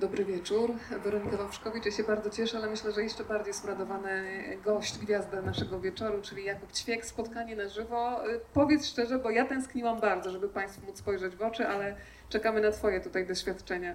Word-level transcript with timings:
Dobry 0.00 0.24
wieczór. 0.24 0.72
Weronika 1.04 1.36
Wawrzkowicz. 1.36 1.86
Ja 1.86 1.92
się 1.92 2.02
bardzo 2.02 2.30
cieszę, 2.30 2.58
ale 2.58 2.70
myślę, 2.70 2.92
że 2.92 3.02
jeszcze 3.02 3.24
bardziej 3.24 3.54
spradowany 3.54 4.22
gość, 4.64 4.98
gwiazda 4.98 5.42
naszego 5.42 5.80
wieczoru, 5.80 6.22
czyli 6.22 6.44
Jakub 6.44 6.72
Ćwiek. 6.72 7.06
Spotkanie 7.06 7.56
na 7.56 7.68
żywo. 7.68 8.20
Powiedz 8.54 8.86
szczerze, 8.86 9.18
bo 9.18 9.30
ja 9.30 9.44
tęskniłam 9.44 10.00
bardzo, 10.00 10.30
żeby 10.30 10.48
Państwu 10.48 10.86
móc 10.86 10.98
spojrzeć 10.98 11.36
w 11.36 11.42
oczy, 11.42 11.68
ale 11.68 11.96
czekamy 12.28 12.60
na 12.60 12.70
Twoje 12.70 13.00
tutaj 13.00 13.26
doświadczenia. 13.26 13.94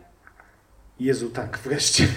Jezu, 0.99 1.29
tak, 1.29 1.57
wreszcie. 1.57 2.07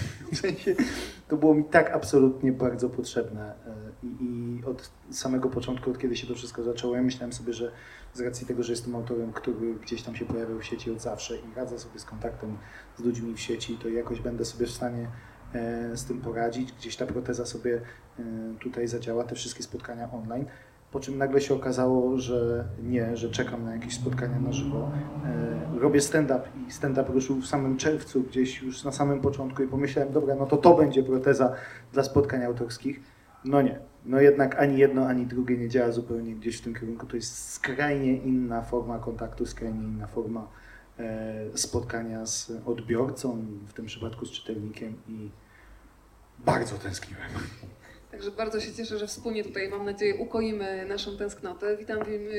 To 1.29 1.37
było 1.37 1.55
mi 1.55 1.65
tak 1.65 1.91
absolutnie 1.91 2.53
bardzo 2.53 2.91
potrzebne. 2.91 3.55
I, 4.03 4.07
I, 4.07 4.65
od 4.65 4.91
samego 5.11 5.51
początku, 5.51 5.91
od 5.91 5.99
kiedy 5.99 6.17
się 6.17 6.27
to 6.27 6.35
wszystko 6.35 6.63
zaczęło, 6.63 6.97
ja 6.97 7.03
myślałem 7.03 7.33
sobie, 7.33 7.53
że 7.53 7.73
z 8.15 8.21
racji 8.21 8.47
tego, 8.47 8.63
że 8.63 8.73
jestem 8.73 8.95
autorem, 8.95 9.33
który 9.33 9.75
gdzieś 9.75 10.03
tam 10.03 10.17
się 10.17 10.25
pojawiał 10.25 10.59
w 10.59 10.65
sieci 10.65 10.91
od 10.91 11.01
zawsze 11.01 11.37
i 11.37 11.55
radza 11.57 11.79
sobie 11.79 11.99
z 11.99 12.05
kontaktem 12.05 12.59
z 12.99 13.01
ludźmi 13.01 13.35
w 13.35 13.41
sieci, 13.41 13.79
to 13.83 13.89
jakoś 13.89 14.21
będę 14.21 14.45
sobie 14.45 14.67
w 14.67 14.71
stanie 14.71 15.09
e, 15.55 15.97
z 15.97 16.05
tym 16.05 16.21
poradzić. 16.21 16.73
Gdzieś 16.73 16.97
ta 16.97 17.07
proteza 17.07 17.47
sobie 17.47 17.81
e, 18.19 18.23
tutaj 18.61 18.89
zadziała, 18.89 19.25
te 19.25 19.35
wszystkie 19.35 19.63
spotkania 19.63 20.11
online. 20.13 20.45
Po 20.93 21.01
czym 21.01 21.19
nagle 21.19 21.41
się 21.41 21.55
okazało, 21.55 22.19
że 22.19 22.65
nie, 22.83 23.17
że 23.17 23.31
czekam 23.31 23.65
na 23.65 23.75
jakieś 23.75 23.95
spotkania 23.95 24.41
na 24.41 24.53
żywo. 24.53 24.91
E, 25.25 25.79
robię 25.79 26.01
stand-up 26.01 26.41
i 26.69 26.73
stand-up 26.73 27.13
ruszył 27.13 27.37
w 27.37 27.47
samym 27.47 27.77
czerwcu, 27.77 28.23
gdzieś 28.23 28.63
już 28.63 28.85
na 28.85 28.93
samym 28.93 29.21
początku 29.21 29.63
i 29.63 29.69
pomyślałem, 29.69 30.13
dobra, 30.13 30.35
no 30.35 30.47
to 30.47 30.57
to 30.57 30.75
będzie 30.75 31.03
proteza 31.03 31.55
dla 31.93 32.03
spotkań 32.03 32.45
autorskich. 32.45 33.01
No 33.45 33.63
nie, 33.63 33.81
no 34.05 34.21
jednak 34.21 34.59
ani 34.59 34.79
jedno, 34.79 35.07
ani 35.07 35.27
drugie 35.27 35.57
nie 35.57 35.69
działa 35.69 35.93
zupełnie 35.93 36.35
gdzieś 36.35 36.59
w 36.59 36.61
tym 36.61 36.75
kierunku. 36.75 37.07
To 37.07 37.17
jest 37.17 37.53
skrajnie 37.53 38.17
inna 38.17 38.63
forma 38.63 38.99
kontaktu, 38.99 39.47
skrajnie 39.47 39.85
inna 39.85 40.07
forma 40.07 40.49
e, 40.99 41.35
spotkania 41.55 42.27
z 42.27 42.53
odbiorcą, 42.67 43.45
w 43.67 43.73
tym 43.73 43.87
przypadku 43.87 44.27
z 44.27 44.31
czytelnikiem 44.31 44.95
i 45.09 45.31
bardzo 46.39 46.79
tęskniłem. 46.79 47.29
Także 48.11 48.31
bardzo 48.31 48.61
się 48.61 48.75
cieszę, 48.75 48.99
że 48.99 49.07
wspólnie 49.07 49.45
tutaj, 49.45 49.69
mam 49.69 49.85
nadzieję, 49.85 50.15
ukoimy 50.15 50.87
naszą 50.87 51.17
tęsknotę. 51.17 51.77
Witam 51.77 51.99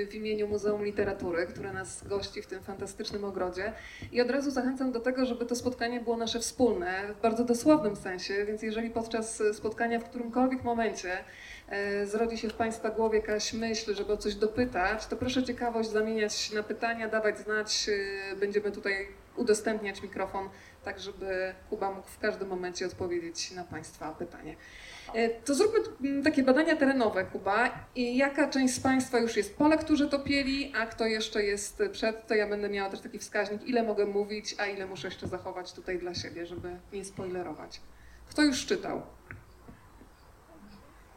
w, 0.10 0.16
imieniu 0.16 0.48
Muzeum 0.48 0.86
Literatury, 0.86 1.48
które 1.48 1.74
nas 1.74 2.08
gości 2.08 2.42
w 2.42 2.48
tym 2.48 2.64
fantastycznym 2.64 3.26
ogrodzie. 3.26 3.74
I 4.12 4.22
od 4.22 4.30
razu 4.30 4.52
zachęcam 4.52 4.92
do 4.92 5.00
tego, 5.00 5.26
żeby 5.26 5.46
to 5.46 5.56
spotkanie 5.56 6.00
było 6.00 6.18
nasze 6.18 6.40
wspólne, 6.40 7.14
w 7.14 7.22
bardzo 7.22 7.44
dosłownym 7.44 7.96
sensie, 7.96 8.46
więc 8.46 8.62
jeżeli 8.62 8.90
podczas 8.90 9.44
spotkania 9.54 10.00
w 10.00 10.04
którymkolwiek 10.04 10.64
momencie 10.64 11.18
e, 11.70 12.06
zrodzi 12.06 12.38
się 12.38 12.50
w 12.50 12.54
Państwa 12.54 12.90
głowie 12.90 13.20
jakaś 13.20 13.54
myśl, 13.54 13.96
żeby 13.96 14.14
o 14.14 14.18
coś 14.18 14.36
dopytać, 14.36 15.08
to 15.08 15.16
proszę 15.16 15.44
ciekawość 15.44 15.90
zamieniać 15.90 16.52
na 16.52 16.64
pytania, 16.64 17.08
dawać 17.08 17.40
znać. 17.40 17.90
E, 18.32 18.36
będziemy 18.36 18.72
tutaj 18.72 19.08
udostępniać 19.36 20.04
mikrofon, 20.04 20.50
tak 20.84 21.00
żeby 21.00 21.54
Kuba 21.70 21.92
mógł 21.92 22.08
w 22.08 22.20
każdym 22.20 22.48
momencie 22.48 22.86
odpowiedzieć 22.86 23.52
na 23.52 23.64
Państwa 23.64 24.12
pytanie. 24.12 24.56
E, 25.14 25.30
to 25.30 25.56
zróbmy 25.56 25.80
takie 26.24 26.44
badania 26.44 26.76
terenowe, 26.76 27.26
Kuba. 27.26 27.70
I 27.96 28.18
jaka 28.18 28.50
część 28.50 28.74
z 28.74 28.80
Państwa 28.80 29.20
już 29.20 29.38
jest 29.38 29.58
po 29.58 29.68
lekturze 29.68 30.08
topieli, 30.08 30.74
a 30.82 30.86
kto 30.86 31.06
jeszcze 31.06 31.44
jest 31.44 31.84
przed, 31.92 32.28
to 32.28 32.36
ja 32.36 32.48
będę 32.48 32.70
miała 32.70 32.90
też 32.90 33.00
taki 33.00 33.20
wskaźnik, 33.20 33.68
ile 33.68 33.84
mogę 33.84 34.06
mówić, 34.06 34.56
a 34.58 34.66
ile 34.66 34.86
muszę 34.86 35.08
jeszcze 35.08 35.28
zachować 35.28 35.74
tutaj 35.74 36.00
dla 36.00 36.14
siebie, 36.14 36.46
żeby 36.46 36.80
nie 36.94 37.06
spoilerować. 37.06 37.82
Kto 38.30 38.44
już 38.44 38.66
czytał? 38.66 39.02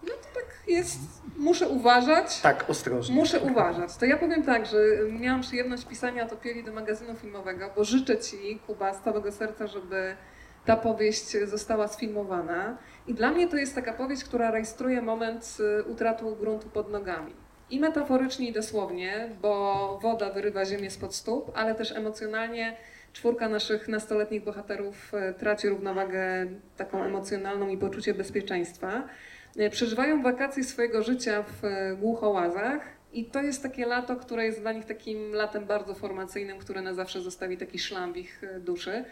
No 0.03 0.13
to 0.13 0.35
tak 0.35 0.69
jest, 0.69 0.99
muszę 1.37 1.69
uważać. 1.69 2.41
Tak, 2.41 2.71
ostrożnie. 2.71 3.15
Muszę 3.15 3.41
uważać. 3.41 3.97
To 3.97 4.05
ja 4.05 4.17
powiem 4.17 4.43
tak, 4.43 4.67
że 4.67 4.79
miałam 5.21 5.41
przyjemność 5.41 5.85
pisania 5.85 6.27
topieli 6.27 6.65
do 6.65 6.73
magazynu 6.73 7.15
filmowego, 7.15 7.71
bo 7.77 7.85
życzę 7.85 8.19
Ci, 8.19 8.61
Kuba, 8.67 8.95
z 8.95 9.03
całego 9.03 9.33
serca, 9.33 9.67
żeby 9.67 10.17
ta 10.65 10.77
powieść 10.77 11.37
została 11.45 11.89
sfilmowana. 11.89 12.77
I 13.07 13.15
dla 13.15 13.31
mnie 13.31 13.49
to 13.49 13.57
jest 13.57 13.75
taka 13.75 13.93
powieść, 13.93 14.25
która 14.25 14.51
rejestruje 14.51 15.03
moment 15.03 15.57
y, 15.81 15.85
utraty 15.85 16.25
gruntu 16.41 16.69
pod 16.69 16.91
nogami. 16.91 17.33
I 17.71 17.81
metaforycznie, 17.81 18.49
i 18.49 18.53
dosłownie, 18.53 19.29
bo 19.43 19.99
woda 20.03 20.31
wyrywa 20.31 20.65
ziemię 20.65 20.91
spod 20.91 21.15
stóp, 21.15 21.53
ale 21.55 21.75
też 21.75 21.93
emocjonalnie 21.93 22.77
czwórka 23.13 23.49
naszych 23.49 23.89
nastoletnich 23.89 24.45
bohaterów 24.45 25.13
y, 25.15 25.35
traci 25.35 25.69
równowagę 25.69 26.47
taką 26.77 27.05
emocjonalną 27.05 27.69
i 27.69 27.79
poczucie 27.79 28.15
bezpieczeństwa. 28.15 29.09
Y, 29.57 29.71
przeżywają 29.71 30.23
wakacje 30.23 30.65
swojego 30.65 31.03
życia 31.03 31.43
w 31.43 31.63
głuchołazach 32.01 32.83
i 33.13 33.25
to 33.25 33.43
jest 33.43 33.63
takie 33.63 33.87
lato, 33.87 34.17
które 34.17 34.45
jest 34.47 34.61
dla 34.61 34.73
nich 34.73 34.85
takim 34.85 35.33
latem 35.33 35.67
bardzo 35.67 35.95
formacyjnym, 35.95 36.59
które 36.59 36.83
na 36.83 36.95
zawsze 36.95 37.21
zostawi 37.21 37.59
taki 37.59 37.79
szlam 37.79 38.13
w 38.13 38.17
ich 38.17 38.43
duszy. 38.61 39.05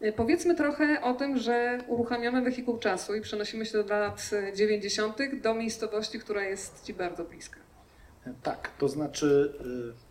E, 0.00 0.12
powiedzmy 0.12 0.54
trochę 0.54 1.02
o 1.02 1.14
tym, 1.14 1.38
że 1.38 1.78
uruchamiamy 1.86 2.42
wehikuł 2.42 2.78
czasu 2.78 3.14
i 3.14 3.20
przenosimy 3.20 3.66
się 3.66 3.82
do 3.82 3.94
lat 3.94 4.30
90. 4.56 5.16
do 5.42 5.54
miejscowości, 5.54 6.18
która 6.18 6.44
jest 6.44 6.84
Ci 6.84 6.94
bardzo 6.94 7.24
bliska. 7.24 7.60
Tak, 8.42 8.70
to 8.78 8.88
znaczy 8.88 9.54
e, 9.60 10.10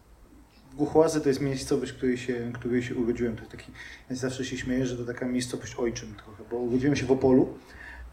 Głuchołazy 0.77 1.21
to 1.21 1.29
jest 1.29 1.41
miejscowość, 1.41 1.91
w 1.91 1.95
której 1.95 2.17
się, 2.17 2.51
której 2.53 2.83
się 2.83 2.95
urodziłem. 2.95 3.35
To 3.35 3.45
taki, 3.45 3.71
ja 4.09 4.15
zawsze 4.15 4.45
się 4.45 4.57
śmieję, 4.57 4.85
że 4.85 4.97
to 4.97 5.05
taka 5.05 5.25
miejscowość 5.25 5.75
ojczym 5.75 6.15
trochę, 6.15 6.43
bo 6.51 6.57
urodziłem 6.57 6.95
się 6.95 7.05
w 7.05 7.11
Opolu, 7.11 7.53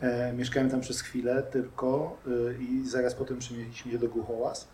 e, 0.00 0.32
mieszkałem 0.32 0.70
tam 0.70 0.80
przez 0.80 1.00
chwilę 1.00 1.42
tylko 1.52 2.18
e, 2.26 2.62
i 2.62 2.88
zaraz 2.88 3.14
potem 3.14 3.38
przenieśliśmy 3.38 3.92
się 3.92 3.98
do 3.98 4.08
Głuchołaz, 4.08 4.68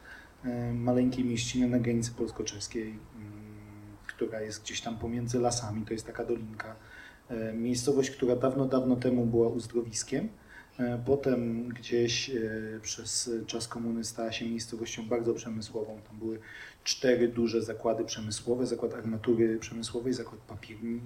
e, 0.45 0.73
maleńkiej 0.73 1.25
mieściny 1.25 1.69
na 1.69 1.79
granicy 1.79 2.11
polsko-czeskiej, 2.11 2.83
mm, 2.83 2.99
która 4.07 4.41
jest 4.41 4.63
gdzieś 4.63 4.81
tam 4.81 4.99
pomiędzy 4.99 5.39
lasami, 5.39 5.87
to 5.87 5.93
jest 5.93 6.07
taka 6.07 6.25
dolinka 6.25 6.77
miejscowość, 7.55 8.11
która 8.11 8.37
dawno, 8.37 8.65
dawno 8.65 8.97
temu 8.97 9.27
była 9.27 9.49
uzdrowiskiem. 9.49 10.29
E, 10.79 11.03
potem 11.07 11.69
gdzieś 11.69 12.31
e, 12.31 12.41
przez 12.83 13.31
czas 13.47 13.69
komuny 13.69 14.05
stała 14.05 14.33
się 14.33 14.47
miejscowością 14.47 15.09
bardzo 15.09 15.35
przemysłową. 15.35 16.01
Tam 16.09 16.19
były 16.19 16.39
cztery 16.85 17.29
duże 17.29 17.63
zakłady 17.63 18.05
przemysłowe, 18.05 18.67
zakład 18.67 18.95
armatury 18.95 19.59
przemysłowej, 19.59 20.13
zakład 20.13 20.41
papierni, 20.41 21.01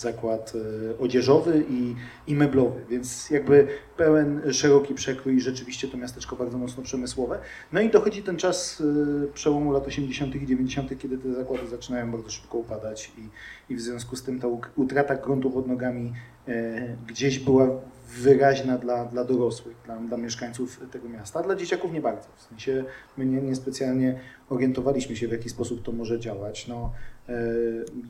zakład 0.00 0.52
e, 0.54 0.98
odzieżowy 0.98 1.64
i, 1.68 1.94
i 2.26 2.34
meblowy, 2.34 2.80
więc 2.90 3.30
jakby 3.30 3.68
pełen 3.96 4.52
szeroki 4.52 4.94
przekrój 4.94 5.40
rzeczywiście 5.40 5.88
to 5.88 5.96
miasteczko 5.96 6.36
bardzo 6.36 6.58
mocno 6.58 6.82
przemysłowe. 6.82 7.38
No 7.72 7.80
i 7.80 7.90
dochodzi 7.90 8.22
ten 8.22 8.36
czas 8.36 8.82
e, 9.26 9.32
przełomu 9.32 9.72
lat 9.72 9.86
80. 9.86 10.34
i 10.34 10.46
90., 10.46 10.98
kiedy 10.98 11.18
te 11.18 11.34
zakłady 11.34 11.68
zaczynają 11.68 12.12
bardzo 12.12 12.30
szybko 12.30 12.58
upadać 12.58 13.12
i, 13.18 13.28
i 13.72 13.76
w 13.76 13.80
związku 13.80 14.16
z 14.16 14.22
tym 14.22 14.40
ta 14.40 14.46
utrata 14.76 15.14
gruntu 15.14 15.50
pod 15.50 15.66
nogami 15.66 16.12
e, 16.48 16.96
gdzieś 17.06 17.38
była 17.38 17.68
wyraźna 18.08 18.78
dla, 18.78 19.04
dla 19.04 19.24
dorosłych, 19.24 19.76
dla, 19.84 19.96
dla 19.96 20.16
mieszkańców 20.16 20.80
tego 20.92 21.08
miasta, 21.08 21.42
dla 21.42 21.56
dzieciaków 21.56 21.92
nie 21.92 22.00
bardzo. 22.00 22.28
W 22.36 22.42
sensie 22.42 22.84
my 23.16 23.26
nie, 23.26 23.42
niespecjalnie 23.42 24.20
orientowaliśmy 24.50 25.16
się, 25.16 25.28
w 25.28 25.32
jaki 25.32 25.48
sposób 25.48 25.82
to 25.82 25.92
może 25.92 26.20
działać. 26.20 26.68
No, 26.68 26.92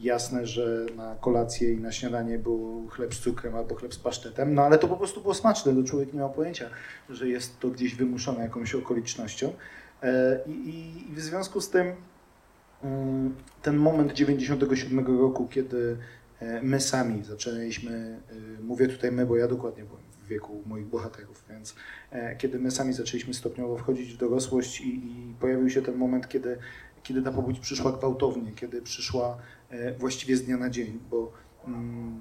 jasne, 0.01 0.47
że 0.47 0.87
na 0.97 1.17
kolację 1.21 1.73
i 1.73 1.81
na 1.81 1.93
śniadanie 1.93 2.39
był 2.39 2.87
chleb 2.91 3.15
z 3.15 3.21
cukrem 3.21 3.55
albo 3.55 3.75
chleb 3.75 3.95
z 3.95 3.99
pasztetem, 3.99 4.55
no 4.55 4.63
ale 4.63 4.79
to 4.79 4.89
po 4.89 4.97
prostu 4.97 5.21
było 5.21 5.35
smaczne, 5.35 5.75
to 5.75 5.85
człowiek 5.85 6.13
nie 6.13 6.21
ma 6.21 6.29
pojęcia, 6.29 6.71
że 7.11 7.29
jest 7.29 7.61
to 7.61 7.69
gdzieś 7.69 7.95
wymuszone 7.95 8.43
jakąś 8.43 8.75
okolicznością. 8.75 9.53
E, 10.03 10.41
I, 10.47 10.93
i 11.11 11.15
w 11.15 11.21
związku 11.21 11.61
z 11.61 11.71
tym 11.71 11.93
mm, 12.85 13.35
ten 13.63 13.77
moment 13.77 14.13
97 14.13 15.07
roku, 15.07 15.49
kiedy 15.51 15.97
E, 16.41 16.63
my 16.63 16.81
sami 16.81 17.25
zaczęliśmy, 17.25 18.21
e, 18.31 18.63
mówię 18.63 18.89
tutaj 18.89 19.13
my, 19.13 19.27
bo 19.27 19.37
ja 19.37 19.49
dokładnie 19.49 19.85
byłem 19.85 20.03
w 20.25 20.29
wieku 20.29 20.63
moich 20.67 20.87
bohaterów, 20.87 21.45
więc 21.51 21.75
e, 22.11 22.37
kiedy 22.37 22.59
my 22.59 22.71
sami 22.71 22.93
zaczęliśmy 22.93 23.35
stopniowo 23.35 23.79
wchodzić 23.79 24.13
w 24.13 24.17
dorosłość 24.17 24.81
i, 24.81 24.95
i 24.95 25.35
pojawił 25.41 25.71
się 25.71 25.83
ten 25.83 25.95
moment, 25.95 26.29
kiedy, 26.29 26.59
kiedy 27.09 27.23
ta 27.23 27.33
powódź 27.33 27.61
przyszła 27.61 27.93
gwałtownie, 27.93 28.53
kiedy 28.53 28.83
przyszła 28.83 29.39
właściwie 29.99 30.37
z 30.37 30.43
dnia 30.43 30.57
na 30.57 30.71
dzień, 30.71 30.99
bo 31.11 31.33
mm, 31.67 32.21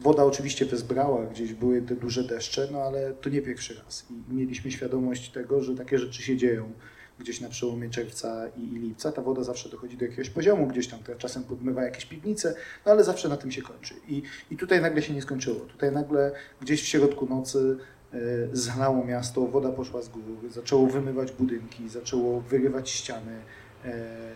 woda 0.00 0.24
oczywiście 0.24 0.66
wezbrała, 0.66 1.26
gdzieś 1.26 1.52
były 1.52 1.82
te 1.82 1.96
duże 1.96 2.24
deszcze, 2.24 2.68
no 2.72 2.78
ale 2.82 3.12
to 3.12 3.30
nie 3.30 3.42
pierwszy 3.42 3.74
raz 3.84 4.06
i 4.10 4.34
mieliśmy 4.34 4.70
świadomość 4.70 5.30
tego, 5.30 5.62
że 5.62 5.74
takie 5.74 5.98
rzeczy 5.98 6.22
się 6.22 6.36
dzieją 6.36 6.72
gdzieś 7.18 7.40
na 7.40 7.48
przełomie 7.48 7.90
czerwca 7.90 8.48
i, 8.56 8.62
i 8.62 8.78
lipca. 8.78 9.12
Ta 9.12 9.22
woda 9.22 9.44
zawsze 9.44 9.68
dochodzi 9.68 9.96
do 9.96 10.04
jakiegoś 10.04 10.30
poziomu, 10.30 10.66
gdzieś 10.66 10.88
tam 10.88 11.00
czasem 11.18 11.44
podmywa 11.44 11.82
jakieś 11.82 12.04
piwnice, 12.04 12.54
no 12.86 12.92
ale 12.92 13.04
zawsze 13.04 13.28
na 13.28 13.36
tym 13.36 13.52
się 13.52 13.62
kończy. 13.62 13.94
I, 14.08 14.22
i 14.50 14.56
tutaj 14.56 14.80
nagle 14.80 15.02
się 15.02 15.14
nie 15.14 15.22
skończyło. 15.22 15.60
Tutaj 15.60 15.92
nagle 15.92 16.32
gdzieś 16.60 16.82
w 16.82 16.86
środku 16.86 17.26
nocy 17.26 17.76
e, 18.12 18.18
zalało 18.52 19.04
miasto, 19.04 19.46
woda 19.46 19.72
poszła 19.72 20.02
z 20.02 20.08
góry, 20.08 20.50
zaczęło 20.50 20.86
wymywać 20.86 21.32
budynki, 21.32 21.88
zaczęło 21.88 22.40
wyrywać 22.40 22.90
ściany. 22.90 23.40
E, 23.84 24.32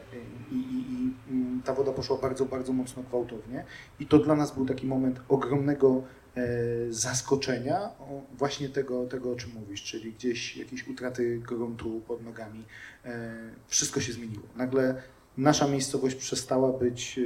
I, 0.53 0.55
i, 0.55 1.13
I, 1.35 1.63
ta 1.65 1.75
woda 1.75 1.93
poszła 1.93 2.17
bardzo, 2.19 2.45
bardzo 2.45 2.73
mocno 2.73 3.03
gwałtownie. 3.03 3.65
I 4.01 4.07
to 4.07 4.19
dla 4.19 4.37
nas 4.37 4.55
był 4.55 4.67
taki 4.67 4.87
moment 4.87 5.21
ogromnego 5.29 6.03
E, 6.37 6.93
zaskoczenia 6.93 7.91
właśnie 8.39 8.69
tego, 8.69 9.07
tego, 9.07 9.33
o 9.33 9.37
czym 9.37 9.51
mówisz, 9.55 9.83
czyli 9.83 10.13
gdzieś 10.13 10.57
jakieś 10.57 10.89
utraty 10.89 11.39
gruntu 11.39 12.03
pod 12.09 12.25
nogami. 12.25 12.65
E, 13.05 13.35
wszystko 13.67 14.01
się 14.01 14.13
zmieniło. 14.13 14.43
Nagle 14.57 15.03
nasza 15.37 15.69
miejscowość 15.69 16.17
przestała 16.17 16.79
być 16.79 17.21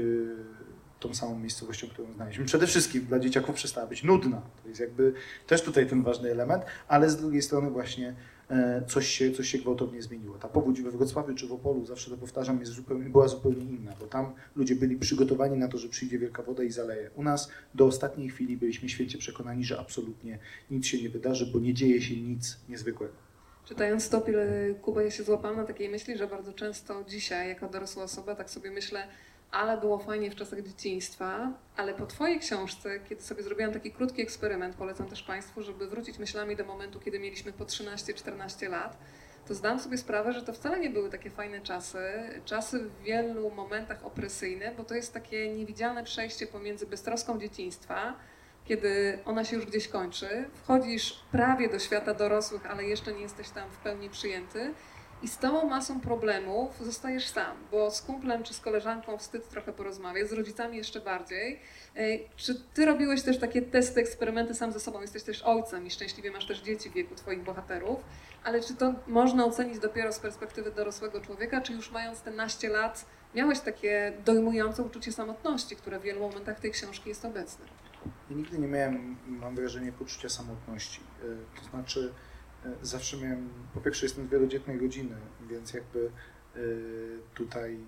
tą 1.01 1.15
samą 1.15 1.39
miejscowością, 1.39 1.89
którą 1.89 2.13
znaliśmy. 2.13 2.45
Przede 2.45 2.67
wszystkim 2.67 3.05
dla 3.07 3.19
dzieciaków 3.19 3.55
przestała 3.55 3.87
być 3.87 4.03
nudna. 4.03 4.43
To 4.63 4.69
jest 4.69 4.81
jakby 4.81 5.13
też 5.47 5.63
tutaj 5.63 5.87
ten 5.87 6.03
ważny 6.03 6.31
element, 6.31 6.65
ale 6.89 7.11
z 7.11 7.17
drugiej 7.17 7.43
strony 7.43 7.71
właśnie 7.71 8.15
coś 8.89 9.07
się, 9.07 9.33
coś 9.33 9.49
się 9.49 9.59
gwałtownie 9.59 10.03
zmieniło. 10.03 10.39
Ta 10.39 10.49
powódź 10.49 10.83
we 10.83 10.91
Wrocławiu 10.91 11.35
czy 11.35 11.47
w 11.47 11.53
Opolu, 11.53 11.87
zawsze 11.87 12.11
to 12.11 12.17
powtarzam, 12.17 12.61
jest 12.61 12.73
zupełnie, 12.73 13.11
była 13.11 13.29
zupełnie 13.29 13.65
inna, 13.65 13.93
bo 14.01 14.07
tam 14.07 14.33
ludzie 14.57 14.77
byli 14.77 14.97
przygotowani 14.97 15.59
na 15.59 15.69
to, 15.69 15.79
że 15.79 15.89
przyjdzie 15.89 16.19
wielka 16.19 16.43
woda 16.43 16.63
i 16.63 16.71
zaleje. 16.71 17.11
U 17.15 17.23
nas 17.23 17.51
do 17.75 17.87
ostatniej 17.87 18.29
chwili 18.29 18.57
byliśmy 18.57 18.89
święcie 18.89 19.19
przekonani, 19.19 19.65
że 19.65 19.81
absolutnie 19.81 20.39
nic 20.71 20.87
się 20.87 21.03
nie 21.03 21.11
wydarzy, 21.11 21.47
bo 21.47 21.59
nie 21.59 21.75
dzieje 21.75 22.03
się 22.03 22.17
nic 22.17 22.57
niezwykłego. 22.69 23.15
Czytając 23.65 24.09
Topil 24.09 24.37
Kuba, 24.83 25.03
ja 25.03 25.11
się 25.11 25.23
złapałam 25.23 25.57
na 25.57 25.65
takiej 25.65 25.89
myśli, 25.89 26.19
że 26.19 26.27
bardzo 26.27 26.53
często 26.53 27.05
dzisiaj, 27.09 27.49
jako 27.49 27.69
dorosła 27.69 28.03
osoba, 28.03 28.35
tak 28.35 28.51
sobie 28.51 28.71
myślę, 28.71 29.07
ale 29.53 29.79
było 29.79 29.99
fajnie 29.99 30.31
w 30.31 30.35
czasach 30.35 30.63
dzieciństwa, 30.63 31.53
ale 31.77 31.95
po 31.95 32.07
Twojej 32.07 32.41
książce, 32.41 33.01
kiedy 33.09 33.23
sobie 33.23 33.43
zrobiłam 33.43 33.73
taki 33.73 33.91
krótki 33.91 34.23
eksperyment, 34.23 34.77
polecam 34.77 35.07
też 35.07 35.23
Państwu, 35.23 35.63
żeby 35.63 35.87
wrócić 35.87 36.19
myślami 36.19 36.57
do 36.57 36.65
momentu, 36.65 37.01
kiedy 37.01 37.19
mieliśmy 37.19 37.53
po 37.53 37.65
13-14 37.65 38.71
lat, 38.71 38.99
to 39.49 39.55
zdałam 39.55 39.81
sobie 39.81 39.99
sprawę, 39.99 40.33
że 40.33 40.43
to 40.43 40.53
wcale 40.53 40.81
nie 40.81 40.91
były 40.91 41.11
takie 41.11 41.31
fajne 41.31 41.61
czasy, 41.61 41.99
czasy 42.45 42.79
w 42.79 43.03
wielu 43.03 43.51
momentach 43.51 44.05
opresyjne, 44.05 44.73
bo 44.77 44.85
to 44.85 44.95
jest 44.95 45.15
takie 45.15 45.55
niewidzialne 45.55 46.05
przejście 46.05 46.47
pomiędzy 46.47 46.87
beztroską 46.87 47.39
dzieciństwa, 47.39 48.15
kiedy 48.65 49.19
ona 49.25 49.45
się 49.45 49.57
już 49.57 49.67
gdzieś 49.67 49.89
kończy, 49.89 50.45
wchodzisz 50.55 51.25
prawie 51.33 51.69
do 51.69 51.79
świata 51.79 52.15
dorosłych, 52.15 52.67
ale 52.67 52.85
jeszcze 52.85 53.13
nie 53.13 53.23
jesteś 53.23 53.49
tam 53.51 53.71
w 53.71 53.77
pełni 53.77 54.11
przyjęty 54.11 54.75
i 55.23 55.29
z 55.29 55.39
całą 55.39 55.69
masą 55.69 56.01
problemów 56.01 56.79
zostajesz 56.81 57.29
sam, 57.29 57.57
bo 57.71 57.91
z 57.91 58.03
kumplem 58.03 58.43
czy 58.43 58.55
z 58.55 58.61
koleżanką 58.61 59.19
wstyd 59.19 59.49
trochę 59.49 59.73
porozmawiać, 59.73 60.29
z 60.29 60.33
rodzicami 60.33 60.77
jeszcze 60.77 61.01
bardziej. 61.01 61.61
E, 61.97 62.03
czy 62.37 62.55
ty 62.75 62.87
robiłeś 62.87 63.23
też 63.23 63.39
takie 63.39 63.63
testy, 63.63 64.01
eksperymenty 64.01 64.55
sam 64.55 64.73
ze 64.73 64.81
sobą? 64.81 65.01
Jesteś 65.01 65.23
też 65.23 65.43
ojcem 65.43 65.87
i 65.87 65.91
szczęśliwie 65.91 66.31
masz 66.31 66.47
też 66.47 66.61
dzieci 66.61 66.91
w 66.91 66.93
wieku 66.93 67.15
twoich 67.15 67.43
bohaterów, 67.43 68.01
ale 68.45 68.61
czy 68.61 68.75
to 68.75 68.95
można 69.07 69.45
ocenić 69.45 69.79
dopiero 69.79 70.13
z 70.13 70.19
perspektywy 70.19 70.71
dorosłego 70.71 71.21
człowieka, 71.21 71.61
czy 71.61 71.73
już 71.73 71.91
mając 71.91 72.21
te 72.21 72.31
naście 72.31 72.69
lat 72.69 73.07
miałeś 73.35 73.61
takie 73.61 74.13
dojmujące 74.25 74.83
uczucie 74.83 75.13
samotności, 75.13 75.77
które 75.77 75.99
w 75.99 76.03
wielu 76.03 76.21
momentach 76.21 76.61
tej 76.61 76.71
książki 76.71 77.09
jest 77.09 77.25
obecne? 77.25 77.65
Ja 78.31 78.37
nigdy 78.37 78.59
nie 78.59 78.69
miałem, 78.69 79.17
mam 79.27 79.55
wrażenie, 79.55 79.93
poczucia 79.93 80.29
samotności. 80.29 81.01
E, 81.23 81.61
to 81.61 81.71
znaczy, 81.71 82.13
zawsze 82.83 83.17
miałem, 83.17 83.49
po 83.75 83.81
pierwsze 83.81 84.07
jestem 84.07 84.27
z 84.27 84.31
wielodzietnej 84.31 84.79
rodziny, 84.79 85.17
więc 85.51 85.75
jakby 85.75 86.11
e, 86.57 86.61
tutaj 87.35 87.79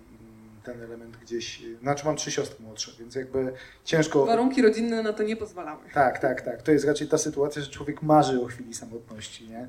ten 0.63 0.81
element 0.81 1.17
gdzieś, 1.17 1.61
znaczy 1.81 2.05
mam 2.05 2.15
trzy 2.15 2.31
siostry 2.31 2.65
młodsze, 2.65 2.91
więc 2.99 3.15
jakby 3.15 3.53
ciężko... 3.83 4.25
Warunki 4.25 4.61
rodzinne 4.61 5.03
na 5.03 5.13
to 5.13 5.23
nie 5.23 5.35
pozwalały. 5.35 5.81
Tak, 5.93 6.19
tak, 6.19 6.41
tak. 6.41 6.61
To 6.61 6.71
jest 6.71 6.85
raczej 6.85 7.07
ta 7.07 7.17
sytuacja, 7.17 7.61
że 7.61 7.67
człowiek 7.67 8.01
marzy 8.01 8.41
o 8.41 8.45
chwili 8.45 8.73
samotności, 8.73 9.49
nie? 9.49 9.67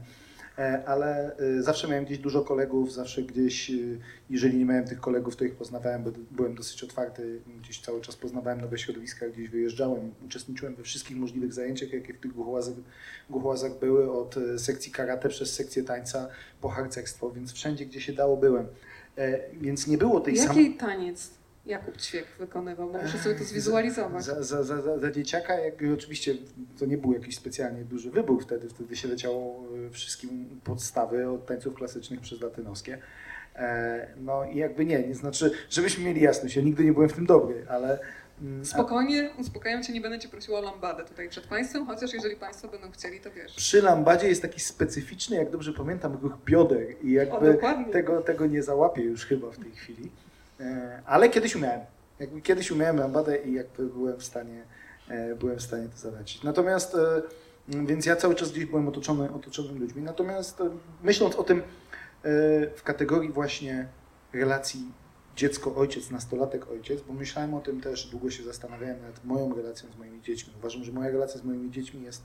E, 0.59 0.83
ale 0.87 1.37
e, 1.37 1.62
zawsze 1.62 1.89
miałem 1.89 2.05
gdzieś 2.05 2.19
dużo 2.19 2.43
kolegów, 2.43 2.93
zawsze 2.93 3.23
gdzieś, 3.23 3.71
e, 3.71 3.75
jeżeli 4.31 4.59
nie 4.59 4.65
miałem 4.65 4.85
tych 4.85 5.01
kolegów, 5.01 5.37
to 5.37 5.45
ich 5.45 5.55
poznawałem, 5.55 6.05
bo 6.05 6.11
byłem 6.31 6.55
dosyć 6.55 6.85
otwarty, 6.85 7.41
gdzieś 7.61 7.81
cały 7.81 8.01
czas 8.01 8.17
poznawałem 8.17 8.61
nowe 8.61 8.79
środowiska, 8.79 9.29
gdzieś 9.29 9.49
wyjeżdżałem, 9.49 10.15
uczestniczyłem 10.27 10.75
we 10.75 10.83
wszystkich 10.83 11.17
możliwych 11.17 11.53
zajęciach, 11.53 11.93
jakie 11.93 12.15
w 12.15 12.21
tych 12.21 12.33
głuchołazach, 12.33 12.75
głuchołazach 13.31 13.79
były, 13.79 14.12
od 14.12 14.35
sekcji 14.56 14.93
karate 14.93 15.29
przez 15.29 15.55
sekcję 15.55 15.83
tańca 15.83 16.29
po 16.61 16.69
harcerstwo, 16.69 17.31
więc 17.31 17.53
wszędzie, 17.53 17.87
gdzie 17.87 18.01
się 18.01 18.12
dało, 18.12 18.37
byłem. 18.37 18.67
Więc 19.53 19.87
nie 19.87 19.99
było 19.99 20.21
tej 20.21 20.37
samej... 20.37 20.65
Jaki 20.65 20.79
taniec 20.79 21.31
Jakub 21.66 21.96
Ćwiek 21.96 22.26
wykonywał, 22.38 22.93
bo 22.93 23.02
muszę 23.02 23.19
sobie 23.19 23.34
to 23.34 23.44
zwizualizować. 23.44 24.25
Za, 24.25 24.43
za, 24.43 24.62
za, 24.62 24.99
za 24.99 25.11
dzieciaka, 25.11 25.55
jak, 25.55 25.75
oczywiście 25.94 26.34
to 26.78 26.87
nie 26.87 26.99
był 26.99 27.12
jakiś 27.12 27.37
specjalnie 27.37 27.84
duży 27.84 28.11
wybór 28.11 28.43
wtedy, 28.43 28.69
wtedy 28.69 28.96
się 28.96 29.08
leciało 29.08 29.64
e, 29.87 29.90
wszystkim 29.90 30.61
podstawy 30.64 31.31
od 31.31 31.46
tańców 31.46 31.75
klasycznych 31.75 32.20
przez 32.20 32.40
latynoskie. 32.40 32.99
E, 33.56 34.08
no 34.16 34.44
i 34.44 34.56
jakby 34.56 34.84
nie, 34.84 35.08
nie 35.08 35.14
znaczy, 35.14 35.50
żebyśmy 35.70 36.05
mieli 36.05 36.20
jasność, 36.20 36.56
ja 36.56 36.62
nigdy 36.62 36.84
nie 36.84 36.93
byłem 36.93 37.08
w 37.08 37.12
tym 37.12 37.26
dobry, 37.26 37.67
ale... 37.69 37.99
Mm, 38.43 38.64
Spokojnie, 38.64 39.31
uspokajam 39.38 39.82
Cię, 39.82 39.93
nie 39.93 40.00
będę 40.00 40.19
Cię 40.19 40.28
prosiła 40.28 40.58
o 40.58 40.62
lambadę 40.62 41.05
tutaj 41.05 41.28
przed 41.28 41.46
Państwem, 41.46 41.87
chociaż 41.87 42.12
jeżeli 42.12 42.37
Państwo 42.37 42.69
będą 42.69 42.90
chcieli, 42.90 43.20
to 43.20 43.31
wiesz. 43.31 43.55
Przy 43.55 43.82
lambadzie 43.82 44.28
jest 44.28 44.43
taki 44.43 44.60
specyficzny, 44.60 45.37
jak 45.37 45.50
dobrze 45.50 45.72
pamiętam, 45.72 46.19
ruch 46.22 46.38
bioder 46.44 46.87
i 47.02 47.12
jakby 47.12 47.60
o, 47.60 47.93
tego, 47.93 48.22
tego 48.22 48.46
nie 48.46 48.62
załapię 48.62 49.02
już 49.02 49.26
chyba 49.26 49.50
w 49.50 49.58
tej 49.58 49.72
chwili. 49.72 50.10
E, 50.61 51.03
ale 51.06 51.29
kiedyś 51.29 51.56
umiałem. 51.56 51.81
Jakby 52.21 52.43
kiedyś 52.43 52.71
umiałem 52.71 52.97
lambadę 52.97 53.39
i 53.39 53.53
jakby 53.53 53.87
byłem 53.87 54.17
w 54.17 54.25
stanie, 54.25 54.65
e, 55.09 55.35
byłem 55.35 55.59
w 55.59 55.62
stanie 55.62 55.89
to 55.89 55.99
zalecić. 55.99 56.43
Natomiast, 56.43 56.95
e, 56.95 57.23
więc 57.69 58.06
ja 58.06 58.17
cały 58.17 58.35
czas 58.35 58.53
gdzieś 58.53 58.65
byłem 58.65 58.89
otoczony, 58.89 59.29
ludźmi. 59.79 60.03
Natomiast 60.03 60.62
myśląc 61.03 61.37
o 61.37 61.45
tym 61.45 61.62
w 62.77 62.83
kategorii 62.85 63.33
właśnie 63.33 63.89
relacji 64.33 64.93
dziecko-ojciec, 65.37 66.11
nastolatek-ojciec, 66.11 67.01
bo 67.01 67.12
myślałem 67.12 67.55
o 67.55 67.61
tym 67.61 67.81
też, 67.81 68.06
długo 68.06 68.31
się 68.31 68.43
zastanawiałem 68.43 69.03
nad 69.03 69.25
moją 69.25 69.55
relacją 69.55 69.93
z 69.93 69.99
moimi 69.99 70.23
dziećmi. 70.23 70.53
Uważam, 70.59 70.85
że 70.85 70.93
moja 70.93 71.11
relacja 71.11 71.41
z 71.41 71.45
moimi 71.45 71.71
dziećmi 71.71 72.03
jest 72.03 72.23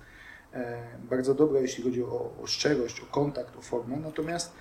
bardzo 1.10 1.34
dobra, 1.34 1.60
jeśli 1.60 1.84
chodzi 1.84 2.04
o, 2.04 2.32
o 2.44 2.48
szczerość, 2.48 3.00
o 3.00 3.06
kontakt, 3.06 3.58
o 3.58 3.62
formę, 3.62 3.98
natomiast 3.98 4.54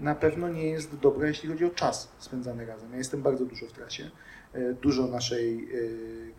na 0.00 0.14
pewno 0.14 0.48
nie 0.48 0.66
jest 0.66 0.96
dobra, 0.96 1.28
jeśli 1.28 1.48
chodzi 1.48 1.64
o 1.64 1.70
czas 1.70 2.12
spędzany 2.18 2.66
razem. 2.66 2.92
Ja 2.92 2.98
jestem 2.98 3.22
bardzo 3.22 3.44
dużo 3.44 3.66
w 3.66 3.72
trasie. 3.72 4.10
E, 4.54 4.74
dużo 4.74 5.06
naszej, 5.06 5.64
e, 5.64 5.78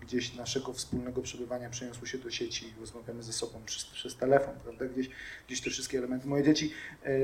gdzieś 0.01 0.35
naszego 0.35 0.73
wspólnego 0.73 1.21
przebywania 1.21 1.69
przeniosło 1.69 2.07
się 2.07 2.17
do 2.17 2.31
sieci, 2.31 2.73
rozmawiamy 2.79 3.23
ze 3.23 3.33
sobą 3.33 3.61
przez, 3.65 3.85
przez 3.85 4.15
telefon, 4.17 4.53
prawda? 4.63 4.85
Gdzieś, 4.85 5.09
gdzieś 5.47 5.61
te 5.61 5.69
wszystkie 5.69 5.97
elementy. 5.97 6.27
Moje 6.27 6.43
dzieci, 6.43 6.71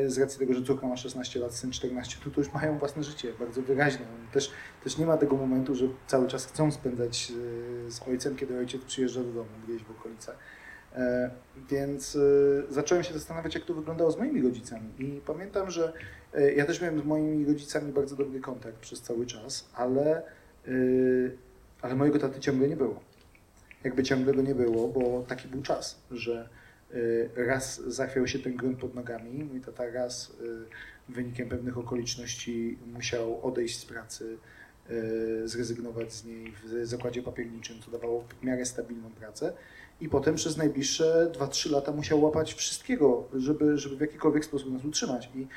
z 0.07 0.17
racji 0.17 0.39
tego, 0.39 0.53
że 0.53 0.63
córka 0.63 0.87
ma 0.87 0.97
16 0.97 1.39
lat, 1.39 1.55
syn 1.55 1.71
14, 1.71 2.17
to, 2.23 2.29
to 2.29 2.41
już 2.41 2.53
mają 2.53 2.77
własne 2.77 3.03
życie, 3.03 3.33
bardzo 3.39 3.61
wyraźne. 3.61 4.05
Też, 4.31 4.51
też 4.83 4.97
nie 4.97 5.05
ma 5.05 5.17
tego 5.17 5.37
momentu, 5.37 5.75
że 5.75 5.85
cały 6.07 6.27
czas 6.27 6.45
chcą 6.45 6.71
spędzać 6.71 7.31
z 7.87 8.01
ojcem, 8.07 8.35
kiedy 8.35 8.57
ojciec 8.57 8.81
przyjeżdża 8.85 9.23
do 9.23 9.31
domu 9.33 9.49
gdzieś 9.67 9.83
w 9.83 9.91
okolicach. 9.91 10.37
E, 10.95 11.29
więc 11.69 12.15
e, 12.15 12.73
zacząłem 12.73 13.03
się 13.03 13.13
zastanawiać, 13.13 13.55
jak 13.55 13.65
to 13.65 13.73
wyglądało 13.73 14.11
z 14.11 14.17
moimi 14.17 14.41
rodzicami. 14.41 14.89
I 14.99 15.21
pamiętam, 15.25 15.71
że 15.71 15.93
e, 16.33 16.53
ja 16.53 16.65
też 16.65 16.81
miałem 16.81 16.99
z 16.99 17.03
moimi 17.03 17.45
rodzicami 17.45 17.93
bardzo 17.93 18.15
dobry 18.15 18.39
kontakt 18.39 18.77
przez 18.77 19.01
cały 19.01 19.25
czas, 19.25 19.69
ale, 19.73 20.21
ale 21.81 21.95
mojego 21.95 22.19
taty 22.19 22.39
ciągle 22.39 22.67
nie 22.67 22.77
było. 22.77 22.99
Jakby 23.83 24.03
ciągle 24.03 24.33
go 24.33 24.41
nie 24.41 24.55
było, 24.55 24.87
bo 24.87 25.25
taki 25.27 25.47
był 25.47 25.61
czas, 25.61 26.01
że 26.11 26.49
raz 27.35 27.81
zachwiał 27.81 28.27
się 28.27 28.39
ten 28.39 28.55
grunt 28.55 28.79
pod 28.79 28.95
nogami. 28.95 29.43
Mój 29.43 29.61
tata 29.61 29.89
raz 29.91 30.33
wynikiem 31.09 31.49
pewnych 31.49 31.77
okoliczności 31.77 32.77
musiał 32.93 33.47
odejść 33.47 33.79
z 33.79 33.85
pracy, 33.85 34.37
zrezygnować 35.45 36.13
z 36.13 36.25
niej 36.25 36.53
w 36.63 36.85
zakładzie 36.85 37.23
papierniczym, 37.23 37.81
co 37.85 37.91
dawało 37.91 38.21
w 38.21 38.43
miarę 38.43 38.65
stabilną 38.65 39.09
pracę 39.09 39.53
i 40.01 40.09
potem 40.09 40.35
przez 40.35 40.57
najbliższe 40.57 41.31
2-3 41.39 41.71
lata 41.71 41.91
musiał 41.91 42.21
łapać 42.21 42.53
wszystkiego, 42.53 43.27
żeby, 43.33 43.77
żeby 43.77 43.97
w 43.97 44.01
jakikolwiek 44.01 44.45
sposób 44.45 44.73
nas 44.73 44.85
utrzymać. 44.85 45.29
I, 45.35 45.47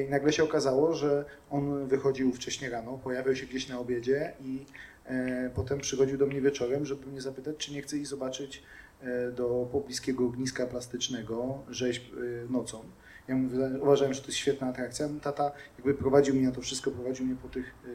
I 0.00 0.08
nagle 0.08 0.32
się 0.32 0.44
okazało, 0.44 0.94
że 0.94 1.24
on 1.50 1.86
wychodził 1.86 2.32
wcześniej 2.32 2.70
rano, 2.70 2.98
pojawiał 3.04 3.36
się 3.36 3.46
gdzieś 3.46 3.68
na 3.68 3.78
obiedzie 3.78 4.32
i 4.44 4.64
e, 5.06 5.50
potem 5.54 5.80
przychodził 5.80 6.18
do 6.18 6.26
mnie 6.26 6.40
wieczorem, 6.40 6.86
żeby 6.86 7.06
mnie 7.06 7.20
zapytać, 7.20 7.56
czy 7.56 7.72
nie 7.72 7.82
chce 7.82 7.96
iść 7.96 8.10
zobaczyć 8.10 8.62
e, 9.00 9.32
do 9.32 9.68
pobliskiego 9.72 10.26
ogniska 10.26 10.66
plastycznego 10.66 11.58
rzeźb 11.70 12.02
e, 12.14 12.52
nocą. 12.52 12.84
Ja 13.28 13.36
mówię, 13.36 13.56
uważałem, 13.82 14.14
że 14.14 14.20
to 14.20 14.26
jest 14.26 14.38
świetna 14.38 14.66
atrakcja. 14.66 15.08
Tata 15.22 15.52
jakby 15.78 15.94
prowadził 15.94 16.34
mnie 16.34 16.46
na 16.46 16.52
to 16.52 16.60
wszystko, 16.60 16.90
prowadził 16.90 17.26
mnie 17.26 17.36
po 17.42 17.48
tych 17.48 17.74
e, 17.84 17.88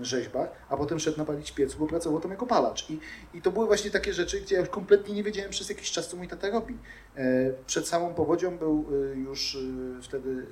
rzeźbach, 0.00 0.48
a 0.68 0.76
potem 0.76 1.00
szedł 1.00 1.18
napalić 1.18 1.52
piecu, 1.52 1.78
bo 1.78 1.86
pracował 1.86 2.20
tam 2.20 2.30
jako 2.30 2.46
palacz. 2.46 2.90
I, 2.90 3.00
I 3.34 3.42
to 3.42 3.50
były 3.50 3.66
właśnie 3.66 3.90
takie 3.90 4.12
rzeczy, 4.14 4.40
gdzie 4.40 4.54
ja 4.54 4.60
już 4.60 4.70
kompletnie 4.70 5.14
nie 5.14 5.22
wiedziałem 5.22 5.50
przez 5.50 5.68
jakiś 5.68 5.90
czas, 5.90 6.08
co 6.08 6.16
mój 6.16 6.28
tata 6.28 6.50
robi. 6.50 6.78
E, 7.16 7.52
przed 7.66 7.88
samą 7.88 8.14
powodzią 8.14 8.58
był 8.58 8.86
e, 9.12 9.16
już 9.16 9.54
e, 9.98 10.02
wtedy 10.02 10.46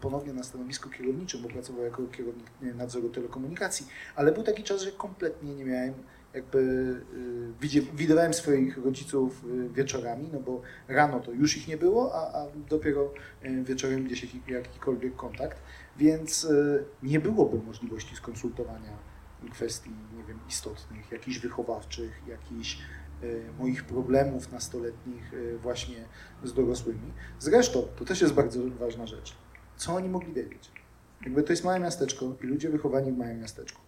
ponownie 0.00 0.32
na 0.32 0.42
stanowisku 0.42 0.90
kierowniczym, 0.90 1.42
bo 1.42 1.48
pracował 1.48 1.84
jako 1.84 2.02
kierownik 2.06 2.46
nadzoru 2.60 3.08
telekomunikacji, 3.08 3.86
ale 4.16 4.32
był 4.32 4.42
taki 4.42 4.62
czas, 4.62 4.82
że 4.82 4.92
kompletnie 4.92 5.54
nie 5.54 5.64
miałem 5.64 5.94
jakby 6.34 7.00
widywałem 7.94 8.34
swoich 8.34 8.84
rodziców 8.84 9.44
wieczorami, 9.74 10.28
no 10.32 10.40
bo 10.40 10.62
rano 10.88 11.20
to 11.20 11.32
już 11.32 11.56
ich 11.56 11.68
nie 11.68 11.76
było, 11.76 12.14
a, 12.14 12.38
a 12.38 12.46
dopiero 12.68 13.12
wieczorem 13.64 14.04
gdzieś 14.04 14.26
jakikolwiek 14.48 15.16
kontakt. 15.16 15.58
Więc 15.96 16.44
e, 16.44 16.84
nie 17.02 17.20
byłoby 17.20 17.58
możliwości 17.58 18.16
skonsultowania 18.16 19.14
kwestii, 19.50 19.90
nie 20.16 20.24
wiem, 20.24 20.38
istotnych, 20.48 21.12
jakichś 21.12 21.38
wychowawczych, 21.38 22.22
jakichś 22.28 22.78
e, 23.22 23.26
moich 23.58 23.84
problemów 23.84 24.52
nastoletnich 24.52 25.34
e, 25.34 25.58
właśnie 25.58 25.96
z 26.44 26.52
dorosłymi. 26.52 27.12
Zresztą, 27.38 27.82
to 27.96 28.04
też 28.04 28.20
jest 28.20 28.34
bardzo 28.34 28.60
ważna 28.78 29.06
rzecz. 29.06 29.36
Co 29.76 29.94
oni 29.94 30.08
mogli 30.08 30.32
wiedzieć? 30.32 30.70
Jakby 31.24 31.42
to 31.42 31.52
jest 31.52 31.64
małe 31.64 31.80
miasteczko 31.80 32.36
i 32.44 32.46
ludzie 32.46 32.70
wychowani 32.70 33.12
w 33.12 33.16
małym 33.16 33.40
miasteczku. 33.40 33.80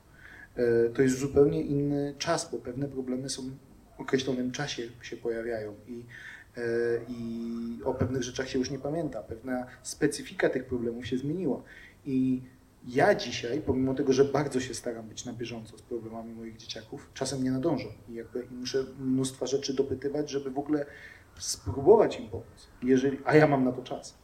to 0.95 1.03
jest 1.03 1.19
zupełnie 1.19 1.63
inny 1.63 2.15
czas, 2.19 2.51
bo 2.53 2.59
pewne 2.59 2.89
problemy 2.89 3.29
są 3.29 3.43
w 3.99 4.01
określonym 4.01 4.53
czasie 4.53 4.83
się 5.03 5.17
pojawiają 5.17 5.75
i, 5.87 6.05
i 7.09 7.83
o 7.85 7.95
pewnych 7.95 8.23
rzeczach 8.23 8.49
się 8.49 8.59
już 8.59 8.71
nie 8.71 8.79
pamięta. 8.79 9.23
Pewna 9.23 9.67
specyfika 9.83 10.49
tych 10.49 10.65
problemów 10.65 11.07
się 11.07 11.19
zmieniła. 11.19 11.63
I 12.07 12.43
ja 12.87 13.15
dzisiaj, 13.15 13.61
pomimo 13.61 13.95
tego, 13.95 14.13
że 14.13 14.25
bardzo 14.25 14.61
się 14.61 14.75
staram 14.75 15.09
być 15.09 15.25
na 15.25 15.33
bieżąco 15.33 15.79
z 15.79 15.83
problemami 15.83 16.35
moich 16.35 16.57
dzieciaków, 16.57 17.11
czasem 17.15 17.45
nie 17.45 17.51
nadążam 17.51 17.93
i 18.09 18.15
jakby 18.15 18.47
muszę 18.51 18.85
mnóstwa 18.99 19.47
rzeczy 19.47 19.75
dopytywać, 19.75 20.31
żeby 20.31 20.51
w 20.51 20.59
ogóle 20.59 20.87
spróbować 21.39 22.21
im 22.21 22.29
pomóc, 22.29 22.69
jeżeli, 22.83 23.19
a 23.25 23.37
ja 23.37 23.47
mam 23.47 23.65
na 23.65 23.73
to 23.73 23.83
czas. 23.83 24.19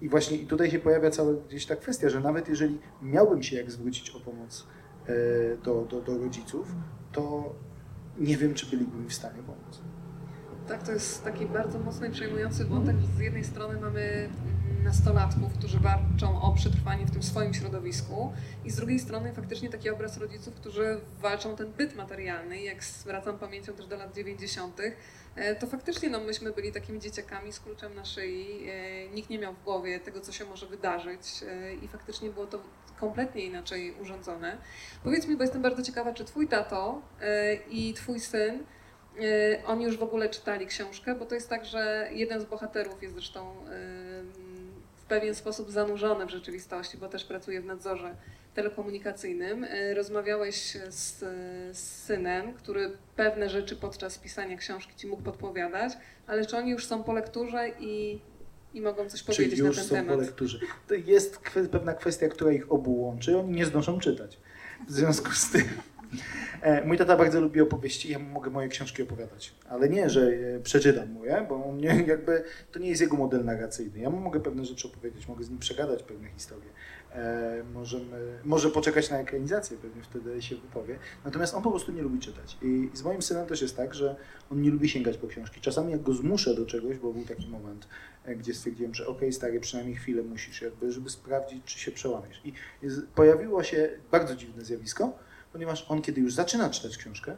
I 0.00 0.08
właśnie 0.08 0.36
i 0.36 0.46
tutaj 0.46 0.70
się 0.70 0.78
pojawia 0.78 1.10
cała 1.10 1.32
gdzieś 1.48 1.66
ta 1.66 1.76
kwestia, 1.76 2.08
że 2.08 2.20
nawet 2.20 2.48
jeżeli 2.48 2.78
miałbym 3.02 3.42
się 3.42 3.56
jak 3.56 3.70
zwrócić 3.70 4.10
o 4.10 4.20
pomoc 4.20 4.66
e, 5.06 5.12
do, 5.56 5.84
do, 5.84 6.00
do 6.00 6.18
rodziców, 6.18 6.74
to 7.12 7.54
nie 8.18 8.36
wiem, 8.36 8.54
czy 8.54 8.66
byliby 8.66 8.96
mi 8.96 9.08
w 9.08 9.14
stanie 9.14 9.42
pomóc. 9.42 9.80
Tak, 10.68 10.82
to 10.82 10.92
jest 10.92 11.24
taki 11.24 11.46
bardzo 11.46 11.78
mocny 11.78 12.08
i 12.08 12.10
przejmujący 12.10 12.64
wątek. 12.64 12.96
Z 13.16 13.18
jednej 13.18 13.44
strony 13.44 13.80
mamy 13.80 14.28
nastolatków, 14.84 15.52
którzy 15.58 15.78
walczą 15.80 16.42
o 16.42 16.52
przetrwanie 16.52 17.06
w 17.06 17.10
tym 17.10 17.22
swoim 17.22 17.54
środowisku 17.54 18.32
i 18.64 18.70
z 18.70 18.76
drugiej 18.76 18.98
strony 18.98 19.32
faktycznie 19.32 19.70
taki 19.70 19.90
obraz 19.90 20.18
rodziców, 20.18 20.54
którzy 20.54 21.00
walczą 21.20 21.56
ten 21.56 21.72
byt 21.72 21.96
materialny. 21.96 22.62
Jak 22.62 22.78
wracam 23.04 23.38
pamięcią 23.38 23.72
też 23.72 23.86
do 23.86 23.96
lat 23.96 24.14
90., 24.14 24.80
e, 25.36 25.54
to 25.54 25.66
faktycznie 25.66 26.08
no, 26.08 26.20
myśmy 26.20 26.52
byli 26.52 26.72
takimi 26.72 27.00
dzieciakami 27.00 27.52
z 27.52 27.60
kluczem 27.60 27.94
na 27.94 28.04
szyi. 28.04 28.68
E, 28.68 29.08
nikt 29.08 29.30
nie 29.30 29.38
miał 29.38 29.54
w 29.54 29.64
głowie 29.64 30.00
tego, 30.00 30.20
co 30.20 30.32
się 30.32 30.44
może 30.44 30.66
wydarzyć 30.66 31.20
e, 31.48 31.74
i 31.74 31.88
faktycznie 31.88 32.30
było 32.30 32.46
to 32.46 32.60
kompletnie 33.00 33.44
inaczej 33.44 33.94
urządzone. 34.00 34.58
Powiedz 35.04 35.26
mi, 35.26 35.36
bo 35.36 35.42
jestem 35.42 35.62
bardzo 35.62 35.82
ciekawa, 35.82 36.12
czy 36.14 36.24
twój 36.24 36.48
tato 36.48 37.02
i 37.70 37.94
twój 37.94 38.20
syn 38.20 38.64
oni 39.66 39.84
już 39.84 39.96
w 39.98 40.02
ogóle 40.02 40.28
czytali 40.28 40.66
książkę, 40.66 41.14
bo 41.14 41.26
to 41.26 41.34
jest 41.34 41.48
tak, 41.48 41.64
że 41.64 42.10
jeden 42.12 42.40
z 42.40 42.44
bohaterów 42.44 43.02
jest 43.02 43.14
zresztą 43.14 43.54
pewien 45.08 45.34
sposób 45.34 45.70
zanurzony 45.70 46.26
w 46.26 46.30
rzeczywistości, 46.30 46.98
bo 46.98 47.08
też 47.08 47.24
pracuje 47.24 47.60
w 47.60 47.64
nadzorze 47.64 48.14
telekomunikacyjnym. 48.54 49.64
E, 49.64 49.94
rozmawiałeś 49.94 50.76
z, 50.88 51.24
z, 51.72 51.78
synem, 51.78 52.54
który 52.54 52.92
pewne 53.16 53.50
rzeczy 53.50 53.76
podczas 53.76 54.18
pisania 54.18 54.56
książki 54.56 54.92
ci 54.96 55.06
mógł 55.06 55.22
podpowiadać, 55.22 55.92
ale 56.26 56.46
czy 56.46 56.56
oni 56.56 56.70
już 56.70 56.86
są 56.86 57.04
po 57.04 57.12
lekturze 57.12 57.68
i, 57.80 58.20
i 58.74 58.80
mogą 58.80 59.08
coś 59.10 59.22
powiedzieć 59.22 59.58
czy 59.58 59.64
już 59.64 59.76
na 59.76 59.82
ten 59.82 59.88
są 59.88 59.94
temat? 59.94 60.16
Po 60.16 60.22
lekturze. 60.22 60.58
To 60.88 60.94
jest 60.94 61.40
pewna 61.70 61.94
kwestia, 61.94 62.28
która 62.28 62.52
ich 62.52 62.72
obu 62.72 63.02
łączy. 63.02 63.38
Oni 63.38 63.52
nie 63.52 63.66
zdążą 63.66 64.00
czytać. 64.00 64.38
W 64.88 64.92
związku 64.92 65.30
z 65.30 65.50
tym 65.50 65.64
mój 66.84 66.98
tata 66.98 67.16
bardzo 67.16 67.40
lubi 67.40 67.60
opowieści, 67.60 68.12
ja 68.12 68.18
mogę 68.18 68.50
moje 68.50 68.68
książki 68.68 69.02
opowiadać, 69.02 69.54
ale 69.68 69.88
nie, 69.88 70.10
że 70.10 70.30
przeczytam 70.62 71.12
mu 71.12 71.24
je, 71.24 71.46
bo 71.48 71.64
on 71.64 71.78
nie, 71.78 72.04
jakby, 72.06 72.44
to 72.72 72.78
nie 72.78 72.88
jest 72.88 73.00
jego 73.00 73.16
model 73.16 73.44
narracyjny. 73.44 73.98
Ja 73.98 74.10
mu 74.10 74.20
mogę 74.20 74.40
pewne 74.40 74.64
rzeczy 74.64 74.88
opowiedzieć, 74.88 75.28
mogę 75.28 75.44
z 75.44 75.50
nim 75.50 75.58
przegadać 75.58 76.02
pewne 76.02 76.28
historie. 76.28 76.70
E, 77.12 77.62
możemy, 77.74 78.38
może 78.44 78.70
poczekać 78.70 79.10
na 79.10 79.18
ekranizację, 79.18 79.76
pewnie 79.76 80.02
wtedy 80.02 80.42
się 80.42 80.56
wypowie. 80.56 80.98
Natomiast 81.24 81.54
on 81.54 81.62
po 81.62 81.70
prostu 81.70 81.92
nie 81.92 82.02
lubi 82.02 82.18
czytać. 82.18 82.58
I 82.62 82.90
z 82.94 83.02
moim 83.02 83.22
synem 83.22 83.46
też 83.46 83.62
jest 83.62 83.76
tak, 83.76 83.94
że 83.94 84.16
on 84.50 84.62
nie 84.62 84.70
lubi 84.70 84.88
sięgać 84.88 85.16
po 85.16 85.26
książki. 85.26 85.60
Czasami 85.60 85.92
jak 85.92 86.02
go 86.02 86.12
zmuszę 86.12 86.54
do 86.54 86.66
czegoś, 86.66 86.98
bo 86.98 87.12
był 87.12 87.24
taki 87.24 87.48
moment, 87.48 87.88
e, 88.24 88.36
gdzie 88.36 88.54
stwierdziłem, 88.54 88.94
że 88.94 89.06
okej, 89.06 89.16
okay, 89.16 89.32
stary, 89.32 89.60
przynajmniej 89.60 89.96
chwilę 89.96 90.22
musisz, 90.22 90.62
jakby, 90.62 90.92
żeby 90.92 91.10
sprawdzić, 91.10 91.64
czy 91.64 91.78
się 91.78 91.92
przełamiesz. 91.92 92.40
I 92.44 92.52
pojawiło 93.14 93.62
się 93.62 93.90
bardzo 94.10 94.36
dziwne 94.36 94.64
zjawisko, 94.64 95.18
ponieważ 95.52 95.86
on, 95.88 96.02
kiedy 96.02 96.20
już 96.20 96.34
zaczyna 96.34 96.70
czytać 96.70 96.96
książkę 96.96 97.36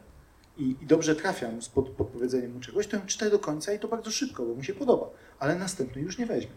i, 0.57 0.75
i 0.81 0.85
dobrze 0.85 1.15
trafiam 1.15 1.61
z 1.61 1.69
pod, 1.69 1.89
podpowiedzeniem 1.89 2.53
mu 2.53 2.59
czegoś, 2.59 2.87
to 2.87 2.97
ją 2.97 3.05
czyta 3.05 3.29
do 3.29 3.39
końca 3.39 3.73
i 3.73 3.79
to 3.79 3.87
bardzo 3.87 4.11
szybko, 4.11 4.45
bo 4.45 4.55
mu 4.55 4.63
się 4.63 4.73
podoba, 4.73 5.09
ale 5.39 5.55
następny 5.55 6.01
już 6.01 6.17
nie 6.17 6.25
weźmie. 6.25 6.51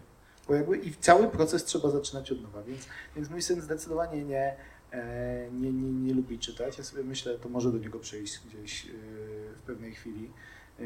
Bo 0.47 0.55
jakby 0.55 0.77
i 0.77 0.93
cały 0.93 1.27
proces 1.27 1.65
trzeba 1.65 1.89
zaczynać 1.89 2.31
od 2.31 2.41
nowa, 2.41 2.63
więc, 2.63 2.87
więc 3.15 3.29
mój 3.29 3.41
syn 3.41 3.61
zdecydowanie 3.61 4.25
nie, 4.25 4.55
e, 4.91 5.51
nie, 5.51 5.71
nie, 5.71 5.91
nie 5.91 6.13
lubi 6.13 6.39
czytać. 6.39 6.77
Ja 6.77 6.83
sobie 6.83 7.03
myślę, 7.03 7.37
to 7.37 7.49
może 7.49 7.71
do 7.71 7.77
niego 7.77 7.99
przejść 7.99 8.39
gdzieś 8.47 8.85
e, 8.85 8.89
w 9.55 9.61
pewnej 9.65 9.93
chwili. 9.93 10.31
E, 10.79 10.83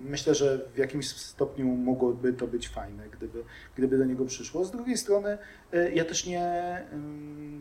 myślę, 0.00 0.34
że 0.34 0.68
w 0.74 0.78
jakimś 0.78 1.08
stopniu 1.08 1.66
mogłoby 1.66 2.32
to 2.32 2.46
być 2.46 2.68
fajne, 2.68 3.08
gdyby, 3.08 3.44
gdyby 3.76 3.98
do 3.98 4.04
niego 4.04 4.24
przyszło. 4.24 4.64
Z 4.64 4.70
drugiej 4.70 4.96
strony 4.96 5.38
ja 5.94 6.04
też 6.04 6.26
nie 6.26 6.82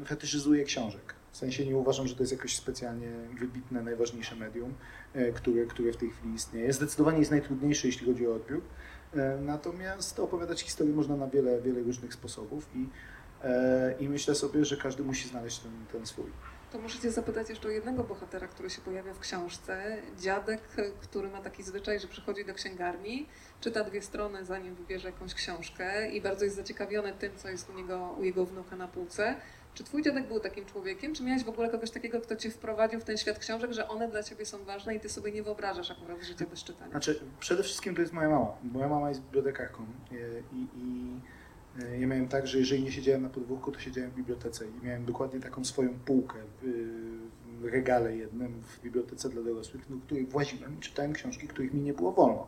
fetyszyzuję 0.06 0.63
książek. 0.63 1.15
W 1.34 1.38
sensie 1.38 1.66
nie 1.66 1.78
uważam, 1.78 2.08
że 2.08 2.16
to 2.16 2.24
jest 2.24 2.32
jakoś 2.32 2.56
specjalnie 2.56 3.08
wybitne, 3.40 3.82
najważniejsze 3.82 4.36
medium, 4.36 4.74
e, 5.13 5.32
które, 5.32 5.66
które 5.66 5.94
w 5.94 5.98
tej 5.98 6.10
chwili 6.10 6.34
istnieje. 6.34 6.74
Zdecydowanie 6.74 7.20
jest 7.20 7.32
najtrudniejsze, 7.32 7.88
jeśli 7.88 8.08
chodzi 8.08 8.28
o 8.28 8.36
odbiór. 8.36 8.62
E, 9.13 9.38
natomiast 9.42 10.20
opowiadać 10.20 10.62
historię 10.62 10.94
można 10.94 11.16
na 11.16 11.28
wiele, 11.28 11.62
wiele 11.62 11.84
różnych 11.84 12.13
sposobów 12.13 12.70
i, 12.75 12.90
e, 13.44 13.96
i 14.00 14.10
myślę 14.10 14.36
sobie, 14.36 14.66
że 14.66 14.78
każdy 14.78 15.04
musi 15.04 15.28
znaleźć 15.28 15.60
ten, 15.60 15.72
ten 15.92 16.06
swój. 16.06 16.25
To 16.72 16.80
możecie 16.80 17.12
zapytać 17.12 17.50
jeszcze 17.50 17.68
o 17.68 17.72
jednego 17.72 18.04
bohatera, 18.04 18.48
który 18.48 18.70
się 18.70 18.82
pojawia 18.82 19.13
w 19.13 19.20
książce. 19.20 19.98
Dziadek, 20.20 20.62
który 21.02 21.30
ma 21.30 21.42
taki 21.42 21.63
zwyczaj, 21.63 22.00
że 22.00 22.08
przychodzi 22.08 22.46
do 22.46 22.54
księgarni, 22.54 23.28
czyta 23.62 23.84
dwie 23.84 24.02
strony, 24.02 24.46
zanim 24.46 24.75
wybierze 24.75 25.08
jakąś 25.08 25.34
książkę 25.34 26.12
i 26.12 26.22
bardzo 26.22 26.46
jest 26.46 26.56
zaciekawiony 26.56 27.13
tym, 27.13 27.32
co 27.38 27.50
jest 27.50 27.70
u, 27.70 27.74
niego, 27.74 28.16
u 28.20 28.24
jego 28.24 28.46
wnuka 28.46 28.75
na 28.75 28.88
półce. 28.88 29.36
Czy 29.74 29.84
twój 29.84 30.03
dziadek 30.03 30.27
był 30.27 30.39
takim 30.39 30.65
człowiekiem? 30.65 31.15
Czy 31.15 31.24
miałeś 31.24 31.44
w 31.44 31.50
ogóle 31.50 31.70
kogoś 31.70 31.92
takiego, 31.92 32.22
kto 32.22 32.36
cię 32.36 32.51
wprowadził 32.51 33.00
w 33.00 33.03
ten 33.03 33.18
świat 33.18 33.39
książek, 33.39 33.74
że 33.74 33.88
one 33.88 34.08
dla 34.08 34.24
ciebie 34.24 34.46
są 34.46 34.63
ważne 34.63 34.96
i 34.96 35.00
ty 35.00 35.10
sobie 35.10 35.32
nie 35.32 35.44
wyobrażasz 35.44 35.92
akurat 35.92 36.22
życia 36.22 36.46
bez 36.46 36.63
czytania? 36.63 36.92
Znaczy, 36.92 37.20
przede 37.39 37.63
wszystkim 37.63 37.96
to 37.96 38.01
jest 38.01 38.13
moja 38.13 38.30
mama. 38.30 38.51
Moja 38.63 38.88
mama 38.88 39.10
jest 39.10 39.22
bibliotekarką 39.22 39.84
e, 39.84 40.15
i, 40.56 40.68
i 40.77 41.20
e, 41.84 42.00
ja 42.00 42.08
miałem 42.08 42.27
tak, 42.27 42.48
że 42.48 42.60
jeżeli 42.60 42.84
nie 42.84 42.92
siedziałem 42.92 43.22
na 43.22 43.30
podwórku, 43.30 43.72
to 43.72 43.80
siedziałem 43.80 44.12
w 44.12 44.15
bibliotece 44.15 44.65
i 44.65 44.86
miałem 44.86 45.06
dokładnie 45.06 45.39
taką 45.39 45.65
swoją 45.65 46.00
półkę 46.06 46.36
w 47.62 47.65
regale 47.65 48.18
jednym 48.18 48.62
w 48.62 48.82
bibliotece 48.82 49.30
dla 49.30 49.44
dorosłych, 49.44 49.89
do 49.89 49.98
której 50.06 50.25
właziłem 50.25 50.77
i 50.77 50.82
czytałem 50.82 51.13
książki, 51.13 51.48
których 51.48 51.74
mi 51.74 51.82
nie 51.82 51.94
było 51.94 52.12
wolno. 52.12 52.48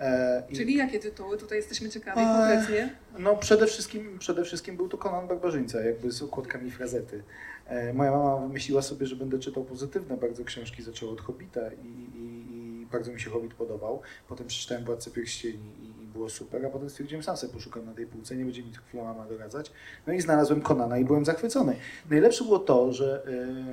E, 0.00 0.42
Czyli 0.52 0.76
jakie 0.76 0.98
tytuły? 0.98 1.38
Tutaj 1.38 1.58
jesteśmy 1.58 1.88
ciekawi 1.88 2.20
konkretnie. 2.20 2.94
No 3.18 3.36
przede 3.36 3.66
wszystkim, 3.66 4.18
przede 4.18 4.44
wszystkim 4.44 4.76
był 4.76 4.88
to 4.88 4.98
Conan 4.98 5.28
Barbarzyńca, 5.28 5.80
jakby 5.80 6.12
z 6.12 6.22
okładkami 6.22 6.70
frazety. 6.70 7.22
E, 7.66 7.92
moja 7.92 8.10
mama 8.10 8.36
wymyśliła 8.36 8.82
sobie, 8.82 9.06
że 9.06 9.16
będę 9.16 9.38
czytał 9.38 9.64
pozytywne 9.64 10.16
bardzo 10.16 10.44
książki, 10.44 10.82
zaczęła 10.82 11.12
od 11.12 11.20
Hobbita 11.20 11.60
i, 11.72 11.86
i, 11.86 12.82
i 12.82 12.86
bardzo 12.86 13.12
mi 13.12 13.20
się 13.20 13.30
Hobbit 13.30 13.54
podobał. 13.54 14.02
Potem 14.28 14.46
przeczytałem 14.46 14.84
Władcę 14.84 15.10
Pierścieni 15.10 15.72
i, 15.82 16.02
i 16.02 16.06
było 16.06 16.28
super, 16.28 16.66
a 16.66 16.70
potem 16.70 16.90
stwierdziłem, 16.90 17.22
sam 17.22 17.36
sobie 17.36 17.52
poszukam 17.52 17.86
na 17.86 17.94
tej 17.94 18.06
półce, 18.06 18.36
nie 18.36 18.44
będzie 18.44 18.62
mi 18.62 18.72
to 18.72 18.80
chwilą 18.88 19.04
mama 19.04 19.26
doradzać. 19.26 19.72
No 20.06 20.12
i 20.12 20.20
znalazłem 20.20 20.60
Konana 20.60 20.98
i 20.98 21.04
byłem 21.04 21.24
zachwycony. 21.24 21.76
Najlepsze 22.10 22.44
było 22.44 22.58
to, 22.58 22.92
że 22.92 23.22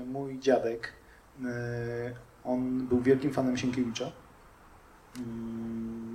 y, 0.02 0.06
mój 0.06 0.40
dziadek, 0.40 0.94
y, 1.40 1.46
on 2.44 2.88
był 2.88 3.02
wielkim 3.02 3.34
fanem 3.34 3.58
Sienkiewicza. 3.58 4.12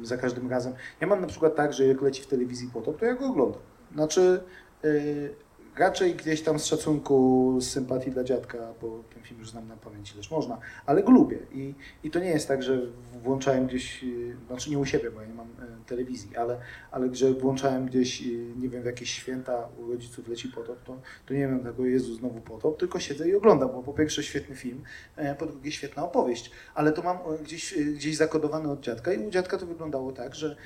Za 0.02 0.16
każdym 0.16 0.50
razem. 0.50 0.72
Ja 1.00 1.06
mam 1.06 1.20
na 1.20 1.26
przykład 1.26 1.56
tak, 1.56 1.72
że 1.72 1.86
jak 1.86 2.02
leci 2.02 2.22
w 2.22 2.26
telewizji 2.26 2.70
potop, 2.72 2.98
to 2.98 3.04
ja 3.04 3.14
go 3.14 3.26
oglądam. 3.26 3.60
Znaczy, 3.94 4.40
yy, 4.82 5.34
raczej 5.76 6.14
gdzieś 6.14 6.42
tam 6.42 6.58
z 6.58 6.66
szacunku, 6.66 7.56
z 7.60 7.70
sympatii 7.70 8.10
dla 8.10 8.24
dziadka, 8.24 8.58
bo 8.80 9.04
ten 9.14 9.22
film 9.22 9.40
już 9.40 9.50
znam 9.50 9.68
na 9.68 9.76
pamięć 9.76 10.12
też 10.12 10.30
można, 10.30 10.58
ale 10.86 11.02
go 11.02 11.12
lubię. 11.12 11.38
I, 11.52 11.74
I 12.04 12.10
to 12.10 12.20
nie 12.20 12.28
jest 12.28 12.48
tak, 12.48 12.62
że 12.62 12.78
włączałem 13.22 13.66
gdzieś, 13.66 14.04
y, 14.04 14.36
znaczy 14.46 14.70
nie 14.70 14.78
u 14.78 14.84
siebie, 14.84 15.10
bo 15.10 15.20
ja 15.20 15.26
nie 15.26 15.34
mam 15.34 15.46
y, 15.46 15.84
telewizji, 15.86 16.36
ale, 16.36 16.58
ale 16.90 17.14
że 17.14 17.32
włączałem 17.32 17.86
gdzieś, 17.86 18.22
y, 18.22 18.54
nie 18.56 18.68
wiem, 18.68 18.82
w 18.82 18.86
jakieś 18.86 19.10
święta 19.10 19.68
u 19.78 19.92
rodziców 19.92 20.28
leci 20.28 20.48
potop, 20.48 20.82
to, 20.84 21.00
to 21.26 21.34
nie 21.34 21.40
wiem 21.40 21.60
tego, 21.60 21.86
Jezu, 21.86 22.14
znowu 22.14 22.40
potop, 22.40 22.78
tylko 22.78 23.00
siedzę 23.00 23.28
i 23.28 23.34
oglądam, 23.34 23.68
bo 23.68 23.82
po 23.82 23.92
pierwsze 23.92 24.22
świetny 24.22 24.56
film, 24.56 24.82
e, 25.16 25.34
po 25.34 25.46
drugie 25.46 25.72
świetna 25.72 26.04
opowieść, 26.04 26.50
ale 26.74 26.92
to 26.92 27.02
mam 27.02 27.18
gdzieś, 27.44 27.74
gdzieś 27.78 28.16
zakodowane 28.16 28.72
od 28.72 28.80
dziadka 28.80 29.12
i 29.12 29.18
u 29.26 29.30
dziadka 29.30 29.58
to 29.58 29.66
wyglądało 29.66 30.12
tak, 30.12 30.34
że 30.34 30.56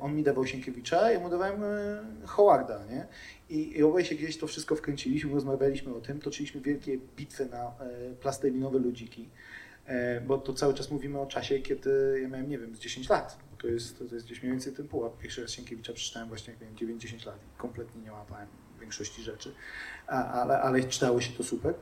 on 0.00 0.16
mi 0.16 0.22
dawał 0.22 0.46
Sienkiewicza, 0.46 1.12
ja 1.12 1.20
mu 1.20 1.30
dawałem 1.30 1.60
Howarda, 2.24 2.80
nie? 2.90 3.06
I, 3.50 3.78
I 3.78 3.82
obaj 3.82 4.04
się 4.04 4.14
gdzieś 4.14 4.38
to 4.38 4.46
wszystko 4.46 4.76
wkręciliśmy, 4.76 5.34
rozmawialiśmy 5.34 5.94
o 5.94 6.00
tym, 6.00 6.20
toczyliśmy 6.20 6.60
wielkie 6.60 6.98
bitwy 7.16 7.46
na 7.46 7.66
e, 7.66 7.72
plastelinowe 8.20 8.78
ludziki, 8.78 9.28
bo 10.26 10.38
to 10.38 10.52
cały 10.52 10.74
czas 10.74 10.90
mówimy 10.90 11.20
o 11.20 11.26
czasie, 11.26 11.58
kiedy 11.58 12.18
ja 12.22 12.28
miałem, 12.28 12.48
nie 12.48 12.58
wiem, 12.58 12.76
z 12.76 12.78
10 12.78 13.08
lat. 13.08 13.38
To 13.58 13.68
jest, 13.68 13.98
to 13.98 14.14
jest 14.14 14.26
gdzieś 14.26 14.42
mniej 14.42 14.52
więcej 14.52 14.72
ten 14.72 14.88
pułap. 14.88 15.18
Pierwszy 15.18 15.42
raz 15.42 15.50
Sienkiewicza 15.50 15.92
przeczytałem 15.92 16.28
właśnie, 16.28 16.52
jak 16.52 16.60
miałem 16.62 16.98
9-10 16.98 17.26
lat 17.26 17.36
i 17.36 17.60
kompletnie 17.60 18.02
nie 18.02 18.12
łapałem 18.12 18.48
większości 18.80 19.22
rzeczy, 19.22 19.54
a, 20.06 20.42
ale, 20.42 20.60
ale 20.60 20.84
czytało 20.84 21.20
się 21.20 21.32
to 21.32 21.44
super. 21.44 21.74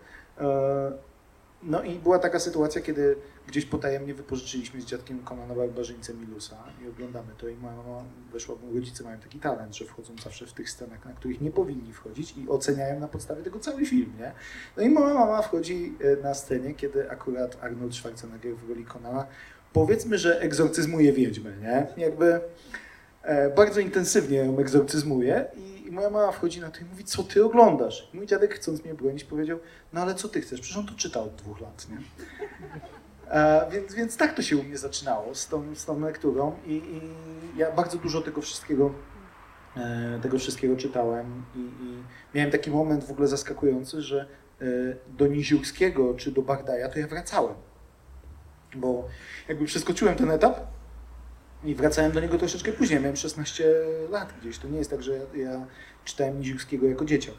No 1.62 1.82
i 1.82 1.98
była 1.98 2.18
taka 2.18 2.40
sytuacja, 2.40 2.80
kiedy 2.80 3.16
gdzieś 3.46 3.64
potajemnie 3.64 4.14
wypożyczyliśmy 4.14 4.80
z 4.80 4.84
dziadkiem 4.84 5.22
Konana 5.22 5.54
Barbarzyńcę 5.54 6.14
Milusa 6.14 6.56
i 6.84 6.88
oglądamy 6.88 7.32
to 7.38 7.48
i 7.48 7.56
moja 7.56 7.76
mama 7.76 8.04
weszła, 8.32 8.54
bo 8.56 8.75
rodzice 8.75 9.04
mają 9.04 9.20
taki 9.20 9.38
talent, 9.38 9.76
że 9.76 9.84
wchodzą 9.84 10.14
zawsze 10.25 10.46
w 10.46 10.52
tych 10.52 10.70
scenach, 10.70 11.04
na 11.04 11.12
których 11.12 11.40
nie 11.40 11.50
powinni 11.50 11.92
wchodzić 11.92 12.34
i 12.36 12.48
oceniają 12.48 13.00
na 13.00 13.08
podstawie 13.08 13.42
tego 13.42 13.58
cały 13.58 13.86
film, 13.86 14.12
nie? 14.18 14.32
No 14.76 14.82
i 14.82 14.88
moja 14.88 15.14
mama 15.14 15.42
wchodzi 15.42 15.94
e, 16.00 16.22
na 16.22 16.34
scenie, 16.34 16.75
kiedy 16.75 17.10
akurat 17.10 17.64
Arnold 17.64 17.94
Schwarzenegger 17.94 18.56
w 18.56 18.68
roli 18.68 18.84
Konana 18.84 19.26
powiedzmy, 19.72 20.18
że 20.18 20.40
egzorcyzmuje 20.40 21.12
wiedźmę, 21.12 21.52
nie? 21.62 21.86
Jakby 21.96 22.40
e, 23.22 23.50
bardzo 23.50 23.80
intensywnie 23.80 24.38
ją 24.38 24.58
egzorcyzmuje 24.58 25.44
i, 25.56 25.75
i 25.87 25.90
moja 25.90 26.11
mama 26.11 26.33
wchodzi 26.33 26.61
na 26.61 26.71
to 26.71 26.81
i 26.81 26.85
mówi, 26.85 27.05
co 27.05 27.23
ty 27.23 27.45
oglądasz? 27.45 28.11
I 28.14 28.16
mój 28.16 28.26
dziadek 28.26 28.55
chcąc 28.55 28.85
mnie 28.85 28.95
bronić 28.95 29.25
powiedział, 29.25 29.59
no 29.93 30.00
ale 30.00 30.14
co 30.14 30.28
ty 30.28 30.40
chcesz? 30.40 30.61
Przecież 30.61 30.78
on 30.78 30.87
to 30.87 30.95
czytał 30.95 31.25
od 31.25 31.35
dwóch 31.35 31.61
lat, 31.61 31.87
nie? 31.90 31.99
E, 33.31 33.71
więc, 33.71 33.95
więc 33.95 34.16
tak 34.16 34.35
to 34.35 34.43
się 34.43 34.57
u 34.57 34.62
mnie 34.62 34.78
zaczynało 34.78 35.35
z 35.35 35.49
tą, 35.49 35.75
z 35.75 35.85
tą 35.85 36.00
lekturą 36.00 36.57
i, 36.66 36.73
i 36.73 37.00
ja 37.59 37.73
bardzo 37.73 37.99
dużo 37.99 38.23
tego 38.23 38.40
wszystkiego 38.40 38.90
e, 39.76 40.19
tego 40.23 40.38
wszystkiego 40.38 40.76
czytałem 40.76 41.45
i, 41.55 41.59
i 41.59 42.02
miałem 42.35 42.50
taki 42.50 42.71
moment 42.71 43.05
w 43.05 43.11
ogóle 43.11 43.28
zaskakujący, 43.28 44.02
że 44.02 44.26
e, 44.61 44.64
do 45.09 45.26
Niziurskiego 45.26 46.14
czy 46.14 46.33
do 46.33 46.43
Bagdaja 46.43 46.88
to 46.88 46.99
ja 46.99 47.07
wracałem. 47.07 47.55
Bo 48.75 49.09
jakby 49.49 49.64
przeskoczyłem 49.64 50.16
ten 50.16 50.31
etap 50.31 50.75
i 51.66 51.75
wracałem 51.75 52.12
do 52.12 52.20
niego 52.20 52.38
troszeczkę 52.38 52.73
później. 52.73 53.00
Miałem 53.00 53.16
16 53.16 53.64
lat 54.11 54.35
gdzieś. 54.40 54.58
To 54.58 54.68
nie 54.68 54.78
jest 54.78 54.90
tak, 54.90 55.02
że 55.02 55.12
ja, 55.12 55.44
ja 55.44 55.66
czytałem 56.04 56.38
Niziurskiego 56.38 56.87
jako 56.87 57.04
dzieciak. 57.04 57.35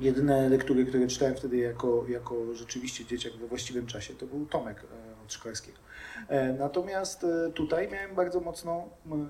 Jedyne 0.00 0.48
lektury, 0.48 0.86
które 0.86 1.06
czytałem 1.06 1.36
wtedy 1.36 1.56
jako, 1.56 2.04
jako 2.08 2.54
rzeczywiście 2.54 3.04
dzieciak 3.04 3.32
we 3.36 3.46
właściwym 3.46 3.86
czasie, 3.86 4.14
to 4.14 4.26
był 4.26 4.46
Tomek 4.46 4.84
e, 4.84 5.22
od 5.24 5.32
Szklarskiego. 5.32 5.78
E, 6.28 6.52
Natomiast 6.52 7.24
e, 7.24 7.52
tutaj 7.54 7.88
miałem 7.88 8.14
bardzo 8.14 8.40
mocno 8.40 8.88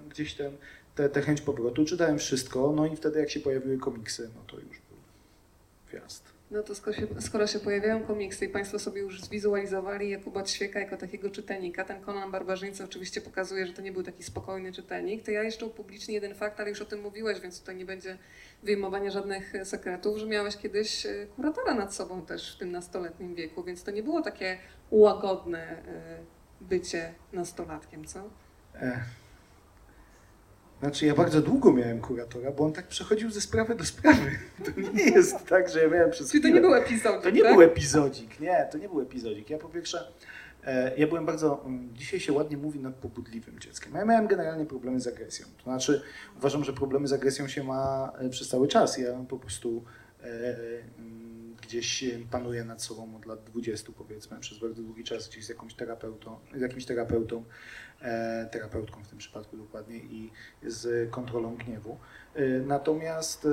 gdzieś 0.08 0.34
ten, 0.34 0.56
tę 0.94 1.08
te, 1.08 1.22
chęć 1.22 1.40
powrotu. 1.40 1.84
Czytałem 1.84 2.18
wszystko, 2.18 2.72
no 2.76 2.86
i 2.86 2.96
wtedy 2.96 3.20
jak 3.20 3.30
się 3.30 3.40
pojawiły 3.40 3.78
komiksy, 3.78 4.30
no 4.34 4.40
to 4.46 4.56
już 4.56 4.80
był 4.80 4.98
wjazd. 5.92 6.35
No 6.56 6.62
to 6.62 6.74
skoro 6.74 6.96
się, 6.96 7.06
skoro 7.20 7.46
się 7.46 7.58
pojawiają 7.58 8.02
komiksy 8.02 8.44
i 8.44 8.48
Państwo 8.48 8.78
sobie 8.78 9.00
już 9.00 9.20
zwizualizowali 9.20 10.10
Jakuba 10.10 10.42
Ćwieka 10.42 10.80
jako 10.80 10.96
takiego 10.96 11.30
czytelnika, 11.30 11.84
ten 11.84 12.02
Conan 12.02 12.30
Barbarzyńca 12.30 12.84
oczywiście 12.84 13.20
pokazuje, 13.20 13.66
że 13.66 13.72
to 13.72 13.82
nie 13.82 13.92
był 13.92 14.02
taki 14.02 14.22
spokojny 14.22 14.72
czytelnik, 14.72 15.24
to 15.24 15.30
ja 15.30 15.42
jeszcze 15.42 15.66
upublicznię 15.66 16.14
jeden 16.14 16.34
fakt, 16.34 16.60
ale 16.60 16.68
już 16.68 16.82
o 16.82 16.84
tym 16.84 17.00
mówiłeś, 17.00 17.40
więc 17.40 17.60
tutaj 17.60 17.76
nie 17.76 17.84
będzie 17.84 18.18
wyjmowania 18.62 19.10
żadnych 19.10 19.52
sekretów, 19.64 20.18
że 20.18 20.26
miałeś 20.26 20.56
kiedyś 20.56 21.06
e, 21.06 21.26
kuratora 21.36 21.74
nad 21.74 21.94
sobą 21.94 22.26
też 22.26 22.54
w 22.56 22.58
tym 22.58 22.72
nastoletnim 22.72 23.34
wieku, 23.34 23.64
więc 23.64 23.82
to 23.82 23.90
nie 23.90 24.02
było 24.02 24.22
takie 24.22 24.58
łagodne 24.90 25.58
e, 25.58 25.82
bycie 26.60 27.14
nastolatkiem, 27.32 28.04
co? 28.04 28.30
Ech. 28.74 29.25
Znaczy 30.80 31.06
ja 31.06 31.14
bardzo 31.14 31.42
długo 31.42 31.72
miałem 31.72 32.00
kuratora, 32.00 32.50
bo 32.50 32.64
on 32.64 32.72
tak 32.72 32.88
przechodził 32.88 33.30
ze 33.30 33.40
sprawy 33.40 33.74
do 33.74 33.84
sprawy. 33.84 34.30
To 34.64 34.80
nie 34.94 35.04
jest 35.04 35.46
tak, 35.46 35.68
że 35.68 35.82
ja 35.82 35.88
miałem 35.88 36.10
przez 36.10 36.30
Czyli 36.30 36.42
to 36.42 36.48
nie 36.48 36.60
był 36.60 36.74
epizod, 36.74 37.22
To 37.22 37.30
nie 37.30 37.42
tak? 37.42 37.52
był 37.52 37.62
epizodzik, 37.62 38.40
nie, 38.40 38.68
to 38.72 38.78
nie 38.78 38.88
był 38.88 39.00
epizodzik. 39.00 39.50
Ja 39.50 39.58
po 39.58 39.68
pierwsze, 39.68 40.12
e, 40.64 40.96
ja 40.96 41.06
byłem 41.06 41.26
bardzo, 41.26 41.64
mm, 41.64 41.94
dzisiaj 41.94 42.20
się 42.20 42.32
ładnie 42.32 42.56
mówi 42.56 42.80
nadpobudliwym 42.80 43.58
dzieckiem. 43.58 43.94
Ja 43.94 44.04
miałem 44.04 44.26
generalnie 44.26 44.66
problemy 44.66 45.00
z 45.00 45.06
agresją. 45.06 45.46
To 45.56 45.62
znaczy 45.64 46.02
uważam, 46.36 46.64
że 46.64 46.72
problemy 46.72 47.08
z 47.08 47.12
agresją 47.12 47.48
się 47.48 47.64
ma 47.64 48.12
e, 48.18 48.28
przez 48.28 48.48
cały 48.48 48.68
czas. 48.68 48.98
Ja 48.98 49.24
po 49.28 49.38
prostu 49.38 49.84
e, 50.22 50.26
mm, 50.98 51.56
gdzieś 51.62 52.04
panuję 52.30 52.64
nad 52.64 52.82
sobą 52.82 53.16
od 53.16 53.26
lat 53.26 53.44
20 53.44 53.92
powiedzmy, 53.92 54.40
przez 54.40 54.58
bardzo 54.58 54.82
długi 54.82 55.04
czas 55.04 55.28
gdzieś 55.28 55.46
z 55.46 55.48
jakąś 55.48 55.74
terapeutą, 55.74 56.38
z 56.54 56.60
jakimś 56.60 56.84
terapeutą, 56.84 57.44
terapeutką 58.52 59.04
w 59.04 59.08
tym 59.08 59.18
przypadku 59.18 59.56
dokładnie 59.56 59.96
i 59.96 60.30
z 60.62 61.10
kontrolą 61.10 61.56
gniewu. 61.56 61.98
E, 62.34 62.42
Natomiast 62.46 63.44
e, 63.44 63.48
e, 63.48 63.52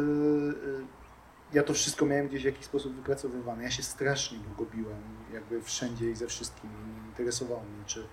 ja 1.54 1.64
to 1.64 1.74
wszystko 1.74 2.06
miałem 2.06 2.28
gdzieś 2.28 2.42
w 2.42 2.46
jakiś 2.46 2.66
sposób 2.66 2.96
wypracowywane. 2.96 3.64
Ja 3.64 3.72
się 3.72 3.84
strasznie 3.84 4.38
długo 4.38 4.72
biłem, 4.76 5.02
jakby 5.34 5.62
wszędzie 5.62 6.12
i 6.12 6.16
ze 6.16 6.28
wszystkim. 6.28 6.70
Interesowało 7.08 7.64
mnie, 7.64 7.86
czy, 7.86 8.00
e, 8.00 8.06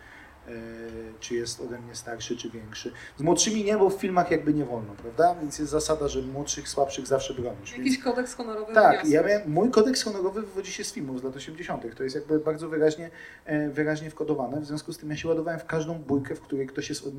czy 1.21 1.35
jest 1.35 1.61
ode 1.61 1.79
mnie 1.79 1.95
starszy, 1.95 2.37
czy 2.37 2.51
większy. 2.51 2.93
Z 3.19 3.23
młodszymi 3.23 3.65
nie, 3.65 3.77
bo 3.77 3.91
w 3.91 3.95
filmach 3.95 4.31
jakby 4.31 4.55
nie 4.55 4.65
wolno, 4.65 4.93
prawda? 5.03 5.41
Więc 5.41 5.59
jest 5.59 5.71
zasada, 5.71 6.09
że 6.09 6.23
młodszych, 6.23 6.69
słabszych 6.69 7.07
zawsze 7.07 7.35
bronisz. 7.35 7.73
Więc, 7.73 7.87
Jakiś 7.87 7.99
kodeks 7.99 8.35
honorowy 8.35 8.75
tak, 8.75 9.09
ja 9.09 9.23
miałem, 9.23 9.51
mój 9.51 9.71
kodeks 9.71 10.03
honorowy 10.03 10.41
wywodzi 10.43 10.73
się 10.73 10.85
z 10.85 10.93
filmów 10.93 11.21
z 11.21 11.23
lat 11.23 11.37
80. 11.37 11.97
To 11.97 12.03
jest 12.03 12.15
jakby 12.15 12.39
bardzo 12.39 12.69
wyraźnie, 12.69 13.11
e, 13.45 13.69
wyraźnie 13.69 14.11
wkodowane. 14.11 14.61
W 14.61 14.65
związku 14.65 14.93
z 14.93 14.99
tym 14.99 15.11
ja 15.11 15.17
się 15.17 15.29
ładowałem 15.29 15.61
w 15.61 15.67
każdą 15.67 15.95
bójkę, 15.95 16.35
w 16.35 16.41
której 16.41 16.67
ktoś 16.67 16.89
jest 16.89 17.07
od 17.07 17.15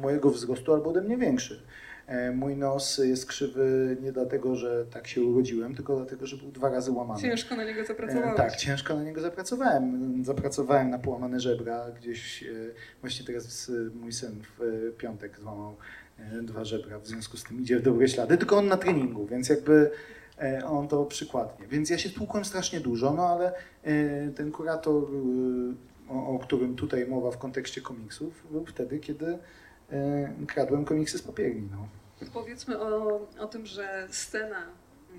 mojego 0.00 0.30
wzrostu 0.30 0.74
albo 0.74 0.90
ode 0.90 1.00
mnie 1.00 1.16
większy. 1.16 1.62
E, 2.08 2.32
Mój 2.32 2.56
nos 2.56 2.98
jest 2.98 3.26
krzywy 3.26 3.96
nie 4.02 4.12
dlatego, 4.12 4.56
że 4.56 4.86
tak 4.90 5.08
się 5.08 5.22
urodziłem, 5.22 5.74
tylko 5.74 5.96
dlatego, 5.96 6.26
że 6.26 6.36
był 6.36 6.50
dwa 6.52 6.70
razy 6.70 6.92
łamany. 6.92 7.22
Ciężko 7.22 7.56
na 7.56 7.64
niego 7.64 7.80
E, 7.80 7.84
zapracowałeś. 7.84 8.36
Tak, 8.36 8.56
ciężko 8.56 8.94
na 8.94 9.02
niego 9.02 9.20
zapracowałem. 9.20 10.24
Zapracowałem 10.24 10.90
na 10.90 10.98
połamane 10.98 11.40
żebra. 11.40 11.90
Gdzieś 11.90 12.42
e, 12.42 12.46
właśnie 13.00 13.26
teraz 13.26 13.72
mój 13.94 14.12
syn 14.12 14.42
w 14.58 14.92
piątek 14.98 15.40
złamał 15.40 15.76
dwa 16.42 16.64
żebra, 16.64 16.98
w 16.98 17.06
związku 17.06 17.36
z 17.36 17.44
tym 17.44 17.60
idzie 17.60 17.78
w 17.78 17.82
dobre 17.82 18.08
ślady, 18.08 18.38
tylko 18.38 18.56
on 18.56 18.66
na 18.66 18.76
treningu, 18.76 19.26
więc 19.26 19.48
jakby 19.48 19.90
on 20.66 20.88
to 20.88 21.04
przykładnie. 21.04 21.66
Więc 21.66 21.90
ja 21.90 21.98
się 21.98 22.10
tłukłem 22.10 22.44
strasznie 22.44 22.80
dużo, 22.80 23.12
no 23.12 23.26
ale 23.26 23.52
ten 24.34 24.52
kurator, 24.52 25.04
o, 26.08 26.26
o 26.34 26.38
którym 26.38 26.76
tutaj 26.76 27.06
mowa 27.06 27.30
w 27.30 27.38
kontekście 27.38 27.80
komiksów, 27.80 28.46
był 28.50 28.66
wtedy, 28.66 28.98
kiedy 28.98 29.38
kradłem 30.46 30.84
komiksy 30.84 31.18
z 31.18 31.22
papierni. 31.22 31.68
No. 31.72 31.88
Powiedzmy 32.32 32.80
o, 32.80 33.20
o 33.38 33.46
tym, 33.46 33.66
że 33.66 34.08
scena 34.10 34.62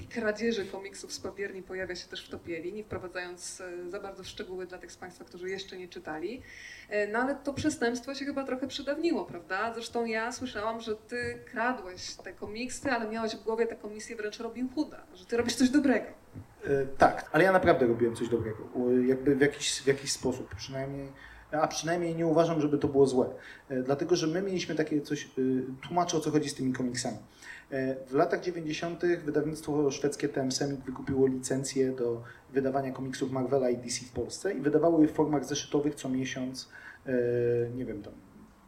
kradzieży 0.09 0.65
komiksów 0.65 1.13
z 1.13 1.19
papierni 1.19 1.63
pojawia 1.63 1.95
się 1.95 2.07
też 2.07 2.25
w 2.25 2.29
Topieli, 2.29 2.73
nie 2.73 2.83
wprowadzając 2.83 3.61
e, 3.61 3.89
za 3.91 3.99
bardzo 3.99 4.23
w 4.23 4.27
szczegóły 4.27 4.65
dla 4.67 4.77
tych 4.77 4.91
z 4.91 4.97
Państwa, 4.97 5.25
którzy 5.25 5.49
jeszcze 5.49 5.77
nie 5.77 5.87
czytali. 5.87 6.41
E, 6.89 7.07
No 7.07 7.19
ale 7.19 7.35
to 7.35 7.53
przestępstwo 7.53 8.15
się 8.15 8.25
chyba 8.25 8.43
trochę 8.43 8.67
przedawniło, 8.67 9.25
prawda? 9.25 9.73
Zresztą 9.73 10.05
ja 10.05 10.31
słyszałam, 10.31 10.81
że 10.81 10.95
Ty 10.95 11.39
kradłeś 11.51 12.15
te 12.15 12.33
komiksy, 12.33 12.91
ale 12.91 13.09
miałeś 13.09 13.35
w 13.35 13.43
głowie 13.43 13.67
tę 13.67 13.75
komisję 13.75 14.15
wręcz 14.15 14.39
Robin 14.39 14.69
Hooda, 14.75 15.03
że 15.15 15.25
Ty 15.25 15.37
robisz 15.37 15.55
coś 15.55 15.69
dobrego. 15.69 16.05
E, 16.63 16.85
Tak, 16.97 17.29
ale 17.31 17.43
ja 17.43 17.51
naprawdę 17.51 17.87
robiłem 17.87 18.15
coś 18.15 18.29
dobrego. 18.29 18.57
Jakby 19.07 19.35
w 19.35 19.41
jakiś, 19.41 19.81
w 19.81 19.87
jakiś 19.87 20.11
sposób, 20.11 20.55
przynajmniej, 20.55 21.07
a 21.51 21.67
przynajmniej 21.67 22.15
nie 22.15 22.27
uważam, 22.27 22.61
żeby 22.61 22.77
to 22.77 22.87
było 22.87 23.07
złe. 23.07 23.29
E, 23.69 23.83
Dlatego, 23.83 24.15
że 24.15 24.27
my 24.27 24.41
mieliśmy 24.41 24.75
takie 24.75 25.01
coś, 25.01 25.25
e, 25.25 25.27
tłumaczę 25.87 26.17
o 26.17 26.19
co 26.19 26.31
chodzi 26.31 26.49
z 26.49 26.55
tymi 26.55 26.73
komiksami. 26.73 27.17
E, 27.71 27.95
W 28.07 28.13
latach 28.13 28.41
90. 28.41 29.01
wydawnictwo 29.25 29.91
szwedzkie 29.91 30.29
TM 30.29 30.51
Semik 30.51 30.79
wykupiło 30.79 31.27
licencję 31.27 31.91
do 31.91 32.23
wydawania 32.53 32.91
komiksów 32.91 33.31
Marvela 33.31 33.69
i 33.69 33.77
DC 33.77 34.05
w 34.05 34.11
Polsce 34.11 34.53
i 34.53 34.61
wydawało 34.61 35.01
je 35.01 35.07
w 35.07 35.11
formach 35.11 35.45
zeszytowych 35.45 35.95
co 35.95 36.09
miesiąc, 36.09 36.69
nie 37.75 37.85
wiem, 37.85 38.03
tam 38.03 38.13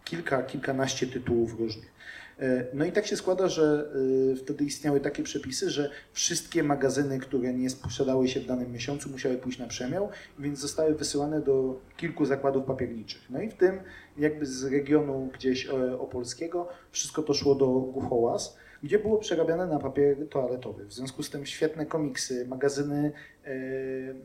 kilka, 0.04 0.44
kilkanaście 0.44 1.08
tytułów 1.08 1.60
różnych. 1.60 1.92
E, 2.40 2.66
No 2.74 2.86
i 2.86 2.92
tak 2.92 3.06
się 3.08 3.16
składa, 3.16 3.48
że 3.48 3.92
e, 4.32 4.36
wtedy 4.36 4.64
istniały 4.64 5.00
takie 5.00 5.24
przepisy, 5.24 5.70
że 5.70 5.90
wszystkie 6.14 6.64
magazyny, 6.64 7.20
które 7.20 7.54
nie 7.54 7.70
sprzedały 7.70 8.28
się 8.28 8.40
w 8.40 8.46
danym 8.46 8.72
miesiącu, 8.72 9.10
musiały 9.10 9.38
pójść 9.38 9.60
na 9.60 9.68
przemiał, 9.68 10.10
więc 10.40 10.60
zostały 10.60 10.96
wysyłane 10.96 11.42
do 11.42 11.80
kilku 11.98 12.26
zakładów 12.26 12.66
papierniczych. 12.66 13.22
No 13.30 13.42
i 13.42 13.50
w 13.50 13.54
tym 13.54 13.80
jakby 14.18 14.46
z 14.46 14.64
regionu 14.64 15.30
gdzieś 15.34 15.70
e, 15.70 16.00
opolskiego 16.00 16.68
wszystko 16.92 17.24
to 17.24 17.34
szło 17.34 17.56
do 17.56 17.68
Guchołas, 17.68 18.58
gdzie 18.84 19.00
było 19.00 19.18
przerabiane 19.18 19.68
na 19.68 19.80
papier 19.80 20.30
toaletowy. 20.30 20.86
W 20.86 20.94
związku 20.94 21.24
z 21.24 21.30
tym 21.30 21.46
świetne 21.46 21.86
komiksy, 21.86 22.48
magazyny 22.48 23.12
mm, 23.44 24.22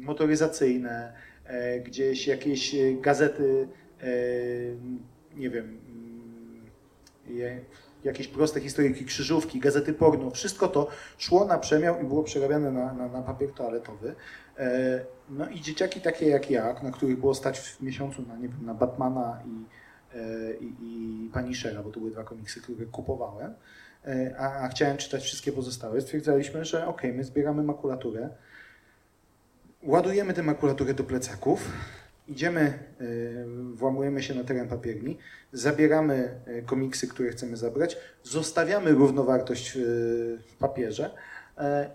motoryzacyjne, 0.00 1.12
gdzieś 1.84 2.26
jakieś 2.26 2.76
gazety, 3.00 3.68
nie 5.36 5.50
wiem, 5.50 5.78
jakieś 8.04 8.28
proste 8.28 8.60
historyjki, 8.60 9.04
krzyżówki, 9.04 9.60
gazety 9.60 9.92
porno, 9.92 10.30
wszystko 10.30 10.68
to 10.68 10.88
szło 11.18 11.44
na 11.44 11.58
przemiał 11.58 12.00
i 12.00 12.04
było 12.04 12.22
przerabiane 12.22 12.70
na, 12.70 12.92
na, 12.92 13.08
na 13.08 13.22
papier 13.22 13.52
toaletowy. 13.52 14.14
E, 14.58 15.00
No 15.30 15.48
i 15.48 15.60
dzieciaki 15.60 16.00
takie 16.00 16.28
jak 16.28 16.50
ja, 16.50 16.74
na 16.82 16.90
których 16.90 17.20
było 17.20 17.34
stać 17.34 17.60
w 17.60 17.82
miesiącu 17.82 18.22
na, 18.22 18.36
nie 18.36 18.48
wiem, 18.48 18.66
na 18.66 18.74
Batmana 18.74 19.42
i, 19.46 19.64
e, 20.16 20.54
i, 20.54 20.74
i 20.82 21.30
Punishera, 21.32 21.82
bo 21.82 21.90
to 21.90 22.00
były 22.00 22.10
dwa 22.10 22.24
komiksy, 22.24 22.60
które 22.60 22.86
kupowałem, 22.86 23.54
e, 24.04 24.34
a, 24.38 24.64
a 24.64 24.68
chciałem 24.68 24.96
czytać 24.96 25.22
wszystkie 25.22 25.52
pozostałe, 25.52 26.00
stwierdzaliśmy, 26.00 26.64
że 26.64 26.86
ok, 26.86 27.02
my 27.14 27.24
zbieramy 27.24 27.62
makulaturę, 27.62 28.28
ładujemy 29.82 30.34
tę 30.34 30.42
makulaturę 30.42 30.94
do 30.94 31.04
plecaków, 31.04 31.72
idziemy, 32.28 32.78
y, 33.00 33.44
włamujemy 33.74 34.22
się 34.22 34.34
na 34.34 34.44
teren 34.44 34.68
papierni, 34.68 35.18
zabieramy 35.52 36.40
y, 36.48 36.62
komiksy, 36.66 37.08
które 37.08 37.30
chcemy 37.30 37.56
zabrać, 37.56 37.96
zostawiamy 38.22 38.90
równowartość 38.90 39.76
y, 39.76 39.80
w 40.46 40.54
papierze 40.58 41.10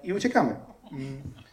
i 0.03 0.13
uciekamy. 0.13 0.55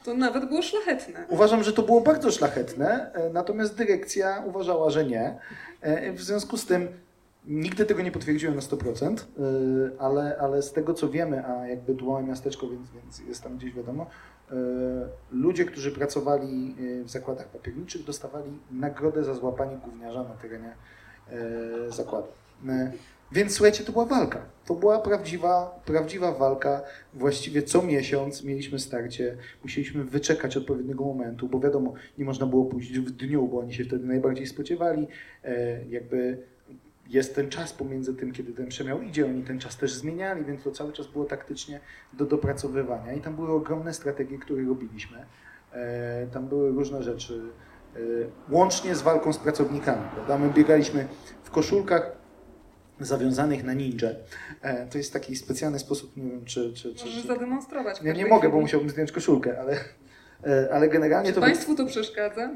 To 0.05 0.14
nawet 0.14 0.49
było 0.49 0.62
szlachetne. 0.62 1.27
Uważam, 1.29 1.64
że 1.64 1.73
to 1.73 1.83
było 1.83 2.01
bardzo 2.01 2.31
szlachetne, 2.31 3.11
natomiast 3.33 3.77
dyrekcja 3.77 4.43
uważała, 4.47 4.91
że 4.91 5.05
nie. 5.05 5.38
W 6.14 6.23
związku 6.23 6.57
z 6.57 6.67
tym 6.67 6.88
nigdy 7.49 7.85
tego 7.85 8.03
nie 8.03 8.13
potwierdziłem 8.13 8.55
na 8.55 8.61
100%, 8.61 9.17
e, 9.17 9.23
ale, 9.99 10.37
ale 10.41 10.63
z 10.63 10.73
tego 10.73 10.95
co 10.95 11.09
wiemy, 11.09 11.47
a 11.47 11.67
jakby 11.67 11.95
tu 11.95 12.07
małe 12.07 12.23
miasteczko, 12.23 12.69
więc, 12.69 12.91
więc 12.91 13.29
jest 13.29 13.43
tam 13.43 13.57
gdzieś 13.57 13.75
wiadomo, 13.75 14.07
e, 14.51 14.55
ludzie, 15.33 15.65
którzy 15.65 15.93
pracowali 15.93 16.75
e, 17.01 17.05
w 17.05 17.11
zakładach 17.11 17.49
papierniczych 17.49 18.05
dostawali 18.05 18.59
nagrodę 18.71 19.25
za 19.25 19.35
złapanie 19.35 19.77
gówniarza 19.77 20.23
na 20.23 20.35
terenie 20.35 20.73
zakładu. 21.89 22.29
Więc 23.33 23.53
słuchajcie, 23.53 23.85
to 23.85 23.93
była 23.93 24.05
walka. 24.05 24.41
To 24.67 24.75
była 24.75 24.99
prawdziwa, 24.99 25.81
prawdziwa 25.85 26.33
walka. 26.33 26.83
Właściwie 27.15 27.63
co 27.63 27.83
miesiąc 27.83 28.45
mieliśmy 28.45 28.79
starcie, 28.79 29.37
musieliśmy 29.63 30.05
wyczekać 30.05 30.57
odpowiedniego 30.57 31.05
momentu, 31.05 31.49
bo 31.49 31.61
wiadomo, 31.61 31.95
nie 32.19 32.25
można 32.25 32.47
było 32.47 32.65
pójść 32.65 32.99
w 32.99 33.11
dniu, 33.11 33.49
bo 33.49 33.59
oni 33.59 33.75
się 33.75 33.85
wtedy 33.85 34.07
najbardziej 34.07 34.47
spodziewali. 34.47 35.07
Jakby 35.89 36.39
jest 37.09 37.35
ten 37.35 37.51
czas 37.51 37.73
pomiędzy 37.73 38.14
tym, 38.14 38.33
kiedy 38.33 38.53
ten 38.53 38.68
przemiał 38.68 39.03
idzie, 39.03 39.27
oni 39.27 39.42
ten 39.42 39.61
czas 39.61 39.77
też 39.77 39.92
zmieniali, 39.92 40.44
więc 40.44 40.62
to 40.62 40.71
cały 40.71 40.92
czas 40.92 41.07
było 41.07 41.25
taktycznie 41.25 41.81
do 42.12 42.27
dopracowywania. 42.27 43.12
I 43.12 43.21
tam 43.21 43.37
były 43.37 43.53
ogromne 43.53 43.94
strategie, 43.94 44.38
które 44.38 44.64
robiliśmy. 44.64 45.27
E, 45.73 46.27
tam 46.27 46.49
były 46.49 46.71
różne 46.71 47.03
rzeczy, 47.03 47.42
e, 47.97 47.99
łącznie 48.51 48.94
z 48.94 49.03
walką 49.03 49.33
z 49.33 49.38
pracownikami. 49.38 50.03
Prawda? 50.14 50.38
My 50.38 50.51
biegaliśmy 50.53 51.09
w 51.42 51.51
koszulkach 51.51 52.12
zawiązanych 53.01 53.64
na 53.64 53.73
ninja. 53.73 54.09
E, 54.62 54.87
to 54.87 54.99
jest 54.99 55.12
taki 55.12 55.37
specjalny 55.37 55.79
sposób, 55.79 56.16
nie 56.16 56.31
wiem 56.31 56.44
czy... 56.44 56.73
czy, 56.73 56.94
czy, 56.94 57.05
Możesz 57.07 57.27
zademonstrować. 57.27 58.03
nie 58.03 58.12
każdej 58.12 58.31
mogę, 58.31 58.49
bo 58.49 58.61
musiałbym 58.61 58.90
zdjąć 58.90 59.12
koszulkę, 59.12 59.61
ale, 59.61 59.77
ale 60.72 60.88
generalnie 60.88 61.29
Czy 61.29 61.35
to... 61.35 61.40
Państwu 61.40 61.74
to 61.74 61.87
przeszkadza? 61.87 62.51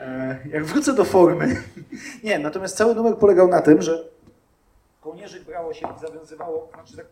E, 0.00 0.38
Jak 0.50 0.64
wrócę 0.64 0.94
do 0.94 1.04
formy. 1.04 1.62
Nie, 2.24 2.38
natomiast 2.38 2.76
cały 2.76 2.94
numer 2.94 3.16
polegał 3.16 3.48
na 3.48 3.62
tym, 3.62 3.82
że 3.82 4.04
kołnierzyk 5.00 5.44
brało 5.44 5.74
się 5.74 5.86
i 5.96 6.00
zawiązywało, 6.00 6.68
znaczy 6.74 6.96
tak, 6.96 7.06
e, 7.06 7.08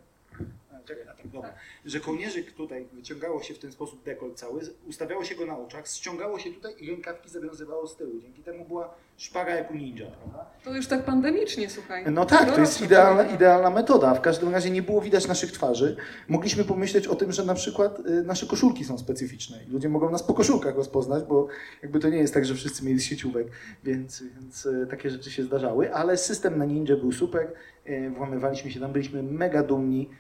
czekaj, 0.84 1.08
a 1.08 1.14
tak, 1.14 1.28
dobra, 1.28 1.54
że 1.84 2.00
kołnierzyk 2.00 2.52
tutaj 2.52 2.86
wyciągało 2.92 3.42
się 3.42 3.54
w 3.54 3.58
ten 3.58 3.72
sposób 3.72 4.02
dekol 4.02 4.34
cały, 4.34 4.60
ustawiało 4.86 5.24
się 5.24 5.34
go 5.34 5.46
na 5.46 5.58
oczach, 5.58 5.88
ściągało 5.88 6.38
się 6.38 6.50
tutaj 6.50 6.74
i 6.78 6.90
rękawki 6.90 7.30
zawiązywało 7.30 7.86
z 7.86 7.96
tyłu. 7.96 8.20
Dzięki 8.20 8.42
temu 8.42 8.64
była 8.64 8.94
szpara 9.16 9.54
jak 9.54 9.70
u 9.70 9.74
ninja, 9.74 10.06
prawda? 10.06 10.46
To 10.64 10.74
już 10.74 10.86
tak 10.86 11.04
pandemicznie, 11.04 11.70
słuchaj. 11.70 12.04
No 12.10 12.26
tak, 12.26 12.54
to 12.54 12.60
jest 12.60 12.80
idealna, 12.80 13.22
idealna 13.22 13.70
metoda. 13.70 14.14
W 14.14 14.20
każdym 14.20 14.52
razie 14.52 14.70
nie 14.70 14.82
było 14.82 15.00
widać 15.00 15.26
naszych 15.26 15.52
twarzy. 15.52 15.96
Mogliśmy 16.28 16.64
pomyśleć 16.64 17.06
o 17.06 17.14
tym, 17.14 17.32
że 17.32 17.44
na 17.44 17.54
przykład 17.54 18.00
y, 18.00 18.22
nasze 18.22 18.46
koszulki 18.46 18.84
są 18.84 18.98
specyficzne 18.98 19.64
i 19.68 19.70
ludzie 19.70 19.88
mogą 19.88 20.10
nas 20.10 20.22
po 20.22 20.34
koszulkach 20.34 20.76
rozpoznać, 20.76 21.24
bo 21.24 21.48
jakby 21.82 22.00
to 22.00 22.08
nie 22.08 22.18
jest 22.18 22.34
tak, 22.34 22.44
że 22.44 22.54
wszyscy 22.54 22.84
mieli 22.84 23.00
z 23.00 23.04
sieciówek, 23.04 23.46
więc, 23.84 24.22
więc 24.22 24.66
y, 24.66 24.86
takie 24.90 25.10
rzeczy 25.10 25.30
się 25.30 25.42
zdarzały, 25.42 25.94
ale 25.94 26.16
system 26.16 26.58
na 26.58 26.64
Ninja 26.64 26.96
był 26.96 27.12
super, 27.12 27.52
y, 27.88 28.10
włamywaliśmy 28.10 28.70
się 28.70 28.80
tam, 28.80 28.92
byliśmy 28.92 29.22
mega 29.22 29.62
dumni 29.62 30.10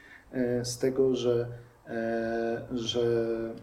z 0.62 0.78
tego, 0.78 1.16
że 1.16 1.48
e, 1.88 2.62
że 2.72 3.00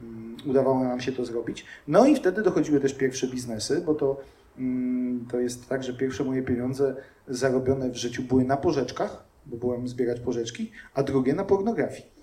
mm, 0.04 0.38
udawało 0.46 0.84
nam 0.84 1.02
się 1.02 1.12
to 1.12 1.26
zrobić. 1.26 1.66
No 1.88 2.06
i 2.06 2.16
wtedy 2.16 2.42
dochodziły 2.42 2.80
też 2.80 2.94
pierwsze 2.94 3.28
biznesy, 3.28 3.82
bo 3.86 3.96
to, 3.96 4.22
mm, 4.58 5.26
to 5.32 5.40
jest 5.40 5.70
tak, 5.70 5.84
że 5.84 5.94
pierwsze 5.94 6.24
moje 6.24 6.44
pieniądze 6.44 6.96
zarobione 7.28 7.90
w 7.90 7.96
życiu 7.96 8.24
były 8.24 8.44
na 8.44 8.58
pożyczkach, 8.58 9.24
bo 9.46 9.58
byłem 9.58 9.88
zbierać 9.88 10.20
pożyczki, 10.20 10.72
a 10.94 11.04
drugie 11.04 11.34
na 11.34 11.44
pornografii. 11.44 12.22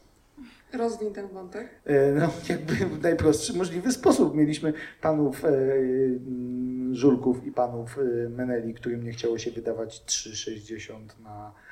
Rozwin 0.73 1.13
ten 1.13 1.29
wątek. 1.29 1.69
E, 1.85 2.13
No, 2.13 2.31
jakby 2.49 2.75
w 2.75 3.03
najprostszy 3.03 3.53
możliwy 3.57 3.93
sposób. 3.93 4.35
Mieliśmy 4.35 4.73
panów 5.01 5.45
e, 5.45 5.49
mm, 5.49 6.95
Żulków 6.95 7.47
i 7.47 7.53
panów 7.53 7.99
e, 7.99 8.29
Meneli, 8.29 8.75
którym 8.75 9.05
nie 9.05 9.13
chciało 9.13 9.39
się 9.39 9.51
wydawać 9.51 10.03
3,60 10.07 11.21
na, 11.23 11.53
e, 11.55 11.68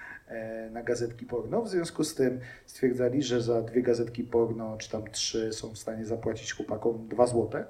na 0.70 0.82
gazetki 0.82 1.26
porno. 1.26 1.62
W 1.62 1.68
związku 1.68 2.04
z 2.04 2.14
tym 2.14 2.40
stwierdzali, 2.66 3.22
że 3.22 3.42
za 3.42 3.62
dwie 3.62 3.82
gazetki 3.82 4.24
porno, 4.24 4.76
czy 4.78 4.90
tam 4.90 5.10
trzy, 5.10 5.52
są 5.52 5.70
w 5.74 5.78
stanie 5.78 6.04
zapłacić 6.04 6.54
chłopakom 6.54 7.08
2 7.08 7.26
złote. 7.26 7.64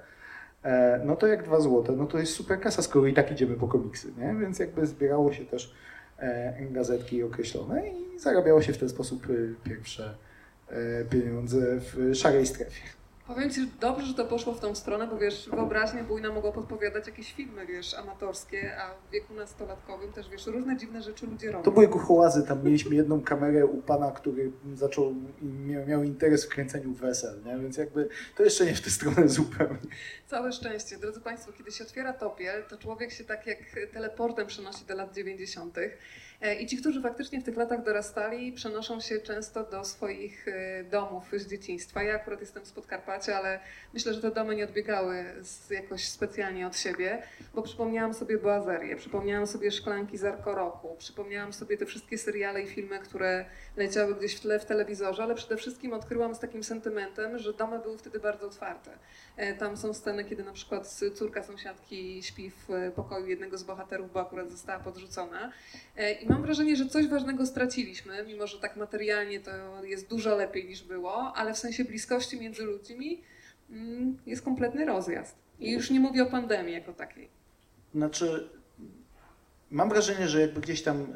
E, 0.63 1.01
No 1.05 1.17
to 1.17 1.27
jak 1.27 1.43
2 1.43 1.61
złote, 1.61 1.93
no 1.93 2.07
to 2.07 2.19
jest 2.19 2.33
super 2.33 2.61
kasa, 2.61 2.83
skoro 2.83 3.07
i 3.07 3.15
tak 3.15 3.33
idziemy 3.33 3.55
po 3.55 3.69
komiksy, 3.69 4.09
nie? 4.19 4.35
Więc 4.41 4.59
jakby 4.59 4.87
zbierało 4.87 5.33
się 5.33 5.45
też 5.47 5.75
e, 6.19 6.67
gazetki 6.71 7.23
określone 7.23 7.89
i 7.89 8.19
zarabiało 8.19 8.63
się 8.63 8.73
w 8.73 8.79
ten 8.79 8.89
sposób 8.89 9.27
e, 9.31 9.69
pierwsze 9.69 10.15
e, 10.69 11.05
pieniądze 11.05 11.81
w 11.81 12.15
szarej 12.15 12.47
strefie. 12.47 12.83
Powiem 13.27 13.51
Ci, 13.51 13.61
że 13.61 13.67
dobrze, 13.81 14.07
że 14.07 14.15
to 14.15 14.25
poszło 14.25 14.55
w 14.55 14.61
tą 14.61 14.75
stronę, 14.75 15.07
bo 15.07 15.19
wiesz, 15.19 15.49
wyobraźnia 15.51 16.05
bujna 16.05 16.33
mogła 16.33 16.53
podpowiadać 16.53 17.07
jakieś 17.07 17.33
filmy, 17.33 17.67
wiesz, 17.67 17.95
amatorskie, 17.95 18.77
a 18.81 18.95
w 19.09 19.13
wieku 19.13 19.35
nastolatkowym 19.35 20.13
też, 20.13 20.29
wiesz, 20.29 20.47
różne 20.47 20.77
dziwne 20.77 21.03
rzeczy 21.03 21.27
ludzie 21.27 21.53
robią. 21.53 21.65
To 21.65 21.71
były 21.71 21.89
kuchołazy, 21.89 22.43
tam 22.43 22.65
mieliśmy 22.65 22.95
jedną 22.95 23.21
kamerę 23.21 23.67
u 23.67 23.83
pana, 23.83 24.11
który 24.11 24.53
zaczął 24.75 25.15
miał, 25.43 25.87
miał 25.87 26.03
interes 26.03 26.47
w 26.47 26.49
kręceniu 26.49 26.93
wesel, 26.93 27.41
nie? 27.47 27.59
więc 27.59 27.77
jakby 27.77 28.09
to 28.37 28.43
jeszcze 28.43 28.67
nie 28.67 28.75
w 28.75 28.81
tę 28.81 28.91
stronę 28.91 29.29
zupełnie. 29.29 29.79
Całe 30.27 30.53
szczęście. 30.53 30.99
Drodzy 30.99 31.21
Państwo, 31.21 31.53
kiedy 31.53 31.71
się 31.73 31.85
otwiera 31.85 32.13
topiel, 32.13 32.65
to 32.69 32.79
człowiek 32.79 33.13
się 33.13 33.25
tak 33.25 33.47
jak 33.47 33.59
teleportem 33.93 34.47
przenosi 34.47 34.85
do 34.85 34.95
lat 34.95 35.15
90. 35.15 35.79
E, 36.41 36.55
I 36.55 36.67
ci, 36.67 36.77
którzy 36.77 37.03
faktycznie 37.03 37.41
w 37.41 37.45
tych 37.45 37.57
latach 37.57 37.85
dorastali, 37.85 38.53
przenoszą 38.53 39.01
się 39.01 39.19
często 39.19 39.65
do 39.65 39.85
swoich 39.85 40.49
e, 40.49 40.85
domów 40.85 41.25
z 41.33 41.47
dzieciństwa. 41.47 42.03
Ja 42.03 42.15
akurat 42.15 42.41
jestem 42.41 42.67
z 42.67 42.73
Podkarpacia, 42.73 43.37
ale 43.37 43.61
myślę, 43.95 44.15
że 44.15 44.23
te 44.23 44.31
domy 44.31 44.57
nie 44.57 44.65
odbiegały 44.65 45.25
jakoś 45.71 46.09
specjalnie 46.09 46.67
od 46.67 46.77
siebie, 46.77 47.23
bo 47.55 47.63
przypomniałam 47.63 48.15
sobie 48.15 48.39
Boazerię, 48.39 48.97
przypomniałam 48.97 49.47
sobie 49.47 49.71
Szklanki 49.71 50.19
z 50.19 50.25
Arko-Roku, 50.25 50.97
przypomniałam 50.99 51.53
sobie 51.53 51.77
te 51.77 51.87
wszystkie 51.87 52.19
seriale 52.19 52.63
i 52.63 52.67
filmy, 52.67 52.99
które 52.99 53.45
leciały 53.77 54.15
gdzieś 54.15 54.35
w 54.35 54.41
tle 54.41 54.59
w 54.59 54.65
telewizorze, 54.65 55.23
ale 55.23 55.35
przede 55.35 55.57
wszystkim 55.57 55.93
odkryłam 55.93 56.35
z 56.35 56.39
takim 56.39 56.65
sentymentem, 56.65 57.39
że 57.39 57.53
domy 57.53 57.79
były 57.79 57.99
wtedy 57.99 58.21
bardzo 58.21 58.47
otwarte. 58.47 58.91
E, 59.37 59.55
Tam 59.55 59.77
są 59.77 59.95
sceny, 59.95 60.25
kiedy 60.25 60.45
na 60.45 60.53
przykład 60.53 61.01
córka 61.15 61.43
sąsiadki 61.43 62.23
śpi 62.23 62.51
w 62.51 62.71
e, 62.71 62.91
pokoju 62.91 63.27
jednego 63.27 63.59
z 63.59 63.63
bohaterów, 63.63 64.13
bo 64.13 64.21
akurat 64.21 64.51
została 64.51 64.81
podrzucona. 64.81 65.53
E, 65.97 66.13
I 66.13 66.29
mam 66.29 66.43
wrażenie, 66.43 66.77
że 66.77 66.87
coś 66.87 67.07
ważnego 67.07 67.47
straciliśmy, 67.47 68.25
mimo 68.27 68.47
że 68.47 68.59
tak 68.59 68.77
materialnie 68.77 69.41
to 69.41 69.85
jest 69.85 70.09
dużo 70.09 70.37
lepiej 70.37 70.65
niż 70.65 70.83
było, 70.83 71.33
ale 71.37 71.55
w 71.55 71.59
sensie 71.59 71.85
bliskości 71.85 72.41
między 72.41 72.65
ludźmi 72.65 73.23
mm, 73.71 74.19
jest 74.27 74.43
kompletny 74.43 74.85
rozjazd. 74.85 75.37
I 75.61 75.73
już 75.73 75.91
nie 75.91 76.01
mówię 76.01 76.23
o 76.23 76.27
pandemii 76.27 76.75
jako 76.75 76.93
takiej. 76.93 77.29
Znaczy, 77.95 78.49
mam 79.71 79.89
wrażenie, 79.89 80.29
że 80.29 80.41
jakby 80.41 80.61
gdzieś 80.61 80.83
tam 80.83 81.01
yy, 81.01 81.07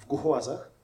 w 0.00 0.06
Głuchołazach, 0.06 0.75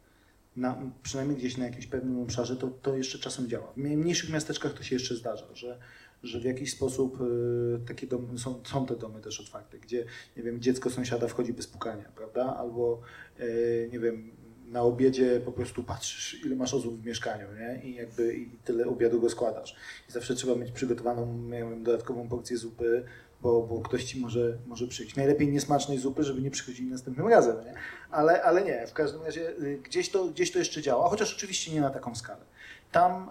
na, 0.57 0.83
przynajmniej 1.03 1.39
gdzieś 1.39 1.57
na 1.57 1.65
jakimś 1.65 1.87
pewnym 1.87 2.21
obszarze, 2.21 2.57
to, 2.57 2.69
to 2.69 2.97
jeszcze 2.97 3.19
czasem 3.19 3.49
działa. 3.49 3.73
W 3.73 3.77
mniejszych 3.77 4.31
miasteczkach 4.31 4.73
to 4.73 4.83
się 4.83 4.97
jeszcze 4.97 5.17
zdarza, 5.17 5.47
że, 5.55 5.79
że 6.23 6.41
w 6.41 6.45
jakiś 6.45 6.73
sposób 6.73 7.21
yy, 7.21 7.81
takie 7.87 8.07
domy, 8.07 8.39
są, 8.39 8.61
są 8.65 8.87
te 8.87 8.97
domy 8.97 9.21
też 9.21 9.41
otwarte, 9.41 9.79
gdzie, 9.79 10.05
nie 10.37 10.43
wiem, 10.43 10.61
dziecko 10.61 10.91
sąsiada 10.91 11.29
wchodzi 11.29 11.53
bez 11.53 11.67
pukania, 11.67 12.13
prawda? 12.17 12.57
Albo, 12.57 13.01
yy, 13.39 13.89
nie 13.93 13.99
wiem, 13.99 14.33
na 14.69 14.83
obiedzie 14.83 15.41
po 15.45 15.53
prostu 15.53 15.85
patrzysz, 15.85 16.45
ile 16.45 16.57
masz 16.57 16.75
osób 16.75 17.03
w 17.03 17.07
mieszkaniu, 17.07 17.47
nie? 17.59 17.91
I 17.91 17.95
jakby 17.95 18.37
i 18.37 18.51
tyle 18.65 18.87
obiadu 18.87 19.21
go 19.21 19.31
składasz. 19.31 19.77
I 20.09 20.13
zawsze 20.13 20.35
trzeba 20.35 20.55
mieć 20.55 20.73
przygotowaną, 20.73 21.39
nie 21.43 21.59
wiem, 21.59 21.83
dodatkową 21.83 22.29
porcję 22.29 22.57
zupy, 22.57 23.05
bo, 23.43 23.63
bo 23.63 23.81
ktoś 23.81 24.05
ci 24.05 24.21
może, 24.21 24.59
może 24.67 24.87
przyjść. 24.87 25.17
Najlepiej 25.17 25.49
niesmacznej 25.49 25.99
zupy, 25.99 26.23
żeby 26.23 26.43
nie 26.43 26.51
przychodzili 26.51 26.91
następnym 26.91 27.29
razem, 27.29 27.57
nie? 27.65 27.75
Ale, 28.11 28.43
ale 28.43 28.65
nie, 28.65 28.87
w 28.87 28.93
każdym 28.93 29.23
razie 29.23 29.51
y, 29.51 29.81
gdzieś 29.85 30.11
to, 30.11 30.25
gdzieś 30.25 30.53
to 30.53 30.59
jeszcze 30.59 30.83
działa, 30.83 31.09
chociaż 31.09 31.35
oczywiście 31.35 31.73
nie 31.73 31.81
na 31.81 31.91
taką 31.91 32.15
skalę. 32.15 32.45
Tam 32.93 33.31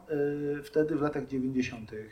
y, 0.59 0.63
wtedy 0.63 0.95
w 0.95 1.01
latach 1.01 1.27
90. 1.27 1.93
Y, 1.93 2.09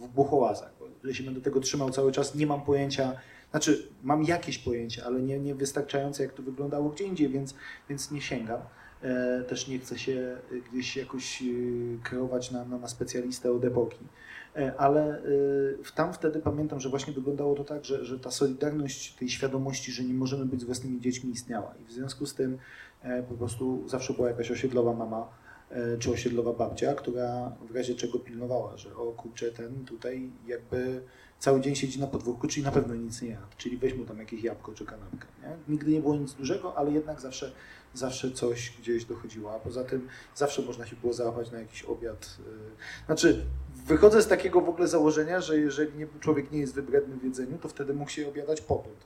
w 0.00 0.08
Buchołazach, 0.08 0.72
bo 1.04 1.12
się 1.12 1.24
będę 1.24 1.40
tego 1.40 1.60
trzymał 1.60 1.90
cały 1.90 2.12
czas, 2.12 2.34
nie 2.34 2.46
mam 2.46 2.62
pojęcia, 2.62 3.12
znaczy 3.50 3.88
mam 4.02 4.24
jakieś 4.24 4.58
pojęcie, 4.58 5.04
ale 5.04 5.22
nie, 5.22 5.38
nie 5.38 5.54
wystarczające 5.54 6.22
jak 6.22 6.32
to 6.32 6.42
wyglądało 6.42 6.90
gdzie 6.90 7.04
indziej, 7.04 7.28
więc, 7.28 7.54
więc 7.88 8.10
nie 8.10 8.20
sięgam. 8.20 8.60
E, 9.02 9.44
też 9.48 9.68
nie 9.68 9.78
chcę 9.78 9.98
się 9.98 10.36
y, 10.52 10.62
gdzieś 10.72 10.96
jakoś 10.96 11.42
y, 11.42 11.98
kreować 12.02 12.50
na, 12.50 12.64
na, 12.64 12.78
na 12.78 12.88
specjalistę 12.88 13.52
od 13.52 13.64
epoki. 13.64 13.98
E, 14.56 14.76
Ale 14.76 15.22
w- 15.84 15.92
tam 15.92 16.12
wtedy 16.12 16.40
pamiętam, 16.40 16.80
że 16.80 16.88
właśnie 16.88 17.12
wyglądało 17.12 17.54
to 17.54 17.64
tak, 17.64 17.84
że, 17.84 18.04
że 18.04 18.18
ta 18.18 18.30
solidarność 18.30 19.14
tej 19.14 19.28
świadomości, 19.28 19.92
że 19.92 20.04
nie 20.04 20.14
możemy 20.14 20.44
być 20.46 20.60
z 20.60 20.64
własnymi 20.64 21.00
dziećmi 21.00 21.30
istniała. 21.30 21.74
I 21.82 21.84
w 21.84 21.92
związku 21.92 22.26
z 22.26 22.34
tym 22.34 22.58
e, 23.02 23.22
po 23.22 23.34
prostu 23.34 23.88
zawsze 23.88 24.12
była 24.12 24.28
jakaś 24.28 24.50
osiedlowa 24.50 24.92
mama 24.92 25.28
e, 25.70 25.98
czy 25.98 26.10
osiedlowa 26.10 26.52
babcia, 26.52 26.94
która 26.94 27.52
w 27.70 27.76
razie 27.76 27.94
czego 27.94 28.18
pilnowała, 28.18 28.76
że 28.76 28.96
o 28.96 29.12
kurczę, 29.12 29.50
ten 29.52 29.84
tutaj 29.84 30.30
jakby 30.46 31.00
cały 31.38 31.60
dzień 31.60 31.74
siedzi 31.74 32.00
na 32.00 32.06
podwórku, 32.06 32.48
czyli 32.48 32.64
na 32.66 32.72
pewno 32.72 32.94
nic 32.94 33.22
nie 33.22 33.28
jadł, 33.28 33.46
czyli 33.56 33.76
weź 33.76 33.94
mu 33.94 34.04
tam 34.04 34.18
jakieś 34.18 34.42
jabłko 34.42 34.72
czy 34.72 34.84
kanapkę. 34.84 35.26
Nie? 35.42 35.56
Nigdy 35.68 35.90
nie 35.90 36.00
było 36.00 36.16
nic 36.16 36.32
dużego, 36.32 36.76
ale 36.78 36.90
jednak 36.92 37.20
zawsze, 37.20 37.52
zawsze 37.94 38.30
coś 38.30 38.72
gdzieś 38.80 39.04
dochodziło, 39.04 39.54
a 39.54 39.58
poza 39.58 39.84
tym 39.84 40.08
zawsze 40.34 40.62
można 40.62 40.86
się 40.86 40.96
było 40.96 41.12
załapać 41.12 41.50
na 41.50 41.58
jakiś 41.58 41.82
obiad. 41.82 42.36
y, 42.40 43.06
Znaczy, 43.06 43.44
wychodzę 43.86 44.22
z 44.22 44.26
takiego 44.28 44.60
w 44.60 44.68
ogóle 44.68 44.88
założenia, 44.88 45.40
że 45.40 45.58
jeżeli 45.58 46.06
człowiek 46.20 46.52
nie 46.52 46.58
jest 46.58 46.74
wybredny 46.74 47.16
w 47.16 47.24
jedzeniu, 47.24 47.58
to 47.58 47.68
wtedy 47.68 47.94
mógł 47.94 48.10
się 48.10 48.28
obiadać 48.28 48.60
potąd, 48.60 48.96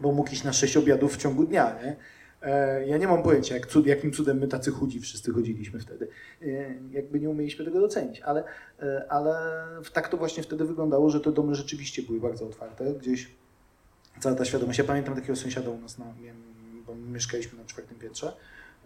bo 0.00 0.12
mógł 0.12 0.30
iść 0.32 0.44
na 0.44 0.52
sześć 0.52 0.76
obiadów 0.76 1.14
w 1.14 1.16
ciągu 1.16 1.44
dnia, 1.44 1.76
nie? 1.82 1.96
E, 2.42 2.86
Ja 2.86 2.96
nie 2.98 3.08
mam 3.08 3.22
pojęcia, 3.22 3.54
jak 3.54 3.66
cud, 3.66 3.86
jakim 3.86 4.12
cudem 4.12 4.38
my 4.38 4.48
tacy 4.48 4.70
chudzi 4.70 5.00
wszyscy 5.00 5.32
chodziliśmy 5.32 5.80
wtedy. 5.80 6.08
E, 6.42 6.46
Jakby 6.90 7.20
nie 7.20 7.30
umieliśmy 7.30 7.64
tego 7.64 7.80
docenić, 7.80 8.20
ale, 8.20 8.44
e, 8.82 9.06
ale 9.08 9.36
tak 9.92 10.08
to 10.08 10.16
właśnie 10.16 10.42
wtedy 10.42 10.64
wyglądało, 10.64 11.10
że 11.10 11.20
te 11.20 11.32
domy 11.32 11.54
rzeczywiście 11.54 12.02
były 12.02 12.20
bardzo 12.20 12.46
otwarte. 12.46 12.94
Gdzieś 12.94 13.30
cała 14.20 14.34
ta 14.34 14.44
świadomość. 14.44 14.78
Ja 14.78 14.84
pamiętam 14.84 15.14
takiego 15.14 15.36
sąsiada 15.36 15.70
u 15.70 15.80
nas, 15.80 15.98
na, 15.98 16.04
miałem, 16.22 16.53
bo 16.86 16.94
my 16.94 17.06
mieszkaliśmy 17.06 17.58
na 17.58 17.64
czwartym 17.64 17.98
piętrze. 17.98 18.36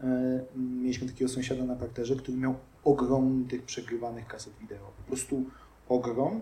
E, 0.03 0.41
Mieliśmy 0.57 1.09
takiego 1.09 1.29
sąsiada 1.31 1.65
na 1.65 1.77
parterze, 1.77 2.17
który 2.17 2.39
miał 2.39 2.55
ogrom 2.85 3.47
tych 3.51 3.63
przegrywanych 3.63 4.27
kaset 4.27 4.53
wideo. 4.61 4.93
Po 4.97 5.03
prostu 5.03 5.45
ogrom. 5.89 6.41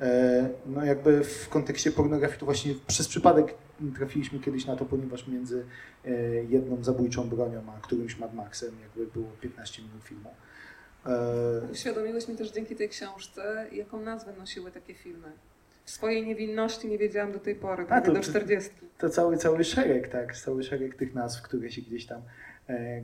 E, 0.00 0.48
No 0.66 0.84
jakby 0.84 1.24
w 1.24 1.48
kontekście 1.48 1.92
pornografii 1.92 2.40
to 2.40 2.46
właśnie 2.46 2.74
przez 2.86 3.08
przypadek 3.08 3.54
trafiliśmy 3.96 4.38
kiedyś 4.40 4.66
na 4.66 4.76
to, 4.76 4.84
ponieważ 4.84 5.28
między 5.28 5.66
e, 6.04 6.10
jedną 6.44 6.84
zabójczą 6.84 7.28
bronią 7.28 7.62
a 7.76 7.80
którymś 7.80 8.18
Mad 8.18 8.34
Maxem 8.34 8.74
jakby 8.82 9.06
było 9.20 9.30
15 9.40 9.82
minut 9.82 10.02
filmu. 10.04 10.30
Uświadomiłeś 11.72 12.28
mi 12.28 12.36
też 12.36 12.50
dzięki 12.52 12.76
tej 12.76 12.88
książce, 12.88 13.66
jaką 13.72 14.00
nazwę 14.02 14.32
nosiły 14.38 14.70
takie 14.70 14.94
filmy. 14.94 15.32
Swojej 15.84 16.26
niewinności 16.26 16.88
nie 16.88 16.98
wiedziałam 16.98 17.32
do 17.32 17.38
tej 17.38 17.54
pory, 17.54 17.84
prawie 17.86 18.06
to- 18.06 18.12
do 18.12 18.20
to- 18.20 18.24
40. 18.26 18.70
To 18.98 19.10
cały, 19.10 19.36
cały 19.36 19.64
szereg, 19.64 20.08
tak, 20.08 20.36
cały 20.36 20.62
szereg 20.62 20.94
tych 20.94 21.14
nazw, 21.14 21.42
które 21.42 21.70
się 21.70 21.82
gdzieś 21.82 22.06
tam, 22.06 22.22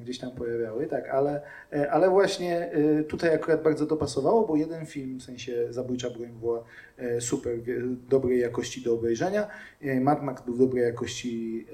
gdzieś 0.01 0.19
tam 0.19 0.31
pojawiały, 0.31 0.87
tak, 0.87 1.09
ale, 1.09 1.43
e, 1.73 1.93
ale 1.93 2.11
właśnie 2.11 2.73
e, 2.73 3.03
tutaj 3.05 3.35
akurat 3.35 3.63
bardzo 3.63 3.87
dopasowało, 3.87 4.47
bo 4.47 4.57
jeden 4.57 4.87
film, 4.87 5.19
w 5.19 5.23
sensie 5.23 5.73
Zabójcza 5.73 6.11
broń 6.11 6.29
była 6.41 6.65
e, 6.97 7.21
super, 7.21 7.55
dobrej 8.09 8.41
jakości 8.41 8.83
do 8.83 8.95
obejrzenia, 8.95 9.49
e, 9.83 10.01
Mad 10.01 10.23
Max 10.23 10.43
był 10.43 10.57
dobrej 10.57 10.85
jakości 10.85 11.67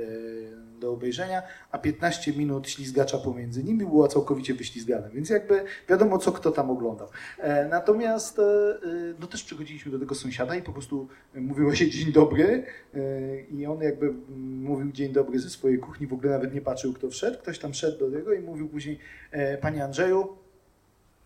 e, 0.61 0.81
do 0.81 0.93
obejrzenia, 0.93 1.43
a 1.71 1.79
15 1.79 2.33
minut 2.33 2.69
ślizgacza 2.69 3.19
pomiędzy 3.19 3.65
nimi 3.65 3.79
było 3.79 4.09
całkowicie 4.09 4.55
wyślizgane, 4.55 5.11
więc 5.11 5.31
jakby 5.31 5.65
wiadomo, 5.89 6.19
co 6.19 6.33
kto 6.33 6.51
tam 6.51 6.71
oglądał. 6.71 7.09
E, 7.39 7.69
Natomiast 7.69 8.39
e, 8.39 8.43
e, 8.43 8.77
no 9.21 9.27
też 9.27 9.45
przychodziliśmy 9.45 9.93
do 9.93 9.99
tego 9.99 10.15
sąsiada 10.15 10.55
i 10.57 10.63
po 10.63 10.73
prostu 10.73 11.09
mówiło 11.35 11.75
się 11.75 11.91
dzień 11.91 12.13
dobry 12.13 12.65
e, 12.95 13.41
i 13.41 13.67
on 13.67 13.81
jakby 13.81 14.15
mówił 14.39 14.93
dzień 14.93 15.13
dobry 15.13 15.39
ze 15.39 15.51
swojej 15.51 15.79
kuchni, 15.79 16.07
w 16.07 16.13
ogóle 16.13 16.33
nawet 16.33 16.55
nie 16.55 16.61
patrzył 16.61 16.93
kto 16.93 17.11
wszedł, 17.11 17.39
ktoś 17.39 17.59
tam 17.59 17.74
szedł 17.75 17.99
do 17.99 18.17
tego 18.17 18.33
i 18.33 18.41
mówił 18.41 18.69
później 18.69 18.99
e, 19.31 19.59
Panie 19.59 19.85
Andrzeju, 19.85 20.37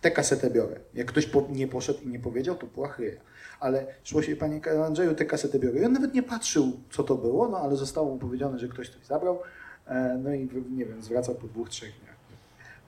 tę 0.00 0.11
kasetę 0.11 0.50
biorę. 0.50 0.80
Jak 0.94 1.06
ktoś 1.06 1.26
po, 1.26 1.46
nie 1.50 1.68
poszedł 1.68 2.00
i 2.02 2.08
nie 2.08 2.18
powiedział, 2.18 2.56
to 2.56 2.66
była 2.66 2.88
chryja. 2.88 3.20
Ale 3.61 3.87
szło 4.04 4.22
się, 4.22 4.37
Panie 4.37 4.61
Andrzeju, 4.87 5.14
tę 5.14 5.24
kasetę 5.24 5.58
biorę. 5.58 5.80
I 5.80 5.84
on 5.84 5.92
nawet 5.92 6.14
nie 6.14 6.22
patrzył, 6.22 6.72
co 6.90 7.02
to 7.02 7.14
było, 7.14 7.48
no 7.48 7.58
ale 7.58 7.76
zostało 7.76 8.11
mu 8.11 8.18
powiedziane, 8.18 8.58
że 8.58 8.68
ktoś 8.68 8.88
coś 8.88 9.06
zabrał, 9.06 9.42
e, 9.87 10.18
no 10.22 10.34
i 10.34 10.48
nie 10.70 10.87
wiem, 10.87 11.02
zwracał 11.02 11.34
po 11.34 11.46
dwóch, 11.46 11.68
trzech 11.68 11.92
dniach. 12.00 12.18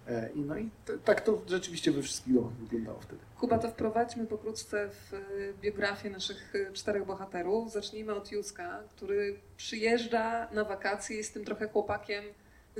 E, 0.08 0.30
I 0.34 0.40
no 0.40 0.58
i 0.58 0.70
tak 1.04 1.20
to 1.20 1.42
rzeczywiście 1.46 1.92
we 1.92 2.02
wszystkich 2.02 2.34
domach 2.34 2.52
wyglądało 2.52 3.00
wtedy. 3.00 3.20
Kuba, 3.40 3.58
to 3.58 3.68
wprowadźmy 3.68 4.26
pokrótce 4.26 4.88
w 4.88 5.12
biografię 5.60 6.10
naszych 6.10 6.52
czterech 6.72 7.06
bohaterów. 7.06 7.72
Zacznijmy 7.72 8.14
od 8.14 8.32
Józka, 8.32 8.82
który 8.96 9.36
przyjeżdża 9.56 10.48
na 10.52 10.64
wakacje, 10.64 11.16
jest 11.16 11.34
tym 11.34 11.44
trochę 11.44 11.68
chłopakiem 11.68 12.24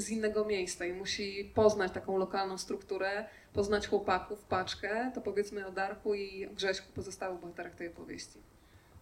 z 0.00 0.10
innego 0.10 0.44
miejsca 0.44 0.86
i 0.86 0.92
musi 0.92 1.52
poznać 1.54 1.92
taką 1.92 2.18
lokalną 2.18 2.58
strukturę, 2.58 3.24
poznać 3.52 3.88
chłopaków, 3.88 4.44
paczkę. 4.44 5.12
To 5.14 5.20
powiedzmy 5.20 5.66
o 5.66 5.72
Darku 5.72 6.14
i 6.14 6.46
o 6.46 6.50
Grześku, 6.50 6.92
pozostałych 6.94 7.40
bohaterach 7.40 7.74
tej 7.74 7.88
opowieści. 7.88 8.38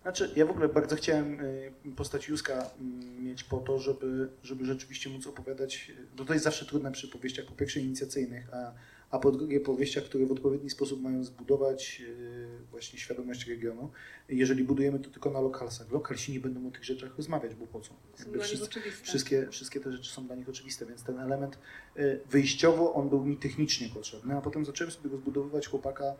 Znaczy, 0.02 0.30
ja 0.36 0.46
w 0.46 0.50
ogóle 0.50 0.68
bardzo 0.68 0.96
chciałem 0.96 1.40
y, 1.40 1.72
postać 1.96 2.28
Józka 2.28 2.70
mm, 2.80 3.24
mieć 3.24 3.44
po 3.44 3.58
to, 3.58 3.78
żeby, 3.78 4.28
żeby 4.42 4.64
rzeczywiście 4.64 5.10
móc 5.10 5.26
opowiadać, 5.26 5.92
bo 6.16 6.24
to 6.24 6.32
jest 6.32 6.44
zawsze 6.44 6.66
trudne 6.66 6.92
przy 6.92 7.08
powieściach, 7.08 7.46
po 7.46 7.52
pierwsze 7.52 7.80
inicjacyjnych, 7.80 8.54
a, 8.54 8.72
a 9.10 9.18
po 9.18 9.32
drugie 9.32 9.60
powieściach, 9.60 10.04
które 10.04 10.26
w 10.26 10.32
odpowiedni 10.32 10.70
sposób 10.70 11.02
mają 11.02 11.24
zbudować 11.24 12.02
y, 12.08 12.48
właśnie 12.70 12.98
świadomość 12.98 13.46
regionu. 13.46 13.90
Jeżeli 14.28 14.64
budujemy 14.64 14.98
to 14.98 15.10
tylko 15.10 15.30
na 15.30 15.40
lokalsach, 15.40 15.92
lokalsi 15.92 16.32
nie 16.32 16.40
będą 16.40 16.68
o 16.68 16.70
tych 16.70 16.84
rzeczach 16.84 17.16
rozmawiać, 17.16 17.54
bo 17.54 17.66
po 17.66 17.80
co? 17.80 17.94
Wszyscy-. 18.40 18.80
Wszystkie, 19.02 19.48
wszystkie 19.50 19.80
te 19.80 19.92
rzeczy 19.92 20.10
są 20.10 20.26
dla 20.26 20.36
nich 20.36 20.48
oczywiste, 20.48 20.86
więc 20.86 21.02
ten 21.02 21.18
element 21.18 21.58
y, 21.96 22.20
wyjściowo 22.30 22.94
on 22.94 23.08
był 23.08 23.24
mi 23.24 23.36
technicznie 23.36 23.88
potrzebny, 23.88 24.36
a 24.36 24.40
potem 24.40 24.64
zacząłem 24.64 24.90
sobie 24.90 25.10
rozbudowywać 25.10 25.68
chłopaka, 25.68 26.14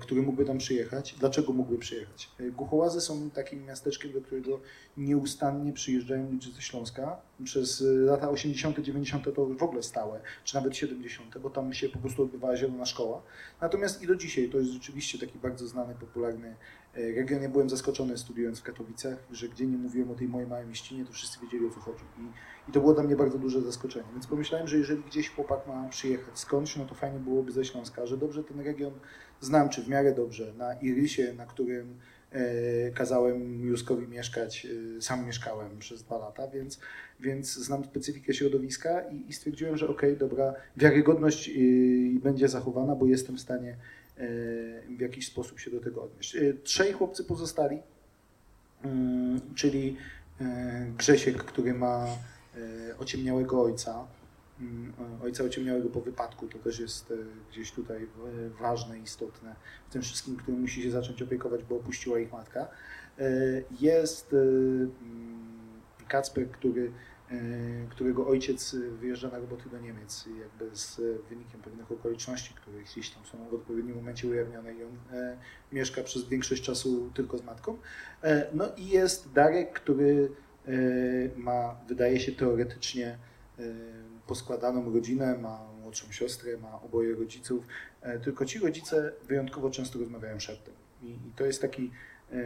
który 0.00 0.22
mógłby 0.22 0.44
tam 0.44 0.58
przyjechać. 0.58 1.14
Dlaczego 1.18 1.52
mógłby 1.52 1.78
przyjechać? 1.78 2.30
Y, 2.40 2.52
Głuchołazy 2.52 3.00
są 3.00 3.30
takim 3.30 3.64
miasteczkiem, 3.64 4.12
do 4.12 4.20
którego 4.20 4.60
nieustannie 4.96 5.72
przyjeżdżają 5.72 6.32
ludzie 6.32 6.50
ze 6.50 6.62
Śląska. 6.62 7.16
Przez 7.44 7.80
y, 7.80 7.84
lata 7.84 8.30
80., 8.30 8.78
90. 8.78 9.34
to 9.34 9.46
w 9.46 9.62
ogóle 9.62 9.82
stałe, 9.82 10.20
czy 10.44 10.54
nawet 10.54 10.76
70., 10.76 11.38
bo 11.38 11.50
tam 11.50 11.72
się 11.72 11.88
po 11.88 11.98
prostu 11.98 12.22
odbywała 12.22 12.56
zielona 12.56 12.86
szkoła. 12.86 13.22
Natomiast 13.60 14.02
i 14.02 14.06
do 14.06 14.16
dzisiaj 14.16 14.48
to 14.48 14.58
jest 14.58 14.70
rzeczywiście 14.70 15.18
taki 15.18 15.38
bardzo 15.38 15.66
znany, 15.66 15.94
popularny 15.94 16.56
e, 16.94 17.12
region. 17.12 17.42
Ja 17.42 17.48
byłem 17.48 17.70
zaskoczony 17.70 18.18
studiując 18.18 18.60
w 18.60 18.62
Katowicach, 18.62 19.18
że 19.30 19.48
gdzie 19.48 19.66
nie 19.66 19.78
mówiłem 19.78 20.10
o 20.10 20.14
tej 20.14 20.28
mojej 20.28 20.48
małej 20.48 20.66
mieścinie, 20.66 21.04
to 21.04 21.12
wszyscy 21.12 21.40
wiedzieli 21.40 21.66
o 21.66 21.70
co 21.70 21.80
chodzi. 21.80 22.04
I, 22.18 22.22
I 22.70 22.72
to 22.72 22.80
było 22.80 22.94
dla 22.94 23.02
mnie 23.02 23.16
bardzo 23.16 23.38
duże 23.38 23.60
zaskoczenie. 23.60 24.08
Więc 24.12 24.26
pomyślałem, 24.26 24.68
że 24.68 24.76
jeżeli 24.78 25.02
gdzieś 25.02 25.30
chłopak 25.30 25.66
ma 25.66 25.88
przyjechać 25.88 26.38
skądś, 26.38 26.76
no 26.76 26.84
to 26.84 26.94
fajnie 26.94 27.18
byłoby 27.18 27.52
ze 27.52 27.64
Śląska, 27.64 28.06
że 28.06 28.16
dobrze 28.16 28.44
ten 28.44 28.60
region 28.60 28.92
znam, 29.40 29.68
czy 29.68 29.82
w 29.82 29.88
miarę 29.88 30.14
dobrze. 30.14 30.52
Na 30.58 30.74
Irysie, 30.74 31.32
na 31.32 31.46
którym 31.46 31.94
e, 32.32 32.90
kazałem 32.90 33.66
Józkowi 33.66 34.08
mieszkać, 34.08 34.66
e, 34.98 35.02
sam 35.02 35.26
mieszkałem 35.26 35.78
przez 35.78 36.02
dwa 36.02 36.18
lata, 36.18 36.48
więc, 36.48 36.78
więc 37.20 37.54
znam 37.54 37.84
specyfikę 37.84 38.34
środowiska 38.34 39.00
i, 39.00 39.24
i 39.28 39.32
stwierdziłem, 39.32 39.76
że 39.76 39.88
okej, 39.88 40.16
dobra, 40.16 40.54
wiarygodność 40.76 41.48
y, 41.48 42.20
będzie 42.22 42.48
zachowana, 42.48 42.94
bo 42.94 43.06
jestem 43.06 43.36
w 43.36 43.40
stanie 43.40 43.70
e, 43.70 43.76
w 44.96 45.00
jakiś 45.00 45.26
sposób 45.26 45.60
się 45.60 45.70
do 45.70 45.80
tego 45.80 46.02
odnieść. 46.02 46.36
Trzej 46.62 46.92
chłopcy 46.92 47.24
pozostali, 47.24 47.78
mm, 48.84 49.40
czyli 49.54 49.96
Grzesiek, 50.98 51.44
który 51.44 51.74
ma 51.74 52.06
ociemniałego 52.98 53.62
ojca, 53.62 54.06
ojca 55.22 55.44
ociemniałego 55.44 55.88
po 55.88 56.00
wypadku, 56.00 56.48
to 56.48 56.58
też 56.58 56.80
jest 56.80 57.10
e, 57.10 57.14
gdzieś 57.50 57.72
tutaj 57.72 58.02
e, 58.02 58.08
ważne, 58.60 58.98
istotne 58.98 59.56
w 59.88 59.92
tym 59.92 60.02
wszystkim, 60.02 60.36
który 60.36 60.56
musi 60.56 60.82
się 60.82 60.90
zacząć 60.90 61.22
opiekować, 61.22 61.64
bo 61.64 61.76
opuściła 61.76 62.18
ich 62.18 62.32
matka. 62.32 62.68
E, 63.18 63.30
Jest 63.80 64.32
mm, 64.32 64.90
Kacper, 66.08 66.50
który, 66.50 66.92
którego 67.90 68.26
ojciec 68.26 68.76
wyjeżdża 69.00 69.28
na 69.28 69.38
roboty 69.38 69.68
do 69.70 69.78
Niemiec, 69.78 70.28
jakby 70.40 70.76
z 70.76 71.00
wynikiem 71.28 71.60
pewnych 71.60 71.92
okoliczności, 71.92 72.54
które 72.54 72.82
gdzieś 72.82 73.10
tam 73.10 73.24
są 73.24 73.48
w 73.48 73.54
odpowiednim 73.54 73.96
momencie 73.96 74.28
ujawnione 74.28 74.74
i 74.74 74.84
on 74.84 74.90
mieszka 75.72 76.02
przez 76.02 76.28
większość 76.28 76.62
czasu 76.62 77.10
tylko 77.14 77.38
z 77.38 77.44
matką. 77.44 77.78
No 78.52 78.64
i 78.76 78.88
jest 78.88 79.32
Darek, 79.32 79.72
który 79.72 80.30
ma, 81.36 81.76
wydaje 81.88 82.20
się 82.20 82.32
teoretycznie 82.32 83.18
poskładaną 84.28 84.92
rodzinę, 84.92 85.38
ma 85.38 85.72
młodszą 85.82 86.12
siostrę, 86.12 86.56
ma 86.58 86.82
oboje 86.82 87.14
rodziców, 87.14 87.64
e, 88.00 88.18
tylko 88.18 88.44
ci 88.44 88.58
rodzice 88.58 89.12
wyjątkowo 89.28 89.70
często 89.70 89.98
rozmawiają 89.98 90.40
szeptem. 90.40 90.74
I, 91.02 91.06
i 91.06 91.32
to 91.36 91.46
jest 91.46 91.62
taki 91.62 91.90
e, 92.32 92.36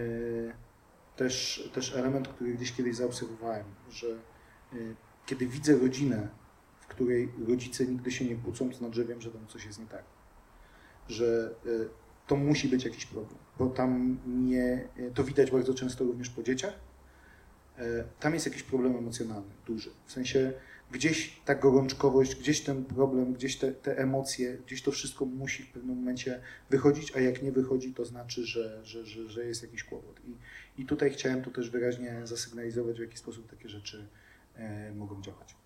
też, 1.16 1.68
też 1.74 1.96
element, 1.96 2.28
który 2.28 2.54
gdzieś 2.54 2.72
kiedyś 2.72 2.96
zaobserwowałem, 2.96 3.64
że 3.90 4.06
e, 4.06 4.76
kiedy 5.26 5.46
widzę 5.46 5.78
rodzinę, 5.78 6.28
w 6.80 6.86
której 6.86 7.32
rodzice 7.48 7.86
nigdy 7.86 8.10
się 8.10 8.24
nie 8.24 8.36
kłócą, 8.36 8.70
to 8.70 8.76
znaczy, 8.76 9.04
wiem, 9.04 9.20
że 9.20 9.30
tam 9.30 9.46
coś 9.46 9.64
jest 9.64 9.78
nie 9.78 9.86
tak. 9.86 10.04
Że 11.08 11.54
to 12.26 12.36
musi 12.36 12.68
być 12.68 12.84
jakiś 12.84 13.06
problem, 13.06 13.38
bo 13.58 13.66
tam 13.66 14.18
nie, 14.26 14.88
to 15.14 15.24
widać 15.24 15.50
bardzo 15.50 15.74
często 15.74 16.04
również 16.04 16.30
po 16.30 16.42
dzieciach, 16.42 16.72
tam 18.20 18.34
jest 18.34 18.46
jakiś 18.46 18.62
problem 18.62 18.96
emocjonalny, 18.96 19.52
duży. 19.66 19.90
W 20.06 20.12
sensie 20.12 20.52
gdzieś 20.92 21.40
ta 21.44 21.54
gorączkowość, 21.54 22.34
gdzieś 22.34 22.60
ten 22.60 22.84
problem, 22.84 23.32
gdzieś 23.32 23.56
te, 23.56 23.72
te 23.72 23.98
emocje, 23.98 24.58
gdzieś 24.66 24.82
to 24.82 24.92
wszystko 24.92 25.24
musi 25.24 25.62
w 25.62 25.68
pewnym 25.68 25.96
momencie 25.96 26.40
wychodzić, 26.70 27.16
a 27.16 27.20
jak 27.20 27.42
nie 27.42 27.52
wychodzi, 27.52 27.94
to 27.94 28.04
znaczy, 28.04 28.46
że, 28.46 28.84
że, 28.84 29.06
że, 29.06 29.30
że 29.30 29.44
jest 29.44 29.62
jakiś 29.62 29.84
kłopot. 29.84 30.20
I, 30.24 30.36
I 30.82 30.86
tutaj 30.86 31.10
chciałem 31.10 31.42
to 31.42 31.50
też 31.50 31.70
wyraźnie 31.70 32.20
zasygnalizować, 32.24 32.96
w 32.96 33.00
jaki 33.00 33.18
sposób 33.18 33.50
takie 33.50 33.68
rzeczy 33.68 34.06
e, 34.54 34.92
mogą 34.92 35.22
działać. 35.22 35.61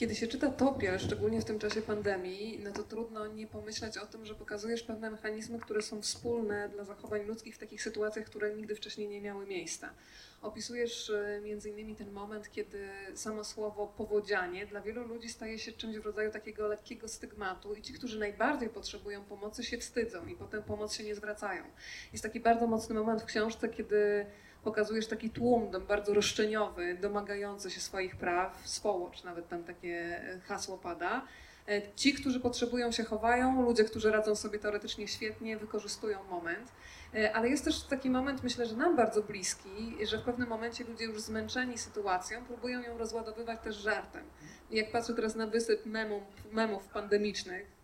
Kiedy 0.00 0.14
się 0.14 0.26
czyta 0.26 0.50
Topiel, 0.50 0.98
szczególnie 0.98 1.40
w 1.40 1.44
tym 1.44 1.58
czasie 1.58 1.82
pandemii, 1.82 2.60
no 2.64 2.72
to 2.72 2.82
trudno 2.82 3.26
nie 3.26 3.46
pomyśleć 3.46 3.98
o 3.98 4.06
tym, 4.06 4.26
że 4.26 4.34
pokazujesz 4.34 4.82
pewne 4.82 5.10
mechanizmy, 5.10 5.58
które 5.58 5.82
są 5.82 6.02
wspólne 6.02 6.68
dla 6.68 6.84
zachowań 6.84 7.24
ludzkich 7.26 7.54
w 7.54 7.58
takich 7.58 7.82
sytuacjach, 7.82 8.26
które 8.26 8.54
nigdy 8.54 8.74
wcześniej 8.74 9.08
nie 9.08 9.20
miały 9.20 9.46
miejsca. 9.46 9.94
Opisujesz 10.42 11.10
e, 11.10 11.68
innymi 11.68 11.96
ten 11.96 12.12
moment, 12.12 12.50
kiedy 12.50 12.88
samo 13.14 13.44
słowo 13.44 13.86
powodzianie 13.86 14.66
dla 14.66 14.80
wielu 14.80 15.06
ludzi 15.06 15.28
staje 15.28 15.58
się 15.58 15.72
czymś 15.72 15.96
w 15.96 16.06
rodzaju 16.06 16.30
takiego 16.30 16.68
lekkiego 16.68 17.08
stygmatu 17.08 17.74
i 17.74 17.82
ci, 17.82 17.92
którzy 17.92 18.18
najbardziej 18.18 18.68
potrzebują 18.68 19.24
pomocy 19.24 19.64
się 19.64 19.78
wstydzą 19.78 20.26
i 20.26 20.36
potem 20.36 20.62
pomoc 20.62 20.94
się 20.94 21.04
nie 21.04 21.14
zwracają. 21.14 21.64
Jest 22.12 22.24
taki 22.24 22.40
bardzo 22.40 22.66
mocny 22.66 22.94
moment 22.94 23.22
w 23.22 23.24
książce, 23.24 23.68
kiedy 23.68 24.26
pokazujesz 24.64 25.06
taki 25.06 25.30
tłum 25.30 25.70
bardzo 25.88 26.14
roszczeniowy, 26.14 26.94
domagający 27.00 27.70
się 27.70 27.80
swoich 27.80 28.16
praw, 28.16 28.62
swołocz, 28.64 29.24
nawet 29.24 29.48
tam 29.48 29.64
takie 29.64 30.22
e, 30.34 30.40
hasło 30.40 30.78
pada. 30.78 31.22
E, 31.68 31.82
ci, 31.96 32.14
którzy 32.14 32.40
potrzebują 32.40 32.92
się 32.92 33.04
chowają, 33.04 33.62
ludzie, 33.62 33.84
którzy 33.84 34.10
radzą 34.10 34.34
sobie 34.34 34.58
teoretycznie 34.58 35.08
świetnie, 35.08 35.56
wykorzystują 35.56 36.24
moment. 36.24 36.72
E, 37.14 37.32
ale 37.32 37.48
jest 37.48 37.64
też 37.64 37.82
taki 37.82 38.10
moment, 38.10 38.42
myślę, 38.42 38.66
że 38.66 38.76
nam 38.76 38.96
bardzo 38.96 39.22
bliski, 39.22 39.96
że 40.06 40.18
w 40.18 40.22
pewnym 40.22 40.48
momencie 40.48 40.84
ludzie 40.84 41.04
już 41.04 41.20
zmęczeni 41.20 41.78
sytuacją 41.78 42.44
próbują 42.44 42.82
ją 42.82 42.98
rozładowywać 42.98 43.60
też 43.60 43.76
żartem. 43.76 44.24
I 44.70 44.76
jak 44.76 44.92
patrzę 44.92 45.14
teraz 45.14 45.34
na 45.34 45.46
wysyp 45.46 45.86
memów, 45.86 46.22
memów 46.52 46.88
pandemicznych, 46.88 47.79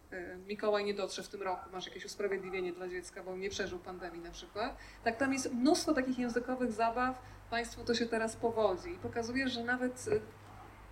Mikołaj 0.46 0.84
nie 0.84 0.94
dotrze 0.94 1.22
w 1.22 1.28
tym 1.28 1.42
roku, 1.42 1.70
masz 1.72 1.86
jakieś 1.86 2.04
usprawiedliwienie 2.04 2.72
dla 2.72 2.88
dziecka, 2.88 3.22
bo 3.22 3.36
nie 3.36 3.50
przeżył 3.50 3.78
pandemii 3.78 4.20
na 4.20 4.30
przykład. 4.30 4.76
Tak, 5.04 5.16
tam 5.16 5.32
jest 5.32 5.52
mnóstwo 5.52 5.94
takich 5.94 6.18
językowych 6.18 6.72
zabaw, 6.72 7.22
państwu 7.50 7.84
to 7.84 7.94
się 7.94 8.06
teraz 8.06 8.36
powodzi 8.36 8.90
i 8.90 8.98
pokazuje, 8.98 9.48
że 9.48 9.64
nawet 9.64 10.04
e, 10.12 10.20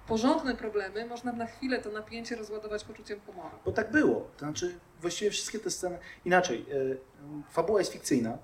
porządne 0.09 0.55
problemy 0.55 1.07
można 1.07 1.33
na 1.33 1.47
chwilę 1.47 1.79
to 1.79 1.91
napięcie 1.91 2.37
rozładować 2.37 2.85
poczuciem 2.85 3.21
humoru. 3.27 3.57
Bo 3.65 3.73
tak 3.73 3.91
było. 3.91 4.21
To 4.37 4.39
znaczy, 4.39 4.79
właściwie 5.01 5.31
wszystkie 5.31 5.59
te 5.59 5.71
sceny. 5.71 5.99
Inaczej, 6.25 6.67
e, 6.71 7.53
fabuła 7.53 7.79
jest 7.79 7.93
fikcyjna, 7.93 8.39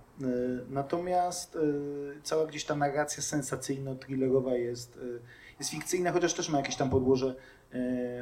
natomiast 0.70 1.58
cała 2.22 2.46
gdzieś 2.46 2.64
ta 2.64 2.76
narracja 2.76 3.22
sensacyjno-thrillerowa 3.22 4.52
jest, 4.52 4.98
jest 5.58 5.70
fikcyjna, 5.70 6.12
chociaż 6.12 6.34
też 6.34 6.48
ma 6.48 6.58
jakieś 6.58 6.76
tam 6.76 6.90
podłoże 6.90 7.34
E, 7.34 7.59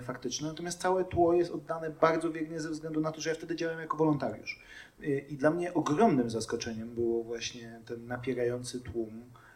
faktyczne. 0.03 0.49
Natomiast 0.49 0.81
całe 0.81 1.05
tło 1.05 1.35
jest 1.35 1.51
oddane 1.51 1.91
bardzo 1.91 2.33
wiernie 2.33 2.61
ze 2.61 2.71
względu 2.71 3.01
na 3.01 3.13
to, 3.13 3.21
że 3.21 3.31
ja 3.31 3.37
wtedy 3.37 3.57
działałem 3.57 3.81
jako 3.81 3.97
wolontariusz. 3.97 4.61
E, 5.03 5.19
I 5.19 5.37
dla 5.37 5.51
mnie 5.51 5.75
ogromnym 5.75 6.31
zaskoczeniem 6.31 6.95
było 6.95 7.25
właśnie 7.25 7.81
ten 7.87 8.07
napierający 8.07 8.81
tłum 8.81 9.09
e, 9.09 9.48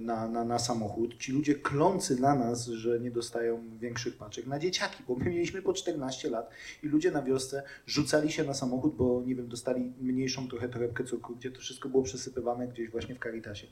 na, 0.00 0.28
na, 0.28 0.44
na 0.44 0.58
samochód. 0.58 1.18
Ci 1.18 1.32
ludzie 1.32 1.54
klący 1.54 2.20
na 2.20 2.34
nas, 2.34 2.66
że 2.66 3.00
nie 3.00 3.10
dostają 3.10 3.78
większych 3.78 4.16
paczek, 4.16 4.46
na 4.46 4.58
dzieciaki, 4.58 5.02
bo 5.08 5.16
my 5.16 5.24
mieliśmy 5.24 5.62
po 5.62 5.72
14 5.72 6.30
lat 6.30 6.50
i 6.82 6.86
ludzie 6.86 7.10
na 7.10 7.22
wiosce 7.22 7.62
rzucali 7.86 8.32
się 8.32 8.44
na 8.44 8.54
samochód, 8.54 8.96
bo 8.96 9.22
nie 9.26 9.34
wiem, 9.34 9.48
dostali 9.48 9.92
mniejszą 10.00 10.48
trochę 10.48 10.68
torebkę 10.68 11.04
cukru, 11.04 11.36
gdzie 11.36 11.50
to 11.50 11.60
wszystko 11.60 11.88
było 11.88 12.02
przesypywane 12.02 12.68
gdzieś 12.68 12.90
właśnie 12.90 13.14
w 13.14 13.18
Caritasie. 13.18 13.66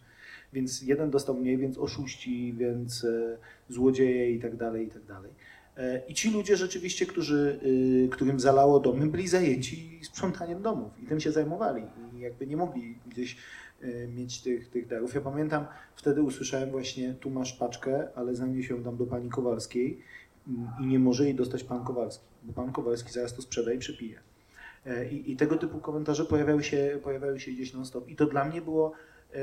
Więc 0.53 0.83
jeden 0.83 1.11
dostał 1.11 1.35
mniej, 1.35 1.59
więc 1.59 1.79
oszuści, 1.79 2.55
więc 2.59 3.07
złodzieje 3.69 4.33
i 4.33 4.41
tak 4.41 4.57
dalej, 4.57 4.87
i 4.87 4.91
tak 4.91 5.05
dalej. 5.05 5.31
E, 5.77 6.03
I 6.09 6.15
ci 6.15 6.31
ludzie 6.31 6.57
rzeczywiście, 6.57 7.07
którzy, 7.07 7.61
y, 8.07 8.09
którym 8.09 8.41
zalało 8.41 8.81
domy, 8.81 9.07
byli 9.07 9.29
zajęci 9.29 10.01
sprzątaniem 10.03 10.63
domów 10.63 10.93
i 11.03 11.07
tym 11.07 11.21
się 11.21 11.33
zajmowali 11.33 11.83
i 12.17 12.21
jakby 12.21 12.47
nie 12.47 12.57
mogli 12.57 12.99
gdzieś 13.07 13.37
mieć 14.09 14.43
tych, 14.43 14.71
tych 14.71 14.87
darów. 14.87 15.15
Ja 15.15 15.21
pamiętam, 15.21 15.67
wtedy 15.97 16.23
usłyszałem 16.23 16.71
właśnie, 16.71 17.15
tu 17.15 17.31
masz 17.31 17.53
paczkę, 17.53 18.09
ale 18.15 18.35
zanieś 18.35 18.71
ją 18.71 18.83
dam 18.83 18.97
do 18.97 19.07
pani 19.07 19.31
Kowalskiej 19.31 19.99
mm, 20.49 20.69
i 20.81 20.87
nie 20.87 20.99
może 20.99 21.25
jej 21.25 21.35
dostać 21.35 21.65
pan 21.65 21.85
Kowalski, 21.85 22.25
bo 22.43 22.53
pan 22.53 22.73
Kowalski 22.73 23.13
zaraz 23.13 23.35
to 23.35 23.43
sprzeda 23.43 23.73
i 23.73 23.79
przepije. 23.79 24.19
E, 24.87 25.09
I, 25.09 25.33
I, 25.33 25.37
tego 25.37 25.57
typu 25.57 25.79
komentarze 25.79 26.25
pojawiały 26.25 26.65
się, 26.65 26.99
pojawiały 27.03 27.41
się 27.41 27.51
gdzieś 27.51 27.73
non 27.73 27.87
stop. 27.87 28.09
I 28.09 28.17
to 28.17 28.27
dla 28.27 28.45
mnie 28.45 28.63
było 28.63 28.93
e, 29.35 29.39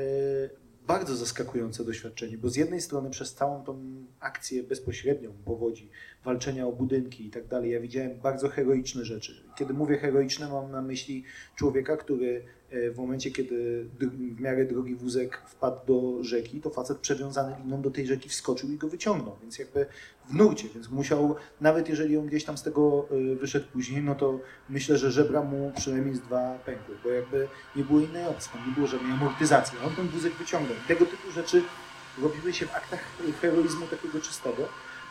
bardzo 0.86 1.16
zaskakujące 1.16 1.84
doświadczenie, 1.84 2.38
bo 2.38 2.48
z 2.48 2.56
jednej 2.56 2.80
strony 2.80 3.10
przez 3.10 3.34
całą 3.34 3.64
tą 3.64 4.04
akcję 4.20 4.62
bezpośrednią 4.62 5.32
powodzi, 5.44 5.90
walczenia 6.24 6.66
o 6.66 6.72
budynki 6.72 7.26
i 7.26 7.30
tak 7.30 7.46
dalej, 7.46 7.70
ja 7.70 7.80
widziałem 7.80 8.20
bardzo 8.20 8.48
heroiczne 8.48 9.04
rzeczy. 9.04 9.44
Kiedy 9.58 9.74
mówię 9.74 9.98
heroiczne, 9.98 10.48
mam 10.48 10.70
na 10.70 10.82
myśli 10.82 11.24
człowieka, 11.56 11.96
który 11.96 12.44
w 12.70 12.94
momencie, 12.96 13.30
kiedy 13.30 13.86
w 14.00 14.40
miarę 14.40 14.64
drogi 14.64 14.94
wózek 14.94 15.42
wpadł 15.46 15.86
do 15.86 16.24
rzeki, 16.24 16.60
to 16.60 16.70
facet 16.70 16.98
przewiązany 16.98 17.56
liną 17.64 17.82
do 17.82 17.90
tej 17.90 18.06
rzeki 18.06 18.28
wskoczył 18.28 18.72
i 18.72 18.76
go 18.76 18.88
wyciągnął, 18.88 19.36
więc 19.42 19.58
jakby 19.58 19.86
w 20.28 20.34
nurcie, 20.34 20.68
więc 20.74 20.90
musiał, 20.90 21.36
nawet 21.60 21.88
jeżeli 21.88 22.16
on 22.16 22.26
gdzieś 22.26 22.44
tam 22.44 22.58
z 22.58 22.62
tego 22.62 23.08
e, 23.10 23.34
wyszedł 23.34 23.66
później, 23.72 24.02
no 24.02 24.14
to 24.14 24.40
myślę, 24.68 24.98
że 24.98 25.10
żebra 25.10 25.42
mu 25.42 25.72
przynajmniej 25.76 26.14
z 26.14 26.20
dwa 26.20 26.58
pękły, 26.66 26.94
bo 27.04 27.10
jakby 27.10 27.48
nie 27.76 27.84
było 27.84 28.00
innej 28.00 28.26
opcji, 28.26 28.50
nie 28.68 28.74
było 28.74 28.86
żadnej 28.86 29.12
amortyzacji, 29.12 29.78
on 29.86 29.94
ten 29.96 30.08
wózek 30.08 30.32
wyciągnął. 30.32 30.76
Tego 30.88 31.06
typu 31.06 31.30
rzeczy 31.30 31.62
robiły 32.22 32.52
się 32.52 32.66
w 32.66 32.74
aktach 32.74 33.00
heroizmu 33.40 33.86
takiego 33.86 34.20
czystego, 34.20 34.62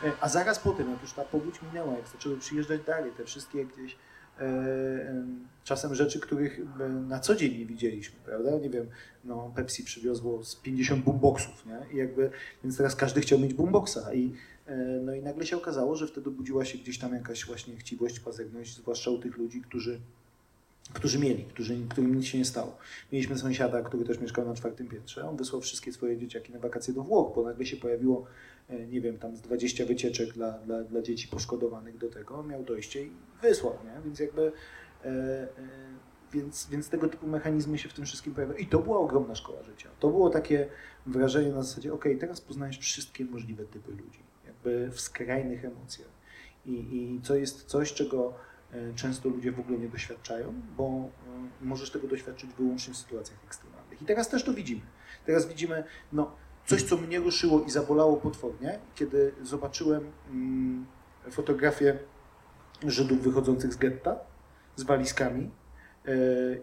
e, 0.03 0.11
a 0.21 0.29
zaraz 0.29 0.59
potem, 0.59 0.91
jak 0.91 1.01
już 1.01 1.13
ta 1.13 1.23
powódź 1.23 1.61
minęła, 1.61 1.93
jak 1.93 2.07
zaczęły 2.07 2.37
przyjeżdżać 2.37 2.81
dalej, 2.83 3.11
te 3.17 3.25
wszystkie 3.25 3.65
gdzieś 3.65 3.95
E, 3.95 4.08
czasem 5.63 5.95
rzeczy, 5.95 6.19
których 6.19 6.61
na 7.07 7.19
co 7.19 7.35
dzień 7.35 7.57
nie 7.57 7.65
widzieliśmy, 7.65 8.19
prawda? 8.25 8.57
Nie 8.57 8.69
wiem, 8.69 8.87
no 9.23 9.51
Pepsi 9.55 9.83
przywiozło 9.83 10.43
z 10.43 10.55
50 10.55 11.03
boomboxów, 11.03 11.65
nie? 11.65 11.93
I 11.93 11.97
jakby, 11.97 12.31
więc 12.63 12.77
teraz 12.77 12.95
każdy 12.95 13.21
chciał 13.21 13.39
mieć 13.39 13.53
boomboxa 13.53 14.13
i 14.13 14.33
e, 14.67 14.75
no 14.77 15.13
i 15.13 15.21
nagle 15.21 15.45
się 15.45 15.57
okazało, 15.57 15.95
że 15.95 16.07
wtedy 16.07 16.31
budziła 16.31 16.65
się 16.65 16.77
gdzieś 16.77 16.99
tam 16.99 17.13
jakaś 17.13 17.45
właśnie 17.45 17.75
chciwość, 17.75 18.19
pazerność, 18.19 18.77
zwłaszcza 18.77 19.11
u 19.11 19.19
tych 19.19 19.37
ludzi, 19.37 19.61
którzy 19.61 19.99
którzy 20.93 21.19
mieli, 21.19 21.45
którzy, 21.45 21.77
którym 21.89 22.15
nic 22.15 22.25
się 22.25 22.37
nie 22.37 22.45
stało. 22.45 22.77
Mieliśmy 23.11 23.37
sąsiada, 23.37 23.81
który 23.81 24.05
też 24.05 24.19
mieszkał 24.19 24.45
na 24.45 24.53
czwartym 24.53 24.87
piętrze. 24.87 25.29
On 25.29 25.37
wysłał 25.37 25.61
wszystkie 25.61 25.93
swoje 25.93 26.17
dzieciaki 26.17 26.53
na 26.53 26.59
wakacje 26.59 26.93
do 26.93 27.03
Włoch, 27.03 27.35
bo 27.35 27.43
nagle 27.43 27.65
się 27.65 27.77
pojawiło, 27.77 28.25
e, 28.69 28.87
nie 28.87 29.01
wiem, 29.01 29.17
tam 29.17 29.35
z 29.35 29.41
20 29.41 29.85
wycieczek 29.85 30.33
dla, 30.33 30.51
dla, 30.51 30.83
dla 30.83 31.01
dzieci 31.01 31.27
poszkodowanych 31.27 31.97
do 31.97 32.09
tego. 32.09 32.43
Miał 32.43 32.63
dojście 32.63 33.03
i 33.03 33.11
wysłał, 33.41 33.73
nie? 33.85 34.01
Więc 34.05 34.19
jakby... 34.19 34.51
E, 35.05 35.07
e, 35.07 35.47
więc, 36.33 36.67
więc 36.71 36.89
tego 36.89 37.07
typu 37.07 37.27
mechanizmy 37.27 37.77
się 37.77 37.89
w 37.89 37.93
tym 37.93 38.05
wszystkim 38.05 38.33
pojawiają. 38.33 38.59
I 38.59 38.67
to 38.67 38.79
była 38.79 38.99
ogromna 38.99 39.35
szkoła 39.35 39.63
życia. 39.63 39.89
To 39.99 40.09
było 40.09 40.29
takie 40.29 40.67
wrażenie 41.05 41.51
na 41.51 41.63
zasadzie, 41.63 41.93
ok, 41.93 42.05
teraz 42.19 42.41
poznajesz 42.41 42.77
wszystkie 42.79 43.25
możliwe 43.25 43.65
typy 43.65 43.91
ludzi, 43.91 44.19
jakby 44.45 44.89
w 44.91 45.01
skrajnych 45.01 45.65
emocjach. 45.65 46.09
I, 46.65 46.71
i 46.71 47.21
co 47.23 47.35
jest 47.35 47.63
coś, 47.65 47.93
czego 47.93 48.33
często 48.95 49.29
ludzie 49.29 49.51
w 49.51 49.59
ogóle 49.59 49.77
nie 49.77 49.89
doświadczają, 49.89 50.53
bo 50.77 50.83
e, 50.83 51.65
możesz 51.65 51.91
tego 51.91 52.07
doświadczyć 52.07 52.53
wyłącznie 52.53 52.93
w 52.93 52.97
sytuacjach 52.97 53.43
ekstremalnych. 53.45 54.01
I 54.01 54.05
teraz 54.05 54.29
też 54.29 54.43
to 54.43 54.53
widzimy. 54.53 54.81
Teraz 55.25 55.47
widzimy 55.47 55.83
no, 56.13 56.35
coś, 56.65 56.83
co 56.83 56.97
mnie 56.97 57.19
ruszyło 57.19 57.63
i 57.63 57.69
zabolało 57.69 58.17
potwornie, 58.17 58.79
kiedy 58.95 59.31
zobaczyłem 59.43 60.11
mm, 60.29 60.85
fotografię 61.31 61.99
Żydów 62.87 63.21
wychodzących 63.21 63.73
z 63.73 63.77
getta 63.77 64.19
z 64.75 64.83
walizkami. 64.83 65.51
E, 66.05 66.11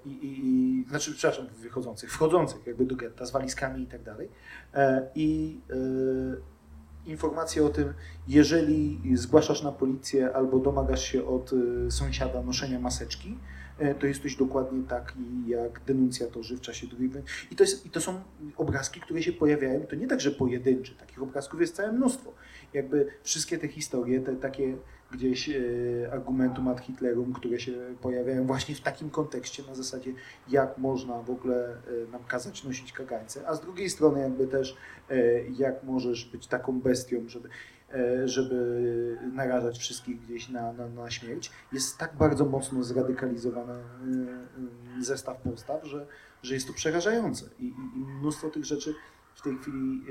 I, 0.05 0.11
i, 0.11 0.47
i, 0.47 0.85
znaczy, 0.89 1.15
przepraszam, 1.15 1.47
wychodzących, 1.47 2.13
wchodzących 2.13 2.67
jakby 2.67 2.85
do 2.85 2.97
getta 2.97 3.27
z 3.27 3.31
walizkami 3.31 3.83
i 3.83 3.87
tak 3.87 4.03
dalej. 4.03 4.29
I 5.15 5.61
informacje 7.07 7.65
o 7.65 7.69
tym, 7.69 7.93
jeżeli 8.29 9.01
zgłaszasz 9.15 9.63
na 9.63 9.73
policję 9.73 10.33
albo 10.35 10.59
domagasz 10.59 11.05
się 11.05 11.27
od 11.27 11.53
y, 11.53 11.91
sąsiada 11.91 12.43
noszenia 12.43 12.81
maseczki, 12.81 13.39
e, 13.79 13.95
to 13.95 14.07
jesteś 14.07 14.37
dokładnie 14.37 14.83
taki 14.89 15.21
jak 15.47 15.81
denuncjatorzy 15.87 16.57
w 16.57 16.61
czasie 16.61 16.87
II 16.99 17.09
wojny. 17.09 17.27
I 17.51 17.57
to, 17.57 17.65
jest, 17.65 17.87
I 17.87 17.91
to 17.91 18.01
są 18.01 18.21
obrazki, 18.57 19.01
które 19.01 19.23
się 19.23 19.33
pojawiają, 19.33 19.87
to 19.87 19.97
nie 19.97 20.07
tak, 20.07 20.21
że 20.21 20.31
pojedyncze, 20.31 20.95
takich 20.95 21.23
obrazków 21.23 21.61
jest 21.61 21.75
całe 21.77 21.93
mnóstwo. 21.93 22.33
Jakby 22.75 23.07
wszystkie 23.23 23.59
te 23.59 23.69
historie, 23.69 24.21
te 24.21 24.37
takie 24.37 24.77
gdzieś 25.11 25.49
e, 25.49 25.53
argumentum 26.13 26.69
ad 26.69 26.81
Hitlerum, 26.81 27.33
które 27.33 27.61
się 27.61 27.73
pojawiają 28.03 28.47
właśnie 28.47 28.75
w 28.75 28.81
takim 28.81 29.11
kontekście, 29.11 29.63
na 29.69 29.75
zasadzie 29.75 30.13
jak 30.49 30.79
można 30.79 31.23
w 31.23 31.31
ogóle 31.31 31.69
e, 31.69 32.11
nam 32.13 32.25
kazać 32.25 32.65
nosić 32.65 32.93
kagańce, 32.93 33.49
a 33.49 33.55
z 33.55 33.61
drugiej 33.61 33.91
strony 33.91 34.21
jakby 34.21 34.47
też 34.47 34.77
e, 35.11 35.17
jak 35.43 35.85
możesz 35.85 36.25
być 36.25 36.47
taką 36.47 36.81
bestią, 36.81 37.29
żeby, 37.29 37.49
żeby 38.25 39.19
narażać 39.33 39.79
wszystkich 39.79 40.21
gdzieś 40.21 40.49
na, 40.49 40.73
na, 40.73 40.89
na 40.89 41.11
śmierć, 41.11 41.51
jest 41.73 41.99
tak 41.99 42.17
bardzo 42.17 42.45
mocno 42.45 42.85
zradykalizowany 42.85 43.75
zestaw 45.01 45.41
postaw, 45.41 45.87
że, 45.87 46.07
że 46.43 46.55
jest 46.55 46.67
to 46.67 46.73
przerażające. 46.73 47.47
I, 47.59 47.67
i 47.97 48.01
mnóstwo 48.21 48.51
tych 48.51 48.65
rzeczy 48.65 48.95
w 49.35 49.43
tej 49.43 49.59
chwili 49.59 50.03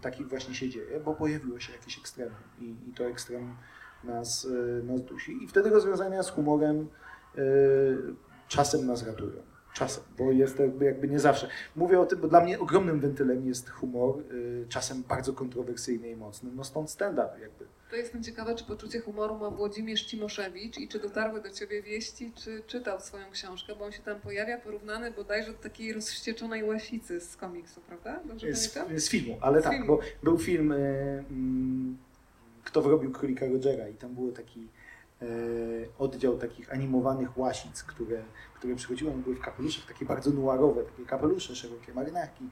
takich 0.00 0.28
właśnie 0.28 0.54
się 0.54 0.68
dzieje, 0.68 1.00
bo 1.00 1.14
pojawiło 1.14 1.60
się 1.60 1.72
jakieś 1.72 1.98
ekstremum. 1.98 2.34
I, 2.60 2.74
i 2.88 2.92
to 2.92 3.04
ekstremum 3.04 3.56
nas, 4.04 4.46
e, 4.80 4.82
nas 4.82 5.02
dusi. 5.02 5.44
I 5.44 5.48
wtedy 5.48 5.70
rozwiązania 5.70 6.22
z 6.22 6.30
humorem 6.30 6.88
e, 7.38 7.40
czasem 8.48 8.86
nas 8.86 9.06
ratują. 9.06 9.42
Czasem, 9.74 10.04
bo 10.18 10.32
jest 10.32 10.58
jakby, 10.58 10.84
jakby 10.84 11.08
nie 11.08 11.18
zawsze. 11.20 11.48
Mówię 11.76 12.00
o 12.00 12.06
tym, 12.06 12.20
bo 12.20 12.28
dla 12.28 12.40
mnie 12.40 12.58
ogromnym 12.60 13.00
wentylem 13.00 13.46
jest 13.46 13.70
humor, 13.70 14.20
y, 14.32 14.66
czasem 14.68 15.02
bardzo 15.02 15.32
kontrowersyjny 15.32 16.10
i 16.10 16.16
mocny. 16.16 16.50
No 16.54 16.64
stąd 16.64 16.90
stand-up 16.90 17.28
jakby. 17.40 17.64
To 17.90 17.96
jestem 17.96 18.22
ciekawa, 18.22 18.54
czy 18.54 18.64
poczucie 18.64 19.00
humoru 19.00 19.38
ma 19.38 19.50
Włodzimierz 19.50 20.04
Cimoszewicz 20.04 20.78
i 20.78 20.88
czy 20.88 20.98
dotarły 20.98 21.42
do 21.42 21.50
ciebie 21.50 21.82
wieści, 21.82 22.32
czy 22.34 22.62
czytał 22.66 23.00
swoją 23.00 23.30
książkę, 23.30 23.76
bo 23.78 23.84
on 23.84 23.92
się 23.92 24.02
tam 24.02 24.20
pojawia 24.20 24.58
porównany 24.58 25.10
bodajże 25.10 25.52
do 25.52 25.58
takiej 25.58 25.92
rozwścieczonej 25.92 26.64
łasicy 26.64 27.20
z 27.20 27.36
komiksu, 27.36 27.80
prawda? 27.80 28.20
Dobrze 28.24 28.54
Z, 28.54 28.68
pamiętam? 28.74 29.00
z 29.00 29.08
filmu, 29.08 29.38
ale 29.40 29.60
Z 29.60 29.64
tak, 29.64 29.72
filmu. 29.72 29.86
bo 29.86 30.00
był 30.22 30.38
film 30.38 30.72
y, 30.72 31.24
mm, 31.30 31.96
Kto 32.64 32.82
wrobił 32.82 33.12
królika 33.12 33.46
Rogera 33.46 33.88
i 33.88 33.94
tam 33.94 34.14
był 34.14 34.32
taki 34.32 34.68
e, 35.22 35.26
oddział 35.98 36.38
takich 36.38 36.72
animowanych 36.72 37.38
łasic, 37.38 37.82
które, 37.82 38.22
które 38.54 38.74
przychodziły, 38.76 39.12
one 39.12 39.22
były 39.22 39.36
w 39.36 39.40
kapeluszach, 39.40 39.86
takie 39.86 40.04
bardzo 40.04 40.30
noirowe, 40.30 40.82
takie 40.82 41.04
kapelusze, 41.06 41.56
szerokie 41.56 41.94
marynarki 41.94 42.44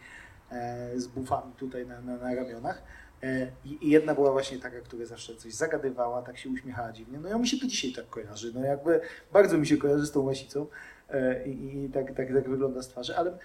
e, 0.50 0.90
z 0.96 1.06
bufami 1.06 1.52
tutaj 1.52 1.86
na, 1.86 2.00
na, 2.00 2.16
na 2.16 2.34
ramionach. 2.34 2.82
E, 3.22 3.50
I, 3.64 3.90
jedna 3.90 4.14
była 4.14 4.32
właśnie 4.32 4.58
taka, 4.58 4.80
która 4.80 5.06
zawsze 5.06 5.36
coś 5.36 5.54
zagadywała, 5.54 6.22
tak 6.22 6.38
się 6.38 6.48
uśmiechała 6.48 6.92
dziwnie. 6.92 7.18
No 7.18 7.36
i 7.36 7.40
mi 7.40 7.48
się 7.48 7.58
to 7.58 7.66
dzisiaj 7.66 7.92
tak 7.92 8.08
kojarzy. 8.08 8.52
No 8.54 8.64
jakby 8.64 9.00
bardzo 9.32 9.58
mi 9.58 9.66
się 9.66 9.76
kojarzy 9.76 10.06
z 10.06 10.10
tą 10.10 10.20
łasicą 10.20 10.66
e, 11.10 11.48
i, 11.48 11.84
i 11.84 11.88
tak, 11.88 12.06
tak, 12.06 12.32
tak 12.32 12.48
wygląda 12.48 12.82
z 12.82 12.88
twarzy. 12.88 13.16
Ale 13.16 13.30
e, 13.30 13.36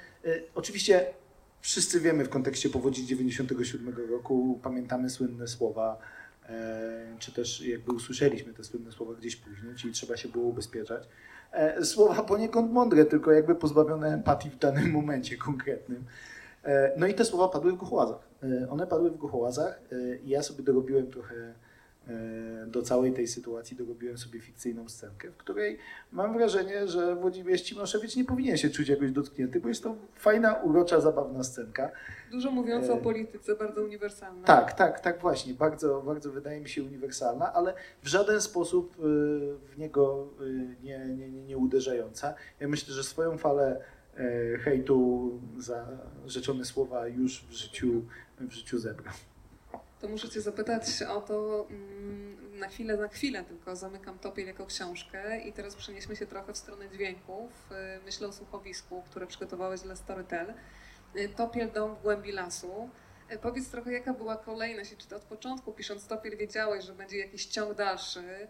oczywiście 0.55 1.05
wszyscy 1.61 1.99
wiemy 1.99 2.25
w 2.25 2.29
kontekście 2.29 2.69
powodzi 2.69 3.05
97 3.05 3.95
roku, 4.09 4.59
pamiętamy 4.63 5.09
słynne 5.09 5.47
słowa, 5.47 5.97
czy 7.19 7.31
też 7.31 7.61
jakby 7.61 7.91
usłyszeliśmy 7.91 8.53
te 8.53 8.63
słynne 8.63 8.91
słowa 8.91 9.13
gdzieś 9.13 9.35
później, 9.35 9.75
czyli 9.75 9.93
trzeba 9.93 10.17
się 10.17 10.29
było 10.29 10.45
ubezpieczać. 10.45 11.03
E, 11.51 11.85
Słowa 11.85 12.23
poniekąd 12.23 12.71
mądre, 12.71 13.05
tylko 13.05 13.31
jakby 13.31 13.55
pozbawione 13.55 14.13
empatii 14.13 14.49
w 14.49 14.57
danym 14.59 14.91
momencie 14.99 15.37
konkretnym. 15.37 16.03
E, 16.63 16.91
No 16.97 17.07
i 17.07 17.13
te 17.13 17.25
słowa 17.25 17.47
padły 17.49 17.71
w 17.71 17.75
Gochołazach. 17.77 18.19
E, 18.43 18.69
One 18.69 18.87
padły 18.87 19.11
w 19.11 19.17
Gochołazach 19.17 19.79
e, 19.91 20.17
i 20.17 20.29
ja 20.29 20.43
sobie 20.43 20.63
dorobiłem 20.63 21.07
trochę 21.11 21.35
e, 21.35 21.53
do 22.67 22.81
całej 22.81 23.13
tej 23.13 23.27
sytuacji, 23.27 23.77
dorobiłem 23.77 24.17
sobie 24.17 24.39
fikcyjną 24.39 24.89
scenkę, 24.89 25.31
w 25.31 25.37
której 25.37 25.77
mam 26.11 26.33
wrażenie, 26.33 26.87
że 26.87 27.15
Włodzimierz 27.15 27.61
Cimoszewicz 27.61 28.15
nie 28.15 28.25
powinien 28.25 28.57
się 28.57 28.69
czuć 28.69 28.89
jakoś 28.89 29.11
dotknięty, 29.11 29.59
bo 29.59 29.67
jest 29.67 29.83
to 29.83 29.95
fajna, 30.15 30.53
urocza, 30.53 31.01
zabawna 31.01 31.43
scenka. 31.43 31.91
Dużo 32.31 32.51
mówiąca 32.51 32.93
o 32.93 32.97
E, 32.97 33.01
polityce, 33.01 33.55
bardzo 33.55 33.83
uniwersalna. 33.83 34.47
Tak, 34.47 34.73
tak, 34.73 34.99
tak 34.99 35.21
właśnie. 35.21 35.53
Bardzo, 35.53 36.01
bardzo 36.01 36.31
wydaje 36.31 36.61
mi 36.61 36.69
się 36.69 36.83
uniwersalna, 36.83 37.53
ale 37.53 37.73
w 38.03 38.07
żaden 38.07 38.41
sposób 38.41 38.95
y, 38.99 39.01
w 39.73 39.77
niego 39.77 40.27
nie, 40.83 40.99
nie, 40.99 41.29
nie, 41.29 41.43
nie 41.43 41.57
uderzająca. 41.57 42.33
Ja 42.59 42.67
myślę, 42.67 42.93
że 42.93 43.03
swoją 43.03 43.37
falę 43.37 43.81
e, 44.17 44.57
hejtu 44.57 45.31
za 45.57 45.87
rzeczone 46.25 46.65
słowa 46.65 47.07
już 47.07 47.45
w 47.49 47.51
życiu, 47.51 48.01
w 48.39 48.51
życiu 48.51 48.79
zebrał. 48.79 49.13
To 50.01 50.07
muszę 50.07 50.29
Cię 50.29 50.41
zapytać 50.41 51.01
o 51.09 51.21
to 51.21 51.67
mm, 51.69 52.59
na 52.59 52.67
chwilę, 52.67 52.97
na 52.97 53.07
chwilę 53.07 53.43
tylko 53.43 53.75
zamykam 53.75 54.19
Topiel 54.19 54.47
jako 54.47 54.65
książkę 54.65 55.39
i 55.39 55.53
teraz 55.53 55.75
przenieśmy 55.75 56.15
się 56.15 56.25
trochę 56.27 56.53
w 56.53 56.57
stronę 56.57 56.89
dźwięków. 56.89 57.71
Y, 57.71 58.03
Myślę 58.05 58.27
o 58.27 58.33
słuchowisku, 58.33 59.03
które 59.09 59.27
przygotowałeś 59.27 59.81
dla 59.81 59.95
Storytel. 59.95 60.53
Y, 61.15 61.29
Topiel 61.29 61.71
dom 61.71 61.95
w 61.95 62.01
głębi 62.01 62.31
lasu. 62.31 62.89
Y, 63.31 63.37
Powiedz 63.37 63.69
trochę, 63.69 63.91
jaka 63.91 64.13
była 64.13 64.37
kolejność 64.37 64.97
czy 64.97 65.07
ty 65.07 65.15
od 65.15 65.23
początku 65.23 65.73
pisząc 65.73 66.07
Topiel 66.07 66.37
wiedziałeś, 66.37 66.85
że 66.85 66.93
będzie 66.93 67.17
jakiś 67.17 67.45
ciąg 67.45 67.73
dalszy 67.77 68.47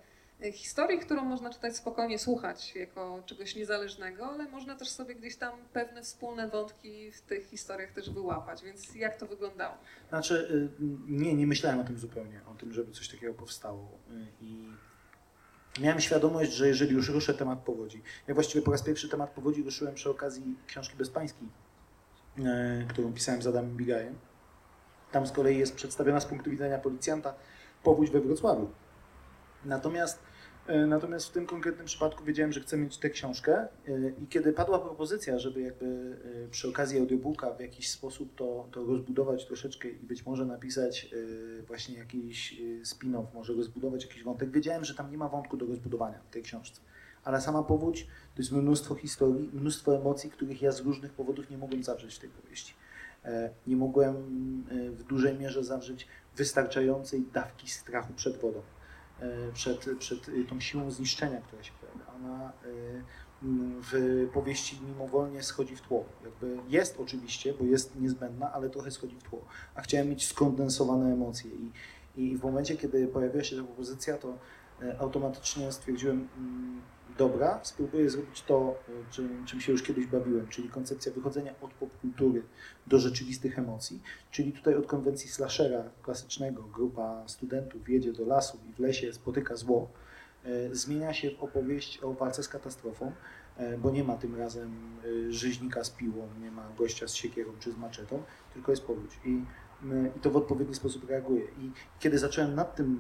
historii, 0.54 1.00
którą 1.00 1.24
można 1.24 1.50
czytać 1.50 1.76
spokojnie, 1.76 2.20
słuchać 2.20 2.76
jako 2.76 3.24
czegoś 3.26 3.56
niezależnego, 3.56 4.26
ale 4.26 4.50
można 4.50 4.76
też 4.76 4.90
sobie 4.90 5.16
gdzieś 5.16 5.36
tam 5.36 5.54
pewne 5.74 6.04
wspólne 6.04 6.50
wątki 6.50 7.12
w 7.12 7.22
tych 7.22 7.46
historiach 7.46 7.92
też 7.92 8.10
wyłapać, 8.10 8.64
więc 8.64 8.96
jak 8.96 9.18
to 9.18 9.28
wyglądało? 9.28 9.76
Znaczy, 10.10 10.48
y, 10.52 10.84
nie, 11.08 11.34
nie 11.34 11.48
myślałem 11.48 11.80
o 11.80 11.84
tym 11.84 11.98
zupełnie, 11.98 12.42
o 12.52 12.54
tym, 12.54 12.74
żeby 12.74 12.92
coś 12.92 13.10
takiego 13.10 13.34
powstało. 13.34 13.90
Y, 14.12 14.28
I 14.42 14.68
miałem 15.82 16.02
świadomość, 16.02 16.52
że 16.52 16.68
jeżeli 16.68 16.94
już 16.94 17.10
ruszę 17.10 17.34
temat 17.34 17.60
powodzi, 17.60 18.04
ja 18.28 18.34
właściwie 18.34 18.62
po 18.62 18.72
raz 18.72 18.82
pierwszy 18.82 19.10
temat 19.10 19.30
powodzi 19.30 19.64
ruszyłem 19.64 19.96
przy 19.96 20.10
okazji 20.10 20.56
książki 20.68 20.98
Bezpańskiej, 20.98 21.48
y, 22.38 22.42
którą 22.88 23.14
pisałem 23.14 23.42
z 23.42 23.48
Adamem 23.48 23.78
Bigajem. 23.78 24.16
Tam 25.12 25.28
z 25.28 25.32
kolei 25.32 25.58
jest 25.58 25.76
przedstawiona 25.76 26.20
z 26.20 26.26
punktu 26.26 26.52
widzenia 26.52 26.78
policjanta 26.78 27.34
powódź 27.84 28.10
we 28.10 28.22
Wrocławiu. 28.22 28.70
Natomiast, 29.66 30.20
e, 30.68 30.86
natomiast 30.86 31.28
w 31.28 31.32
tym 31.32 31.46
konkretnym 31.46 31.86
przypadku 31.86 32.24
wiedziałem, 32.24 32.52
że 32.52 32.62
chcę 32.62 32.78
mieć 32.78 32.98
tę 32.98 33.10
książkę 33.10 33.58
e, 33.58 33.68
i 34.24 34.28
kiedy 34.28 34.54
padła 34.54 34.80
propozycja, 34.80 35.40
żeby 35.40 35.62
jakby 35.62 35.86
e, 36.46 36.48
przy 36.48 36.70
okazji 36.70 37.00
audiobooka 37.00 37.54
w 37.54 37.60
jakiś 37.60 37.90
sposób 37.90 38.36
to, 38.36 38.68
to 38.72 38.86
rozbudować 38.86 39.46
troszeczkę 39.46 39.90
i 39.90 39.96
być 39.96 40.26
może 40.26 40.46
napisać 40.46 41.10
właśnie 41.68 41.98
jakiś 41.98 42.62
spin-off, 42.84 43.26
może 43.34 43.54
rozbudować 43.54 44.04
jakiś 44.04 44.24
wątek, 44.24 44.52
wiedziałem, 44.52 44.86
że 44.86 44.96
tam 44.96 45.12
nie 45.12 45.18
ma 45.18 45.30
wątku 45.30 45.58
do 45.58 45.66
rozbudowania 45.66 46.20
w 46.30 46.34
tej 46.34 46.44
książce. 46.44 46.82
Ale 47.24 47.42
sama 47.42 47.64
powódź 47.64 48.04
to 48.36 48.42
jest 48.42 48.52
mnóstwo 48.52 48.96
historii, 48.96 49.50
mnóstwo 49.54 49.96
emocji, 49.96 50.32
których 50.32 50.62
ja 50.62 50.72
z 50.72 50.80
różnych 50.80 51.14
powodów 51.14 51.50
nie 51.50 51.58
mogłem 51.58 51.84
zawrzeć 51.84 52.16
w 52.16 52.20
tej 52.20 52.30
powieści. 52.30 52.74
Nie 53.68 53.76
mogłem 53.76 54.16
w 54.92 55.04
dużej 55.04 55.40
mierze 55.40 55.64
zawrzeć 55.64 56.08
wystarczającej 56.36 57.24
dawki 57.34 57.70
strachu 57.70 58.14
przed 58.14 58.38
wodą, 58.38 58.62
przed, 59.54 59.90
przed 60.00 60.30
e, 60.30 60.44
tą 60.50 60.60
siłą 60.60 60.92
zniszczenia, 60.92 61.42
która 61.42 61.64
się 61.64 61.72
pojawia. 61.82 62.14
Ona 62.16 62.50
e, 62.50 62.52
w 63.92 64.28
powieści 64.34 64.80
mimowolnie 64.88 65.44
schodzi 65.44 65.76
w 65.76 65.82
tło. 65.82 66.06
Jakby 66.24 66.58
jest 66.70 67.00
oczywiście, 67.00 67.54
bo 67.54 67.66
jest 67.66 68.00
niezbędna, 68.00 68.54
ale 68.54 68.70
trochę 68.70 68.92
schodzi 68.92 69.16
w 69.16 69.24
tło. 69.24 69.46
A 69.76 69.82
chciałem 69.82 70.10
mieć 70.10 70.28
skondensowane 70.28 71.14
emocje 71.14 71.52
i, 71.52 71.72
i 72.16 72.38
w 72.38 72.44
momencie, 72.44 72.78
kiedy 72.78 73.08
pojawiła 73.08 73.44
się 73.44 73.56
ta 73.56 73.64
propozycja, 73.64 74.18
to 74.18 74.38
e, 74.82 75.00
automatycznie 75.00 75.72
stwierdziłem, 75.72 76.28
mm, 76.38 76.82
dobra, 77.18 77.60
spróbuję 77.64 78.10
zrobić 78.10 78.44
to, 78.44 78.80
czym, 79.12 79.46
czym 79.46 79.62
się 79.62 79.72
już 79.72 79.84
kiedyś 79.84 80.06
bawiłem, 80.06 80.48
czyli 80.48 80.70
koncepcja 80.70 81.12
wychodzenia 81.12 81.54
od 81.62 81.74
popkultury 81.74 82.42
do 82.88 83.00
rzeczywistych 83.00 83.60
emocji, 83.60 84.02
czyli 84.32 84.54
tutaj 84.54 84.76
od 84.76 84.88
konwencji 84.88 85.30
slashera 85.30 85.84
klasycznego, 86.02 86.64
grupa 86.64 87.24
studentów 87.28 87.90
jedzie 87.90 88.14
do 88.14 88.26
lasu 88.26 88.60
i 88.70 88.74
w 88.74 88.80
lesie 88.80 89.14
spotyka 89.14 89.56
zło, 89.56 89.90
e, 90.46 90.76
zmienia 90.76 91.14
się 91.14 91.32
w 91.32 91.44
opowieść 91.44 92.04
o 92.04 92.14
walce 92.14 92.44
z 92.44 92.48
katastrofą, 92.48 93.12
e, 93.58 93.78
bo 93.78 93.92
nie 93.92 94.04
ma 94.04 94.16
tym 94.18 94.36
razem 94.36 94.98
e, 95.28 95.32
rzeźnika 95.32 95.84
z 95.84 95.90
piłą, 95.90 96.28
nie 96.42 96.52
ma 96.52 96.70
gościa 96.78 97.08
z 97.08 97.14
siekierą 97.14 97.52
czy 97.60 97.72
z 97.72 97.78
maczetą, 97.78 98.24
tylko 98.54 98.72
jest 98.72 98.84
powódź. 98.84 99.20
I, 99.26 99.44
i 100.18 100.20
to 100.20 100.32
w 100.32 100.38
odpowiedni 100.38 100.76
sposób 100.76 101.10
reaguje. 101.10 101.44
I 101.44 101.72
kiedy 102.00 102.20
zacząłem 102.20 102.56
nad 102.56 102.76
tym 102.76 103.00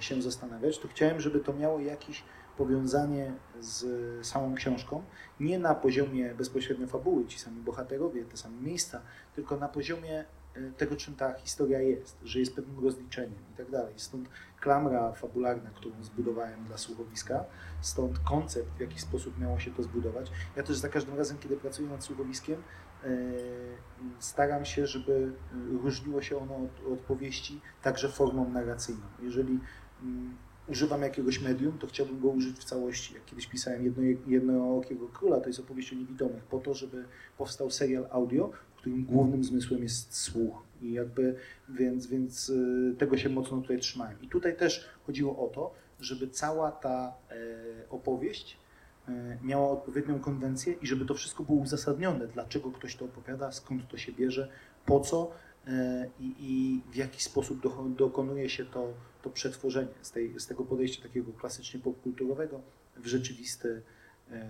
się 0.00 0.22
zastanawiać, 0.22 0.78
to 0.78 0.88
chciałem, 0.88 1.20
żeby 1.20 1.40
to 1.40 1.52
miało 1.52 1.80
jakiś 1.80 2.22
powiązanie 2.56 3.32
z 3.60 3.86
samą 4.26 4.54
książką, 4.54 5.02
nie 5.40 5.58
na 5.58 5.74
poziomie 5.74 6.34
bezpośrednio 6.34 6.86
fabuły, 6.86 7.26
ci 7.26 7.38
sami 7.38 7.60
bohaterowie, 7.60 8.24
te 8.24 8.36
same 8.36 8.60
miejsca, 8.60 9.00
tylko 9.34 9.56
na 9.56 9.68
poziomie 9.68 10.24
e, 10.54 10.70
tego, 10.70 10.96
czym 10.96 11.14
ta 11.14 11.32
historia 11.32 11.80
jest, 11.80 12.16
że 12.24 12.40
jest 12.40 12.54
pewnym 12.54 12.84
rozliczeniem 12.84 13.38
i 13.54 13.56
tak 13.56 13.70
dalej. 13.70 13.94
Stąd 13.96 14.28
klamra 14.60 15.12
fabularna, 15.12 15.70
którą 15.70 16.04
zbudowałem 16.04 16.64
dla 16.64 16.78
słuchowiska, 16.78 17.44
stąd 17.80 18.18
koncept, 18.18 18.68
w 18.76 18.80
jaki 18.80 19.00
sposób 19.00 19.38
miało 19.38 19.58
się 19.58 19.70
to 19.70 19.82
zbudować. 19.82 20.30
Ja 20.56 20.62
też 20.62 20.76
za 20.76 20.88
każdym 20.88 21.16
razem, 21.16 21.38
kiedy 21.38 21.56
pracuję 21.56 21.88
nad 21.88 22.04
słuchowiskiem, 22.04 22.62
e, 23.04 23.08
staram 24.18 24.64
się, 24.64 24.86
żeby 24.86 25.32
różniło 25.82 26.22
się 26.22 26.38
ono 26.38 26.56
od, 26.56 26.92
od 26.92 27.00
powieści 27.00 27.60
także 27.82 28.08
formą 28.08 28.50
narracyjną. 28.50 29.02
Jeżeli 29.22 29.60
mm, 30.02 30.36
używam 30.68 31.02
jakiegoś 31.02 31.40
medium, 31.40 31.78
to 31.78 31.86
chciałbym 31.86 32.20
go 32.20 32.28
użyć 32.28 32.58
w 32.58 32.64
całości. 32.64 33.14
Jak 33.14 33.24
kiedyś 33.24 33.46
pisałem 33.46 33.84
jedno, 33.84 34.02
Jednookiego 34.26 35.08
Króla, 35.08 35.40
to 35.40 35.46
jest 35.46 35.60
opowieść 35.60 35.92
o 35.92 35.96
niewidomych, 35.96 36.44
po 36.44 36.58
to, 36.58 36.74
żeby 36.74 37.04
powstał 37.38 37.70
serial 37.70 38.06
audio, 38.10 38.50
którym 38.76 39.04
głównym 39.04 39.44
zmysłem 39.44 39.82
jest 39.82 40.16
słuch. 40.16 40.62
I 40.82 40.92
jakby, 40.92 41.36
więc, 41.68 42.06
więc 42.06 42.48
y, 42.48 42.94
tego 42.98 43.16
się 43.16 43.28
mocno 43.28 43.60
tutaj 43.60 43.78
trzymałem. 43.78 44.22
I 44.22 44.28
tutaj 44.28 44.56
też 44.56 44.88
chodziło 45.06 45.46
o 45.46 45.48
to, 45.48 45.74
żeby 46.00 46.28
cała 46.28 46.72
ta 46.72 47.14
e, 47.30 47.34
opowieść 47.90 48.56
e, 49.08 49.38
miała 49.42 49.70
odpowiednią 49.70 50.20
konwencję 50.20 50.72
i 50.82 50.86
żeby 50.86 51.04
to 51.04 51.14
wszystko 51.14 51.42
było 51.42 51.58
uzasadnione, 51.58 52.26
dlaczego 52.26 52.70
ktoś 52.70 52.96
to 52.96 53.04
opowiada, 53.04 53.52
skąd 53.52 53.88
to 53.88 53.96
się 53.96 54.12
bierze, 54.12 54.48
po 54.86 55.00
co 55.00 55.30
e, 55.66 56.06
i, 56.20 56.80
w 56.92 56.96
jaki 56.96 57.22
sposób 57.22 57.62
do, 57.62 57.84
dokonuje 57.96 58.48
się 58.48 58.64
to, 58.64 58.92
to 59.24 59.30
przetworzenie 59.30 59.94
z, 60.02 60.10
tej, 60.10 60.40
z 60.40 60.46
tego 60.46 60.64
podejścia 60.64 61.02
takiego 61.02 61.32
klasycznie 61.32 61.80
popkulturowego 61.80 62.60
w 62.96 63.06
rzeczywiste, 63.06 63.68
e, 64.30 64.48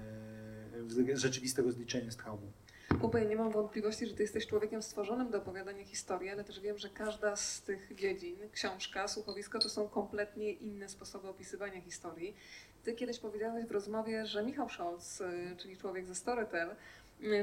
w 0.80 1.16
rzeczywiste 1.16 1.62
rozliczenie 1.62 2.12
z 2.12 2.16
traumą. 2.16 2.52
Kuba, 3.00 3.18
ja 3.18 3.28
nie 3.28 3.36
mam 3.36 3.50
wątpliwości, 3.50 4.06
że 4.06 4.14
ty 4.14 4.22
jesteś 4.22 4.46
człowiekiem 4.46 4.82
stworzonym 4.82 5.30
do 5.30 5.38
opowiadania 5.38 5.84
historii, 5.84 6.30
ale 6.30 6.44
też 6.44 6.60
wiem, 6.60 6.78
że 6.78 6.88
każda 6.88 7.36
z 7.36 7.62
tych 7.62 7.94
dziedzin, 7.94 8.36
książka, 8.52 9.08
słuchowisko, 9.08 9.58
to 9.58 9.68
są 9.68 9.88
kompletnie 9.88 10.52
inne 10.52 10.88
sposoby 10.88 11.28
opisywania 11.28 11.80
historii. 11.80 12.36
Ty 12.84 12.94
kiedyś 12.94 13.18
powiedziałeś 13.18 13.66
w 13.66 13.70
rozmowie, 13.70 14.26
że 14.26 14.42
Michał 14.42 14.68
Scholz, 14.68 15.20
y, 15.20 15.56
czyli 15.58 15.76
człowiek 15.76 16.06
ze 16.06 16.14
Storytel, 16.14 16.76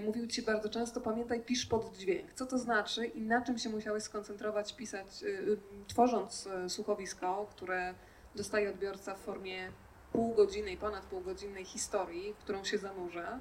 mówił 0.01 0.27
ci 0.27 0.41
bardzo 0.41 0.69
często, 0.69 1.01
pamiętaj, 1.01 1.41
pisz 1.41 1.65
pod 1.65 1.97
dźwięk. 1.97 2.33
Co 2.33 2.45
to 2.45 2.57
znaczy 2.57 3.05
i 3.05 3.21
na 3.21 3.41
czym 3.41 3.57
się 3.57 3.69
musiałeś 3.69 4.03
skoncentrować, 4.03 4.75
pisać, 4.75 5.23
y, 5.23 5.27
y, 5.27 5.57
tworząc 5.87 6.47
y, 6.65 6.69
słuchowisko, 6.69 7.47
które 7.51 7.93
dostaje 8.35 8.69
odbiorca 8.69 9.15
w 9.15 9.19
formie 9.19 9.71
półgodzinnej, 10.11 10.77
ponad 10.77 11.05
półgodzinnej 11.05 11.65
historii, 11.65 12.35
którą 12.39 12.63
się 12.63 12.77
zanurza. 12.77 13.39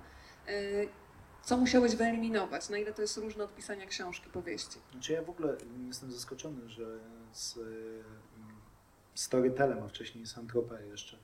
Y, 0.49 0.89
Co 1.43 1.57
musiałeś 1.57 1.97
wyeliminować? 1.97 2.69
Na 2.69 2.79
ile 2.79 2.93
to 2.93 3.03
jest 3.03 3.17
różne 3.17 3.45
od 3.45 3.55
pisania 3.55 3.87
książki, 3.87 4.31
powieści? 4.31 4.79
Znaczy 4.93 5.13
ja 5.13 5.23
w 5.23 5.31
ogóle 5.31 5.57
jestem 5.87 6.13
zaskoczony, 6.13 6.69
że 6.69 6.99
z 7.33 7.57
y, 7.57 8.03
Storytelem, 9.15 9.83
a 9.83 9.89
wcześniej 9.89 10.27
z 10.27 10.39
Antropę 10.39 10.87
jeszcze 10.87 11.17
y, 11.17 11.21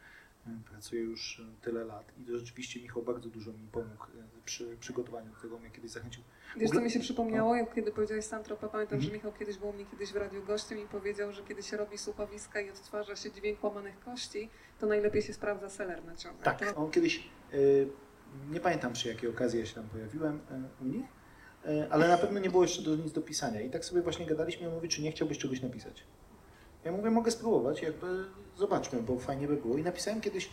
pracuję 0.71 1.03
już 1.03 1.39
y, 1.39 1.43
tyle 1.63 1.85
lat 1.85 2.13
i 2.19 2.25
to 2.25 2.39
rzeczywiście 2.39 2.81
Michał 2.83 3.03
bardzo 3.03 3.29
dużo 3.29 3.53
mi 3.53 3.69
pomógł 3.73 4.05
y, 4.05 4.43
przy 4.45 4.77
przygotowaniu 4.77 5.33
do 5.35 5.41
tego, 5.41 5.59
mnie 5.59 5.71
kiedyś 5.71 5.91
zachęcił. 5.91 6.23
Wiesz, 6.57 6.71
ogóle- 6.71 6.85
mi 6.85 6.91
się 6.91 7.01
przypomniało, 7.01 7.57
jak 7.57 7.75
kiedy 7.75 7.93
powiedziałeś 7.93 8.25
Santropa, 8.25 8.69
pamiętam, 8.69 9.01
że 9.01 9.05
Mhm. 9.07 9.15
Michał 9.15 9.33
kiedyś 9.39 9.59
był 9.59 9.69
u 9.69 9.73
mnie 9.73 9.87
kiedyś 9.87 10.13
w 10.13 10.17
radiu 10.17 10.45
gościem 10.45 10.79
i 10.79 10.87
powiedział, 10.87 11.33
że 11.33 11.43
kiedy 11.43 11.63
się 11.63 11.77
robi 11.77 11.99
słuchowiska 11.99 12.61
i 12.61 12.71
odtwarza 12.71 13.17
się 13.17 13.33
dźwięk 13.33 13.65
łamanych 13.65 14.01
kości, 14.01 14.51
to 14.81 14.87
najlepiej 14.87 15.23
się 15.23 15.33
sprawdza 15.33 15.71
seler 15.71 16.05
na 16.05 16.17
ciągle. 16.17 16.45
Tak, 16.45 16.59
To, 16.75 16.77
on 16.77 16.91
kiedyś, 16.91 17.29
y, 17.55 17.89
nie 18.51 18.61
pamiętam 18.61 18.93
przy 18.93 19.09
jakiej 19.09 19.31
okazji 19.31 19.61
ja 19.61 19.67
się 19.67 19.75
tam 19.75 19.89
pojawiłem 19.89 20.41
u 20.81 20.85
nich, 20.85 21.05
ale 21.91 22.09
na 22.09 22.19
pewno 22.19 22.41
nie 22.41 22.51
było 22.51 22.63
jeszcze 22.63 22.83
do, 22.83 22.97
nic 22.97 23.13
do 23.13 23.23
pisania. 23.23 23.61
I 23.61 23.71
tak 23.71 23.85
sobie 23.85 24.03
właśnie 24.03 24.27
gadaliśmy, 24.27 24.67
ja 24.67 24.73
mówię, 24.73 24.89
czy 24.89 25.03
nie 25.03 25.13
chciałbyś 25.13 25.39
czegoś 25.39 25.63
napisać. 25.63 26.05
Ja 26.87 26.93
mówię, 26.93 27.11
mogę 27.11 27.31
spróbować, 27.31 27.83
jakby 27.83 28.25
zobaczmy, 28.57 29.03
bo 29.03 29.19
fajnie 29.19 29.49
by 29.49 29.57
było. 29.57 29.79
I 29.79 29.83
napisałem 29.83 30.21
kiedyś, 30.21 30.51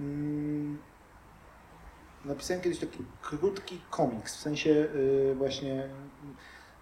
mm, 0.00 0.78
napisałem 2.24 2.62
kiedyś 2.62 2.78
taki 2.78 2.98
krótki 3.22 3.80
komiks, 3.90 4.36
w 4.36 4.40
sensie 4.40 4.70
y, 4.70 5.34
właśnie 5.34 5.88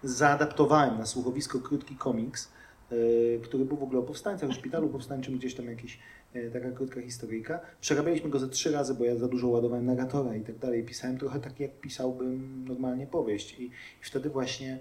zaadaptowałem 0.03 0.97
na 0.97 1.05
słuchowisko 1.05 1.59
krótki 1.59 1.95
komiks, 1.95 2.51
y, 2.91 3.39
który 3.43 3.65
był 3.65 3.77
w 3.77 3.83
ogóle 3.83 3.99
o 3.99 4.03
powstańcach, 4.03 4.49
o 4.49 4.53
szpitalu 4.53 4.89
powstańczym, 4.89 5.37
gdzieś 5.37 5.55
tam 5.55 5.65
jakiś 5.65 5.99
e, 6.33 6.49
taka 6.51 6.71
krótka 6.71 7.01
historyjka. 7.01 7.59
Przerabialiśmy 7.81 8.29
go 8.29 8.39
ze 8.39 8.49
trzy 8.49 8.71
razy, 8.71 8.93
bo 8.93 9.03
ja 9.03 9.15
za 9.15 9.27
dużo 9.27 9.47
ładowałem 9.47 9.85
narratora 9.85 10.35
i 10.35 10.41
tak 10.41 10.57
dalej. 10.57 10.83
Pisałem 10.83 11.17
trochę 11.17 11.39
tak, 11.39 11.59
jak 11.59 11.79
pisałbym 11.79 12.65
normalnie 12.67 13.07
powieść. 13.07 13.59
I, 13.59 13.65
i 13.65 13.71
wtedy 14.01 14.29
właśnie 14.29 14.79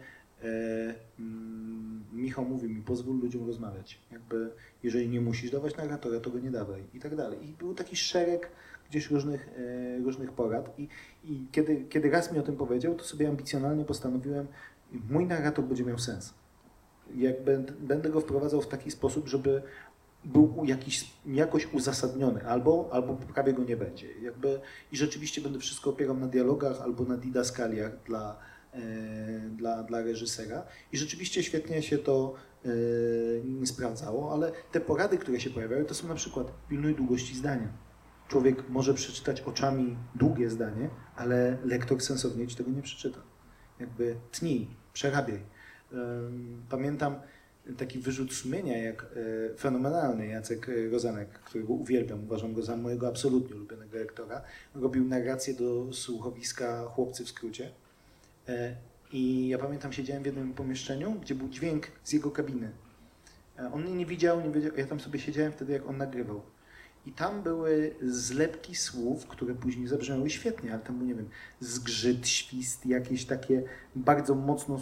Michał 2.13 2.45
mówi 2.45 2.69
mi, 2.69 2.83
pozwól 2.83 3.19
ludziom 3.19 3.47
rozmawiać. 3.47 3.99
Jakby, 4.13 4.51
jeżeli 4.83 5.09
nie 5.09 5.21
musisz 5.21 5.51
dawać 5.51 5.77
narratora, 5.77 6.21
to 6.21 6.31
go 6.31 6.39
nie 6.39 6.51
dawaj 6.51 6.83
i 6.95 7.01
tak 7.01 7.17
dalej. 7.17 7.49
I 7.49 7.53
był 7.53 7.75
taki 7.75 7.97
szereg 7.97 8.51
gdzieś 8.91 9.11
różnych, 9.11 9.49
e, 9.49 9.99
różnych 9.99 10.33
porad 10.33 10.79
i, 10.79 10.89
i 11.25 11.47
kiedy, 11.53 11.85
kiedy 11.89 12.11
raz 12.11 12.33
mi 12.33 12.39
o 12.39 12.43
tym 12.43 12.57
powiedział, 12.57 12.95
to 12.95 13.05
sobie 13.05 13.29
ambicjonalnie 13.29 13.85
postanowiłem, 13.85 14.47
mój 15.11 15.27
narrator 15.27 15.65
będzie 15.65 15.85
miał 15.85 15.99
sens. 15.99 16.35
Jak 17.17 17.45
będę, 17.81 18.11
go 18.11 18.21
wprowadzał 18.21 18.61
w 18.61 18.69
taki 18.69 18.91
sposób, 18.91 19.29
żeby 19.29 19.63
był 20.25 20.65
jakiś, 20.65 21.11
jakoś 21.27 21.73
uzasadniony, 21.73 22.47
albo, 22.47 22.89
albo 22.93 23.15
prawie 23.15 23.53
go 23.53 23.65
nie 23.65 23.77
będzie. 23.77 24.07
Jakby, 24.23 24.61
I 24.93 24.97
rzeczywiście 24.97 25.41
będę 25.41 25.59
wszystko 25.59 25.91
opierał 25.91 26.17
na 26.17 26.27
dialogach 26.27 26.81
albo 26.81 27.05
na 27.05 27.17
didaskaliach 27.17 27.93
dla, 28.07 28.31
e, 28.33 28.54
dla, 29.51 29.83
dla 29.83 30.03
reżysera. 30.03 30.67
I 30.93 30.97
rzeczywiście 30.97 31.43
świetnie 31.43 31.83
się 31.83 31.99
to 31.99 32.35
e, 33.63 33.67
sprawdzało, 33.67 34.33
ale 34.33 34.53
te 34.73 34.81
porady, 34.81 35.19
które 35.19 35.41
się 35.41 35.51
pojawiały, 35.51 35.85
to 35.85 35.95
są 35.95 36.09
na 36.09 36.15
przykład 36.15 36.53
pilnuj 36.69 36.95
długości 36.95 37.37
zdania. 37.37 37.69
Człowiek 38.29 38.69
może 38.69 38.95
przeczytać 38.95 39.41
oczami 39.41 39.97
długie 40.15 40.51
zdanie, 40.51 40.91
ale 41.17 41.59
lektor 41.65 42.01
sensownie 42.01 42.47
ci 42.47 42.57
tego 42.57 42.71
nie 42.71 42.83
przeczyta. 42.83 43.21
Jakby 43.81 44.17
tnij, 44.33 44.71
przerabiaj. 44.93 45.41
Em, 45.93 46.63
Pamiętam 46.71 47.17
taki 47.79 47.99
wyrzut 47.99 48.33
sumienia, 48.33 48.79
jak 48.79 49.03
e, 49.03 49.57
fenomenalny 49.57 50.27
Jacek 50.27 50.69
e, 50.69 50.91
Rozanek, 50.91 51.29
którego 51.29 51.73
uwielbiam, 51.73 52.25
uważam 52.25 52.55
go 52.55 52.63
za 52.63 52.77
mojego 52.77 53.09
absolutnie 53.09 53.57
ulubionego 53.57 53.99
lektora, 53.99 54.43
robił 54.75 55.05
narrację 55.05 55.55
do 55.55 55.93
słuchowiska 55.93 56.85
Chłopcy 56.85 57.25
w 57.25 57.29
skrócie. 57.29 57.71
E, 58.49 58.77
I 59.13 59.49
ja 59.49 59.59
pamiętam, 59.59 59.93
siedziałem 59.93 60.23
w 60.23 60.27
jednym 60.27 60.55
pomieszczeniu, 60.55 61.13
gdzie 61.13 61.35
był 61.35 61.49
dźwięk 61.49 61.87
z 62.05 62.13
jego 62.13 62.31
kabiny. 62.31 62.71
E, 63.59 63.73
On 63.73 63.83
mnie 63.83 63.93
nie 63.95 64.07
widział, 64.07 64.41
nie 64.41 64.51
wiedział, 64.51 64.73
ja 64.77 64.87
tam 64.87 65.01
sobie 65.01 65.19
siedziałem 65.19 65.53
wtedy, 65.53 65.73
jak 65.73 65.89
on 65.89 65.97
nagrywał. 65.97 66.43
I 67.07 67.13
tam 67.13 67.43
były 67.43 67.95
zlepki 68.03 68.75
słów, 68.75 69.27
które 69.27 69.55
później 69.55 69.87
zabrzmiały 69.87 70.31
świetnie, 70.31 70.73
ale 70.73 70.83
tam 70.83 70.99
był, 70.99 71.07
nie 71.07 71.15
wiem, 71.15 71.29
zgrzyt, 71.61 72.29
świst, 72.29 72.87
jakieś 72.87 73.25
takie 73.25 73.63
bardzo 73.97 74.35
mocno 74.35 74.81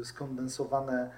y, 0.00 0.04
skondensowane 0.04 1.10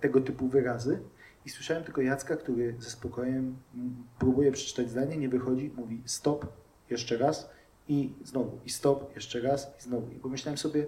tego 0.00 0.20
typu 0.20 0.48
wyrazy. 0.48 0.98
I 1.46 1.50
słyszałem 1.50 1.84
tylko 1.84 2.00
Jacka, 2.00 2.36
który 2.36 2.74
ze 2.78 2.90
spokojem 2.90 3.56
próbuje 4.18 4.52
przeczytać 4.52 4.90
zdanie, 4.90 5.16
nie 5.16 5.28
wychodzi, 5.28 5.72
mówi 5.76 6.02
stop, 6.04 6.46
jeszcze 6.90 7.16
raz 7.18 7.50
i 7.88 8.12
znowu, 8.24 8.58
i 8.64 8.70
stop, 8.70 9.14
jeszcze 9.14 9.40
raz 9.40 9.72
i 9.78 9.82
znowu. 9.82 10.10
I 10.10 10.14
pomyślałem 10.14 10.58
sobie, 10.58 10.86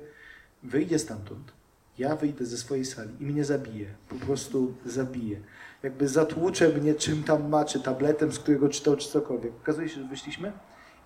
wyjdzie 0.63 0.99
stamtąd, 0.99 1.53
ja 1.99 2.17
wyjdę 2.17 2.47
ze 2.47 2.57
swojej 2.57 2.85
sali 2.85 3.11
i 3.21 3.27
mnie 3.27 3.45
zabije, 3.45 3.87
po 4.09 4.15
prostu 4.15 4.75
zabije. 4.87 5.41
Jakby 5.83 6.09
zatłucze 6.09 6.69
mnie 6.69 6.95
czym 6.95 7.25
tam 7.25 7.49
ma, 7.49 7.65
czy 7.65 7.81
tabletem, 7.81 8.33
z 8.33 8.39
którego 8.39 8.69
czytał, 8.69 8.97
czy 8.97 9.09
cokolwiek. 9.09 9.53
Okazuje 9.63 9.89
się, 9.89 10.01
że 10.01 10.09
wyszliśmy 10.09 10.53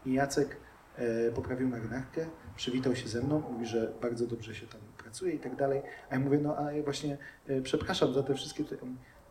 i 0.06 0.12
Jacek 0.12 0.56
e, 0.96 1.30
poprawił 1.30 1.68
marynarkę, 1.68 2.26
przywitał 2.56 2.96
się 2.96 3.08
ze 3.08 3.22
mną, 3.22 3.42
mówi, 3.50 3.66
że 3.66 3.92
bardzo 4.02 4.26
dobrze 4.26 4.54
się 4.54 4.66
tam 4.66 4.80
pracuje 4.98 5.34
i 5.34 5.38
tak 5.38 5.56
dalej. 5.56 5.82
A 6.10 6.14
ja 6.14 6.20
mówię, 6.20 6.38
no 6.38 6.58
a 6.58 6.72
ja 6.72 6.82
właśnie 6.82 7.18
e, 7.46 7.60
przepraszam 7.60 8.14
za 8.14 8.22
te 8.22 8.34
wszystkie... 8.34 8.64
Tutaj. 8.64 8.78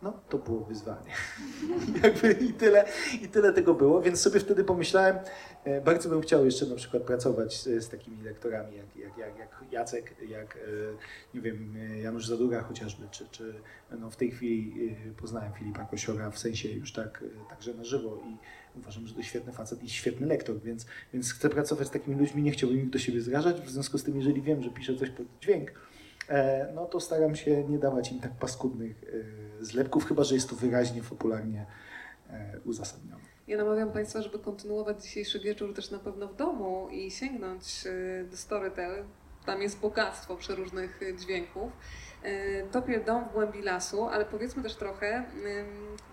No, 0.02 0.14
to 0.30 0.38
było 0.38 0.60
wyzwanie. 0.60 1.12
Jakby 2.04 2.32
i 2.32 2.54
tyle, 2.54 2.86
I 3.22 3.28
tyle 3.28 3.54
tego 3.54 3.74
było, 3.74 4.02
więc 4.02 4.22
sobie 4.22 4.40
wtedy 4.40 4.64
pomyślałem, 4.64 5.16
e, 5.64 5.82
bardzo 5.82 6.10
bym 6.10 6.22
chciał 6.22 6.46
jeszcze 6.46 6.66
na 6.66 6.76
przykład 6.76 7.04
pracować 7.04 7.62
z, 7.62 7.84
z 7.84 7.90
takimi 7.90 8.24
lektorami 8.24 8.78
jak, 8.78 8.96
jak, 8.96 9.18
jak, 9.18 9.38
jak 9.38 9.72
Jacek, 9.72 10.16
jak 10.30 10.56
e, 10.56 10.60
nie 11.34 11.42
wiem, 11.42 11.76
Janusz 12.04 12.28
Zadura 12.28 12.62
chociażby, 12.62 13.08
czy, 13.12 13.28
czy 13.32 13.54
no 14.00 14.10
w 14.10 14.16
tej 14.16 14.32
chwili 14.32 14.90
e, 15.10 15.22
poznałem 15.22 15.54
Filipa 15.54 15.86
Kosiora 15.86 16.32
w 16.32 16.40
sensie 16.40 16.70
już 16.70 16.94
tak, 16.94 17.24
także 17.50 17.74
na 17.74 17.84
żywo 17.84 18.18
i 18.26 18.38
uważam, 18.80 19.08
że 19.08 19.16
to 19.16 19.24
świetny 19.24 19.54
facet 19.54 19.84
i 19.84 19.90
świetny 19.90 20.28
lektor, 20.28 20.62
więc, 20.62 20.86
więc 21.14 21.34
chcę 21.34 21.50
pracować 21.50 21.88
z 21.88 21.92
takimi 21.92 22.16
ludźmi, 22.16 22.44
nie 22.44 22.52
chciałbym 22.52 22.80
ich 22.80 22.90
do 22.90 23.00
siebie 23.00 23.22
zrażać, 23.22 23.62
w 23.62 23.70
związku 23.70 23.98
z 23.98 24.04
tym, 24.04 24.18
jeżeli 24.18 24.42
wiem, 24.42 24.64
że 24.64 24.70
piszę 24.70 24.96
coś 24.96 25.10
pod 25.10 25.26
dźwięk, 25.42 25.72
no 26.74 26.86
to 26.86 27.00
staram 27.00 27.36
się 27.36 27.64
nie 27.64 27.80
dawać 27.80 28.12
im 28.12 28.20
tak 28.20 28.32
paskudnych 28.32 29.04
e, 29.62 29.66
zlepków, 29.66 30.06
chyba, 30.06 30.24
że 30.24 30.36
jest 30.36 30.50
to 30.50 30.56
wyraźnie, 30.56 31.02
popularnie 31.02 31.66
e, 32.30 32.60
uzasadnione. 32.66 33.22
Ja 33.48 33.58
namawiam 33.58 33.92
Państwa, 33.92 34.22
żeby 34.22 34.40
kontynuować 34.40 35.04
dzisiejszy 35.04 35.40
wieczór 35.40 35.76
też 35.76 35.92
na 35.92 36.00
pewno 36.00 36.28
w 36.28 36.36
domu 36.36 36.88
i 36.92 37.12
sięgnąć 37.12 37.84
do 38.32 38.38
Storytel. 38.38 39.04
Tam 39.46 39.62
jest 39.62 39.80
bogactwo 39.80 40.36
przeróżnych 40.36 41.00
dźwięków. 41.20 41.72
Y, 42.26 42.68
Topie 42.72 43.00
dom 43.00 43.26
w 43.30 43.32
głębi 43.34 43.62
lasu, 43.62 44.06
ale 44.06 44.26
powiedzmy 44.26 44.64
też 44.64 44.76
trochę, 44.76 45.24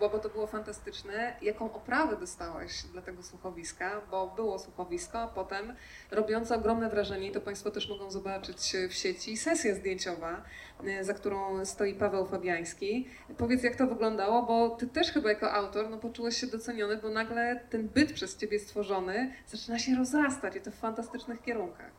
bo, 0.01 0.09
to 0.09 0.29
było 0.29 0.47
fantastyczne, 0.47 1.37
jaką 1.43 1.73
oprawę 1.73 2.17
dostałeś 2.17 2.83
dla 2.83 3.03
tego 3.03 3.23
słuchowiska, 3.23 4.01
bo 4.11 4.27
było 4.37 4.59
słuchowisko, 4.59 5.21
a 5.21 5.29
potem 5.29 5.75
robiące 6.11 6.57
ogromne 6.57 6.91
wrażenie, 6.91 7.29
i 7.29 7.33
to 7.33 7.41
Państwo 7.41 7.71
też 7.71 7.89
mogą 7.89 8.11
zobaczyć 8.11 8.77
w 8.89 8.93
sieci, 8.93 9.37
sesja 9.37 9.75
zdjęciowa, 9.75 10.43
y, 10.85 11.05
za 11.05 11.15
którą 11.15 11.65
stoi 11.65 11.95
Paweł 11.95 12.27
Fabiański. 12.27 13.09
Powiedz, 13.37 13.63
jak 13.63 13.77
to 13.77 13.87
wyglądało, 13.87 14.43
bo 14.43 14.71
ty 14.71 14.87
też 14.87 15.13
chyba 15.13 15.29
jako 15.29 15.53
autor 15.53 15.91
no, 15.91 15.99
poczułeś 15.99 16.37
się 16.37 16.47
doceniony, 16.47 16.97
bo 16.97 17.09
nagle 17.09 17.61
ten 17.71 17.89
byt 17.89 18.13
przez 18.13 18.37
ciebie 18.37 18.59
stworzony 18.59 19.35
zaczyna 19.47 19.79
się 19.79 19.97
rozrastać 19.97 20.57
i 20.57 20.61
to 20.61 20.71
w 20.71 20.75
fantastycznych 20.75 21.43
kierunkach. 21.43 21.91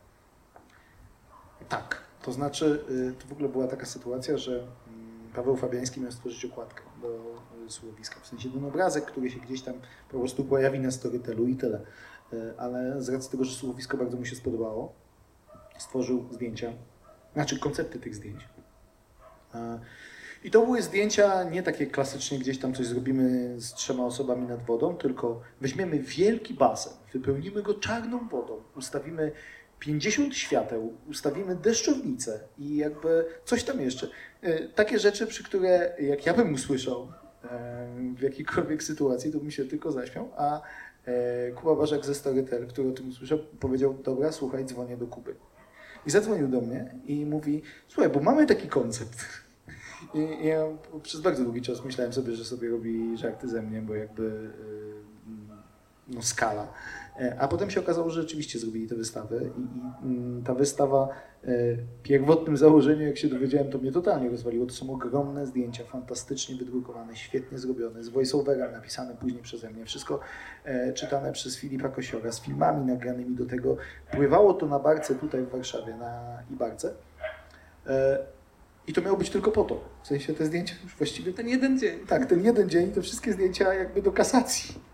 Tak, 1.68 2.09
to 2.22 2.32
znaczy, 2.32 2.84
y, 2.90 3.14
to 3.18 3.26
w 3.28 3.32
ogóle 3.32 3.48
była 3.48 3.66
taka 3.66 3.86
sytuacja, 3.86 4.38
że 4.38 4.52
mm, 4.52 4.68
Paweł 5.34 5.56
Fabiański 5.56 6.00
miał 6.00 6.12
stworzyć 6.12 6.44
okładkę 6.44 6.82
do 7.02 7.08
y, 7.66 7.70
słuchowiska, 7.70 8.20
w 8.20 8.26
sensie 8.26 8.50
ten 8.50 8.64
obrazek, 8.64 9.04
który 9.04 9.30
się 9.30 9.40
gdzieś 9.40 9.62
tam 9.62 9.74
po 10.10 10.18
prostu 10.18 10.44
pojawi 10.44 10.80
na 10.80 10.90
Storytelu 10.90 11.46
i 11.46 11.56
tyle. 11.56 11.80
Y, 12.32 12.54
Ale 12.58 13.02
z 13.02 13.08
racji 13.08 13.30
tego, 13.30 13.44
że 13.44 13.54
słuchowisko 13.54 13.96
bardzo 13.96 14.16
mu 14.16 14.24
się 14.24 14.36
spodobało, 14.36 14.92
stworzył 15.78 16.28
zdjęcia, 16.32 16.72
znaczy 17.34 17.58
koncepty 17.58 17.98
tych 17.98 18.14
zdjęć. 18.14 18.48
I 20.44 20.50
to 20.50 20.64
były 20.64 20.82
zdjęcia 20.82 21.44
nie 21.44 21.62
takie 21.62 21.86
klasycznie, 21.86 22.38
gdzieś 22.38 22.58
tam 22.58 22.74
coś 22.74 22.86
zrobimy 22.86 23.54
z 23.60 23.74
trzema 23.74 24.04
osobami 24.04 24.46
nad 24.46 24.66
wodą, 24.66 24.96
tylko 24.96 25.40
weźmiemy 25.60 25.98
wielki 25.98 26.54
basen, 26.54 26.92
wypełnimy 27.12 27.62
go 27.62 27.74
czarną 27.74 28.28
wodą, 28.28 28.62
ustawimy 28.76 29.32
50 29.80 30.36
świateł, 30.36 30.94
ustawimy 31.08 31.56
deszczownicę 31.56 32.40
i 32.58 32.76
jakby 32.76 33.24
coś 33.44 33.64
tam 33.64 33.80
jeszcze. 33.80 34.08
E, 34.42 34.68
takie 34.68 34.98
rzeczy, 34.98 35.26
przy 35.26 35.44
które 35.44 35.96
jak 36.00 36.26
ja 36.26 36.34
bym 36.34 36.54
usłyszał 36.54 37.12
e, 37.44 37.86
w 38.16 38.22
jakiejkolwiek 38.22 38.82
sytuacji, 38.82 39.32
to 39.32 39.38
bym 39.38 39.50
się 39.50 39.64
tylko 39.64 39.92
zaśmiał, 39.92 40.30
a 40.36 40.62
e, 41.04 41.50
Kuba 41.50 41.74
Barzak 41.74 42.06
ze 42.06 42.14
Storytel, 42.14 42.66
który 42.66 42.88
o 42.88 42.92
tym 42.92 43.08
usłyszał, 43.08 43.38
powiedział, 43.60 43.94
dobra, 43.94 44.32
słuchaj, 44.32 44.64
dzwonię 44.64 44.96
do 44.96 45.06
Kuby. 45.06 45.34
I 46.06 46.10
zadzwonił 46.10 46.48
do 46.48 46.60
mnie 46.60 46.94
i 47.04 47.26
mówi, 47.26 47.62
słuchaj, 47.88 48.12
bo 48.12 48.20
mamy 48.20 48.46
taki 48.46 48.68
koncept. 48.68 49.18
I 50.14 50.46
ja 50.46 50.64
przez 51.02 51.20
bardzo 51.20 51.44
długi 51.44 51.62
czas 51.62 51.84
myślałem 51.84 52.12
sobie, 52.12 52.34
że 52.36 52.44
sobie 52.44 52.68
robi 52.68 53.18
żarty 53.18 53.48
ze 53.48 53.62
mnie, 53.62 53.82
bo 53.82 53.94
jakby 53.94 54.50
no, 56.08 56.22
skala. 56.22 56.72
E, 57.20 57.36
a 57.38 57.48
potem 57.48 57.70
się 57.70 57.80
okazało, 57.80 58.10
że 58.10 58.22
rzeczywiście 58.22 58.58
zrobili 58.58 58.88
tę 58.88 58.94
wystawę 58.94 59.40
i, 59.44 60.06
i 60.06 60.16
mm, 60.16 60.42
ta 60.42 60.54
wystawa 60.54 61.08
w 61.42 61.48
e, 61.48 61.52
pierwotnym 62.02 62.56
założeniu, 62.56 63.06
jak 63.06 63.18
się 63.18 63.28
dowiedziałem, 63.28 63.70
to 63.70 63.78
mnie 63.78 63.92
totalnie 63.92 64.30
rozwaliło. 64.30 64.66
To 64.66 64.72
są 64.72 64.92
ogromne 64.92 65.46
zdjęcia, 65.46 65.84
fantastycznie 65.84 66.56
wydrukowane, 66.56 67.16
świetnie 67.16 67.58
zrobione, 67.58 68.04
z 68.04 68.08
voiceoverem 68.08 68.72
napisane 68.72 69.14
później 69.14 69.42
przeze 69.42 69.70
mnie. 69.70 69.84
Wszystko 69.84 70.20
e, 70.64 70.92
czytane 70.92 71.32
przez 71.32 71.56
Filipa 71.56 71.88
Kosiora, 71.88 72.32
z 72.32 72.40
filmami 72.40 72.86
nagranymi 72.86 73.36
do 73.36 73.46
tego. 73.46 73.76
Pływało 74.12 74.54
to 74.54 74.66
na 74.66 74.78
barce 74.78 75.14
tutaj 75.14 75.42
w 75.42 75.48
Warszawie, 75.48 75.96
na 75.96 76.42
Ibarce. 76.50 76.94
I 78.86 78.92
to 78.92 79.02
miało 79.02 79.16
być 79.16 79.30
tylko 79.30 79.50
po 79.50 79.64
to. 79.64 79.84
W 80.02 80.06
sensie 80.06 80.34
te 80.34 80.46
zdjęcia 80.46 80.74
już 80.84 80.96
właściwie... 80.96 81.32
Ten 81.32 81.48
jeden 81.48 81.78
dzień. 81.78 81.98
Tak, 82.06 82.26
ten 82.26 82.44
jeden 82.44 82.70
dzień, 82.70 82.92
te 82.92 83.02
wszystkie 83.02 83.32
zdjęcia 83.32 83.74
jakby 83.74 84.02
do 84.02 84.12
kasacji. 84.12 84.89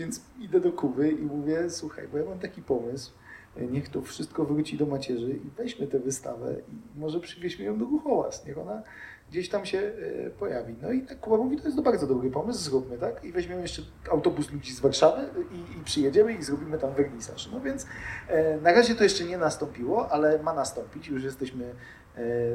Więc 0.00 0.20
idę 0.38 0.60
do 0.60 0.72
Kuby 0.72 1.10
i 1.10 1.24
mówię, 1.24 1.70
słuchaj, 1.70 2.08
bo 2.08 2.18
ja 2.18 2.24
mam 2.24 2.38
taki 2.38 2.62
pomysł, 2.62 3.12
niech 3.56 3.88
to 3.88 4.02
wszystko 4.02 4.44
wróci 4.44 4.76
do 4.76 4.86
macierzy 4.86 5.30
i 5.30 5.50
weźmy 5.56 5.86
tę 5.86 5.98
wystawę 5.98 6.56
i 6.68 7.00
może 7.00 7.20
przywieźmy 7.20 7.64
ją 7.64 7.78
do 7.78 7.86
Głuchołaz, 7.86 8.46
niech 8.46 8.58
ona 8.58 8.82
gdzieś 9.30 9.48
tam 9.48 9.66
się 9.66 9.78
e, 10.26 10.30
pojawi. 10.30 10.74
No 10.82 10.92
i 10.92 11.02
tak 11.02 11.20
Kuba 11.20 11.36
mówi, 11.36 11.56
to 11.56 11.64
jest 11.64 11.76
to 11.76 11.82
bardzo 11.82 12.06
dobry 12.06 12.30
pomysł, 12.30 12.60
zróbmy, 12.60 12.98
tak? 12.98 13.24
I 13.24 13.32
weźmiemy 13.32 13.62
jeszcze 13.62 13.82
autobus 14.10 14.52
ludzi 14.52 14.74
z 14.74 14.80
Warszawy 14.80 15.22
i, 15.52 15.80
i 15.80 15.84
przyjedziemy 15.84 16.32
i 16.32 16.42
zrobimy 16.42 16.78
tam 16.78 16.94
wernisaż. 16.94 17.50
No 17.52 17.60
więc 17.60 17.86
e, 18.28 18.60
na 18.60 18.72
razie 18.72 18.94
to 18.94 19.04
jeszcze 19.04 19.24
nie 19.24 19.38
nastąpiło, 19.38 20.12
ale 20.12 20.42
ma 20.42 20.54
nastąpić, 20.54 21.08
już 21.08 21.24
jesteśmy 21.24 21.64
e, 21.64 21.74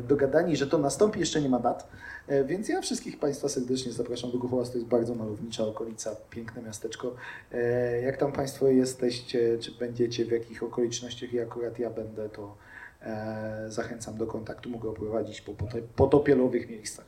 dogadani, 0.07 0.55
że 0.55 0.67
to 0.67 0.77
nastąpi, 0.77 1.19
jeszcze 1.19 1.41
nie 1.41 1.49
ma 1.49 1.59
dat. 1.59 1.87
E, 2.27 2.43
więc 2.43 2.69
ja 2.69 2.81
wszystkich 2.81 3.19
Państwa 3.19 3.49
serdecznie 3.49 3.91
zapraszam 3.91 4.31
do 4.31 4.37
Głuchołaz, 4.37 4.71
to 4.71 4.77
jest 4.77 4.89
bardzo 4.89 5.15
malownicza 5.15 5.63
okolica, 5.63 6.15
piękne 6.29 6.61
miasteczko. 6.61 7.15
E, 7.51 8.01
jak 8.01 8.17
tam 8.17 8.31
Państwo 8.31 8.67
jesteście, 8.67 9.57
czy 9.59 9.71
będziecie, 9.71 10.25
w 10.25 10.31
jakich 10.31 10.63
okolicznościach 10.63 11.33
i 11.33 11.39
akurat 11.39 11.79
ja 11.79 11.89
będę, 11.89 12.29
to 12.29 12.57
e, 13.01 13.65
zachęcam 13.69 14.17
do 14.17 14.27
kontaktu, 14.27 14.69
mogę 14.69 14.89
oprowadzić 14.89 15.41
po 15.41 15.53
potopielowych 15.95 16.69
miejscach. 16.69 17.05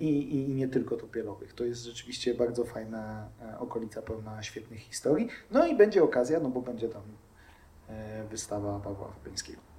I, 0.00 0.36
I, 0.36 0.48
nie 0.48 0.68
tylko 0.68 0.96
topielowych. 0.96 1.52
To 1.52 1.64
jest 1.64 1.84
rzeczywiście 1.84 2.34
bardzo 2.34 2.64
fajna 2.64 3.28
okolica, 3.58 4.02
pełna 4.02 4.42
świetnych 4.42 4.80
historii. 4.80 5.28
No 5.50 5.66
i 5.66 5.76
będzie 5.76 6.04
okazja, 6.04 6.40
no 6.40 6.48
bo 6.48 6.62
będzie 6.62 6.88
tam 6.88 7.02
wystawa 8.30 8.80
Pawła 8.80 9.08
Fabińskiego. 9.08 9.75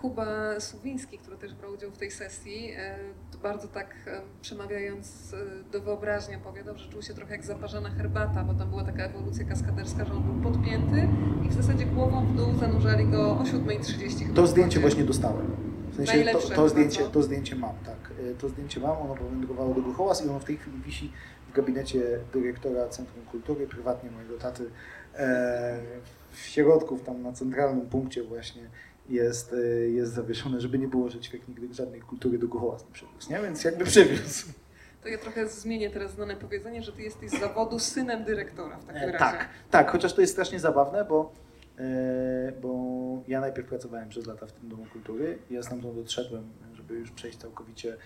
Kuba 0.00 0.60
Suwiński, 0.60 1.18
który 1.18 1.36
też 1.36 1.54
brał 1.54 1.72
udział 1.72 1.90
w 1.90 1.98
tej 1.98 2.10
sesji, 2.10 2.72
e, 2.76 2.98
bardzo 3.42 3.68
tak 3.68 3.94
e, 4.06 4.20
przemawiając 4.42 5.34
e, 5.34 5.70
do 5.72 5.80
wyobraźni 5.80 6.36
opowiadał, 6.36 6.78
że 6.78 6.88
czuł 6.88 7.02
się 7.02 7.14
trochę 7.14 7.32
jak 7.32 7.44
zaparzona 7.44 7.90
herbata, 7.90 8.44
bo 8.44 8.54
tam 8.54 8.70
była 8.70 8.84
taka 8.84 9.04
ewolucja 9.04 9.44
kaskaderska, 9.44 10.04
że 10.04 10.14
on 10.14 10.22
był 10.22 10.52
podpięty 10.52 11.08
i 11.46 11.48
w 11.48 11.52
zasadzie 11.52 11.86
głową 11.86 12.26
w 12.26 12.36
dół 12.36 12.54
zanurzali 12.60 13.06
go 13.06 13.32
o 13.32 13.42
7.30. 13.42 14.34
To 14.34 14.46
zdjęcie 14.46 14.80
właśnie 14.80 15.04
dostałem. 15.04 15.56
W 15.90 15.96
sensie 15.96 16.24
to, 16.32 16.40
to, 16.40 16.68
zdjęcie, 16.68 17.04
to 17.04 17.22
zdjęcie 17.22 17.56
mam, 17.56 17.74
tak. 17.86 18.12
To 18.38 18.48
zdjęcie 18.48 18.80
mam, 18.80 19.02
ono 19.02 19.14
powędrowało 19.14 19.74
do 19.74 19.82
Głuchołaz 19.82 20.26
i 20.26 20.28
ono 20.28 20.38
w 20.40 20.44
tej 20.44 20.56
chwili 20.56 20.82
wisi 20.82 21.12
w 21.48 21.52
gabinecie 21.52 22.18
dyrektora 22.32 22.88
Centrum 22.88 23.24
Kultury, 23.24 23.66
prywatnie 23.66 24.10
mojego 24.10 24.38
taty, 24.38 24.70
w 26.30 26.38
środku, 26.38 26.98
tam 26.98 27.22
na 27.22 27.32
centralnym 27.32 27.86
punkcie 27.86 28.22
właśnie 28.22 28.62
jest, 29.08 29.52
y, 29.52 29.90
jest 29.94 30.12
zawieszone, 30.12 30.60
żeby 30.60 30.78
nie 30.78 30.88
było, 30.88 31.10
że 31.10 31.20
ćwiek 31.20 31.48
nigdy 31.48 31.74
żadnej 31.74 32.00
kultury 32.00 32.38
do 32.38 32.48
Głuchołaz 32.48 32.86
nie 32.86 32.92
przywiózł, 32.92 33.32
nie? 33.32 33.40
Więc 33.40 33.64
jakby 33.64 33.84
przywiózł. 33.84 34.46
To 35.02 35.08
ja 35.08 35.18
trochę 35.18 35.48
zmienię 35.48 35.90
teraz 35.90 36.14
znane 36.14 36.36
powiedzenie, 36.36 36.82
że 36.82 36.92
ty 36.92 37.02
jesteś 37.02 37.30
z 37.30 37.40
zawodu 37.40 37.78
synem 37.78 38.24
dyrektora 38.24 38.78
w 38.78 38.84
takim 38.84 39.02
e, 39.02 39.12
razie. 39.12 39.18
Tak, 39.18 39.48
tak, 39.70 39.90
chociaż 39.90 40.12
to 40.12 40.20
jest 40.20 40.32
strasznie 40.32 40.60
zabawne, 40.60 41.04
bo, 41.04 41.32
e, 41.78 42.52
bo 42.62 42.74
ja 43.28 43.40
najpierw 43.40 43.68
pracowałem 43.68 44.08
przez 44.08 44.26
lata 44.26 44.46
w 44.46 44.52
tym 44.52 44.68
Domu 44.68 44.86
Kultury 44.92 45.38
i 45.50 45.54
ja 45.54 45.62
stamtąd 45.62 45.94
doszedłem, 45.94 46.50
żeby 46.74 46.94
już 46.94 47.10
przejść 47.10 47.38
całkowicie 47.38 47.96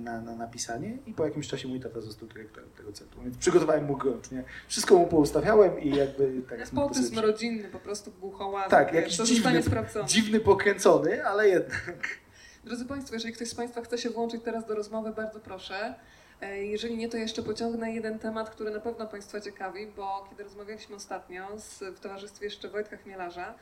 na, 0.00 0.20
na 0.20 0.34
napisanie 0.34 0.98
i 1.06 1.12
po 1.12 1.24
jakimś 1.24 1.48
czasie 1.48 1.68
mój 1.68 1.80
tata 1.80 2.00
został 2.00 2.28
dyrektorem 2.28 2.70
tego 2.76 2.92
centrum, 2.92 3.24
więc 3.24 3.36
przygotowałem 3.36 3.84
mu 3.84 3.96
grącz, 3.96 4.30
nie? 4.30 4.44
Wszystko 4.68 4.98
mu 4.98 5.06
poustawiałem 5.06 5.80
i 5.80 5.96
jakby 5.96 6.42
tak... 6.48 6.58
Nepotyzm 6.58 7.18
rodzinny, 7.18 7.68
po 7.68 7.78
prostu 7.78 8.10
buchoła, 8.10 8.68
tak, 8.68 8.94
jakiś 8.94 9.16
dziwny, 9.16 9.62
dziwny, 10.06 10.40
pokręcony, 10.40 11.24
ale 11.24 11.48
jednak. 11.48 12.18
Drodzy 12.64 12.84
Państwo, 12.84 13.14
jeżeli 13.14 13.34
ktoś 13.34 13.48
z 13.48 13.54
Państwa 13.54 13.82
chce 13.82 13.98
się 13.98 14.10
włączyć 14.10 14.42
teraz 14.44 14.66
do 14.66 14.74
rozmowy, 14.74 15.12
bardzo 15.12 15.40
proszę. 15.40 15.94
E, 16.40 16.64
jeżeli 16.64 16.96
nie, 16.96 17.08
to 17.08 17.16
jeszcze 17.16 17.42
pociągnę 17.42 17.92
jeden 17.92 18.18
temat, 18.18 18.50
który 18.50 18.70
na 18.70 18.80
pewno 18.80 19.06
Państwa 19.06 19.40
ciekawi, 19.40 19.86
bo 19.86 20.26
kiedy 20.30 20.44
rozmawialiśmy 20.44 20.96
ostatnio 20.96 21.58
z, 21.58 21.78
w 21.96 22.00
towarzystwie 22.00 22.44
jeszcze 22.44 22.68
Wojtka 22.68 22.96
Chmielarza, 22.96 23.54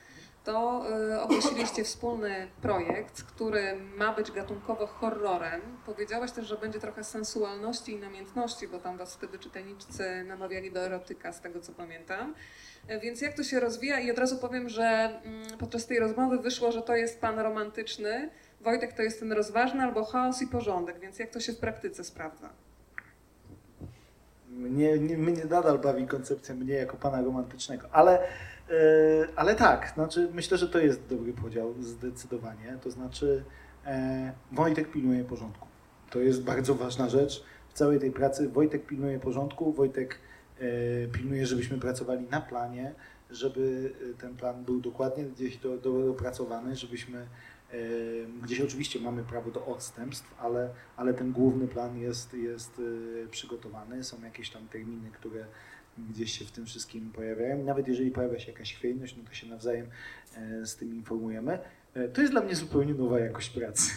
to 0.47 0.85
y, 1.15 1.21
ogłosiliście 1.21 1.85
wspólny 1.85 2.49
projekt, 2.63 3.23
który 3.23 3.77
ma 3.97 4.15
być 4.15 4.33
gatunkowo 4.33 4.87
horrorem. 4.87 5.61
Powiedziałaś 5.87 6.33
też, 6.33 6.47
że 6.47 6.57
będzie 6.57 6.81
trochę 6.81 7.05
sensualności 7.05 7.93
i 7.93 7.99
namiętności, 7.99 8.69
bo 8.69 8.79
tam 8.79 8.99
was 8.99 9.15
wtedy 9.15 9.39
czytelniczcy 9.39 10.25
namawiali 10.25 10.73
do 10.73 10.81
erotyka, 10.81 11.33
z 11.33 11.41
tego 11.41 11.61
co 11.61 11.73
pamiętam. 11.73 12.35
E, 12.89 13.01
więc 13.01 13.21
jak 13.21 13.35
to 13.35 13.43
się 13.43 13.61
rozwija? 13.61 14.01
I 14.01 14.11
od 14.11 14.19
razu 14.19 14.39
powiem, 14.39 14.69
że 14.69 14.85
mm, 14.85 15.59
podczas 15.59 15.87
tej 15.87 15.99
rozmowy 15.99 16.39
wyszło, 16.39 16.73
że 16.73 16.83
to 16.83 16.97
jest 16.97 17.21
pan 17.21 17.39
romantyczny, 17.39 18.31
Wojtek 18.61 18.93
to 18.93 19.03
jest 19.03 19.21
ten 19.21 19.33
rozważny 19.33 19.83
albo 19.83 20.05
chaos 20.05 20.43
i 20.43 20.47
porządek, 20.47 21.01
więc 21.01 21.19
jak 21.19 21.31
to 21.31 21.41
się 21.41 21.53
w 21.53 21.59
praktyce 21.59 22.05
sprawdza? 22.05 22.51
Mnie, 24.49 24.99
nie, 24.99 25.19
mnie 25.19 25.45
nadal 25.45 25.79
bawi 25.79 26.07
koncepcja 26.07 26.55
mnie 26.55 26.75
jako 26.75 26.97
pana 26.97 27.23
romantycznego, 27.23 27.89
ale 27.93 28.29
ale 29.37 29.55
tak, 29.55 29.93
znaczy 29.95 30.29
myślę, 30.33 30.59
że 30.59 30.69
to 30.69 30.79
jest 30.79 31.07
dobry 31.07 31.33
podział 31.33 31.75
zdecydowanie. 31.81 32.79
To 32.83 32.91
znaczy 32.91 33.45
e, 33.87 34.33
Wojtek 34.53 34.91
pilnuje 34.91 35.25
porządku. 35.25 35.69
To 36.11 36.19
jest 36.19 36.43
bardzo 36.43 36.75
ważna 36.75 37.09
rzecz 37.09 37.45
w 37.69 37.73
całej 37.73 38.01
tej 38.01 38.11
pracy. 38.11 38.49
Wojtek 38.49 38.87
pilnuje 38.87 39.21
porządku, 39.21 39.73
Wojtek 39.73 40.19
e, 40.59 40.63
pilnuje, 41.09 41.47
żebyśmy 41.47 41.79
pracowali 41.79 42.27
na 42.31 42.41
planie, 42.41 42.95
żeby 43.31 43.93
ten 44.21 44.37
plan 44.37 44.65
był 44.65 44.81
dokładnie 44.81 45.25
gdzieś 45.25 45.57
do, 45.57 45.79
do, 45.79 46.03
dopracowany, 46.03 46.77
żebyśmy 46.77 47.27
gdzieś 48.43 48.61
oczywiście 48.61 49.01
mamy 49.01 49.23
prawo 49.23 49.51
do 49.51 49.67
odstępstw, 49.67 50.35
ale, 50.41 50.71
ale 50.97 51.15
ten 51.15 51.33
główny 51.33 51.69
plan 51.69 51.99
jest, 51.99 52.35
jest 52.35 52.81
przygotowany. 53.31 54.05
Są 54.05 54.23
jakieś 54.23 54.51
tam 54.51 54.69
terminy, 54.69 55.11
które 55.11 55.45
gdzieś 55.99 56.39
się 56.39 56.45
w 56.45 56.51
tym 56.51 56.67
wszystkim 56.67 57.13
pojawiają. 57.13 57.65
Nawet 57.65 57.89
jeżeli 57.89 58.11
pojawia 58.11 58.39
się 58.39 58.53
jakaś 58.53 58.75
chwiejność, 58.75 59.17
no 59.17 59.25
to 59.29 59.35
się 59.35 59.47
nawzajem 59.47 59.87
e, 60.37 60.67
z 60.67 60.77
tym 60.77 60.95
informujemy. 60.95 61.59
E, 61.95 62.09
to 62.09 62.21
jest 62.21 62.33
dla 62.33 62.43
mnie 62.43 62.55
zupełnie 62.55 62.95
nowa 62.95 63.21
jakość 63.21 63.51
pracy. 63.51 63.91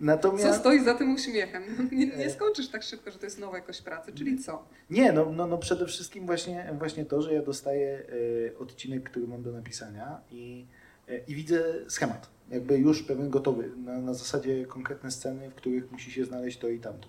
Natomiast... 0.00 0.44
Co 0.44 0.54
stoi 0.54 0.84
za 0.84 0.94
tym 0.94 1.14
uśmiechem? 1.14 1.62
Nie, 1.92 2.06
nie, 2.06 2.30
skończysz 2.30 2.68
tak 2.68 2.82
szybko, 2.82 3.10
że 3.10 3.18
to 3.18 3.26
jest 3.26 3.38
nowa 3.38 3.56
jakość 3.56 3.82
pracy, 3.82 4.12
czyli 4.12 4.38
co? 4.38 4.68
Nie, 4.90 5.12
no, 5.12 5.32
no, 5.32 5.46
no 5.46 5.58
przede 5.58 5.86
wszystkim 5.86 6.26
właśnie, 6.26 6.74
właśnie 6.78 7.04
to, 7.04 7.22
że 7.22 7.34
ja 7.34 7.42
dostaję 7.42 8.02
e, 8.54 8.58
odcinek, 8.58 9.10
który 9.10 9.26
mam 9.26 9.42
do 9.42 9.52
napisania 9.52 10.20
i, 10.30 10.66
i 11.28 11.34
widzę 11.34 11.64
schemat. 11.88 12.30
Jakby 12.50 12.78
już 12.78 13.02
pewien 13.02 13.30
gotowy, 13.30 13.70
na, 13.76 14.00
na 14.00 14.14
zasadzie 14.14 14.66
konkretne 14.66 15.10
sceny, 15.10 15.50
w 15.50 15.54
których 15.54 15.92
musi 15.92 16.10
się 16.10 16.24
znaleźć 16.24 16.58
to 16.58 16.68
i 16.68 16.78
tamto. 16.78 17.08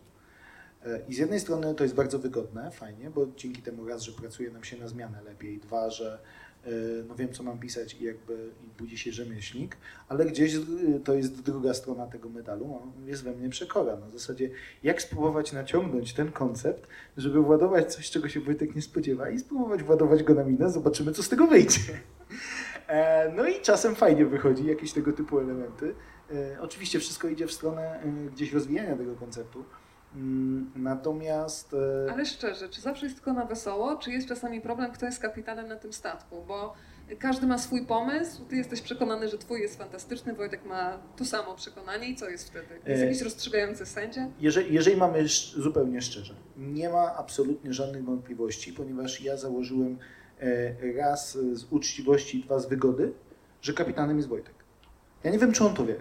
I 1.08 1.14
z 1.14 1.18
jednej 1.18 1.40
strony 1.40 1.76
to 1.76 1.84
jest 1.84 1.96
bardzo 1.96 2.20
wygodne, 2.20 2.72
fajnie, 2.72 3.10
bo 3.10 3.28
dzięki 3.38 3.62
temu 3.62 3.88
raz, 3.88 4.02
że 4.02 4.12
pracuje 4.12 4.52
nam 4.52 4.64
się 4.64 4.78
na 4.78 4.88
zmianę 4.88 5.22
lepiej, 5.22 5.60
dwa, 5.60 5.90
że 5.90 6.20
e, 6.66 6.70
no 7.08 7.16
wiem, 7.16 7.34
co 7.34 7.44
mam 7.44 7.60
pisać 7.60 7.94
i 7.94 8.04
jakby 8.04 8.50
i 8.64 8.80
budzi 8.80 8.98
się 8.98 9.12
rzemieślnik, 9.12 9.78
ale 10.10 10.26
gdzieś 10.26 10.56
e, 10.56 10.60
to 11.04 11.14
jest 11.14 11.42
druga 11.42 11.74
strona 11.74 12.08
tego 12.08 12.30
medalu, 12.30 12.82
jest 13.06 13.24
we 13.24 13.32
mnie 13.32 13.50
przekora. 13.50 13.96
Na 13.96 14.10
zasadzie, 14.10 14.50
jak 14.84 15.02
spróbować 15.02 15.54
naciągnąć 15.54 16.14
ten 16.14 16.32
koncept, 16.32 16.88
żeby 17.18 17.42
władować 17.42 17.94
coś, 17.94 18.10
czego 18.10 18.30
się 18.30 18.40
Wojtek 18.40 18.76
nie 18.76 18.82
spodziewa 18.82 19.30
i 19.30 19.40
spróbować 19.40 19.84
władować 19.84 20.24
go 20.24 20.34
na 20.34 20.44
minę, 20.44 20.70
zobaczymy, 20.70 21.12
co 21.12 21.24
z 21.24 21.30
tego 21.30 21.48
wyjdzie. 21.48 21.82
E, 22.88 23.32
no 23.36 23.48
i 23.48 23.62
czasem 23.62 23.96
fajnie 23.96 24.26
wychodzi 24.26 24.66
jakieś 24.66 24.94
tego 24.94 25.14
typu 25.14 25.40
elementy. 25.40 25.96
Oczywiście 26.60 27.00
wszystko 27.00 27.28
idzie 27.28 27.48
w 27.48 27.52
stronę 27.52 28.04
gdzieś 28.34 28.54
rozwijania 28.54 28.98
tego 28.98 29.16
konceptu, 29.16 29.64
natomiast. 30.76 31.76
E, 32.07 32.11
Ale 32.11 32.26
szczerze, 32.26 32.70
czy 32.70 32.82
zawsze 32.82 33.05
jest 33.05 33.16
tylko 33.16 33.34
na 33.34 33.45
wesoło, 33.45 33.95
czy 33.95 34.11
jest 34.11 34.28
czasami 34.28 34.61
problem, 34.61 34.91
kto 34.91 35.05
jest 35.05 35.20
kapitanem 35.20 35.68
na 35.68 35.76
tym 35.76 35.93
statku? 35.93 36.43
Bo 36.47 36.74
Każdy 37.20 37.47
ma 37.47 37.57
swój 37.57 37.86
pomysł, 37.86 38.45
ty 38.45 38.55
jesteś 38.55 38.82
przekonany, 38.82 39.30
że 39.30 39.38
twój 39.38 39.61
jest 39.61 39.78
fantastyczny, 39.78 40.34
Wojtek 40.34 40.66
ma 40.66 40.97
to 41.18 41.26
samo 41.26 41.55
przekonanie 41.55 42.09
i 42.09 42.16
co 42.16 42.30
jest 42.30 42.49
wtedy? 42.49 42.68
Jest 42.86 43.01
E, 43.01 43.05
jakiś 43.05 43.22
rozstrzygający 43.22 43.86
sędzia? 43.86 44.28
Jeżeli, 44.39 44.74
jeżeli 44.74 44.97
mamy 44.97 45.28
zupełnie 45.57 46.01
szczerze, 46.01 46.34
nie 46.57 46.89
ma 46.89 47.16
absolutnie 47.16 47.74
żadnych 47.74 48.05
wątpliwości, 48.05 48.74
ponieważ 48.74 49.22
ja 49.22 49.38
założyłem 49.38 49.97
e, 50.39 50.93
raz 50.97 51.38
z 51.53 51.63
uczciwości, 51.72 52.43
dwa 52.43 52.59
z 52.59 52.66
wygody, 52.66 53.13
że 53.61 53.74
kapitanem 53.74 54.18
jest 54.18 54.30
Wojtek. 54.30 54.55
Ja 55.24 55.32
nie 55.32 55.39
wiem, 55.39 55.51
czy 55.51 55.66
on 55.66 55.74
to 55.74 55.86
wie, 55.86 55.95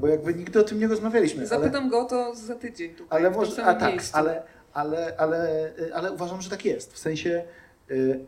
bo 0.00 0.06
jakby 0.08 0.34
nigdy 0.34 0.60
o 0.60 0.62
tym 0.62 0.78
nie 0.80 0.88
rozmawialiśmy. 0.88 1.38
ale- 1.40 1.48
Zapytam 1.48 1.88
go 1.90 2.00
o 2.00 2.04
to 2.04 2.34
za 2.34 2.54
tydzień 2.54 2.94
tutaj, 2.94 3.20
Ale 3.20 3.30
może, 3.30 3.64
a 3.64 3.74
tak, 3.74 3.92
miejscu. 3.92 4.16
ale, 4.16 4.42
ale, 4.72 5.14
ale, 5.18 5.72
ale 5.94 6.12
uważam, 6.12 6.40
że 6.42 6.50
tak 6.50 6.64
jest. 6.64 6.92
W 6.92 6.98
sensie 6.98 7.44
y, 7.90 8.24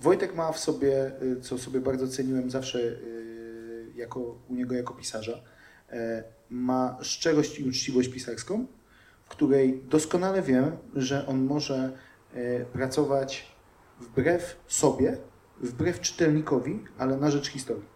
Wojtek 0.00 0.34
ma 0.34 0.52
w 0.52 0.58
sobie, 0.58 1.10
co 1.42 1.58
sobie 1.58 1.80
bardzo 1.80 2.08
ceniłem 2.08 2.50
zawsze 2.50 2.78
jako, 3.94 4.20
u 4.48 4.54
niego 4.54 4.74
jako 4.74 4.94
pisarza, 4.94 5.40
ma 6.50 6.98
szczerość 7.00 7.58
i 7.60 7.68
uczciwość 7.68 8.08
pisarską, 8.08 8.66
w 9.24 9.28
której 9.28 9.82
doskonale 9.84 10.42
wiem, 10.42 10.76
że 10.94 11.26
on 11.26 11.44
może 11.44 11.90
pracować 12.72 13.46
wbrew 14.00 14.56
sobie, 14.66 15.16
wbrew 15.60 16.00
czytelnikowi, 16.00 16.84
ale 16.98 17.16
na 17.16 17.30
rzecz 17.30 17.48
historii. 17.48 17.95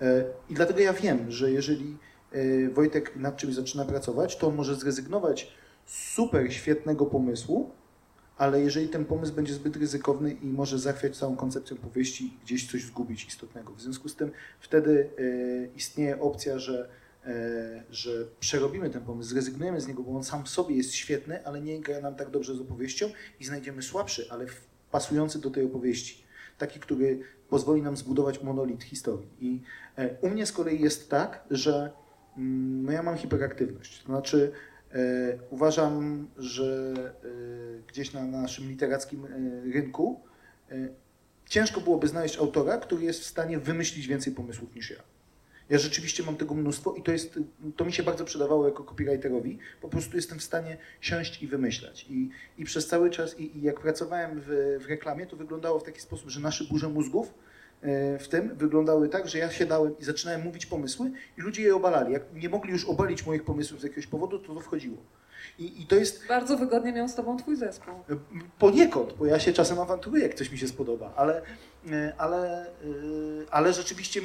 E, 0.00 0.24
I 0.48 0.54
dlatego 0.54 0.80
ja 0.80 0.92
wiem, 0.92 1.30
że 1.30 1.50
jeżeli 1.50 1.96
e, 2.32 2.68
Wojtek 2.68 3.16
nad 3.16 3.36
czymś 3.36 3.54
zaczyna 3.54 3.84
pracować, 3.84 4.36
to 4.36 4.46
on 4.48 4.54
może 4.54 4.74
zrezygnować 4.74 5.52
z 5.86 6.12
super 6.12 6.54
świetnego 6.54 7.06
pomysłu, 7.06 7.70
ale 8.38 8.60
jeżeli 8.60 8.88
ten 8.88 9.04
pomysł 9.04 9.32
będzie 9.32 9.54
zbyt 9.54 9.76
ryzykowny 9.76 10.32
i 10.32 10.46
może 10.46 10.78
zachwiać 10.78 11.16
całą 11.16 11.36
koncepcją 11.36 11.76
powieści 11.76 12.24
i 12.24 12.38
gdzieś 12.44 12.70
coś 12.70 12.84
zgubić 12.84 13.26
istotnego. 13.26 13.74
W 13.74 13.80
związku 13.80 14.08
z 14.08 14.16
tym 14.16 14.30
wtedy 14.60 15.10
e, 15.18 15.76
istnieje 15.76 16.20
opcja, 16.20 16.58
że, 16.58 16.88
że 17.90 18.10
przerobimy 18.40 18.90
ten 18.90 19.02
pomysł, 19.02 19.30
zrezygnujemy 19.30 19.80
z 19.80 19.86
niego, 19.86 20.02
bo 20.02 20.16
on 20.16 20.24
sam 20.24 20.44
w 20.44 20.48
sobie 20.48 20.76
jest 20.76 20.94
świetny, 20.94 21.46
ale 21.46 21.60
nie 21.60 21.80
gra 21.80 22.00
nam 22.00 22.14
tak 22.14 22.30
dobrze 22.30 22.54
z 22.54 22.60
opowieścią 22.60 23.10
i 23.40 23.44
znajdziemy 23.44 23.82
słabszy, 23.82 24.26
ale 24.30 24.46
pasujący 24.90 25.38
do 25.38 25.50
tej 25.50 25.64
opowieści. 25.64 26.24
Taki, 26.58 26.80
który 26.80 27.20
pozwoli 27.48 27.82
nam 27.82 27.96
zbudować 27.96 28.42
monolit 28.42 28.84
historii. 28.84 29.28
I 29.40 29.62
e, 29.96 30.16
u 30.20 30.30
mnie 30.30 30.46
z 30.46 30.52
kolei 30.52 30.80
jest 30.80 31.10
tak, 31.10 31.44
że 31.50 31.92
mm, 32.36 32.84
no 32.84 32.92
ja 32.92 33.02
mam 33.02 33.16
hiperaktywność. 33.16 34.02
To 34.02 34.06
znaczy 34.06 34.52
e, 34.92 34.98
uważam, 35.50 36.26
że 36.36 36.92
e, 37.24 37.82
gdzieś 37.88 38.12
na 38.12 38.24
naszym 38.24 38.68
literackim 38.68 39.26
rynku 39.72 40.20
ciężko 41.48 41.80
byłoby 41.80 42.08
znaleźć 42.08 42.38
autora, 42.38 42.78
który 42.78 43.04
jest 43.04 43.20
w 43.20 43.26
stanie 43.26 43.58
wymyślić 43.58 44.06
więcej 44.06 44.32
pomysłów 44.32 44.74
niż 44.74 44.90
ja. 44.90 45.15
Ja 45.70 45.78
rzeczywiście 45.78 46.22
mam 46.22 46.36
tego 46.36 46.54
mnóstwo 46.54 46.94
i 46.94 47.02
to, 47.02 47.12
jest, 47.12 47.38
to 47.76 47.84
mi 47.84 47.92
się 47.92 48.02
bardzo 48.02 48.24
przydawało 48.24 48.68
jako 48.68 48.84
copywriterowi. 48.84 49.58
Po 49.80 49.88
prostu 49.88 50.16
jestem 50.16 50.38
w 50.38 50.42
stanie 50.42 50.76
siąść 51.00 51.42
i 51.42 51.46
wymyślać. 51.46 52.06
I, 52.10 52.30
i 52.58 52.64
przez 52.64 52.86
cały 52.88 53.10
czas, 53.10 53.40
i, 53.40 53.58
i 53.58 53.62
jak 53.62 53.80
pracowałem 53.80 54.40
w, 54.46 54.78
w 54.80 54.86
reklamie, 54.88 55.26
to 55.26 55.36
wyglądało 55.36 55.78
w 55.78 55.84
taki 55.84 56.00
sposób, 56.00 56.30
że 56.30 56.40
nasze 56.40 56.64
burze 56.64 56.88
mózgów 56.88 57.34
e, 57.82 58.18
w 58.18 58.28
tym 58.28 58.54
wyglądały 58.56 59.08
tak, 59.08 59.28
że 59.28 59.38
ja 59.38 59.50
siadałem 59.50 59.98
i 59.98 60.04
zaczynałem 60.04 60.42
mówić 60.42 60.66
pomysły 60.66 61.10
i 61.38 61.40
ludzie 61.40 61.62
je 61.62 61.76
obalali. 61.76 62.12
Jak 62.12 62.22
nie 62.34 62.48
mogli 62.48 62.72
już 62.72 62.84
obalić 62.84 63.26
moich 63.26 63.44
pomysłów 63.44 63.80
z 63.80 63.82
jakiegoś 63.82 64.06
powodu, 64.06 64.38
to 64.38 64.54
to 64.54 64.60
wchodziło. 64.60 64.98
I, 65.58 65.82
i 65.82 65.86
to 65.86 65.96
jest 65.96 66.26
Bardzo 66.28 66.56
wygodnie 66.56 66.92
miał 66.92 67.08
z 67.08 67.14
tobą 67.14 67.36
twój 67.36 67.56
zespół. 67.56 67.94
Poniekąd, 68.58 69.12
bo 69.12 69.26
ja 69.26 69.38
się 69.40 69.52
czasem 69.52 69.78
awanturuję, 69.78 70.22
jak 70.22 70.34
coś 70.34 70.52
mi 70.52 70.58
się 70.58 70.68
spodoba, 70.68 71.12
ale, 71.16 71.42
e, 71.90 72.12
ale, 72.18 72.66
e, 72.66 72.72
ale 73.50 73.72
rzeczywiście 73.72 74.20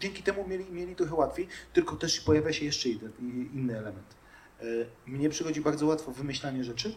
dzięki 0.00 0.22
temu 0.22 0.48
mieli, 0.48 0.72
mieli 0.72 0.96
trochę 0.96 1.14
łatwiej, 1.14 1.48
tylko 1.72 1.96
też 1.96 2.20
pojawia 2.20 2.52
się 2.52 2.64
jeszcze 2.64 2.88
jeden, 2.88 3.12
inny 3.54 3.78
element. 3.78 4.14
E, 4.60 4.64
Mnie 5.06 5.30
przychodzi 5.30 5.60
bardzo 5.60 5.86
łatwo 5.86 6.12
wymyślanie 6.12 6.64
rzeczy, 6.64 6.94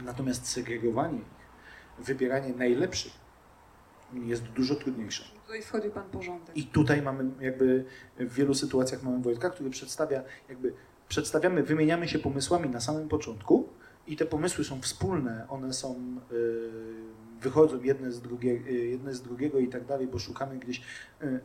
natomiast 0.00 0.46
segregowanie 0.46 1.18
ich, 1.18 2.04
wybieranie 2.04 2.54
najlepszych 2.54 3.12
jest 4.22 4.42
dużo 4.42 4.74
trudniejsze. 4.74 5.24
Tutaj 5.46 5.62
wchodzi 5.62 5.90
pan 5.90 6.10
porządek. 6.10 6.56
I 6.56 6.66
tutaj 6.66 7.02
mamy 7.02 7.30
jakby 7.40 7.84
w 8.18 8.34
wielu 8.34 8.54
sytuacjach 8.54 9.02
mamy 9.02 9.22
Wojtka, 9.22 9.50
który 9.50 9.70
przedstawia 9.70 10.22
jakby 10.48 10.74
przedstawiamy, 11.08 11.62
wymieniamy 11.62 12.08
się 12.08 12.18
pomysłami 12.18 12.68
na 12.68 12.80
samym 12.80 13.08
początku 13.08 13.68
i 14.06 14.16
te 14.16 14.26
pomysły 14.26 14.64
są 14.64 14.80
wspólne, 14.80 15.46
one 15.48 15.72
są 15.72 16.20
y, 16.32 16.70
wychodzą 17.40 17.82
jedne 17.82 18.12
z, 18.12 18.20
drugie, 18.20 18.50
y, 18.50 18.72
jedne 18.72 19.14
z 19.14 19.22
drugiego 19.22 19.58
i 19.58 19.68
tak 19.68 19.84
dalej, 19.84 20.06
bo 20.06 20.18
szukamy 20.18 20.58
gdzieś 20.58 20.82
y, 21.22 21.40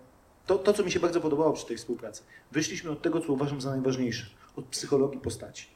to, 0.46 0.58
to, 0.58 0.74
co 0.74 0.84
mi 0.84 0.92
się 0.92 1.00
bardzo 1.00 1.22
podobało 1.22 1.54
przy 1.54 1.66
tej 1.66 1.78
współpracy. 1.78 2.24
Wyszliśmy 2.52 2.92
od 2.92 3.02
tego, 3.02 3.22
co 3.22 3.34
uważam 3.34 3.62
za 3.62 3.70
najważniejsze, 3.70 4.26
od 4.56 4.66
psychologii 4.66 5.20
postaci. 5.20 5.68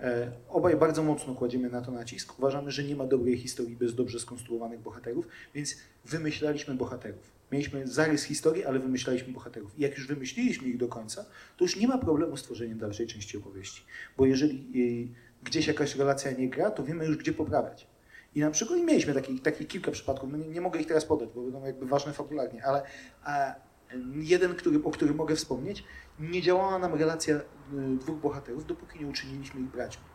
E, 0.00 0.32
Obaj 0.48 0.76
bardzo 0.76 1.02
mocno 1.02 1.34
kładziemy 1.34 1.70
na 1.70 1.82
to 1.82 1.90
nacisk. 1.90 2.38
Uważamy, 2.38 2.70
że 2.70 2.84
nie 2.84 2.96
ma 2.96 3.06
dobrej 3.06 3.38
historii 3.38 3.76
bez 3.76 3.94
dobrze 3.94 4.20
skonstruowanych 4.20 4.80
bohaterów, 4.80 5.28
więc 5.54 5.76
wymyślaliśmy 6.04 6.74
bohaterów. 6.74 7.32
Mieliśmy 7.52 7.86
zarys 7.86 8.22
historii, 8.24 8.64
ale 8.64 8.78
wymyślaliśmy 8.78 9.32
bohaterów. 9.32 9.78
I 9.78 9.82
jak 9.82 9.98
już 9.98 10.06
wymyśliliśmy 10.06 10.68
ich 10.68 10.76
do 10.76 10.88
końca, 10.88 11.24
to 11.56 11.64
już 11.64 11.76
nie 11.76 11.88
ma 11.88 11.98
problemu 11.98 12.36
z 12.36 12.42
tworzeniem 12.42 12.78
dalszej 12.78 13.06
części 13.06 13.36
opowieści. 13.36 13.84
Bo 14.16 14.26
jeżeli 14.26 14.66
y, 14.76 15.44
gdzieś 15.44 15.66
jakaś 15.66 15.96
relacja 15.96 16.30
nie 16.30 16.48
gra, 16.48 16.70
to 16.70 16.84
wiemy 16.84 17.06
już, 17.06 17.16
gdzie 17.16 17.32
poprawiać. 17.32 17.86
I 18.34 18.40
na 18.40 18.50
przykład 18.50 18.80
mieliśmy 18.80 19.14
takich, 19.14 19.42
takich 19.42 19.68
kilka 19.68 19.90
przypadków, 19.90 20.30
no 20.32 20.38
nie, 20.38 20.48
nie 20.48 20.60
mogę 20.60 20.80
ich 20.80 20.86
teraz 20.86 21.04
podać, 21.04 21.28
bo 21.34 21.42
będą 21.42 21.64
jakby 21.64 21.86
ważne 21.86 22.12
fabularnie, 22.12 22.64
ale 22.64 22.82
jeden, 24.14 24.54
który, 24.54 24.84
o 24.84 24.90
którym 24.90 25.16
mogę 25.16 25.36
wspomnieć, 25.36 25.84
nie 26.20 26.42
działała 26.42 26.78
nam 26.78 26.94
relacja 26.94 27.36
y, 27.36 27.42
dwóch 28.00 28.20
bohaterów, 28.20 28.66
dopóki 28.66 29.00
nie 29.00 29.06
uczyniliśmy 29.06 29.60
ich 29.60 29.66
braćmi. 29.66 30.11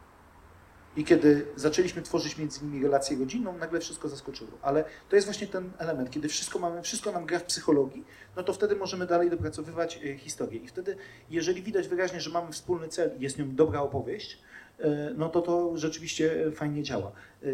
I 0.95 1.03
kiedy 1.03 1.45
zaczęliśmy 1.55 2.01
tworzyć 2.01 2.37
między 2.37 2.65
nimi 2.65 2.83
relację 2.83 3.17
rodzinną, 3.17 3.57
nagle 3.57 3.79
wszystko 3.79 4.09
zaskoczyło. 4.09 4.51
Ale 4.61 4.85
to 5.09 5.15
jest 5.15 5.27
właśnie 5.27 5.47
ten 5.47 5.69
element, 5.77 6.09
kiedy 6.09 6.27
wszystko 6.29 6.59
mamy, 6.59 6.81
wszystko 6.81 7.11
nam 7.11 7.25
gra 7.25 7.39
w 7.39 7.43
psychologii, 7.43 8.03
no 8.35 8.43
to 8.43 8.53
wtedy 8.53 8.75
możemy 8.75 9.05
dalej 9.05 9.29
dopracowywać 9.29 9.99
y, 10.03 10.17
historię. 10.17 10.59
I 10.59 10.67
wtedy, 10.67 10.95
jeżeli 11.29 11.61
widać 11.63 11.87
wyraźnie, 11.87 12.21
że 12.21 12.29
mamy 12.29 12.51
wspólny 12.51 12.87
cel 12.87 13.11
i 13.19 13.21
jest 13.21 13.39
nią 13.39 13.55
dobra 13.55 13.81
opowieść, 13.81 14.41
y, 14.79 14.83
no 15.17 15.29
to 15.29 15.41
to 15.41 15.77
rzeczywiście 15.77 16.51
fajnie 16.55 16.83
działa. 16.83 17.11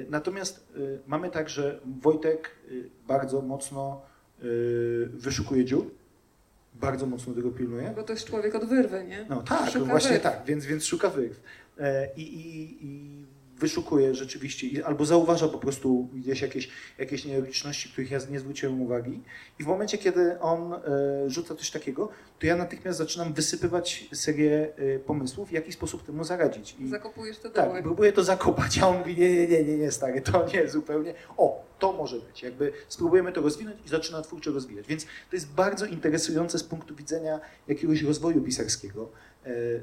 Natomiast 0.09 0.67
mamy 1.07 1.29
tak, 1.29 1.49
że 1.49 1.79
Wojtek 2.01 2.51
bardzo 3.07 3.41
mocno 3.41 4.01
wyszukuje 5.13 5.65
dziur, 5.65 5.91
bardzo 6.75 7.05
mocno 7.05 7.33
tego 7.33 7.51
pilnuje. 7.51 7.93
Bo 7.95 8.03
to 8.03 8.13
jest 8.13 8.25
człowiek 8.25 8.55
od 8.55 8.65
wyrwy, 8.65 9.03
nie? 9.03 9.25
No 9.29 9.41
tak, 9.41 9.69
Szuka 9.69 9.85
właśnie 9.85 10.11
wyrw. 10.11 10.23
tak, 10.23 10.41
więc, 10.45 10.65
więc 10.65 10.85
szuka 10.85 11.09
wyrw. 11.09 11.39
E, 11.79 12.09
I, 12.15 12.21
i, 12.21 12.77
i 12.85 13.22
wyszukuje 13.63 14.15
rzeczywiście, 14.15 14.85
albo 14.85 15.05
zauważa 15.05 15.47
po 15.47 15.57
prostu 15.57 16.09
gdzieś 16.13 16.41
jakieś, 16.41 16.69
jakieś 16.97 17.25
nielogiczności, 17.25 17.89
których 17.89 18.11
ja 18.11 18.19
nie 18.29 18.39
zwróciłem 18.39 18.81
uwagi. 18.81 19.21
I 19.59 19.63
w 19.63 19.67
momencie, 19.67 19.97
kiedy 19.97 20.39
on 20.39 20.73
e, 20.73 20.79
rzuca 21.27 21.55
coś 21.55 21.71
takiego, 21.71 22.09
to 22.39 22.45
ja 22.45 22.55
natychmiast 22.55 22.97
zaczynam 22.97 23.33
wysypywać 23.33 24.09
serię 24.13 24.73
e, 24.95 24.99
pomysłów, 24.99 25.49
w 25.49 25.51
jaki 25.51 25.71
sposób 25.71 26.05
temu 26.05 26.23
zaradzić. 26.23 26.75
I, 26.79 26.87
Zakopujesz 26.87 27.37
te 27.37 27.49
tak, 27.49 27.65
doły. 27.65 27.79
i 27.79 27.83
próbuję 27.83 28.11
to 28.13 28.23
zakopać, 28.23 28.79
a 28.79 28.87
on 28.87 28.97
mówi, 28.97 29.17
nie, 29.17 29.33
nie, 29.33 29.47
nie, 29.47 29.63
nie, 29.63 29.77
nie, 29.77 29.91
stary, 29.91 30.21
to 30.21 30.45
nie, 30.53 30.69
zupełnie. 30.69 31.13
O, 31.37 31.63
to 31.79 31.93
może 31.93 32.19
być. 32.19 32.43
Jakby 32.43 32.71
spróbujemy 32.87 33.31
to 33.31 33.41
rozwinąć 33.41 33.77
i 33.85 33.89
zaczyna 33.89 34.21
twórczo 34.21 34.51
rozwijać. 34.51 34.87
Więc 34.87 35.05
to 35.05 35.35
jest 35.35 35.47
bardzo 35.47 35.85
interesujące 35.85 36.59
z 36.59 36.63
punktu 36.63 36.95
widzenia 36.95 37.39
jakiegoś 37.67 38.01
rozwoju 38.01 38.41
pisarskiego, 38.41 39.09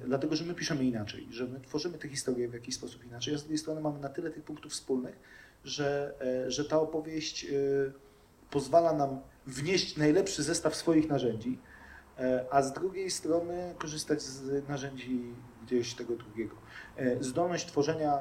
dlatego, 0.05 0.37
że 0.37 0.45
my 0.45 0.55
piszemy 0.55 0.85
inaczej, 0.85 1.27
że 1.31 1.47
my 1.47 1.61
tworzymy 1.61 1.99
te 1.99 2.09
historie 2.09 2.49
w 2.49 2.55
jakiś 2.55 2.75
sposób 2.75 3.05
inaczej, 3.05 3.35
a 3.35 3.39
z 3.39 3.43
drugiej 3.43 3.59
strony 3.59 3.81
mamy 3.81 3.99
na 3.99 4.09
tyle 4.09 4.31
tych 4.31 4.45
punktów 4.45 4.73
wspólnych, 4.73 5.17
że, 5.65 6.15
e, 6.21 6.51
że 6.51 6.65
ta 6.65 6.81
opowieść 6.81 7.45
e, 7.45 7.49
pozwala 8.51 8.93
nam 8.93 9.21
wnieść 9.47 9.97
najlepszy 9.97 10.43
zestaw 10.43 10.77
swoich 10.77 11.09
narzędzi, 11.09 11.59
e, 12.19 12.47
a 12.51 12.63
z 12.63 12.73
drugiej 12.73 13.11
strony 13.11 13.75
korzystać 13.79 14.23
z 14.23 14.69
narzędzi 14.69 15.35
gdzieś 15.67 15.95
tego 15.95 16.17
drugiego. 16.17 16.57
E, 17.01 17.25
Zdolność 17.25 17.67
tworzenia 17.67 18.15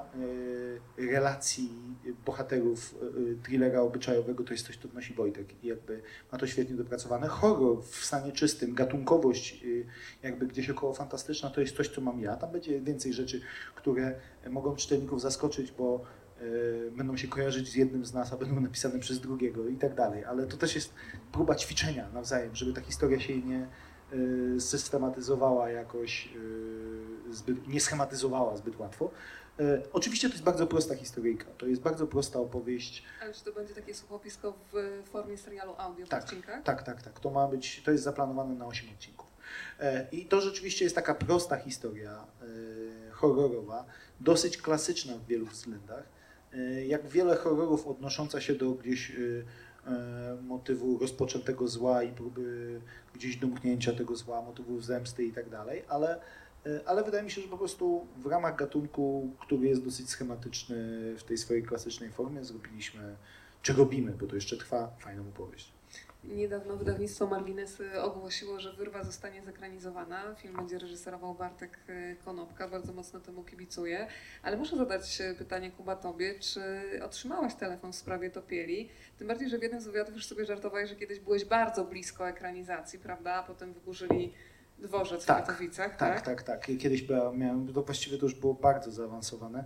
e, 0.97 1.11
relacji 1.11 1.69
bohaterów 2.25 2.95
e, 3.01 3.43
thrillera 3.43 3.81
obyczajowego 3.81 4.43
to 4.43 4.53
jest 4.53 4.67
coś, 4.67 4.77
co 4.77 4.87
nosi 4.93 5.13
Wojtek 5.13 5.63
i 5.63 5.67
jakby 5.67 6.01
ma 6.31 6.37
to 6.37 6.47
świetnie 6.47 6.75
dopracowane. 6.75 7.27
Horror 7.27 7.83
w 7.83 8.05
stanie 8.05 8.31
czystym, 8.31 8.73
gatunkowość 8.73 9.65
jakby 10.23 10.47
gdzieś 10.47 10.69
około 10.69 10.93
fantastyczna 10.93 11.49
to 11.49 11.61
jest 11.61 11.75
coś, 11.75 11.89
co 11.89 12.01
mam 12.01 12.21
ja. 12.21 12.35
Tam 12.35 12.51
będzie 12.51 12.81
więcej 12.81 13.13
rzeczy, 13.13 13.41
które 13.75 14.15
mogą 14.49 14.75
czytelników 14.75 15.21
zaskoczyć, 15.21 15.71
bo 15.71 16.03
będą 16.97 17.17
się 17.17 17.27
kojarzyć 17.27 17.69
z 17.69 17.75
jednym 17.75 18.05
z 18.05 18.13
nas, 18.13 18.33
a 18.33 18.37
będą 18.37 18.61
napisane 18.61 18.99
przez 18.99 19.19
drugiego 19.19 19.67
i 19.67 19.75
tak 19.75 19.95
dalej. 19.95 20.25
Ale 20.25 20.47
to 20.47 20.57
też 20.57 20.75
jest 20.75 20.93
próba 21.31 21.55
ćwiczenia 21.55 22.09
nawzajem, 22.13 22.55
żeby 22.55 22.73
ta 22.73 22.81
historia 22.81 23.19
się 23.19 23.41
nie 23.41 23.67
systematyzowała 24.59 25.69
jakoś 25.69 26.29
zbyt, 27.31 27.67
nie 27.67 27.81
schematyzowała 27.81 28.57
zbyt 28.57 28.79
łatwo. 28.79 29.11
E, 29.59 29.81
oczywiście 29.93 30.27
to 30.29 30.33
jest 30.33 30.43
bardzo 30.43 30.67
prosta 30.67 30.95
historyjka, 30.95 31.45
to 31.57 31.65
jest 31.65 31.81
bardzo 31.81 32.07
prosta 32.07 32.39
opowieść. 32.39 33.03
Ale 33.21 33.33
czy 33.33 33.43
to 33.43 33.53
będzie 33.53 33.73
takie 33.73 33.93
słuchowisko 33.95 34.53
w 34.71 35.03
formie 35.09 35.37
serialu 35.37 35.73
audio 35.77 36.07
tak, 36.07 36.21
w 36.21 36.25
odcinkach? 36.25 36.63
Tak, 36.63 36.83
tak, 36.83 37.01
tak. 37.01 37.19
To 37.19 37.29
ma 37.29 37.47
być, 37.47 37.81
to 37.85 37.91
jest 37.91 38.03
zaplanowane 38.03 38.55
na 38.55 38.65
8 38.65 38.89
odcinków. 38.89 39.29
E, 39.79 40.07
I 40.11 40.25
to 40.25 40.41
rzeczywiście 40.41 40.85
jest 40.85 40.95
taka 40.95 41.15
prosta 41.15 41.57
historia 41.57 42.11
e, 42.11 42.45
horrorowa, 43.11 43.85
dosyć 44.19 44.57
klasyczna 44.57 45.13
w 45.17 45.25
wielu 45.25 45.45
względach. 45.45 46.03
E, 46.53 46.85
jak 46.85 47.07
wiele 47.07 47.35
horrorów 47.35 47.87
odnosząca 47.87 48.41
się 48.41 48.55
do 48.55 48.71
gdzieś 48.71 49.11
motywu 50.41 50.97
rozpoczętego 50.97 51.67
zła 51.67 52.03
i 52.03 52.11
próby 52.11 52.81
gdzieś 53.13 53.37
domknięcia 53.37 53.93
tego 53.93 54.15
zła, 54.15 54.41
motywu 54.41 54.81
zemsty 54.81 55.23
i 55.23 55.33
tak 55.33 55.49
dalej, 55.49 55.83
ale, 55.87 56.19
ale 56.85 57.03
wydaje 57.03 57.23
mi 57.23 57.31
się, 57.31 57.41
że 57.41 57.47
po 57.47 57.57
prostu 57.57 58.07
w 58.17 58.25
ramach 58.25 58.55
gatunku, 58.55 59.29
który 59.39 59.67
jest 59.67 59.85
dosyć 59.85 60.09
schematyczny 60.09 60.75
w 61.17 61.23
tej 61.23 61.37
swojej 61.37 61.63
klasycznej 61.63 62.09
formie, 62.09 62.43
zrobiliśmy, 62.43 63.15
czy 63.61 63.73
robimy, 63.73 64.11
bo 64.11 64.27
to 64.27 64.35
jeszcze 64.35 64.57
trwa, 64.57 64.91
fajną 64.99 65.23
opowieść. 65.29 65.71
Niedawno 66.23 66.77
wydawnictwo 66.77 67.27
Marginesy 67.27 68.01
ogłosiło, 68.01 68.59
że 68.59 68.73
Wyrwa 68.73 69.03
zostanie 69.03 69.43
zekranizowana. 69.43 70.35
Film 70.35 70.55
będzie 70.55 70.79
reżyserował 70.79 71.35
Bartek 71.35 71.79
e, 71.87 72.15
Konopka, 72.15 72.67
bardzo 72.67 72.93
mocno 72.93 73.19
temu 73.19 73.43
kibicuję. 73.43 74.07
Ale 74.43 74.57
muszę 74.57 74.77
zadać 74.77 75.21
pytanie 75.37 75.71
Kuba 75.71 75.95
Tobie, 75.95 76.39
czy 76.39 76.61
otrzymałaś 77.03 77.55
telefon 77.55 77.93
w 77.93 77.95
sprawie 77.95 78.29
Topieli? 78.29 78.89
Tym 79.17 79.27
bardziej, 79.27 79.49
że 79.49 79.57
w 79.57 79.63
jednym 79.63 79.81
z 79.81 79.85
wywiadów 79.85 80.15
już 80.15 80.25
sobie 80.25 80.45
żartowałeś, 80.45 80.89
że 80.89 80.95
kiedyś 80.95 81.19
byłeś 81.19 81.45
bardzo 81.45 81.85
blisko 81.85 82.29
ekranizacji, 82.29 82.99
prawda? 82.99 83.33
A 83.33 83.43
potem 83.43 83.73
wyburzyli 83.73 84.33
dworzec 84.81 85.25
tak, 85.25 85.43
w 85.43 85.47
Katowicach, 85.47 85.97
tak? 85.97 86.21
Tak, 86.21 86.25
tak, 86.25 86.43
tak. 86.43 86.77
Kiedyś 86.77 87.05
miałem, 87.33 87.73
to 87.73 87.83
właściwie 87.83 88.17
to 88.17 88.25
już 88.25 88.35
było 88.35 88.53
bardzo 88.53 88.91
zaawansowane 88.91 89.65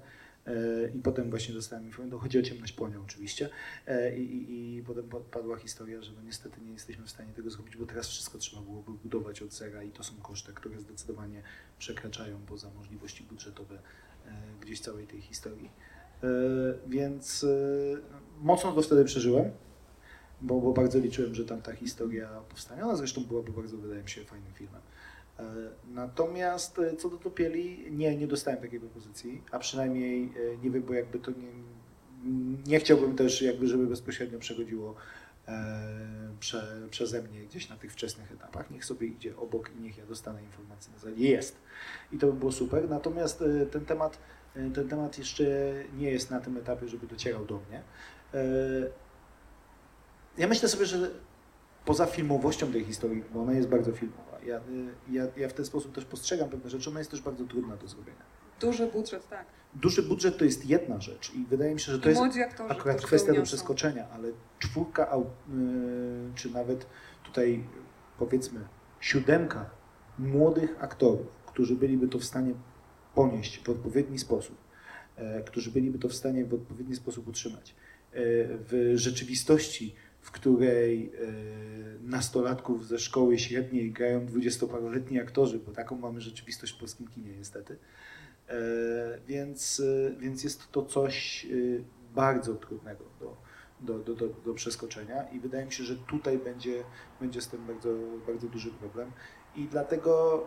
i 0.95 0.99
potem 0.99 1.29
właśnie 1.29 1.53
dostałem 1.53 1.85
informację, 1.85 2.19
chodzi 2.19 2.39
o 2.39 2.41
ciemność 2.41 2.73
płonia 2.73 2.97
oczywiście 3.05 3.49
e, 3.87 4.17
I, 4.17 4.21
i, 4.21 4.77
i 4.77 4.83
potem 4.83 5.09
padła 5.31 5.57
historia, 5.57 6.01
że 6.01 6.11
no 6.13 6.21
niestety 6.21 6.61
nie 6.61 6.71
jesteśmy 6.71 7.05
w 7.05 7.09
stanie 7.09 7.33
tego 7.33 7.49
zrobić, 7.49 7.77
bo 7.77 7.85
teraz 7.85 8.07
wszystko 8.07 8.37
trzeba 8.37 8.61
byłoby 8.61 8.91
budować 8.91 9.41
od 9.41 9.53
zera 9.53 9.83
i 9.83 9.91
to 9.91 10.03
są 10.03 10.13
koszty, 10.21 10.53
które 10.53 10.79
zdecydowanie 10.79 11.41
przekraczają 11.79 12.39
poza 12.45 12.69
możliwości 12.69 13.23
budżetowe 13.23 13.75
e, 13.75 14.31
gdzieś 14.61 14.79
całej 14.79 15.07
tej 15.07 15.21
historii. 15.21 15.69
E, 16.23 16.27
więc 16.87 17.45
mocno 18.41 18.71
to 18.71 18.81
wtedy 18.81 19.05
przeżyłem, 19.05 19.51
bo, 20.41 20.61
bo 20.61 20.73
bardzo 20.73 20.99
liczyłem, 20.99 21.35
że 21.35 21.45
tam 21.45 21.61
ta 21.61 21.73
historia 21.73 22.29
powstanie. 22.49 22.83
Ona 22.83 22.95
zresztą 22.95 23.23
byłaby 23.23 23.51
bardzo, 23.51 23.77
wydaje 23.77 24.03
mi 24.03 24.09
się, 24.09 24.23
fajnym 24.23 24.53
filmem. 24.53 24.81
E, 25.39 25.43
natomiast 25.87 26.79
e, 26.79 26.95
co 26.95 27.09
do 27.09 27.17
topieli, 27.17 27.91
nie, 27.91 28.17
nie 28.17 28.27
dostałem 28.27 28.61
takiej 28.61 28.79
propozycji, 28.79 29.43
a 29.51 29.59
przynajmniej 29.59 30.23
e, 30.23 30.57
nie 30.57 30.71
wiem, 30.71 30.83
bo 30.83 30.93
jakby 30.93 31.19
to 31.19 31.31
nie, 31.31 31.47
nie 32.67 32.79
chciałbym 32.79 33.15
też 33.15 33.41
jakby, 33.41 33.67
żeby 33.67 33.87
bezpośrednio 33.87 34.39
przechodziło 34.39 34.95
prze, 36.39 36.87
przeze 36.89 37.21
mnie 37.21 37.39
gdzieś 37.39 37.69
na 37.69 37.77
tych 37.77 37.93
wczesnych 37.93 38.31
etapach. 38.31 38.71
Niech 38.71 38.85
sobie 38.85 39.07
idzie 39.07 39.37
obok 39.37 39.69
i 39.75 39.81
niech 39.81 39.97
ja 39.97 40.05
dostanę 40.05 40.43
informację 40.43 40.93
zasadzie 40.93 41.29
jest. 41.29 41.55
I 42.11 42.17
to 42.17 42.27
by 42.27 42.33
było 42.33 42.51
super. 42.51 42.89
Natomiast 42.89 43.43
ten 43.71 43.85
temat, 43.85 44.17
ten 44.53 44.89
temat 44.89 45.17
jeszcze 45.17 45.43
nie 45.97 46.11
jest 46.11 46.31
na 46.31 46.39
tym 46.39 46.57
etapie, 46.57 46.87
żeby 46.87 47.07
docierał 47.07 47.45
do 47.45 47.59
mnie. 47.69 47.83
Ja 50.37 50.47
myślę 50.47 50.69
sobie, 50.69 50.85
że 50.85 51.11
poza 51.85 52.05
filmowością 52.05 52.71
tej 52.71 52.85
historii, 52.85 53.23
bo 53.33 53.41
ona 53.41 53.53
jest 53.53 53.67
bardzo 53.67 53.91
filmowa, 53.91 54.32
ja, 54.45 54.61
ja, 55.11 55.27
ja 55.37 55.49
w 55.49 55.53
ten 55.53 55.65
sposób 55.65 55.95
też 55.95 56.05
postrzegam 56.05 56.49
pewne 56.49 56.69
rzeczy, 56.69 56.89
ona 56.89 56.99
jest 56.99 57.11
też 57.11 57.21
bardzo 57.21 57.45
trudna 57.45 57.77
do 57.77 57.87
zrobienia. 57.87 58.23
Duży 58.59 58.87
budżet, 58.87 59.29
tak. 59.29 59.45
Duży 59.75 60.03
budżet 60.03 60.37
to 60.37 60.45
jest 60.45 60.65
jedna 60.65 61.01
rzecz 61.01 61.33
i 61.33 61.45
wydaje 61.45 61.73
mi 61.73 61.79
się, 61.79 61.91
że 61.91 61.99
to 61.99 62.09
jest 62.09 62.21
akurat 62.69 63.01
kwestia 63.01 63.33
do 63.33 63.41
przeskoczenia, 63.41 64.07
ale 64.09 64.31
czwórka, 64.59 65.17
y, 65.17 65.19
czy 66.35 66.49
nawet 66.49 66.85
tutaj 67.23 67.63
powiedzmy 68.19 68.59
siódemka 68.99 69.69
młodych 70.19 70.83
aktorów, 70.83 71.27
którzy 71.45 71.75
byliby 71.75 72.07
to 72.07 72.19
w 72.19 72.23
stanie 72.23 72.53
ponieść 73.15 73.63
w 73.63 73.69
odpowiedni 73.69 74.19
sposób, 74.19 74.57
e, 75.15 75.43
którzy 75.43 75.71
byliby 75.71 75.99
to 75.99 76.09
w 76.09 76.13
stanie 76.13 76.45
w 76.45 76.53
odpowiedni 76.53 76.95
sposób 76.95 77.27
utrzymać. 77.27 77.71
E, 77.71 77.75
w 78.69 78.93
rzeczywistości 78.95 79.95
w 80.23 80.31
której 80.31 81.05
e, 81.05 81.19
nastolatków 82.01 82.87
ze 82.87 82.99
szkoły 82.99 83.39
średniej 83.39 83.91
grają 83.91 84.25
dwudziestoparoletni 84.25 85.19
aktorzy, 85.19 85.59
bo 85.59 85.71
taką 85.71 85.97
mamy 85.97 86.21
rzeczywistość 86.21 86.73
w 86.73 86.79
polskim 86.79 87.07
kinie 87.07 87.37
niestety. 87.37 87.77
E, 88.49 88.55
więc, 89.27 89.81
e, 90.09 90.19
więc 90.19 90.43
jest 90.43 90.71
to 90.71 90.85
coś 90.85 91.47
bardzo 92.15 92.55
trudnego 92.55 93.05
do, 93.19 93.37
do, 93.81 94.15
do, 94.15 94.27
do, 94.27 94.53
przeskoczenia 94.53 95.29
i 95.29 95.39
wydaje 95.39 95.65
mi 95.65 95.71
się, 95.71 95.83
że 95.83 95.95
tutaj 95.95 96.37
będzie, 96.37 96.83
będzie 97.19 97.41
z 97.41 97.47
tym 97.47 97.67
bardzo, 97.67 97.89
bardzo 98.27 98.47
duży 98.47 98.71
problem. 98.71 99.11
I 99.55 99.67
dlatego 99.71 100.43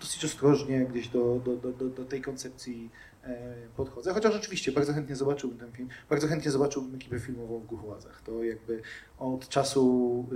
dosyć 0.00 0.24
ostrożnie 0.24 0.86
gdzieś 0.86 1.08
do, 1.08 1.40
do, 1.44 1.72
do, 1.72 1.88
do 1.88 2.04
tej 2.04 2.22
koncepcji 2.22 2.90
E, 3.26 3.54
podchodzę. 3.76 4.14
Chociaż 4.14 4.34
oczywiście 4.34 4.72
bardzo 4.72 4.92
chętnie 4.92 5.16
zobaczyłbym 5.16 5.58
ten 5.58 5.72
film, 5.72 5.88
bardzo 6.10 6.28
chętnie 6.28 6.50
zobaczyłbym 6.50 6.94
ekipę 6.94 7.20
filmową 7.20 7.60
w 7.60 7.66
Głuchołazach. 7.66 8.22
To 8.22 8.44
jakby 8.44 8.82
od 9.18 9.48
czasu 9.48 10.26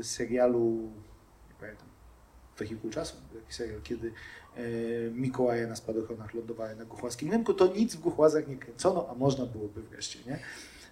y, 0.00 0.04
serialu, 0.04 0.90
nie 1.48 1.54
pamiętam, 1.60 1.86
wehikuł 2.58 2.90
czasu, 2.90 3.16
taki 3.40 3.54
serial, 3.54 3.82
kiedy 3.82 4.12
y, 4.58 5.10
Mikołaje 5.14 5.66
na 5.66 5.76
spadochronach 5.76 6.34
lądowały 6.34 6.76
na 6.76 6.84
Głuchłaskim 6.84 7.30
rynku, 7.30 7.54
to 7.54 7.66
nic 7.66 7.96
w 7.96 8.00
Głuchłazach 8.00 8.48
nie 8.48 8.56
kręcono, 8.56 9.08
a 9.10 9.14
można 9.14 9.46
byłoby 9.46 9.82
wreszcie, 9.82 10.18
nie? 10.26 10.38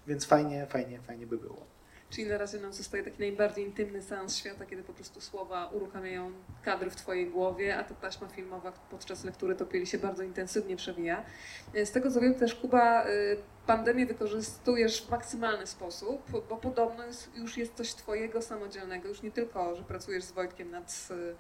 Więc 0.07 0.25
fajnie, 0.25 0.67
fajnie, 0.67 1.01
fajnie 1.01 1.27
by 1.27 1.39
było. 1.39 1.67
Czyli 2.11 2.27
na 2.27 2.39
razie 2.39 2.59
nam 2.59 2.73
zostaje 2.73 3.05
taki 3.05 3.21
najbardziej 3.21 3.65
intymny 3.65 4.03
seans 4.03 4.37
świata, 4.37 4.67
kiedy 4.67 4.83
po 4.83 4.93
prostu 4.93 5.21
słowa 5.21 5.67
uruchamiają 5.67 6.33
kadry 6.63 6.91
w 6.91 6.97
Twojej 6.97 7.31
głowie, 7.31 7.77
a 7.77 7.85
ta 7.85 7.95
taśma 7.95 8.29
filmowa 8.29 8.73
podczas 8.73 9.25
lektury 9.25 9.55
topieli 9.55 9.87
się 9.87 9.99
bardzo 9.99 10.23
intensywnie 10.23 10.77
przewija. 10.77 11.25
Z 11.75 11.91
tego 11.91 12.11
co 12.11 12.21
wiem 12.21 12.35
też 12.35 12.55
Kuba, 12.55 13.07
y, 13.07 13.37
pandemię 13.67 14.07
wykorzystujesz 14.07 15.07
w 15.07 15.11
maksymalny 15.11 15.67
sposób, 15.67 16.31
bo 16.31 16.57
podobno 16.57 17.05
już 17.35 17.57
jest 17.57 17.75
coś 17.75 17.95
Twojego 17.95 18.43
samodzielnego, 18.43 19.09
już 19.09 19.23
nie 19.23 19.31
tylko, 19.31 19.77
że 19.77 19.83
pracujesz 19.83 20.25
z 20.25 20.33
Wojtkiem 20.33 20.71
nad 20.71 21.09
y, 21.11 21.37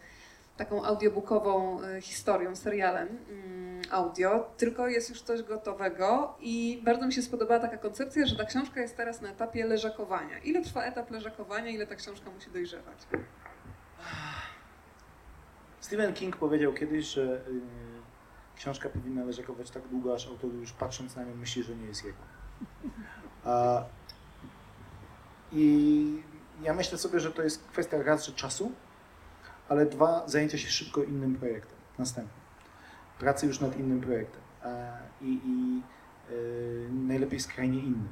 taką 0.61 0.84
audiobookową 0.84 1.82
y, 1.82 2.00
historią, 2.00 2.56
serialem 2.56 3.08
mm, 3.08 3.82
audio, 3.90 4.50
tylko 4.56 4.88
jest 4.88 5.11
już 5.11 5.22
coś 5.22 5.42
gotowego 5.42 6.36
i 6.40 6.82
bardzo 6.84 7.06
mi 7.06 7.12
się 7.12 7.22
spodobała 7.22 7.61
taka 7.61 7.78
koncepcja, 7.78 8.26
że 8.26 8.36
ta 8.36 8.44
książka 8.44 8.80
jest 8.80 8.96
teraz 8.96 9.20
na 9.20 9.30
etapie 9.30 9.66
leżakowania. 9.66 10.38
Ile 10.38 10.62
trwa 10.62 10.84
etap 10.84 11.11
leżakowania, 11.11 11.70
ile 11.70 11.86
ta 11.86 11.94
książka 11.94 12.30
musi 12.30 12.50
dojrzewać? 12.50 12.98
Stephen 15.80 16.14
King 16.14 16.36
powiedział 16.36 16.72
kiedyś, 16.72 17.06
że 17.06 17.22
y, 17.22 17.40
książka 18.56 18.88
powinna 18.88 19.24
leżakować 19.24 19.70
tak 19.70 19.88
długo, 19.88 20.14
aż 20.14 20.28
autor 20.28 20.52
już 20.52 20.72
patrząc 20.72 21.16
na 21.16 21.24
nią 21.24 21.34
myśli, 21.34 21.62
że 21.62 21.76
nie 21.76 21.86
jest 21.86 22.04
jego. 22.04 22.18
I 25.52 26.22
ja 26.62 26.74
myślę 26.74 26.98
sobie, 26.98 27.20
że 27.20 27.32
to 27.32 27.42
jest 27.42 27.64
kwestia 27.64 28.02
raz, 28.02 28.26
że 28.26 28.32
czasu, 28.32 28.72
ale 29.71 29.87
dwa, 29.87 30.29
zajęcia 30.29 30.59
się 30.59 30.71
szybko 30.71 31.03
innym 31.03 31.37
projektem, 31.37 31.77
następnym. 31.99 32.41
Pracy 33.18 33.47
już 33.47 33.61
nad 33.61 33.79
innym 33.79 34.01
projektem 34.01 34.41
i, 35.23 35.41
i 35.45 35.83
y, 36.33 36.89
najlepiej 36.93 37.41
skrajnie 37.41 37.79
innym. 37.79 38.09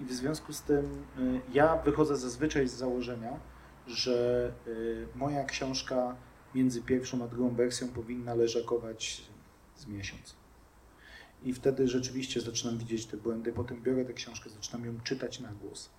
I 0.00 0.04
w 0.04 0.12
związku 0.12 0.52
z 0.52 0.62
tym 0.62 1.04
y, 1.18 1.40
ja 1.52 1.76
wychodzę 1.76 2.16
zazwyczaj 2.16 2.68
z 2.68 2.72
założenia, 2.72 3.40
że 3.86 4.52
y, 4.66 5.06
moja 5.14 5.44
książka 5.44 6.16
między 6.54 6.82
pierwszą 6.82 7.24
a 7.24 7.28
drugą 7.28 7.54
wersją 7.54 7.88
powinna 7.88 8.34
leżakować 8.34 9.22
z 9.76 9.86
miesiąc. 9.86 10.36
I 11.42 11.54
wtedy 11.54 11.88
rzeczywiście 11.88 12.40
zaczynam 12.40 12.78
widzieć 12.78 13.06
te 13.06 13.16
błędy, 13.16 13.52
potem 13.52 13.82
biorę 13.82 14.04
tę 14.04 14.12
książkę, 14.12 14.50
zaczynam 14.50 14.86
ją 14.86 15.00
czytać 15.00 15.40
na 15.40 15.52
głos. 15.52 15.90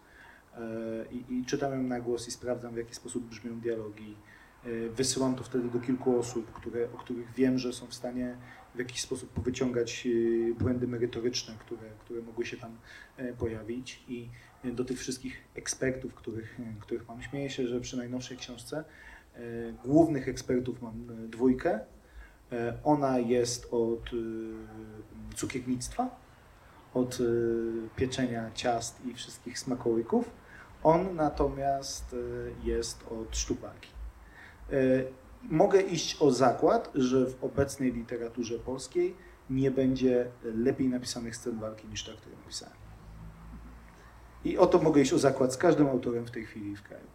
I, 1.11 1.33
i 1.33 1.45
czytam 1.45 1.71
ją 1.71 1.83
na 1.83 1.99
głos 1.99 2.27
i 2.27 2.31
sprawdzam, 2.31 2.73
w 2.73 2.77
jaki 2.77 2.95
sposób 2.95 3.23
brzmią 3.23 3.59
dialogi, 3.59 4.15
wysyłam 4.89 5.35
to 5.35 5.43
wtedy 5.43 5.69
do 5.69 5.79
kilku 5.79 6.19
osób, 6.19 6.51
które, 6.51 6.85
o 6.93 6.97
których 6.97 7.33
wiem, 7.33 7.57
że 7.59 7.73
są 7.73 7.87
w 7.87 7.93
stanie 7.93 8.35
w 8.75 8.79
jakiś 8.79 9.01
sposób 9.01 9.29
powyciągać 9.29 10.07
e, 10.07 10.53
błędy 10.53 10.87
merytoryczne, 10.87 11.55
które, 11.59 11.89
które 11.99 12.21
mogły 12.21 12.45
się 12.45 12.57
tam 12.57 12.77
e, 13.17 13.33
pojawić 13.33 14.03
i 14.07 14.29
do 14.63 14.85
tych 14.85 14.99
wszystkich 14.99 15.41
ekspertów, 15.55 16.13
których, 16.13 16.59
których 16.79 17.07
mam. 17.07 17.21
Śmieję 17.21 17.49
się, 17.49 17.67
że 17.67 17.81
przy 17.81 17.97
najnowszej 17.97 18.37
książce 18.37 18.83
głównych 19.85 20.27
ekspertów 20.27 20.81
mam 20.81 21.07
dwójkę. 21.29 21.79
Ona 22.83 23.19
jest 23.19 23.73
od 23.73 24.09
cukiernictwa, 25.35 26.19
od 26.93 27.17
pieczenia 27.95 28.51
ciast 28.53 29.05
i 29.05 29.13
wszystkich 29.13 29.59
smakołyków. 29.59 30.31
On 30.83 31.15
natomiast 31.15 32.15
jest 32.63 33.03
od. 33.03 33.35
E, 33.63 33.98
mogę 35.43 35.81
iść 35.81 36.17
o 36.19 36.31
zakład, 36.31 36.91
że 36.95 37.25
w 37.25 37.43
obecnej 37.43 37.93
literaturze 37.93 38.59
polskiej 38.59 39.15
nie 39.49 39.71
będzie 39.71 40.25
lepiej 40.43 40.87
napisanych 40.87 41.35
scen 41.35 41.59
walki 41.59 41.87
niż 41.87 42.03
ta, 42.03 42.11
którą 42.13 42.35
napisałem. 42.37 42.75
I 44.45 44.57
o 44.57 44.65
to 44.65 44.79
mogę 44.79 45.01
iść 45.01 45.13
o 45.13 45.17
zakład 45.17 45.53
z 45.53 45.57
każdym 45.57 45.87
autorem 45.87 46.25
w 46.25 46.31
tej 46.31 46.45
chwili 46.45 46.75
w 46.75 46.83
kraju. 46.83 47.07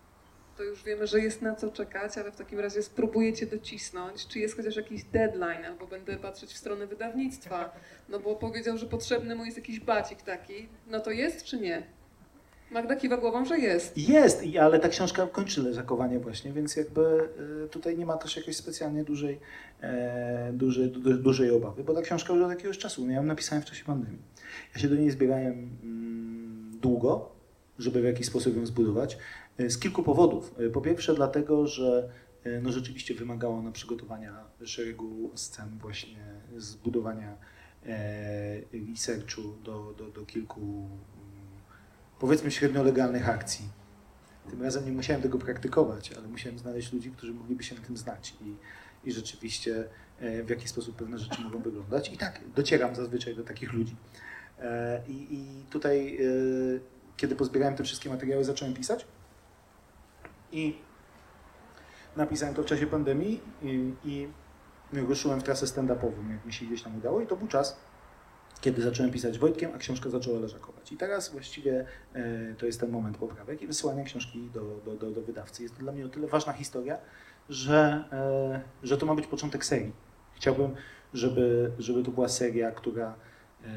To 0.56 0.62
już 0.62 0.84
wiemy, 0.84 1.06
że 1.06 1.20
jest 1.20 1.42
na 1.42 1.54
co 1.54 1.70
czekać, 1.70 2.18
ale 2.18 2.32
w 2.32 2.36
takim 2.36 2.60
razie 2.60 2.82
spróbujecie 2.82 3.46
docisnąć. 3.46 4.26
Czy 4.26 4.38
jest 4.38 4.56
chociaż 4.56 4.76
jakiś 4.76 5.04
deadline, 5.04 5.64
albo 5.64 5.86
będę 5.86 6.16
patrzeć 6.16 6.52
w 6.52 6.56
stronę 6.56 6.86
wydawnictwa? 6.86 7.72
No 8.08 8.20
bo 8.20 8.36
powiedział, 8.36 8.78
że 8.78 8.86
potrzebny 8.86 9.34
mu 9.34 9.44
jest 9.44 9.56
jakiś 9.56 9.80
bacik 9.80 10.22
taki. 10.22 10.68
No 10.86 11.00
to 11.00 11.10
jest 11.10 11.44
czy 11.44 11.60
nie? 11.60 11.86
Magda 12.70 12.96
kiwa 12.96 13.16
głową, 13.16 13.44
że 13.44 13.58
jest. 13.58 13.98
Jest, 13.98 14.42
ale 14.60 14.78
ta 14.80 14.88
książka 14.88 15.26
kończy 15.26 15.62
leżakowanie 15.62 16.18
właśnie, 16.18 16.52
więc 16.52 16.76
jakby 16.76 17.28
y, 17.64 17.68
tutaj 17.68 17.98
nie 17.98 18.06
ma 18.06 18.16
też 18.16 18.36
jakiejś 18.36 18.56
specjalnie 18.56 19.04
dużej, 19.04 19.40
e, 19.80 20.52
dużej, 20.52 20.90
du, 20.90 21.18
dużej 21.18 21.50
obawy, 21.50 21.84
bo 21.84 21.94
ta 21.94 22.02
książka 22.02 22.32
już 22.32 22.42
od 22.42 22.50
jakiegoś 22.50 22.78
czasu, 22.78 23.10
ja 23.10 23.16
ją 23.16 23.22
napisałem 23.22 23.62
w 23.62 23.64
czasie 23.66 23.84
pandemii. 23.84 24.22
Ja 24.74 24.80
się 24.80 24.88
do 24.88 24.94
niej 24.94 25.10
zbierałem 25.10 25.70
mm, 25.82 26.78
długo, 26.82 27.30
żeby 27.78 28.00
w 28.00 28.04
jakiś 28.04 28.26
sposób 28.26 28.56
ją 28.56 28.66
zbudować, 28.66 29.18
e, 29.58 29.70
z 29.70 29.78
kilku 29.78 30.02
powodów. 30.02 30.54
E, 30.58 30.70
Po 30.70 30.80
pierwsze 30.80 31.14
dlatego, 31.14 31.66
że 31.66 32.08
no 32.62 32.72
rzeczywiście 32.72 33.14
wymagało 33.14 33.56
ona 33.56 33.72
przygotowania 33.72 34.44
szeregu 34.64 35.30
scen, 35.34 35.78
właśnie 35.80 36.18
zbudowania 36.56 37.36
e, 37.86 38.60
researchu 38.90 39.42
do, 39.64 39.94
do, 39.98 40.08
do 40.08 40.26
kilku 40.26 40.88
powiedzmy 42.18 42.50
średnio 42.50 42.82
legalnych 42.82 43.28
akcji. 43.28 43.68
Tym 44.50 44.62
razem 44.62 44.84
nie 44.84 44.92
musiałem 44.92 45.22
tego 45.22 45.38
praktykować, 45.38 46.12
ale 46.12 46.28
musiałem 46.28 46.58
znaleźć 46.58 46.92
ludzi, 46.92 47.10
którzy 47.10 47.34
mogliby 47.34 47.64
się 47.64 47.74
na 47.74 47.80
tym 47.80 47.96
znać 47.96 48.34
i, 48.40 48.56
i 49.08 49.12
rzeczywiście 49.12 49.88
e, 50.20 50.42
w 50.42 50.50
jaki 50.50 50.68
sposób 50.68 50.96
pewne 50.96 51.18
rzeczy 51.18 51.42
mogą 51.42 51.58
wyglądać. 51.58 52.12
I 52.12 52.16
tak, 52.16 52.40
docieram 52.56 52.94
zazwyczaj 52.94 53.36
do 53.36 53.44
takich 53.44 53.72
ludzi. 53.72 53.96
E, 54.58 55.02
I, 55.08 55.34
i 55.34 55.64
tutaj, 55.70 56.16
e, 56.16 56.20
kiedy 57.16 57.36
pozbierałem 57.36 57.76
te 57.76 57.84
wszystkie 57.84 58.10
materiały, 58.10 58.44
zacząłem 58.44 58.74
pisać 58.74 59.06
i 60.52 60.78
napisałem 62.16 62.54
to 62.54 62.62
w 62.62 62.66
czasie 62.66 62.86
pandemii 62.86 63.40
i, 63.62 63.94
i 64.04 64.28
ruszyłem 64.92 65.40
w 65.40 65.42
trasę 65.42 65.66
stand-upową, 65.66 66.30
jak 66.30 66.46
mi 66.46 66.52
się 66.52 66.66
gdzieś 66.66 66.82
tam 66.82 66.96
udało 66.96 67.20
i 67.20 67.26
to 67.26 67.36
był 67.36 67.48
czas, 67.48 67.76
kiedy 68.64 68.82
zacząłem 68.82 69.12
pisać 69.12 69.38
Wojtkiem, 69.38 69.70
a 69.74 69.78
książka 69.78 70.10
zaczęła 70.10 70.38
leżakować. 70.40 70.92
I 70.92 70.96
teraz 70.96 71.32
właściwie 71.32 71.86
e, 72.14 72.54
to 72.58 72.66
jest 72.66 72.80
ten 72.80 72.90
moment 72.90 73.16
poprawek 73.18 73.62
i 73.62 73.66
wysyłania 73.66 74.04
książki 74.04 74.50
do, 74.54 74.80
do, 74.84 74.96
do, 74.96 75.10
do 75.10 75.22
wydawcy. 75.22 75.62
Jest 75.62 75.74
to 75.74 75.80
dla 75.80 75.92
mnie 75.92 76.06
o 76.06 76.08
tyle 76.08 76.26
ważna 76.26 76.52
historia, 76.52 76.98
że, 77.48 78.04
e, 78.12 78.60
że 78.82 78.96
to 78.96 79.06
ma 79.06 79.14
być 79.14 79.26
początek 79.26 79.64
serii. 79.64 79.92
Chciałbym, 80.34 80.74
żeby, 81.14 81.70
żeby 81.78 82.02
to 82.02 82.10
była 82.10 82.28
seria, 82.28 82.70
która 82.70 83.14
e, 83.64 83.68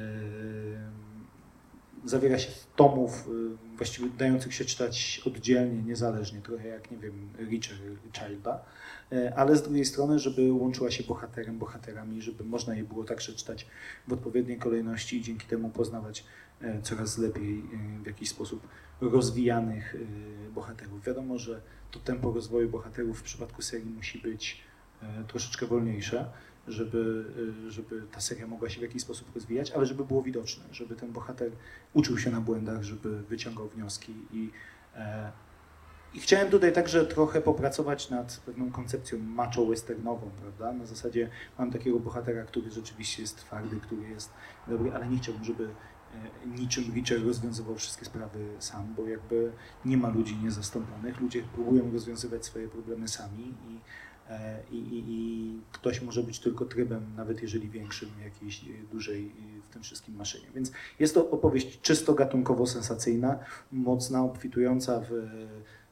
zawiera 2.05 2.39
się 2.39 2.51
tomów 2.75 3.29
właściwie 3.77 4.09
dających 4.09 4.53
się 4.53 4.65
czytać 4.65 5.21
oddzielnie, 5.25 5.83
niezależnie, 5.83 6.41
trochę 6.41 6.67
jak, 6.67 6.91
nie 6.91 6.97
wiem, 6.97 7.29
Richer 7.39 7.77
Childa, 8.13 8.65
ale 9.35 9.55
z 9.55 9.61
drugiej 9.61 9.85
strony, 9.85 10.19
żeby 10.19 10.51
łączyła 10.51 10.91
się 10.91 11.03
bohaterem, 11.03 11.57
bohaterami, 11.57 12.21
żeby 12.21 12.43
można 12.43 12.75
je 12.75 12.83
było 12.83 13.03
także 13.03 13.33
czytać 13.33 13.67
w 14.07 14.13
odpowiedniej 14.13 14.57
kolejności 14.57 15.17
i 15.17 15.21
dzięki 15.21 15.47
temu 15.47 15.69
poznawać 15.69 16.23
e, 16.61 16.81
coraz 16.81 17.17
lepiej 17.17 17.59
e, 17.59 18.03
w 18.03 18.05
jakiś 18.07 18.29
sposób 18.29 18.67
rozwijanych 19.01 19.95
e, 19.95 20.51
bohaterów. 20.51 21.03
Wiadomo, 21.03 21.37
że 21.37 21.61
to 21.91 21.99
tempo 21.99 22.31
rozwoju 22.31 22.69
bohaterów 22.69 23.19
w 23.19 23.23
przypadku 23.23 23.61
serii 23.61 23.89
musi 23.89 24.19
być 24.19 24.61
e, 25.01 25.23
troszeczkę 25.27 25.65
wolniejsze, 25.65 26.29
żeby, 26.67 27.25
e, 27.67 27.71
żeby 27.71 28.03
ta 28.11 28.21
seria 28.21 28.47
mogła 28.47 28.69
się 28.69 28.79
w 28.79 28.83
jakiś 28.83 29.01
sposób 29.01 29.35
rozwijać, 29.35 29.71
ale 29.71 29.85
żeby 29.85 30.05
było 30.05 30.23
widoczne, 30.23 30.63
żeby 30.71 30.95
ten 30.95 31.11
bohater 31.11 31.51
uczył 31.93 32.17
się 32.17 32.31
na 32.31 32.41
błędach, 32.41 32.83
żeby 32.83 33.23
wyciągał 33.23 33.67
wnioski 33.69 34.13
i 34.31 34.51
e, 34.95 35.31
i 36.13 36.19
chciałem 36.19 36.49
tutaj 36.49 36.73
także 36.73 37.05
trochę 37.05 37.41
popracować 37.41 38.09
nad 38.09 38.41
pewną 38.45 38.71
koncepcją 38.71 39.19
macho-westernową, 39.19 40.29
prawda? 40.41 40.73
Na 40.73 40.85
zasadzie 40.85 41.29
mam 41.59 41.71
takiego 41.71 41.99
bohatera, 41.99 42.43
który 42.43 42.71
rzeczywiście 42.71 43.21
jest 43.21 43.37
twardy, 43.37 43.79
który 43.79 44.09
jest 44.09 44.29
dobry, 44.67 44.93
ale 44.93 45.07
nie 45.07 45.17
chciałbym, 45.17 45.43
żeby 45.43 45.63
e, 45.63 46.47
niczym 46.59 46.83
Richer 46.93 47.25
rozwiązywał 47.25 47.75
wszystkie 47.75 48.05
sprawy 48.05 48.39
sam, 48.59 48.93
bo 48.97 49.07
jakby 49.07 49.51
nie 49.85 49.97
ma 49.97 50.09
ludzi 50.09 50.37
niezastąpionych. 50.43 51.21
Ludzie 51.21 51.43
próbują 51.43 51.91
rozwiązywać 51.91 52.45
swoje 52.45 52.67
problemy 52.67 53.07
sami 53.07 53.53
i, 53.69 53.79
e, 54.29 54.59
i, 54.71 54.75
i, 54.77 55.03
i 55.07 55.61
ktoś 55.71 56.01
może 56.01 56.23
być 56.23 56.39
tylko 56.39 56.65
trybem, 56.65 57.13
nawet 57.15 57.41
jeżeli 57.41 57.69
większym, 57.69 58.09
jakiejś 58.23 58.65
dużej 58.91 59.25
e, 59.25 59.61
w 59.61 59.69
tym 59.69 59.83
wszystkim 59.83 60.15
maszynie. 60.15 60.47
Więc 60.55 60.71
jest 60.99 61.13
to 61.13 61.31
opowieść 61.31 61.81
czysto 61.81 62.13
gatunkowo-sensacyjna, 62.13 63.37
mocna, 63.71 64.23
obfitująca 64.23 65.01
w 65.09 65.11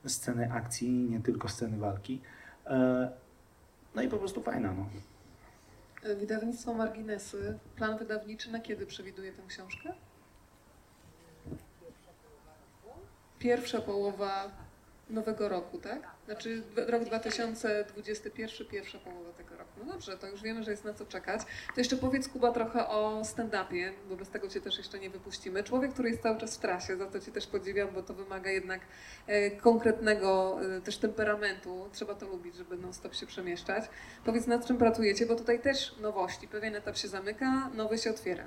sceny 0.10 0.52
akcji, 0.52 0.90
nie 0.92 1.20
tylko 1.20 1.48
sceny 1.48 1.78
walki. 1.78 2.22
E, 2.68 3.12
No 3.96 4.02
i 4.02 4.08
po 4.08 4.18
prostu 4.18 4.42
fajna. 4.44 4.74
No. 4.74 4.86
E, 6.04 6.16
Wydawnictwo 6.16 6.74
Marginesy. 6.74 7.60
Plan 7.76 7.98
wydawniczy 7.98 8.52
na 8.52 8.60
kiedy 8.60 8.86
przewiduje 8.86 9.34
tę 9.34 9.42
książkę? 9.48 9.94
Pierwsza 13.40 13.82
połowa 13.82 14.52
nowego 15.10 15.50
roku, 15.50 15.80
tak? 15.80 16.08
Znaczy 16.26 16.64
rok 16.88 17.04
2021, 17.04 18.68
pierwsza 18.68 18.98
połowa 19.00 19.32
tego. 19.34 19.55
No 19.78 19.94
dobrze, 19.94 20.18
to 20.18 20.28
już 20.28 20.42
wiemy, 20.42 20.64
że 20.64 20.72
jest 20.72 20.86
na 20.86 20.94
co 20.94 21.06
czekać. 21.06 21.42
To 21.44 21.82
jeszcze 21.82 21.98
powiedz 21.98 22.28
Kuba 22.28 22.52
trochę 22.52 22.88
o 22.88 23.22
stand-upie, 23.22 23.92
bo 24.10 24.16
bez 24.16 24.30
tego 24.30 24.48
Cię 24.48 24.62
też 24.62 24.78
jeszcze 24.78 25.00
nie 25.00 25.10
wypuścimy. 25.10 25.64
Człowiek, 25.64 25.94
który 25.94 26.10
jest 26.10 26.22
cały 26.22 26.38
czas 26.38 26.58
w 26.58 26.60
trasie, 26.60 26.98
za 26.98 27.06
to 27.06 27.20
Cię 27.20 27.32
też 27.32 27.48
podziwiam, 27.48 27.88
bo 27.94 28.04
to 28.04 28.14
wymaga 28.14 28.50
jednak 28.50 28.82
e, 29.28 29.52
konkretnego 29.52 30.58
e, 30.78 30.82
też 30.82 30.98
temperamentu. 30.98 31.90
Trzeba 31.92 32.16
to 32.16 32.28
lubić, 32.28 32.56
żeby 32.56 32.78
non-stop 32.78 33.16
się 33.16 33.26
przemieszczać. 33.26 33.90
Powiedz 34.26 34.48
nad 34.48 34.66
czym 34.66 34.78
pracujecie, 34.78 35.26
bo 35.26 35.36
tutaj 35.36 35.60
też 35.60 35.96
nowości. 36.02 36.48
Pewien 36.48 36.76
etap 36.76 36.98
się 36.98 37.08
zamyka, 37.08 37.70
nowy 37.70 37.98
się 37.98 38.10
otwiera. 38.10 38.44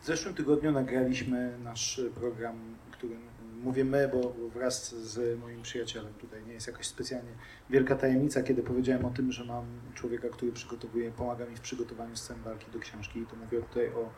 W 0.00 0.06
zeszłym 0.06 0.34
tygodniu 0.34 0.72
nagraliśmy 0.72 1.58
nasz 1.58 2.00
program, 2.14 2.76
którym 2.90 3.35
mówię 3.62 3.84
my, 3.84 4.10
bo 4.12 4.34
wraz 4.54 4.94
z 4.94 5.40
moim 5.40 5.62
przyjacielem 5.62 6.14
tutaj 6.14 6.46
nie 6.46 6.52
jest 6.52 6.66
jakaś 6.66 6.86
specjalnie 6.86 7.30
wielka 7.70 7.96
tajemnica, 7.96 8.42
kiedy 8.42 8.62
powiedziałem 8.62 9.04
o 9.04 9.10
tym, 9.10 9.32
że 9.32 9.44
mam 9.44 9.64
człowieka, 9.94 10.28
który 10.28 10.52
przygotowuje, 10.52 11.10
pomaga 11.12 11.46
mi 11.46 11.56
w 11.56 11.60
przygotowaniu 11.60 12.16
scen 12.16 12.42
walki 12.42 12.70
do 12.70 12.78
książki. 12.78 13.20
I 13.20 13.26
to 13.26 13.36
mówię 13.36 13.62
tutaj 13.62 13.88
o 13.88 14.12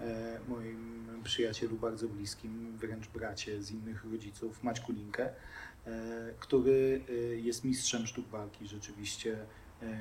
e, 0.00 0.40
moim 0.48 1.06
przyjacielu 1.24 1.76
bardzo 1.76 2.08
bliskim, 2.08 2.76
wręcz 2.76 3.08
bracie 3.08 3.62
z 3.62 3.70
innych 3.70 4.04
rodziców, 4.04 4.62
Maćku 4.62 4.92
Linkę, 4.92 5.30
e, 5.86 6.34
który 6.38 7.00
e, 7.08 7.12
jest 7.36 7.64
mistrzem 7.64 8.06
sztuk 8.06 8.28
walki 8.28 8.68
rzeczywiście 8.68 9.38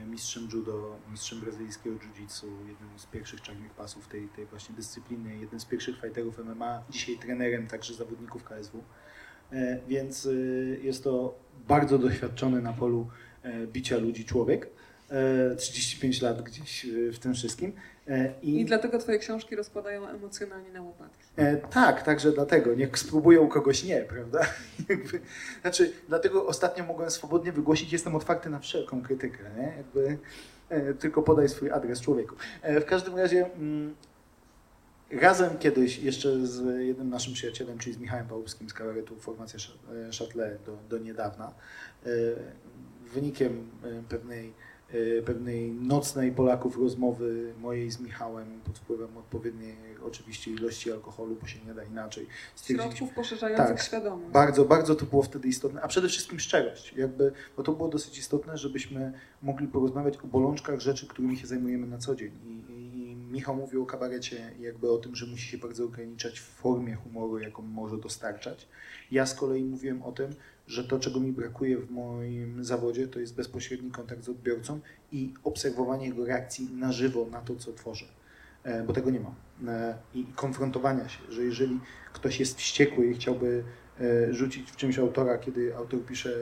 mistrzem 0.08 0.48
judo, 0.54 1.00
mistrzem 1.12 1.40
brazylijskiego 1.40 1.96
jiu-jitsu, 1.96 2.46
jednym 2.68 3.00
z 3.00 3.06
pierwszych 3.06 3.42
czarnych 3.42 3.74
pasów 3.74 4.08
tej, 4.08 4.28
tej 4.28 4.46
właśnie 4.46 4.76
dyscypliny, 4.76 5.38
jednym 5.38 5.60
z 5.60 5.66
pierwszych 5.66 6.02
fighterów 6.02 6.40
MMA, 6.46 6.84
dzisiaj 6.90 7.18
trenerem 7.18 7.68
także 7.68 7.94
zawodników 7.94 8.44
KSW. 8.44 8.84
E, 9.52 9.80
Więc 9.88 10.26
e, 10.26 10.30
jest 10.84 11.04
to 11.04 11.40
bardzo 11.68 11.98
doświadczony 11.98 12.62
na 12.62 12.74
polu 12.74 13.08
e, 13.44 13.68
bicia 13.68 13.98
ludzi 13.98 14.26
człowiek. 14.26 14.70
E, 15.12 15.56
35 15.56 16.22
lat 16.22 16.42
gdzieś 16.42 16.86
e, 16.86 17.12
w 17.12 17.20
tym 17.20 17.34
wszystkim. 17.34 17.74
E, 18.08 18.34
I 18.42 18.66
dlatego 18.66 18.98
Twoje 18.98 19.20
książki 19.20 19.56
rozkładają 19.56 20.08
emocjonalnie 20.08 20.72
na 20.72 20.82
łopatki. 20.82 21.24
E, 21.36 21.58
tak, 21.58 22.04
także 22.04 22.32
dlatego. 22.32 22.76
Niech 22.76 23.00
spróbują 23.00 23.48
kogoś 23.48 23.84
nie, 23.84 24.02
prawda? 24.02 24.40
Znaczy, 25.62 25.94
dlatego 26.08 26.48
ostatnio 26.48 26.86
mogłem 26.86 27.12
swobodnie 27.12 27.52
wygłosić, 27.52 27.94
jestem 27.94 28.16
otwarty 28.16 28.50
na 28.50 28.60
wszelką 28.60 29.02
krytykę, 29.02 29.44
nie? 29.58 29.74
Jakby, 29.78 30.18
e, 30.70 30.94
tylko 30.94 31.22
podaj 31.22 31.50
swój 31.50 31.72
adres 31.72 32.02
człowieku. 32.02 32.36
E, 32.62 32.82
w 32.82 32.86
każdym 32.86 33.18
razie 33.18 33.46
mm, 33.56 33.96
razem 35.12 35.58
kiedyś 35.58 36.00
jeszcze 36.00 36.48
z 36.48 36.80
jednym 36.88 37.10
naszym 37.10 37.34
przyjacielem, 37.34 37.78
czyli 37.78 37.96
z 37.96 38.00
Michałem 38.00 38.28
Pałubskim 38.28 38.70
z 38.70 38.74
kabaretu 38.74 39.16
Formacja 39.16 39.60
e, 39.60 40.10
Châtelet 40.10 40.58
do, 40.66 40.78
do 40.90 40.98
niedawna, 40.98 41.54
e, 42.06 42.10
wynikiem 43.14 43.70
e, 43.84 44.04
pewnej 44.10 44.48
e, 44.48 44.69
pewnej 45.26 45.72
nocnej 45.72 46.32
Polaków 46.32 46.78
rozmowy 46.78 47.54
mojej 47.62 47.92
z 47.92 48.00
Michałem 48.00 48.62
pod 48.66 48.80
wpływem 48.80 49.18
odpowiedniej 49.18 49.76
oczywiście 50.08 50.52
ilości 50.52 50.92
alkoholu, 50.92 51.38
bo 51.42 51.48
się 51.48 51.60
nie 51.68 51.74
da 51.74 51.84
inaczej. 51.84 52.28
Środków 52.66 53.14
poszerzających 53.14 53.68
Tak. 53.68 53.82
świadomość. 53.82 54.32
bardzo, 54.34 54.66
bardzo 54.66 54.96
to 54.96 55.06
było 55.06 55.24
wtedy 55.24 55.48
istotne, 55.48 55.82
a 55.82 55.88
przede 55.88 56.08
wszystkim 56.10 56.40
szczerość, 56.40 56.94
jakby, 56.94 57.32
bo 57.58 57.64
to 57.64 57.72
było 57.72 57.90
dosyć 57.90 58.18
istotne, 58.18 58.58
żebyśmy 58.58 59.14
mogli 59.42 59.68
porozmawiać 59.68 60.18
o 60.18 60.28
bolączkach 60.28 60.80
rzeczy, 60.80 61.08
którymi 61.08 61.38
się 61.38 61.48
zajmujemy 61.48 61.88
na 61.88 61.98
co 61.98 62.16
dzień. 62.16 62.32
I, 62.46 62.74
i 62.74 63.16
Michał 63.16 63.56
mówił 63.56 63.84
o 63.84 63.86
kabarecie 63.86 64.52
jakby 64.60 64.92
o 64.92 64.98
tym, 64.98 65.16
że 65.16 65.26
musi 65.26 65.48
się 65.48 65.58
bardzo 65.58 65.86
ograniczać 65.86 66.40
w 66.40 66.44
formie 66.44 66.96
humoru, 66.96 67.40
jaką 67.40 67.62
może 67.62 67.98
dostarczać. 67.98 68.68
Ja 69.12 69.26
z 69.26 69.36
kolei 69.36 69.64
mówiłem 69.64 70.04
o 70.04 70.12
tym, 70.12 70.30
że 70.70 70.84
to, 70.84 71.00
czego 71.00 71.20
mi 71.20 71.32
brakuje 71.32 71.78
w 71.78 71.92
moim 71.92 72.64
zawodzie, 72.64 73.08
to 73.08 73.20
jest 73.20 73.36
bezpośredni 73.36 73.92
kontakt 73.92 74.24
z 74.24 74.30
odbiorcą 74.30 74.80
i 75.12 75.34
obserwowanie 75.44 76.06
jego 76.06 76.26
reakcji 76.26 76.70
na 76.74 76.92
żywo 76.92 77.28
na 77.32 77.42
to, 77.42 77.56
co 77.56 77.74
tworzę. 77.74 78.06
E, 78.64 78.84
bo 78.84 78.94
tego 78.94 79.10
nie 79.10 79.20
mam. 79.20 79.36
E, 79.68 79.98
I 80.14 80.26
konfrontowania 80.36 81.10
się, 81.10 81.20
że 81.30 81.44
jeżeli 81.44 81.80
ktoś 82.14 82.40
jest 82.40 82.58
wściekły 82.58 83.06
i 83.06 83.14
chciałby 83.14 83.64
e, 84.00 84.34
rzucić 84.34 84.72
w 84.72 84.76
czymś 84.76 85.00
autora, 85.00 85.38
kiedy 85.38 85.76
autor 85.76 86.06
pisze 86.06 86.34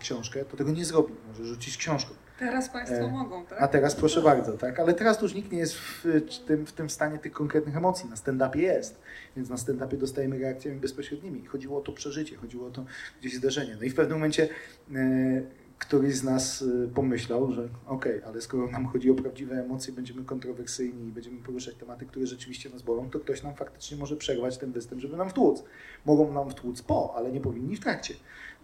książkę, 0.00 0.44
to 0.44 0.56
tego 0.56 0.70
nie 0.70 0.84
zrobi. 0.84 1.14
Może 1.28 1.44
rzucić 1.44 1.76
książką. 1.76 2.14
Teraz 2.38 2.68
Państwo 2.68 2.96
E, 2.96 3.10
mogą, 3.10 3.46
tak? 3.46 3.62
A 3.62 3.68
teraz 3.68 3.94
proszę 3.94 4.22
bardzo, 4.22 4.52
tak? 4.52 4.80
Ale 4.80 4.94
teraz 4.94 5.22
już 5.22 5.34
nikt 5.34 5.52
nie 5.52 5.58
jest 5.58 5.74
w 5.74 6.04
tym, 6.46 6.66
w 6.66 6.72
tym 6.72 6.90
stanie 6.90 7.18
tych 7.18 7.32
konkretnych 7.32 7.76
emocji. 7.76 8.10
Na 8.10 8.16
stand-upie 8.16 8.56
jest. 8.56 9.00
Więc 9.36 9.48
na 9.48 9.56
stand-upie 9.56 9.96
dostajemy 9.96 10.38
reakcjami 10.38 10.80
bezpośrednimi. 10.80 11.46
Chodziło 11.46 11.78
o 11.78 11.82
to 11.82 11.92
przeżycie, 11.92 12.36
chodziło 12.36 12.66
o 12.66 12.70
to 12.70 12.84
gdzieś 13.20 13.34
zdarzenie. 13.34 13.76
No 13.76 13.82
i 13.82 13.90
w 13.90 13.94
pewnym 13.94 14.16
momencie 14.16 14.48
e, 14.94 15.42
któryś 15.78 16.14
z 16.14 16.24
nas 16.24 16.62
e, 16.62 16.88
pomyślał, 16.88 17.52
że 17.52 17.68
okej, 17.86 18.22
ale 18.26 18.40
skoro 18.40 18.66
nam 18.66 18.86
chodzi 18.86 19.10
o 19.10 19.14
prawdziwe 19.14 19.60
emocje, 19.64 19.92
będziemy 19.92 20.24
kontrowersyjni 20.24 21.08
i 21.08 21.12
będziemy 21.12 21.42
poruszać 21.42 21.74
tematy, 21.74 22.06
które 22.06 22.26
rzeczywiście 22.26 22.70
nas 22.70 22.82
bolą, 22.82 23.10
to 23.10 23.20
ktoś 23.20 23.42
nam 23.42 23.54
faktycznie 23.54 23.96
może 23.96 24.16
przerwać 24.16 24.58
ten 24.58 24.72
występ, 24.72 25.00
żeby 25.00 25.16
nam 25.16 25.30
wtłuc. 25.30 25.64
Mogą 26.04 26.32
nam 26.32 26.50
wtłuc 26.50 26.82
po, 26.82 27.14
ale 27.16 27.32
nie 27.32 27.40
powinni 27.40 27.76
w 27.76 27.80
trakcie. 27.80 28.14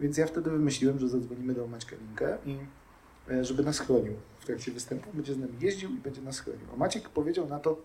Więc 0.00 0.18
ja 0.18 0.26
wtedy 0.26 0.50
wymyśliłem, 0.50 0.98
że 0.98 1.08
zadzwonimy 1.08 1.54
do 1.54 1.66
Maćka 1.66 1.96
Linkę 1.96 2.38
i 2.46 2.56
żeby 3.40 3.62
nas 3.62 3.78
chronił 3.78 4.12
w 4.40 4.46
trakcie 4.46 4.72
występu, 4.72 5.10
będzie 5.14 5.34
z 5.34 5.38
nami 5.38 5.52
jeździł 5.60 5.90
i 5.90 5.98
będzie 5.98 6.22
nas 6.22 6.40
chronił. 6.40 6.66
A 6.74 6.76
Maciek 6.76 7.08
powiedział 7.08 7.48
na 7.48 7.58
to, 7.58 7.82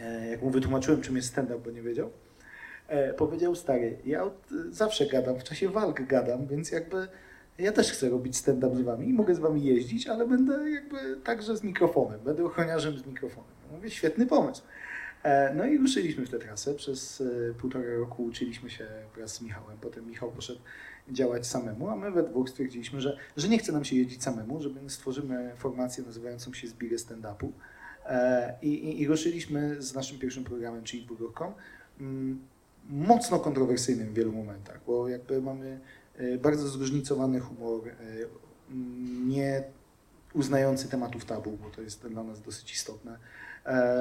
e, 0.00 0.30
jak 0.30 0.42
mu 0.42 0.50
wytłumaczyłem, 0.50 1.02
czym 1.02 1.16
jest 1.16 1.28
stand-up, 1.28 1.60
bo 1.64 1.70
nie 1.70 1.82
wiedział, 1.82 2.10
e, 2.88 3.14
powiedział, 3.14 3.54
stary, 3.54 3.98
ja 4.06 4.24
od, 4.24 4.48
zawsze 4.70 5.06
gadam, 5.06 5.38
w 5.38 5.44
czasie 5.44 5.68
walk 5.68 6.06
gadam, 6.06 6.46
więc 6.46 6.70
jakby 6.70 7.08
ja 7.58 7.72
też 7.72 7.92
chcę 7.92 8.10
robić 8.10 8.36
stand-up 8.36 8.76
z 8.76 8.80
wami 8.80 9.08
i 9.08 9.12
mogę 9.12 9.34
z 9.34 9.38
wami 9.38 9.64
jeździć, 9.64 10.06
ale 10.06 10.26
będę 10.26 10.70
jakby 10.70 11.16
także 11.24 11.56
z 11.56 11.62
mikrofonem, 11.62 12.20
będę 12.20 12.44
ochroniarzem 12.44 12.98
z 12.98 13.06
mikrofonem. 13.06 13.50
Mówię, 13.72 13.90
świetny 13.90 14.26
pomysł. 14.26 14.62
E, 15.24 15.54
No 15.54 15.66
i 15.66 15.78
ruszyliśmy 15.78 16.26
w 16.26 16.30
tę 16.30 16.38
trasę. 16.38 16.74
Przez 16.74 17.20
e, 17.50 17.54
półtora 17.54 17.94
roku 17.98 18.24
uczyliśmy 18.24 18.70
się 18.70 18.86
wraz 19.16 19.34
z 19.34 19.40
Michałem. 19.40 19.78
Potem 19.80 20.06
Michał 20.06 20.32
poszedł 20.32 20.60
działać 21.12 21.46
samemu, 21.46 21.88
a 21.90 21.96
my 21.96 22.10
we 22.10 22.22
dwóch 22.22 22.48
stwierdziliśmy, 22.48 23.00
że, 23.00 23.16
że 23.36 23.48
nie 23.48 23.58
chce 23.58 23.72
nam 23.72 23.84
się 23.84 23.96
jeździć 23.96 24.22
samemu, 24.22 24.62
że 24.62 24.68
my 24.68 24.90
stworzymy 24.90 25.52
formację 25.56 26.04
nazywającą 26.04 26.52
się 26.52 26.68
Zbirę 26.68 26.96
Stand-Upu. 26.96 27.48
E, 28.06 28.54
I, 28.62 28.68
i, 28.68 29.00
I 29.00 29.06
ruszyliśmy 29.06 29.82
z 29.82 29.94
naszym 29.94 30.18
pierwszym 30.18 30.44
programem, 30.44 30.84
czyli 30.84 31.04
Dwugórką, 31.04 31.52
mm, 32.00 32.40
mocno 32.88 33.40
kontrowersyjnym 33.40 34.08
w 34.08 34.14
wielu 34.14 34.32
momentach, 34.32 34.80
bo 34.86 35.08
jakby 35.08 35.42
mamy 35.42 35.80
e, 36.16 36.38
bardzo 36.38 36.68
zróżnicowany 36.68 37.40
humor, 37.40 37.88
e, 37.88 37.92
mm, 38.70 39.28
nie 39.28 39.62
uznający 40.34 40.88
tematów 40.88 41.24
tabu, 41.24 41.58
bo 41.62 41.70
to 41.70 41.82
jest 41.82 42.08
dla 42.08 42.22
nas 42.22 42.42
dosyć 42.42 42.72
istotne, 42.72 43.18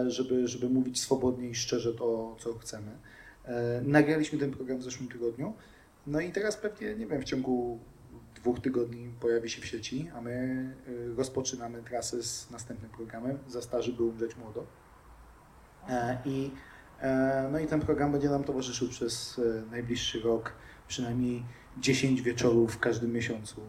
żeby, 0.08 0.48
żeby 0.48 0.70
mówić 0.70 1.02
swobodnie 1.02 1.50
i 1.50 1.56
szczerze 1.56 1.94
to, 1.94 2.36
co 2.40 2.54
chcemy. 2.54 2.92
Nagraliśmy 3.84 4.40
ten 4.40 4.52
program 4.52 4.78
w 4.78 4.84
zeszłym 4.84 5.10
tygodniu, 5.10 5.54
no 6.08 6.20
i 6.20 6.32
teraz 6.32 6.58
pewnie, 6.58 6.96
nie 6.96 7.08
wiem, 7.08 7.22
w 7.22 7.24
ciągu 7.24 7.80
dwóch 8.36 8.60
tygodni 8.60 9.10
pojawi 9.20 9.50
się 9.50 9.62
w 9.62 9.66
sieci, 9.66 10.10
a 10.16 10.22
my 10.22 10.32
y, 10.88 11.16
rozpoczynamy 11.16 11.84
trasę 11.84 12.24
z 12.24 12.52
następnym 12.52 12.92
programem 12.92 13.40
Za 13.48 13.62
starzy, 13.62 13.94
by 13.94 14.04
umrzeć 14.04 14.36
młodo. 14.38 14.66
E, 15.90 16.18
I, 16.26 16.52
e, 17.02 17.50
no 17.52 17.60
i 17.60 17.68
ten 17.68 17.80
program 17.80 18.12
będzie 18.12 18.30
nam 18.30 18.44
towarzyszył 18.44 18.90
przez 18.90 19.40
e, 19.40 19.72
najbliższy 19.72 20.22
rok, 20.22 20.54
przynajmniej 20.88 21.46
10 21.78 22.22
wieczorów 22.22 22.74
w 22.74 22.80
każdym 22.80 23.14
miesiącu. 23.14 23.62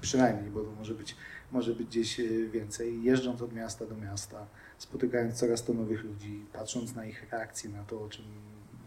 Przynajmniej, 0.00 0.50
bo 0.50 0.60
to 0.60 0.70
może 0.70 0.94
być, 0.94 1.16
może 1.52 1.74
być 1.74 1.86
gdzieś 1.86 2.20
więcej. 2.50 3.02
Jeżdżąc 3.02 3.42
od 3.42 3.52
miasta 3.52 3.86
do 3.86 3.96
miasta, 3.96 4.46
spotykając 4.78 5.34
coraz 5.34 5.64
to 5.64 5.74
nowych 5.74 6.04
ludzi, 6.04 6.46
patrząc 6.52 6.94
na 6.94 7.06
ich 7.06 7.30
reakcje 7.32 7.70
na 7.70 7.84
to, 7.84 8.02
o 8.02 8.08
czym 8.08 8.24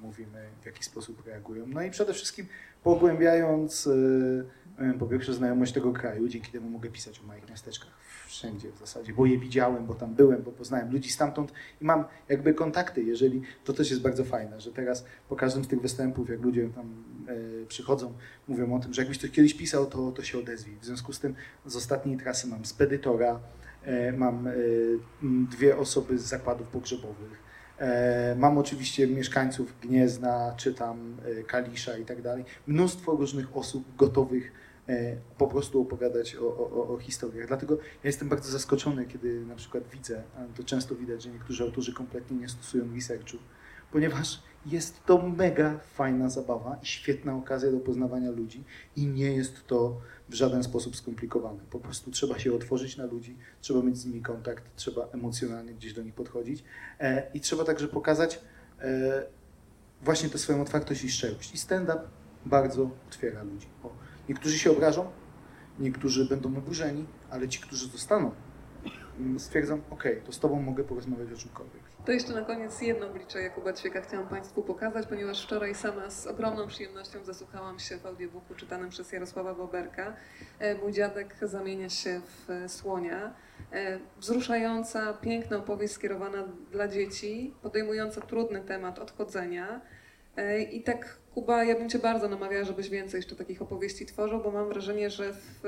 mówimy, 0.02 0.50
w 0.62 0.66
jaki 0.66 0.84
sposób 0.84 1.28
reagują. 1.28 1.66
No 1.68 1.82
i 1.82 1.92
przede 1.92 2.14
wszystkim 2.14 2.48
pogłębiając 2.84 3.88
e, 3.88 4.86
e, 4.86 4.94
po 4.94 5.06
pierwsze 5.06 5.34
znajomość 5.34 5.74
tego 5.74 5.94
kraju, 5.94 6.28
dzięki 6.28 6.52
temu 6.52 6.70
mogę 6.70 6.90
pisać 6.90 7.20
o 7.20 7.24
moich 7.24 7.50
miasteczkach 7.50 8.00
wszędzie 8.30 8.72
w 8.72 8.80
zasadzie, 8.80 9.14
bo 9.14 9.26
je 9.26 9.38
widziałem, 9.38 9.86
bo 9.86 9.94
tam 9.94 10.16
byłem, 10.16 10.44
bo 10.44 10.52
poznałem 10.52 10.92
ludzi 10.92 11.12
stamtąd 11.12 11.54
i 11.82 11.86
mam 11.86 12.06
jakby 12.30 12.54
kontakty, 12.54 13.04
jeżeli 13.04 13.42
to 13.64 13.74
też 13.74 13.90
jest 13.90 14.02
bardzo 14.02 14.26
fajne, 14.26 14.62
że 14.62 14.72
teraz 14.72 15.06
po 15.30 15.36
każdym 15.36 15.64
z 15.64 15.68
tych 15.68 15.82
występów, 15.82 16.30
jak 16.30 16.42
ludzie 16.42 16.70
tam 16.76 17.04
e, 17.28 17.66
przychodzą, 17.66 18.14
mówią 18.48 18.76
o 18.76 18.80
tym, 18.80 18.94
że 18.94 19.02
jakbyś 19.02 19.18
to 19.18 19.28
kiedyś 19.28 19.54
pisał, 19.54 19.86
to, 19.86 20.12
to 20.12 20.24
się 20.24 20.40
odezwij. 20.40 20.76
W 20.82 20.86
związku 20.86 21.14
z 21.14 21.20
tym 21.20 21.36
z 21.66 21.76
ostatniej 21.76 22.18
trasy 22.18 22.48
mam 22.48 22.66
spedytora, 22.66 23.40
e, 23.84 24.12
mam 24.12 24.50
dwie 25.52 25.78
osoby 25.78 26.20
z 26.20 26.22
zakładów 26.22 26.68
pogrzebowych, 26.68 27.49
Mam 28.36 28.58
oczywiście 28.58 29.08
mieszkańców 29.08 29.74
Gniezna, 29.82 30.54
czy 30.58 30.74
tam 30.74 31.18
e, 31.40 31.44
Kalisza 31.44 31.98
i 31.98 32.06
tak 32.06 32.22
dalej. 32.22 32.46
Mnóstwo 32.68 33.12
różnych 33.12 33.58
osób 33.58 33.96
gotowych 33.96 34.52
e, 34.90 35.16
po 35.38 35.48
prostu 35.48 35.82
opowiadać 35.82 36.36
o, 36.36 36.48
o, 36.48 36.88
o 36.94 36.98
historiach. 36.98 37.48
Dlatego 37.48 37.76
ja 37.76 37.82
jestem 38.04 38.30
bardzo 38.30 38.52
zaskoczony, 38.52 39.06
kiedy 39.06 39.46
na 39.46 39.56
przykład 39.56 39.84
widzę, 39.94 40.24
to 40.56 40.64
często 40.64 40.96
widać, 40.96 41.24
że 41.24 41.30
niektórzy 41.30 41.64
autorzy 41.64 41.94
kompletnie 41.94 42.38
nie 42.38 42.50
stosują 42.50 42.96
researchu, 42.96 43.38
ponieważ 43.92 44.44
jest 44.66 45.06
to 45.06 45.28
mega 45.28 45.80
fajna 45.94 46.30
zabawa 46.30 46.80
i 46.84 46.86
świetna 46.86 47.36
okazja 47.36 47.72
do 47.72 47.80
poznawania 47.80 48.32
ludzi 48.32 48.64
i 48.96 49.08
nie 49.08 49.32
jest 49.32 49.68
to 49.68 50.02
w 50.30 50.34
żaden 50.34 50.64
sposób 50.64 50.96
skomplikowane. 50.96 51.60
Po 51.72 51.80
prostu 51.80 52.12
trzeba 52.12 52.40
się 52.40 52.54
otworzyć 52.54 52.98
na 52.98 53.06
ludzi, 53.06 53.38
trzeba 53.62 53.82
mieć 53.82 53.98
z 53.98 54.06
nimi 54.06 54.22
kontakt, 54.22 54.64
trzeba 54.76 55.08
emocjonalnie 55.12 55.74
gdzieś 55.74 55.94
do 55.94 56.04
nich 56.04 56.14
podchodzić 56.14 56.64
e, 57.00 57.32
i 57.34 57.40
trzeba 57.40 57.64
także 57.64 57.88
pokazać 57.88 58.40
e, 58.80 59.26
właśnie 60.02 60.30
tę 60.30 60.38
swoją 60.38 60.62
otwartość 60.62 61.04
i 61.04 61.12
szczerość. 61.12 61.54
I 61.54 61.58
stand-up 61.58 62.00
bardzo 62.46 62.90
otwiera 63.08 63.44
ludzi. 63.44 63.68
Bo 63.84 63.94
niektórzy 64.30 64.60
się 64.60 64.72
obrażą, 64.72 65.12
niektórzy 65.80 66.26
będą 66.26 66.58
oburzeni, 66.58 67.06
ale 67.30 67.48
ci, 67.48 67.62
którzy 67.62 67.88
zostaną, 67.88 68.32
mm, 69.20 69.40
stwierdzą, 69.40 69.82
okej, 69.90 70.22
to 70.26 70.32
z 70.32 70.40
tobą 70.40 70.62
mogę 70.62 70.84
porozmawiać 70.84 71.34
o 71.34 71.38
czymkolwiek. 71.38 71.89
To 72.10 72.14
jeszcze 72.14 72.34
na 72.34 72.42
koniec 72.42 72.82
jedno 72.82 73.08
oblicze 73.08 73.42
Jakuba 73.42 73.74
Ćwieka 73.74 74.02
chciałam 74.02 74.28
Państwu 74.28 74.64
pokazać, 74.64 75.08
ponieważ 75.08 75.44
wczoraj 75.44 75.76
sama 75.76 76.10
z 76.10 76.28
ogromną 76.28 76.68
przyjemnością 76.68 77.24
zasłuchałam 77.24 77.80
się 77.80 77.98
w 77.98 78.06
audiobooku 78.06 78.56
czytanym 78.56 78.90
przez 78.90 79.12
Jarosława 79.12 79.54
Boberka. 79.54 80.16
E, 80.60 80.76
Mój 80.76 80.92
dziadek 80.92 81.36
zamienia 81.42 81.90
się 81.90 82.22
w 82.22 82.72
słonia. 82.72 83.34
E, 83.72 84.00
Wzruszająca, 84.20 85.14
piękna 85.14 85.58
opowieść 85.58 85.94
skierowana 85.94 86.44
dla 86.72 86.88
dzieci, 86.88 87.54
podejmująca 87.62 88.22
trudny 88.22 88.62
temat 88.62 89.00
odchodzenia. 89.00 89.82
E, 90.38 90.62
I 90.62 90.84
tak, 90.84 91.18
Kuba, 91.34 91.64
ja 91.64 91.76
bym 91.76 91.90
Cię 91.90 92.00
bardzo 92.00 92.28
namawiała, 92.28 92.64
żebyś 92.64 92.90
więcej 92.90 93.18
jeszcze 93.18 93.36
takich 93.36 93.62
opowieści 93.62 94.06
tworzył, 94.06 94.40
bo 94.40 94.52
mam 94.52 94.70
wrażenie, 94.70 95.10
że 95.10 95.34
w, 95.34 95.62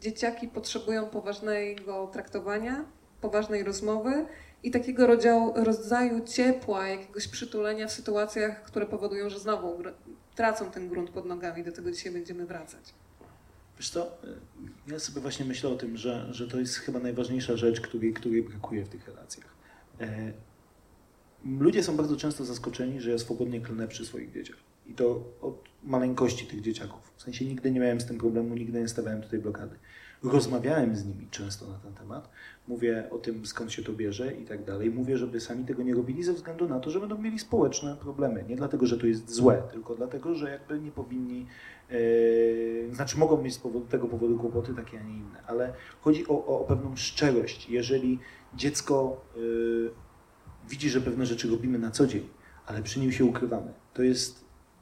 dzieciaki 0.00 0.48
potrzebują 0.48 1.06
poważnego 1.06 2.06
traktowania, 2.06 2.84
poważnej 3.20 3.64
rozmowy 3.64 4.26
i 4.62 4.70
takiego 4.70 5.06
rodzaju, 5.06 5.52
rodzaju 5.56 6.24
ciepła, 6.24 6.88
jakiegoś 6.88 7.28
przytulenia 7.28 7.86
w 7.86 7.92
sytuacjach, 7.92 8.62
które 8.62 8.86
powodują, 8.86 9.30
że 9.30 9.38
znowu 9.38 9.82
tracą 10.34 10.70
ten 10.70 10.88
grunt 10.88 11.10
pod 11.10 11.26
nogami. 11.26 11.64
Do 11.64 11.72
tego 11.72 11.90
dzisiaj 11.90 12.12
będziemy 12.12 12.46
wracać. 12.46 12.94
Wiesz 13.78 13.90
co, 13.90 14.18
ja 14.86 14.98
sobie 14.98 15.20
właśnie 15.20 15.44
myślę 15.44 15.70
o 15.70 15.76
tym, 15.76 15.96
że, 15.96 16.28
że 16.30 16.48
to 16.48 16.60
jest 16.60 16.76
chyba 16.76 16.98
najważniejsza 16.98 17.56
rzecz, 17.56 17.80
której, 17.80 18.14
której 18.14 18.42
brakuje 18.42 18.84
w 18.84 18.88
tych 18.88 19.08
relacjach. 19.08 19.46
E, 20.00 20.32
ludzie 21.44 21.82
są 21.82 21.96
bardzo 21.96 22.16
często 22.16 22.44
zaskoczeni, 22.44 23.00
że 23.00 23.10
ja 23.10 23.18
swobodnie 23.18 23.60
klnę 23.60 23.88
przy 23.88 24.06
swoich 24.06 24.32
dzieciach. 24.32 24.56
I 24.86 24.94
to 24.94 25.24
od 25.40 25.64
maleńkości 25.82 26.46
tych 26.46 26.60
dzieciaków. 26.60 27.12
W 27.16 27.22
sensie 27.22 27.44
nigdy 27.44 27.70
nie 27.70 27.80
miałem 27.80 28.00
z 28.00 28.06
tym 28.06 28.18
problemu, 28.18 28.54
nigdy 28.54 28.80
nie 28.80 28.88
stawiałem 28.88 29.22
tutaj 29.22 29.38
blokady. 29.38 29.76
Rozmawiałem 30.22 30.96
z 30.96 31.06
nimi 31.06 31.28
często 31.30 31.68
na 31.68 31.78
ten 31.78 31.94
temat. 31.94 32.30
Mówię 32.68 33.08
o 33.10 33.18
tym, 33.18 33.46
skąd 33.46 33.72
się 33.72 33.82
to 33.82 33.92
bierze 33.92 34.34
i 34.34 34.44
tak 34.44 34.64
dalej. 34.64 34.90
Mówię, 34.90 35.16
żeby 35.18 35.40
sami 35.40 35.64
tego 35.64 35.82
nie 35.82 35.94
robili 35.94 36.22
ze 36.22 36.32
względu 36.32 36.68
na 36.68 36.80
to, 36.80 36.90
że 36.90 37.00
będą 37.00 37.18
mieli 37.18 37.38
społeczne 37.38 37.96
problemy. 37.96 38.44
Nie 38.48 38.56
dlatego, 38.56 38.86
że 38.86 38.98
to 38.98 39.06
jest 39.06 39.34
złe, 39.34 39.62
tylko 39.72 39.94
dlatego, 39.94 40.34
że 40.34 40.50
jakby 40.50 40.80
nie 40.80 40.90
powinni 40.90 41.46
Yy, 41.90 42.94
znaczy 42.94 43.18
mogą 43.18 43.42
mieć 43.42 43.54
z 43.54 43.58
powodu, 43.58 43.86
tego 43.86 44.08
powodu 44.08 44.38
kłopoty 44.38 44.74
takie, 44.74 45.00
a 45.00 45.02
nie 45.02 45.16
inne, 45.16 45.42
ale 45.46 45.72
chodzi 46.00 46.28
o, 46.28 46.46
o, 46.46 46.60
o 46.60 46.64
pewną 46.64 46.96
szczerość. 46.96 47.70
Jeżeli 47.70 48.18
dziecko 48.54 49.24
yy, 49.36 49.90
widzi, 50.68 50.90
że 50.90 51.00
pewne 51.00 51.26
rzeczy 51.26 51.50
robimy 51.50 51.78
na 51.78 51.90
co 51.90 52.06
dzień, 52.06 52.28
ale 52.66 52.82
przy 52.82 53.00
nim 53.00 53.12
się 53.12 53.24
ukrywamy, 53.24 53.72
to 53.94 54.02
jest 54.02 54.39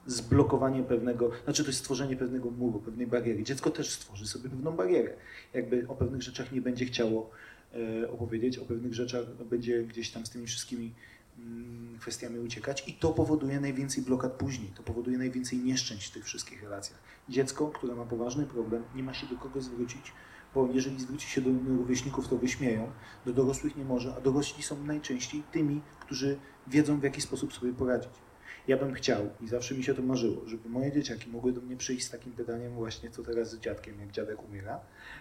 zblokowanie 0.08 0.82
pewnego, 0.82 1.30
znaczy 1.44 1.62
to 1.64 1.68
jest 1.68 1.78
stworzenie 1.78 2.16
pewnego 2.16 2.50
muru, 2.50 2.78
pewnej 2.78 3.06
bariery. 3.06 3.42
Dziecko 3.42 3.70
też 3.70 3.90
stworzy 3.90 4.26
sobie 4.26 4.48
pewną 4.50 4.70
barierę. 4.70 5.14
Jakby 5.54 5.88
o 5.88 5.94
pewnych 5.94 6.22
rzeczach 6.22 6.52
nie 6.52 6.60
będzie 6.60 6.86
chciało 6.86 7.30
e, 7.74 8.10
opowiedzieć, 8.10 8.58
o 8.58 8.64
pewnych 8.64 8.94
rzeczach 8.94 9.24
będzie 9.50 9.82
gdzieś 9.82 10.10
tam 10.10 10.26
z 10.26 10.30
tymi 10.30 10.46
wszystkimi 10.46 10.94
mm, 11.38 11.98
kwestiami 12.00 12.38
uciekać 12.38 12.88
i 12.88 12.92
to 12.92 13.10
powoduje 13.10 13.60
najwięcej 13.60 14.04
blokad 14.04 14.32
później, 14.32 14.70
to 14.76 14.82
powoduje 14.82 15.18
najwięcej 15.18 15.58
nieszczęść 15.58 16.06
w 16.06 16.14
tych 16.14 16.24
wszystkich 16.24 16.62
relacjach. 16.62 16.98
Dziecko, 17.28 17.68
które 17.68 17.94
ma 17.94 18.04
poważny 18.04 18.46
problem, 18.46 18.82
nie 18.94 19.02
ma 19.02 19.14
się 19.14 19.26
do 19.26 19.36
kogo 19.36 19.60
zwrócić, 19.60 20.12
bo 20.54 20.68
jeżeli 20.72 21.00
zwróci 21.00 21.28
się 21.28 21.40
do 21.40 21.50
rówieśników, 21.68 22.28
to 22.28 22.36
wyśmieją, 22.36 22.90
do 23.26 23.32
dorosłych 23.32 23.76
nie 23.76 23.84
może, 23.84 24.14
a 24.16 24.20
dorośli 24.20 24.62
są 24.62 24.84
najczęściej 24.84 25.42
tymi, 25.52 25.80
którzy 26.00 26.38
wiedzą 26.66 27.00
w 27.00 27.02
jaki 27.02 27.20
sposób 27.20 27.52
sobie 27.52 27.72
poradzić. 27.72 28.27
Ja 28.68 28.76
bym 28.76 28.94
chciał 28.94 29.30
i 29.40 29.48
zawsze 29.48 29.74
mi 29.74 29.84
się 29.84 29.94
to 29.94 30.02
marzyło, 30.02 30.42
żeby 30.46 30.68
moje 30.68 30.92
dzieciaki 30.92 31.30
mogły 31.30 31.52
do 31.52 31.60
mnie 31.60 31.76
przyjść 31.76 32.06
z 32.06 32.10
takim 32.10 32.32
pytaniem 32.32 32.74
właśnie, 32.74 33.10
co 33.10 33.22
teraz 33.22 33.50
z 33.50 33.58
dziadkiem, 33.58 34.00
jak 34.00 34.10
dziadek 34.10 34.44
umiera, 34.48 34.80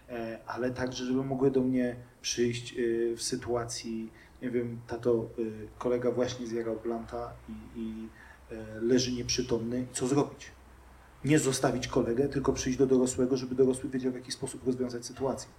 e, 0.10 0.40
ale 0.48 0.72
także, 0.72 1.06
żeby 1.06 1.24
mogły 1.24 1.52
do 1.52 1.62
mnie 1.62 1.96
przyjść 2.22 2.74
e, 2.74 2.76
w 3.16 3.22
sytuacji, 3.22 4.12
nie 4.42 4.50
wiem, 4.50 4.80
tato, 4.88 5.30
e, 5.40 5.44
kolega 5.78 6.12
właśnie 6.12 6.48
zjarał 6.48 6.80
blanta 6.84 7.34
i, 7.50 7.80
i 7.80 8.08
leży 8.82 9.12
nieprzytomny, 9.12 9.88
co 9.92 10.08
zrobić? 10.08 10.52
Nie 11.26 11.40
zostawić 11.40 11.88
kolegę, 11.88 12.30
tylko 12.30 12.54
przyjść 12.54 12.80
do 12.80 12.86
dorosłego, 12.86 13.38
żeby 13.38 13.56
dorosły 13.56 13.90
wiedział, 13.90 14.12
w 14.12 14.16
jaki 14.16 14.32
sposób 14.32 14.66
rozwiązać 14.66 15.06
sytuację. 15.06 15.50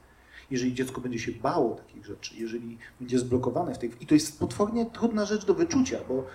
Jeżeli 0.51 0.75
dziecko 0.75 1.01
będzie 1.01 1.19
się 1.19 1.33
bało 1.33 1.75
takich 1.75 2.07
rzeczy, 2.07 2.35
jeżeli 2.37 2.79
będzie 3.01 3.19
zblokowane 3.19 3.75
w 3.75 3.79
tej... 3.79 3.91
I 4.01 4.07
to 4.07 4.15
jest 4.15 4.39
potwornie 4.39 4.87
trudna 4.87 5.25
rzecz 5.25 5.45
do 5.45 5.55
wyczucia, 5.55 5.99
bo 6.09 6.27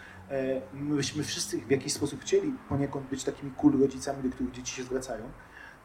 myśmy 0.73 1.23
wszyscy 1.23 1.61
w 1.61 1.71
jakiś 1.71 1.93
sposób 1.93 2.21
chcieli 2.21 2.53
poniekąd 2.69 3.09
być 3.09 3.23
takimi 3.23 3.51
cool 3.51 3.79
rodzicami, 3.79 4.23
do 4.23 4.35
których 4.35 4.51
dzieci 4.51 4.75
się 4.75 4.83
zwracają, 4.83 5.31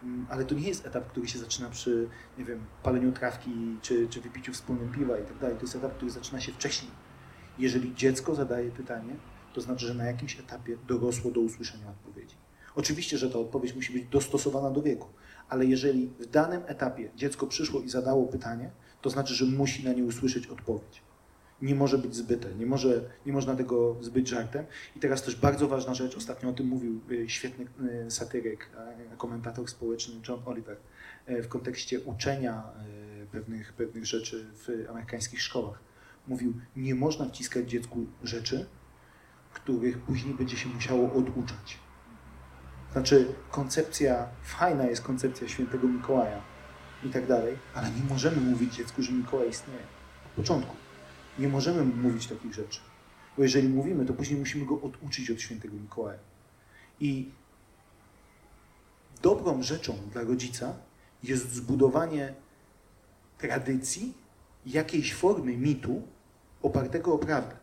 mm, 0.03 0.27
ale 0.31 0.45
to 0.45 0.55
nie 0.55 0.69
jest 0.69 0.87
etap, 0.87 1.09
który 1.09 1.29
się 1.29 1.39
zaczyna 1.39 1.71
przy, 1.71 2.09
nie 2.39 2.45
wiem, 2.45 2.65
paleniu 2.83 3.13
trawki 3.13 3.79
czy, 3.83 4.09
czy 4.09 4.21
wypiciu 4.21 4.53
wspólnym 4.53 4.93
piwa 4.93 5.19
i 5.19 5.23
tak 5.23 5.39
dalej. 5.39 5.57
To 5.57 5.63
jest 5.63 5.77
etap, 5.77 5.97
który 5.97 6.11
zaczyna 6.11 6.41
się 6.41 6.53
wcześniej. 6.53 6.91
Jeżeli 7.59 7.95
dziecko 7.95 8.35
zadaje 8.35 8.71
pytanie, 8.71 9.17
to 9.55 9.61
znaczy, 9.61 9.87
że 9.87 9.95
na 9.95 10.05
jakimś 10.05 10.41
etapie 10.41 10.77
dorosło 10.89 11.31
do 11.31 11.41
usłyszenia 11.41 11.91
odpowiedzi. 11.91 12.37
Oczywiście, 12.75 13.19
że 13.19 13.31
ta 13.31 13.39
odpowiedź 13.39 13.75
musi 13.75 13.93
być 13.93 14.05
dostosowana 14.05 14.71
do 14.71 14.83
wieku, 14.83 15.09
ale 15.49 15.67
jeżeli 15.67 16.09
w 16.21 16.27
danym 16.27 16.63
etapie 16.67 17.11
dziecko 17.17 17.47
przyszło 17.47 17.81
i 17.81 17.89
zadało 17.89 18.27
pytanie, 18.27 18.71
to 19.03 19.11
znaczy, 19.11 19.35
że 19.35 19.45
musi 19.45 19.85
na 19.85 19.93
nie 19.93 20.05
usłyszeć 20.05 20.47
odpowiedź 20.47 21.08
nie 21.63 21.75
może 21.75 21.99
być 21.99 22.17
zbyte, 22.17 22.55
nie, 22.55 22.67
może, 22.67 23.01
nie 23.27 23.33
można 23.33 23.57
tego 23.57 23.97
zbyć 24.01 24.29
żartem. 24.29 24.65
I 24.97 25.01
teraz 25.01 25.23
też 25.23 25.37
bardzo 25.37 25.69
ważna 25.69 25.95
rzecz, 25.95 26.17
ostatnio 26.17 26.51
o 26.51 26.53
tym 26.53 26.67
mówił 26.67 27.01
y, 27.11 27.29
świetny 27.29 27.67
y, 28.07 28.11
satyryk, 28.11 28.71
komentator 29.19 29.69
społeczny 29.69 30.15
John 30.29 30.41
Oliver 30.47 30.77
y, 31.29 31.43
w 31.43 31.49
kontekście 31.49 32.01
uczenia 32.01 32.63
pewnych, 33.33 33.73
pewnych 33.73 34.07
rzeczy 34.07 34.47
w 34.55 34.91
amerykańskich 34.91 35.43
szkołach. 35.43 35.79
Mówił, 36.27 36.55
nie 36.77 36.95
można 36.95 37.29
wciskać 37.29 37.71
dziecku 37.71 38.07
rzeczy, 38.23 38.67
których 39.53 39.99
później 39.99 40.35
będzie 40.35 40.57
się 40.57 40.69
musiało 40.69 41.13
oduczać. 41.13 41.79
Znaczy, 42.93 43.35
koncepcja, 43.51 44.29
fajna 44.43 44.87
jest 44.87 45.03
koncepcja 45.03 45.49
świętego 45.49 45.89
Mikołaja 45.89 46.43
i 47.05 47.09
tak 47.11 47.27
dalej, 47.27 47.59
ale 47.75 47.91
nie 47.91 48.03
możemy 48.09 48.41
mówić 48.41 48.75
dziecku, 48.75 49.03
że 49.03 49.13
Mikołaj 49.13 49.49
istnieje. 49.49 49.83
Od 50.27 50.33
początku. 50.33 50.88
Nie 51.39 51.49
możemy 51.49 51.85
mówić 51.85 52.27
takich 52.27 52.55
rzeczy. 52.55 52.81
Bo 53.37 53.43
jeżeli 53.43 53.69
mówimy, 53.69 54.07
to 54.07 54.13
później 54.13 54.39
musimy 54.39 54.67
go 54.67 54.81
oduczyć 54.81 55.31
od 55.31 55.41
świętego 55.41 55.77
Mikołaja. 55.77 56.19
I 57.01 57.31
dobrą 59.23 59.63
rzeczą 59.63 59.97
dla 60.13 60.23
rodzica 60.23 60.75
jest 61.23 61.53
zbudowanie 61.53 62.35
tradycji, 63.39 64.15
jakiejś 64.67 65.15
formy 65.15 65.57
mitu 65.57 66.03
opartego 66.63 67.15
o 67.15 67.19
prawdę. 67.19 67.57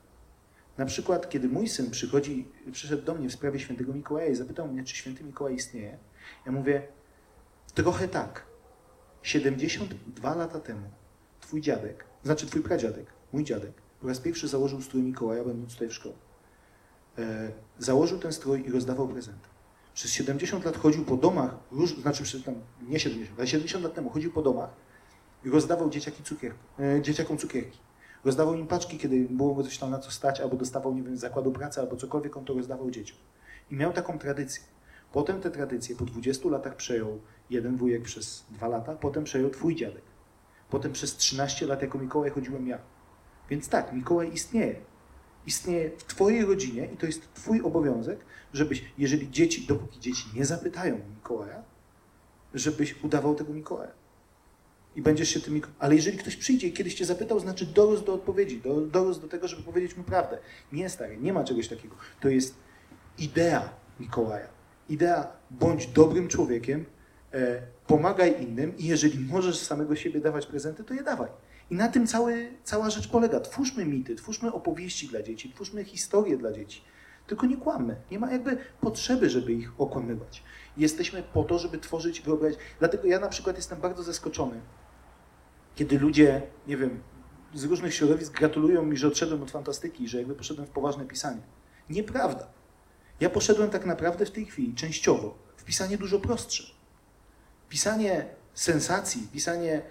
Na 0.78 0.86
przykład, 0.86 1.30
kiedy 1.30 1.50
mój 1.50 1.68
syn 1.68 1.92
przychodzi, 1.92 2.48
przyszedł 2.72 3.04
do 3.04 3.16
mnie 3.16 3.30
w 3.30 3.34
sprawie 3.34 3.60
świętego 3.60 3.94
Mikołaja 3.94 4.28
i 4.28 4.36
zapytał 4.36 4.68
mnie, 4.68 4.84
czy 4.84 4.96
święty 4.96 5.24
Mikołaj 5.24 5.56
istnieje, 5.56 5.98
ja 6.46 6.52
mówię, 6.52 6.88
trochę 7.74 8.08
tak. 8.08 8.46
72 9.24 10.36
lata 10.36 10.60
temu 10.60 10.90
twój 11.42 11.62
dziadek, 11.62 12.06
znaczy 12.24 12.48
twój 12.48 12.62
pradziadek, 12.62 13.06
Mój 13.36 13.44
dziadek 13.44 13.72
po 14.02 14.08
raz 14.08 14.20
pierwszy 14.20 14.48
założył 14.48 14.82
strój 14.82 15.04
Mikołaja, 15.04 15.44
będąc 15.44 15.74
tutaj 15.74 15.90
w 15.90 15.94
szkole. 15.94 16.16
E, 17.18 17.52
założył 17.80 18.20
ten 18.20 18.34
strój 18.34 18.68
i 18.68 18.72
rozdawał 18.72 19.08
prezenty. 19.08 19.48
Przez 19.94 20.12
70 20.12 20.66
lat 20.66 20.78
chodził 20.78 21.06
po 21.06 21.18
domach, 21.18 21.56
róż, 21.72 21.96
znaczy 22.02 22.24
przez 22.24 22.44
tam, 22.44 22.56
nie 22.88 23.00
70, 23.00 23.40
ale 23.40 23.48
70 23.48 23.84
lat 23.84 23.94
temu 23.94 24.10
chodził 24.10 24.32
po 24.32 24.42
domach 24.42 24.70
i 25.46 25.50
rozdawał 25.50 25.90
dzieciaki 25.90 26.24
e, 26.80 27.02
dzieciakom 27.02 27.38
cukierki. 27.38 27.80
Rozdawał 28.26 28.54
im 28.54 28.68
paczki, 28.68 28.98
kiedy 28.98 29.28
było 29.30 29.64
coś 29.64 29.78
tam 29.78 29.92
na 29.92 30.00
co 30.00 30.12
stać, 30.12 30.40
albo 30.40 30.56
dostawał, 30.56 30.94
nie 30.94 31.04
wiem, 31.04 31.18
zakładu 31.18 31.52
pracy, 31.52 31.80
albo 31.82 31.96
cokolwiek, 31.96 32.38
on 32.38 32.46
to 32.46 32.54
rozdawał 32.54 32.92
dzieciom. 32.92 33.18
I 33.72 33.76
miał 33.76 33.94
taką 33.94 34.20
tradycję. 34.20 34.64
Potem 35.12 35.42
te 35.42 35.52
tradycje 35.52 35.96
po 35.96 36.06
20 36.06 36.50
latach 36.50 36.76
przejął 36.76 37.20
jeden 37.50 37.78
wujek 37.78 38.04
przez 38.04 38.46
dwa 38.50 38.68
lata, 38.68 38.96
potem 38.96 39.24
przejął 39.24 39.50
twój 39.50 39.76
dziadek. 39.76 40.04
Potem 40.70 40.92
przez 40.92 41.16
13 41.16 41.68
lat 41.68 41.82
jako 41.82 41.98
Mikołaj 41.98 42.30
chodziłem 42.30 42.68
ja. 42.68 42.95
Więc 43.50 43.70
tak, 43.70 43.94
Mikołaj 43.94 44.34
istnieje. 44.34 44.76
Istnieje 45.46 45.92
w 45.98 46.04
Twojej 46.04 46.46
rodzinie 46.46 46.90
i 46.94 46.98
to 46.98 47.06
jest 47.06 47.34
Twój 47.34 47.62
obowiązek, 47.62 48.20
żebyś, 48.54 48.86
jeżeli 48.98 49.32
dzieci, 49.32 49.66
dopóki 49.68 50.00
dzieci 50.00 50.24
nie 50.36 50.46
zapytają 50.46 51.00
Mikołaja, 51.16 51.64
żebyś 52.54 53.04
udawał 53.04 53.36
tego 53.36 53.54
Mikołaja. 53.54 53.92
I 54.96 55.02
będziesz 55.02 55.30
się 55.30 55.40
tym. 55.40 55.62
Ale 55.80 55.96
jeżeli 55.96 56.18
ktoś 56.18 56.36
przyjdzie 56.36 56.68
i 56.68 56.74
kiedyś 56.74 56.94
cię 56.94 57.06
zapytał, 57.06 57.40
znaczy 57.40 57.66
dorósł 57.66 58.06
do 58.06 58.14
odpowiedzi, 58.14 58.62
dorósł 58.92 59.22
do 59.22 59.28
tego, 59.28 59.48
żeby 59.48 59.64
powiedzieć 59.64 59.98
mu 59.98 60.04
prawdę. 60.04 60.38
Nie, 60.72 60.90
stary, 60.90 61.18
nie 61.18 61.34
ma 61.34 61.44
czegoś 61.44 61.68
takiego. 61.68 61.96
To 62.20 62.30
jest 62.30 62.56
idea 63.18 63.70
Mikołaja. 64.00 64.48
Idea, 64.90 65.28
bądź 65.52 65.88
dobrym 65.88 66.28
człowiekiem, 66.28 66.86
e, 67.34 67.62
pomagaj 67.88 68.44
innym 68.44 68.78
i 68.78 68.86
jeżeli 68.86 69.20
możesz 69.20 69.58
samego 69.58 69.96
siebie 69.96 70.20
dawać 70.20 70.46
prezenty, 70.46 70.84
to 70.84 70.94
je 70.94 71.04
dawaj. 71.04 71.30
I 71.70 71.76
na 71.76 71.88
tym 71.88 72.08
cały, 72.08 72.52
cała 72.64 72.90
rzecz 72.90 73.08
polega. 73.08 73.40
Twórzmy 73.40 73.86
mity, 73.86 74.16
twórzmy 74.16 74.54
opowieści 74.54 75.08
dla 75.08 75.22
dzieci, 75.22 75.54
twórzmy 75.54 75.84
historie 75.84 76.38
dla 76.38 76.52
dzieci. 76.52 76.82
Tylko 77.28 77.46
nie 77.46 77.58
kłammy. 77.58 77.96
Nie 78.12 78.20
ma 78.20 78.32
jakby 78.32 78.58
potrzeby, 78.82 79.30
żeby 79.30 79.54
ich 79.54 79.82
okłamywać. 79.82 80.44
Jesteśmy 80.78 81.24
po 81.24 81.44
to, 81.44 81.60
żeby 81.60 81.78
tworzyć 81.78 82.22
wyobraźnię. 82.22 82.60
Dlatego 82.80 83.08
ja 83.08 83.20
na 83.20 83.28
przykład 83.28 83.56
jestem 83.56 83.82
bardzo 83.82 84.04
zaskoczony, 84.04 84.62
kiedy 85.76 86.00
ludzie, 86.00 86.42
nie 86.68 86.78
wiem, 86.78 87.04
z 87.54 87.64
różnych 87.64 87.94
środowisk 87.94 88.34
gratulują 88.34 88.84
mi, 88.84 88.98
że 88.98 89.08
odszedłem 89.08 89.44
od 89.44 89.52
fantastyki, 89.52 90.08
że 90.08 90.18
jakby 90.18 90.36
poszedłem 90.36 90.68
w 90.68 90.70
poważne 90.70 91.06
pisanie. 91.06 91.42
Nieprawda. 91.90 92.48
Ja 93.20 93.30
poszedłem 93.30 93.70
tak 93.70 93.86
naprawdę 93.86 94.26
w 94.26 94.32
tej 94.32 94.46
chwili 94.46 94.76
częściowo 94.76 95.38
w 95.58 95.64
pisanie 95.64 95.98
dużo 95.98 96.20
prostsze. 96.20 96.64
Pisanie 97.70 98.26
sensacji, 98.54 99.28
pisanie 99.34 99.82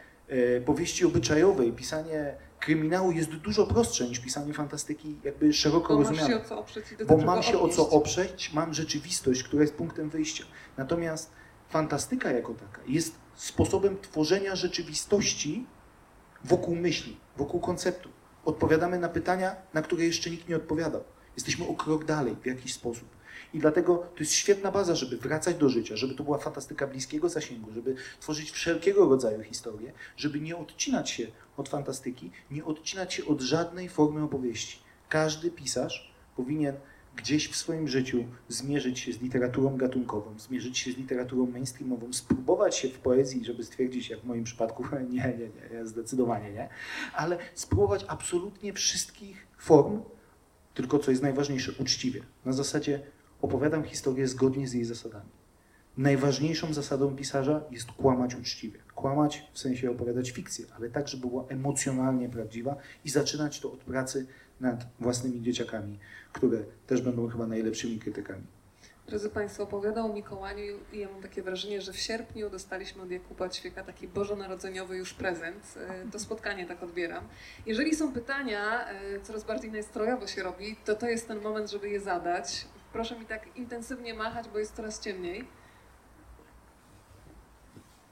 powieści 0.64 1.04
obyczajowej, 1.04 1.72
pisanie 1.72 2.36
kryminału 2.60 3.12
jest 3.12 3.30
dużo 3.30 3.66
prostsze 3.66 4.08
niż 4.08 4.20
pisanie 4.20 4.54
fantastyki 4.54 5.16
jakby 5.24 5.52
szeroko 5.52 5.96
rozumiane. 5.98 6.40
Bo 7.08 7.16
mam 7.16 7.42
się 7.42 7.58
o 7.58 7.68
co 7.68 7.90
oprzeć, 7.90 8.52
mam 8.52 8.74
rzeczywistość, 8.74 9.42
która 9.42 9.62
jest 9.62 9.74
punktem 9.74 10.10
wyjścia. 10.10 10.44
Natomiast 10.76 11.30
fantastyka 11.68 12.30
jako 12.30 12.54
taka 12.54 12.80
jest 12.86 13.14
sposobem 13.34 13.96
tworzenia 14.00 14.56
rzeczywistości 14.56 15.66
wokół 16.44 16.76
myśli, 16.76 17.16
wokół 17.36 17.60
konceptu. 17.60 18.08
Odpowiadamy 18.44 18.98
na 18.98 19.08
pytania, 19.08 19.56
na 19.74 19.82
które 19.82 20.04
jeszcze 20.04 20.30
nikt 20.30 20.48
nie 20.48 20.56
odpowiadał. 20.56 21.04
Jesteśmy 21.36 21.68
o 21.68 21.74
krok 21.74 22.04
dalej 22.04 22.36
w 22.42 22.46
jakiś 22.46 22.74
sposób. 22.74 23.08
I 23.54 23.58
dlatego 23.58 23.96
to 23.96 24.20
jest 24.20 24.32
świetna 24.32 24.70
baza, 24.70 24.94
żeby 24.94 25.16
wracać 25.16 25.56
do 25.56 25.68
życia, 25.68 25.96
żeby 25.96 26.14
to 26.14 26.24
była 26.24 26.38
fantastyka 26.38 26.86
bliskiego 26.86 27.28
zasięgu, 27.28 27.72
żeby 27.72 27.94
tworzyć 28.20 28.50
wszelkiego 28.50 29.08
rodzaju 29.08 29.42
historie, 29.42 29.92
żeby 30.16 30.40
nie 30.40 30.56
odcinać 30.56 31.10
się 31.10 31.26
od 31.56 31.68
fantastyki, 31.68 32.30
nie 32.50 32.64
odcinać 32.64 33.14
się 33.14 33.24
od 33.26 33.40
żadnej 33.40 33.88
formy 33.88 34.22
opowieści. 34.22 34.78
Każdy 35.08 35.50
pisarz 35.50 36.14
powinien 36.36 36.74
gdzieś 37.16 37.48
w 37.48 37.56
swoim 37.56 37.88
życiu 37.88 38.24
zmierzyć 38.48 38.98
się 38.98 39.12
z 39.12 39.20
literaturą 39.20 39.76
gatunkową, 39.76 40.38
zmierzyć 40.38 40.78
się 40.78 40.92
z 40.92 40.96
literaturą 40.96 41.46
mainstreamową, 41.46 42.12
spróbować 42.12 42.76
się 42.76 42.88
w 42.88 42.98
poezji, 42.98 43.44
żeby 43.44 43.64
stwierdzić, 43.64 44.10
jak 44.10 44.20
w 44.20 44.24
moim 44.24 44.44
przypadku, 44.44 44.84
nie, 45.10 45.34
nie, 45.38 45.78
nie, 45.78 45.86
zdecydowanie 45.86 46.52
nie, 46.52 46.68
ale 47.14 47.38
spróbować 47.54 48.04
absolutnie 48.08 48.72
wszystkich 48.72 49.46
form, 49.58 50.02
tylko 50.74 50.98
co 50.98 51.10
jest 51.10 51.22
najważniejsze, 51.22 51.72
uczciwie. 51.78 52.22
Na 52.44 52.52
zasadzie 52.52 53.02
opowiadam 53.44 53.84
historię 53.84 54.28
zgodnie 54.28 54.68
z 54.68 54.72
jej 54.72 54.84
zasadami. 54.84 55.30
Najważniejszą 55.96 56.74
zasadą 56.74 57.16
pisarza 57.16 57.60
jest 57.70 57.92
kłamać 57.92 58.34
uczciwie. 58.34 58.78
Kłamać 58.94 59.50
w 59.52 59.58
sensie 59.58 59.90
opowiadać 59.90 60.30
fikcję, 60.30 60.66
ale 60.76 60.90
tak, 60.90 61.08
żeby 61.08 61.26
była 61.26 61.44
emocjonalnie 61.48 62.28
prawdziwa 62.28 62.76
i 63.04 63.10
zaczynać 63.10 63.60
to 63.60 63.72
od 63.72 63.78
pracy 63.78 64.26
nad 64.60 64.86
własnymi 65.00 65.42
dzieciakami, 65.42 65.98
które 66.32 66.58
też 66.86 67.02
będą 67.02 67.28
chyba 67.28 67.46
najlepszymi 67.46 67.98
krytykami. 67.98 68.44
Drodzy 69.06 69.30
Państwo, 69.30 69.62
opowiadał 69.62 70.10
o 70.10 70.14
Mikołaju 70.14 70.78
i 70.92 70.98
ja 70.98 71.08
mam 71.12 71.22
takie 71.22 71.42
wrażenie, 71.42 71.80
że 71.80 71.92
w 71.92 71.98
sierpniu 71.98 72.50
dostaliśmy 72.50 73.02
od 73.02 73.10
Jakuba 73.10 73.48
Ćwieka 73.48 73.84
taki 73.84 74.08
bożonarodzeniowy 74.08 74.96
już 74.96 75.14
prezent. 75.14 75.74
E, 75.76 76.10
To 76.10 76.18
spotkanie 76.18 76.66
tak 76.66 76.82
odbieram. 76.82 77.24
Jeżeli 77.66 77.94
są 77.96 78.12
pytania, 78.12 78.88
e, 78.88 79.20
coraz 79.20 79.44
bardziej 79.44 79.72
nastrojowo 79.72 80.26
się 80.26 80.42
robi, 80.42 80.76
to 80.84 80.94
to 80.94 81.08
jest 81.08 81.28
ten 81.28 81.40
moment, 81.40 81.70
żeby 81.70 81.88
je 81.88 82.00
zadać. 82.00 82.66
Proszę 82.94 83.18
mi 83.18 83.26
tak 83.26 83.56
intensywnie 83.56 84.14
machać, 84.14 84.48
bo 84.48 84.58
jest 84.58 84.76
coraz 84.76 85.00
ciemniej. 85.00 85.48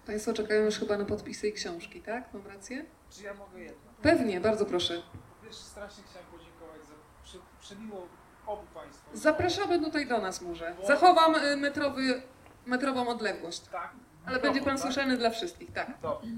Państwo 0.07 0.33
czekają 0.33 0.65
już 0.65 0.79
chyba 0.79 0.99
na 0.99 1.05
podpisy 1.05 1.49
i 1.49 1.53
książki, 1.53 2.01
tak? 2.01 2.35
Mam 2.35 2.47
rację? 2.47 2.85
Czy 3.11 3.23
ja 3.23 3.35
mogę 3.35 3.59
jedno? 3.61 3.91
Pewnie, 4.03 4.41
bardzo 4.41 4.67
proszę. 4.67 5.03
Wiesz, 5.45 5.57
strasznie 5.57 6.05
chciałem 6.11 6.29
podziękować 6.29 6.87
za 6.87 6.95
prze, 7.25 7.39
przemiło 7.61 8.09
obu 8.47 8.63
Państwu. 8.75 9.11
Zapraszamy 9.15 9.79
tutaj 9.79 10.07
do 10.07 10.21
nas 10.21 10.43
może. 10.43 10.77
Zachowam 10.87 11.35
y, 11.35 11.57
metrowy, 11.57 12.23
metrową 12.67 13.09
odległość. 13.09 13.61
Tak? 13.61 13.91
Ale 14.27 14.39
będzie 14.41 14.61
pan 14.61 14.75
Mikrofon, 14.75 14.79
słyszany 14.79 15.17
dla 15.17 15.31
wszystkich, 15.31 15.73
tak. 15.73 15.87
Tak? 15.87 16.01
Dobrze. 16.01 16.29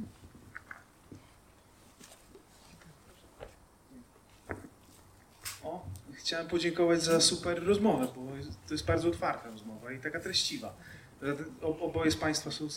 O, 5.64 5.82
chciałem 6.24 6.46
podziękować 6.46 7.02
za 7.02 7.20
super 7.20 7.66
rozmowę, 7.66 8.06
bo 8.16 8.20
to 8.68 8.74
jest 8.74 8.86
bardzo 8.86 9.08
otwarta 9.08 9.50
rozmowa 9.50 9.92
i 9.92 9.98
taka 10.00 10.20
treściwa. 10.20 10.76
O- 11.62 11.78
Oboje 11.78 12.10
z 12.10 12.16
Państwa 12.16 12.50
są 12.50 12.68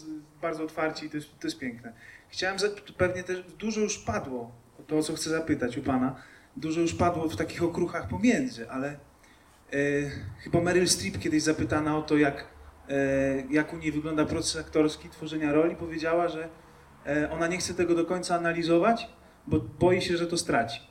bardzo 0.42 0.64
otwarci 0.64 1.06
i 1.06 1.10
to 1.10 1.18
jest, 1.18 1.40
to 1.40 1.48
jest 1.48 1.60
piękne. 1.60 1.94
Chciałem, 2.30 2.58
pewnie 2.98 3.24
też 3.24 3.44
dużo 3.44 3.82
już 3.82 3.98
padło, 3.98 4.52
to 4.88 4.98
o 4.98 5.04
co 5.04 5.14
chcę 5.14 5.30
zapytać 5.30 5.78
u 5.78 5.82
Pana, 5.82 6.16
dużo 6.58 6.82
już 6.82 6.94
padło 6.94 7.30
w 7.30 7.36
takich 7.36 7.64
okruchach 7.64 8.08
pomiędzy, 8.08 8.70
ale 8.72 8.88
e, 8.90 8.98
chyba 10.44 10.62
Meryl 10.62 10.88
Streep 10.88 11.20
kiedyś 11.20 11.44
zapytana 11.44 11.98
o 11.98 12.02
to, 12.02 12.18
jak, 12.18 12.48
e, 12.90 12.96
jak 13.52 13.74
u 13.74 13.78
niej 13.78 13.92
wygląda 13.92 14.26
proces 14.26 14.56
aktorski 14.66 15.10
tworzenia 15.10 15.54
roli, 15.54 15.76
powiedziała, 15.76 16.28
że 16.28 16.50
e, 17.06 17.32
ona 17.32 17.48
nie 17.48 17.58
chce 17.58 17.74
tego 17.74 17.96
do 17.96 18.06
końca 18.06 18.36
analizować, 18.36 19.10
bo 19.48 19.60
boi 19.60 20.02
się, 20.02 20.18
że 20.18 20.28
to 20.28 20.38
straci. 20.38 20.87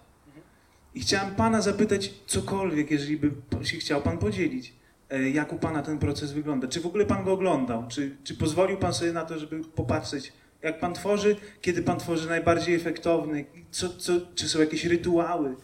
I 0.96 1.00
chciałem 1.00 1.34
Pana 1.34 1.62
zapytać 1.62 2.14
cokolwiek, 2.26 2.90
jeżeli 2.90 3.16
by 3.16 3.30
się 3.62 3.76
chciał 3.76 4.02
Pan 4.02 4.18
podzielić, 4.18 4.74
e, 5.10 5.30
jak 5.30 5.52
u 5.52 5.58
Pana 5.58 5.82
ten 5.82 5.98
proces 5.98 6.32
wygląda. 6.32 6.68
Czy 6.68 6.80
w 6.80 6.86
ogóle 6.86 7.06
Pan 7.06 7.24
go 7.24 7.32
oglądał? 7.32 7.84
Czy, 7.88 8.16
czy 8.24 8.34
pozwolił 8.34 8.76
Pan 8.76 8.94
sobie 8.94 9.12
na 9.12 9.24
to, 9.24 9.38
żeby 9.38 9.64
popatrzeć, 9.64 10.32
jak 10.62 10.80
Pan 10.80 10.94
tworzy, 10.94 11.36
kiedy 11.60 11.82
Pan 11.82 11.98
tworzy 11.98 12.28
najbardziej 12.28 12.74
efektowny, 12.74 13.44
co, 13.70 13.88
co, 13.88 14.12
czy 14.34 14.48
są 14.48 14.60
jakieś 14.60 14.84
rytuały? 14.84 15.56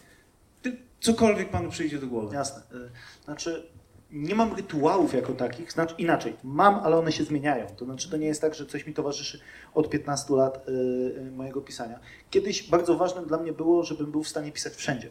Cokolwiek 0.99 1.49
Panu 1.49 1.69
przyjdzie 1.69 1.99
do 1.99 2.07
głowy. 2.07 2.35
Jasne. 2.35 2.61
Y, 2.61 2.89
Znaczy, 3.25 3.67
nie 4.11 4.35
mam 4.35 4.53
rytuałów 4.55 5.13
jako 5.13 5.33
takich, 5.33 5.71
znaczy 5.71 5.95
inaczej, 5.97 6.35
mam, 6.43 6.75
ale 6.75 6.97
one 6.97 7.11
się 7.11 7.23
zmieniają. 7.23 7.67
To 7.77 7.85
znaczy, 7.85 8.09
to 8.09 8.17
nie 8.17 8.27
jest 8.27 8.41
tak, 8.41 8.55
że 8.55 8.65
coś 8.65 8.87
mi 8.87 8.93
towarzyszy 8.93 9.39
od 9.73 9.89
15 9.89 10.33
lat 10.35 10.67
y, 10.67 10.71
y, 10.71 11.31
mojego 11.31 11.61
pisania. 11.61 11.99
Kiedyś 12.29 12.69
bardzo 12.69 12.97
ważnym 12.97 13.25
dla 13.25 13.37
mnie 13.37 13.53
było, 13.53 13.83
żebym 13.83 14.11
był 14.11 14.23
w 14.23 14.27
stanie 14.27 14.51
pisać 14.51 14.73
wszędzie. 14.73 15.09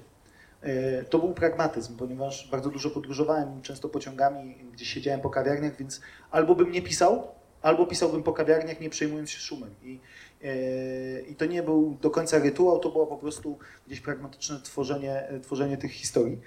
Y, 0.64 1.05
To 1.10 1.18
był 1.18 1.34
pragmatyzm, 1.34 1.97
ponieważ 1.97 2.48
bardzo 2.51 2.70
dużo 2.70 2.90
podróżowałem, 2.90 3.62
często 3.62 3.89
pociągami, 3.89 4.56
gdzieś 4.72 4.89
siedziałem 4.89 5.20
po 5.20 5.30
kawiarniach, 5.30 5.76
więc 5.76 6.01
albo 6.30 6.55
bym 6.55 6.72
nie 6.72 6.82
pisał, 6.82 7.28
albo 7.62 7.86
pisałbym 7.86 8.22
po 8.22 8.32
kawiarniach, 8.32 8.80
nie 8.80 8.90
przejmując 8.90 9.30
się 9.30 9.39
szumem. 9.39 9.74
I, 9.82 10.01
y, 10.44 11.24
I 11.28 11.34
to 11.34 11.47
nie 11.47 11.62
był 11.62 11.97
do 12.01 12.10
końca 12.10 12.39
rytuał, 12.39 12.78
to 12.78 12.90
było 12.90 13.06
po 13.06 13.16
prostu 13.16 13.59
gdzieś 13.86 14.01
pragmatyczne 14.01 14.60
tworzenie, 14.60 15.28
tworzenie 15.43 15.76
tych 15.76 15.93
historii. 15.93 16.40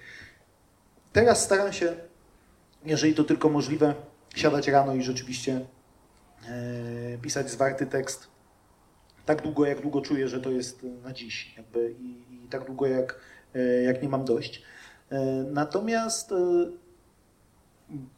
Teraz 1.14 1.44
staram 1.44 1.74
się, 1.74 1.96
jeżeli 2.86 3.16
to 3.16 3.24
tylko 3.24 3.50
możliwe, 3.50 3.96
siadać 4.36 4.68
rano 4.68 4.96
i 4.96 5.04
rzeczywiście 5.04 5.66
e, 6.48 7.18
pisać 7.18 7.50
zwarty 7.50 7.86
tekst 7.86 8.28
tak 9.26 9.42
długo, 9.42 9.66
jak 9.66 9.82
długo 9.82 10.02
czuję, 10.02 10.28
że 10.28 10.42
to 10.42 10.52
jest 10.52 10.86
na 11.04 11.14
dziś, 11.14 11.54
jakby 11.58 11.96
i, 12.00 12.44
i 12.46 12.48
tak 12.50 12.66
długo, 12.66 12.88
jak, 12.88 13.12
e, 13.12 13.16
jak 13.86 14.04
nie 14.04 14.10
mam 14.10 14.26
dość. 14.26 14.62
E, 15.10 15.20
natomiast 15.52 16.32
e, 16.32 16.36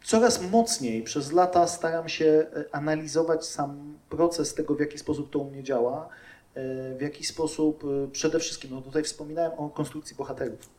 coraz 0.03 0.51
mocniej 0.51 1.03
przez 1.03 1.31
lata 1.31 1.67
staram 1.67 2.09
się 2.09 2.25
e, 2.25 2.75
analizować 2.75 3.45
sam 3.45 3.97
proces 4.09 4.53
tego, 4.53 4.75
w 4.75 4.79
jaki 4.79 4.97
sposób 4.97 5.29
to 5.29 5.39
u 5.39 5.51
mnie 5.51 5.63
działa, 5.63 6.09
e, 6.55 6.95
w 6.97 7.01
jaki 7.01 7.23
sposób 7.23 7.83
e, 7.83 8.11
przede 8.11 8.39
wszystkim, 8.39 8.71
no 8.71 8.81
tutaj 8.81 9.03
wspominałem 9.03 9.51
o 9.57 9.69
konstrukcji 9.69 10.15
bohaterów. 10.15 10.69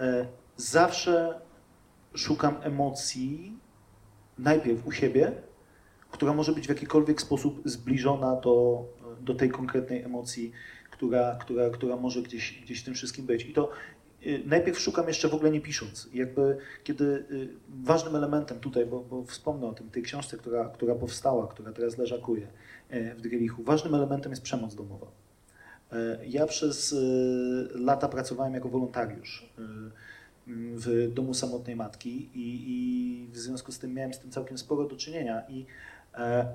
E, 0.00 0.26
Zawsze 0.58 1.40
szukam 2.14 2.56
emocji 2.62 3.58
najpierw 4.38 4.86
u 4.86 4.92
siebie, 4.92 5.32
która 6.10 6.32
może 6.32 6.52
być 6.52 6.66
w 6.66 6.68
jakikolwiek 6.68 7.20
sposób 7.20 7.62
zbliżona 7.64 8.36
do, 8.36 8.84
do 9.20 9.34
tej 9.34 9.50
konkretnej 9.50 10.02
emocji, 10.02 10.52
która, 10.98 11.36
która, 11.40 11.70
która 11.70 11.96
może 11.96 12.22
gdzieś, 12.22 12.60
gdzieś 12.62 12.82
w 12.82 12.84
tym 12.84 12.94
wszystkim 12.94 13.26
być. 13.26 13.44
I 13.44 13.52
to 13.52 13.70
y, 14.26 14.42
najpierw 14.46 14.78
szukam 14.78 15.08
jeszcze 15.08 15.28
w 15.28 15.34
ogóle 15.34 15.50
nie 15.50 15.60
pisząc. 15.60 16.08
Jakby 16.14 16.58
kiedy 16.84 17.04
y, 17.04 17.48
ważnym 17.82 18.16
elementem 18.16 18.60
tutaj, 18.60 18.86
bo, 18.86 19.00
bo 19.00 19.24
wspomnę 19.24 19.66
o 19.66 19.72
tym, 19.72 19.90
tej 19.90 20.02
książce, 20.02 20.36
która, 20.36 20.68
która 20.68 20.94
powstała, 20.94 21.46
która 21.48 21.72
teraz 21.72 21.98
leżakuje 21.98 22.46
e, 22.88 23.14
w 23.14 23.20
Drylichu, 23.20 23.62
ważnym 23.62 23.94
elementem 23.94 24.32
jest 24.32 24.42
przemoc 24.42 24.74
domowa. 24.74 25.06
E, 25.92 26.18
Ja 26.26 26.46
przez 26.46 26.92
y, 26.92 27.68
lata 27.74 28.08
pracowałem 28.08 28.54
jako 28.54 28.68
wolontariusz 28.68 29.52
w 30.76 31.12
domu 31.14 31.34
samotnej 31.34 31.76
matki 31.76 32.30
i, 32.34 32.64
i 32.66 33.28
w 33.32 33.38
związku 33.38 33.72
z 33.72 33.78
tym 33.78 33.94
miałem 33.94 34.14
z 34.14 34.18
tym 34.18 34.30
całkiem 34.30 34.58
sporo 34.58 34.84
do 34.84 34.96
czynienia 34.96 35.42
i 35.48 35.66
e, 36.14 36.46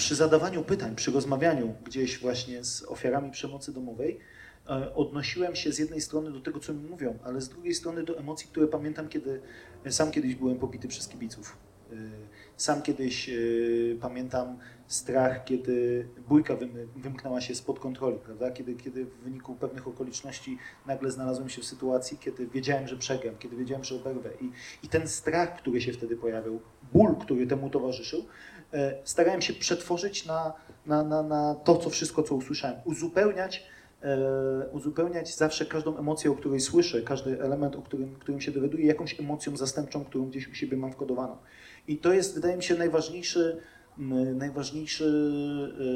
przy 0.00 0.14
zadawaniu 0.14 0.64
pytań, 0.64 0.96
przy 0.96 1.10
rozmawianiu 1.10 1.74
gdzieś 1.84 2.18
właśnie 2.18 2.64
z 2.64 2.82
ofiarami 2.82 3.30
przemocy 3.30 3.72
domowej 3.72 4.18
e, 4.68 4.94
odnosiłem 4.94 5.56
się 5.56 5.72
z 5.72 5.78
jednej 5.78 6.00
strony 6.00 6.32
do 6.32 6.40
tego, 6.40 6.60
co 6.60 6.74
mi 6.74 6.88
mówią, 6.88 7.18
ale 7.24 7.40
z 7.40 7.48
drugiej 7.48 7.74
strony 7.74 8.02
do 8.02 8.18
emocji, 8.18 8.48
które 8.48 8.66
pamiętam, 8.66 9.08
kiedy 9.08 9.40
sam 9.90 10.10
kiedyś 10.10 10.34
byłem 10.34 10.58
pobity 10.58 10.88
przez 10.88 11.08
kibiców. 11.08 11.56
E, 11.92 11.96
Sam 12.56 12.82
kiedyś 12.82 13.28
e, 13.28 13.32
pamiętam 14.00 14.58
strach, 14.86 15.44
kiedy 15.44 16.08
bójka 16.28 16.56
wymknęła 16.96 17.40
się 17.40 17.54
spod 17.54 17.78
kontroli, 17.78 18.18
prawda? 18.18 18.50
Kiedy, 18.50 18.74
kiedy 18.74 19.04
w 19.04 19.14
wyniku 19.14 19.54
pewnych 19.54 19.88
okoliczności 19.88 20.58
nagle 20.86 21.10
znalazłem 21.10 21.48
się 21.48 21.62
w 21.62 21.64
sytuacji, 21.64 22.18
kiedy 22.18 22.46
wiedziałem, 22.46 22.88
że 22.88 22.96
przegram, 22.96 23.34
kiedy 23.38 23.56
wiedziałem, 23.56 23.84
że 23.84 23.94
oberwę. 23.94 24.30
I, 24.40 24.50
I 24.82 24.88
ten 24.88 25.08
strach, 25.08 25.56
który 25.56 25.80
się 25.80 25.92
wtedy 25.92 26.16
pojawił, 26.16 26.60
ból, 26.92 27.16
który 27.16 27.46
temu 27.46 27.70
towarzyszył, 27.70 28.24
starałem 29.04 29.42
się 29.42 29.52
przetworzyć 29.52 30.26
na, 30.26 30.52
na, 30.86 31.02
na, 31.02 31.22
na 31.22 31.54
to, 31.54 31.76
co 31.76 31.90
wszystko, 31.90 32.22
co 32.22 32.34
usłyszałem. 32.34 32.76
Uzupełniać, 32.84 33.66
e, 34.02 34.18
uzupełniać 34.72 35.36
zawsze 35.36 35.66
każdą 35.66 35.98
emocję, 35.98 36.30
o 36.30 36.34
której 36.34 36.60
słyszę, 36.60 37.02
każdy 37.02 37.42
element, 37.42 37.76
o 37.76 37.82
którym, 37.82 38.14
którym 38.14 38.40
się 38.40 38.52
dowiaduję, 38.52 38.86
jakąś 38.86 39.20
emocją 39.20 39.56
zastępczą, 39.56 40.04
którą 40.04 40.28
gdzieś 40.28 40.48
u 40.48 40.54
siebie 40.54 40.76
mam 40.76 40.92
wkodowaną. 40.92 41.36
I 41.88 41.98
to 41.98 42.12
jest, 42.12 42.34
wydaje 42.34 42.56
mi 42.56 42.62
się, 42.62 42.74
najważniejszy, 42.74 43.60
najważniejszy 44.34 45.04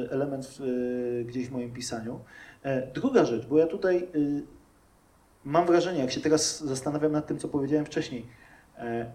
e, 0.08 0.12
element 0.12 0.46
w, 0.46 0.60
e, 0.60 1.24
gdzieś 1.24 1.48
w 1.48 1.52
moim 1.52 1.72
pisaniu. 1.72 2.20
E, 2.62 2.92
Druga 2.92 3.24
rzecz, 3.24 3.46
bo 3.46 3.58
ja 3.58 3.66
tutaj 3.66 4.08
mam 5.44 5.66
wrażenie, 5.66 6.00
jak 6.00 6.10
się 6.10 6.20
teraz 6.20 6.64
zastanawiam 6.64 7.12
nad 7.12 7.26
tym, 7.26 7.38
co 7.38 7.48
powiedziałem 7.48 7.86
wcześniej, 7.86 8.26
e, 8.78 9.10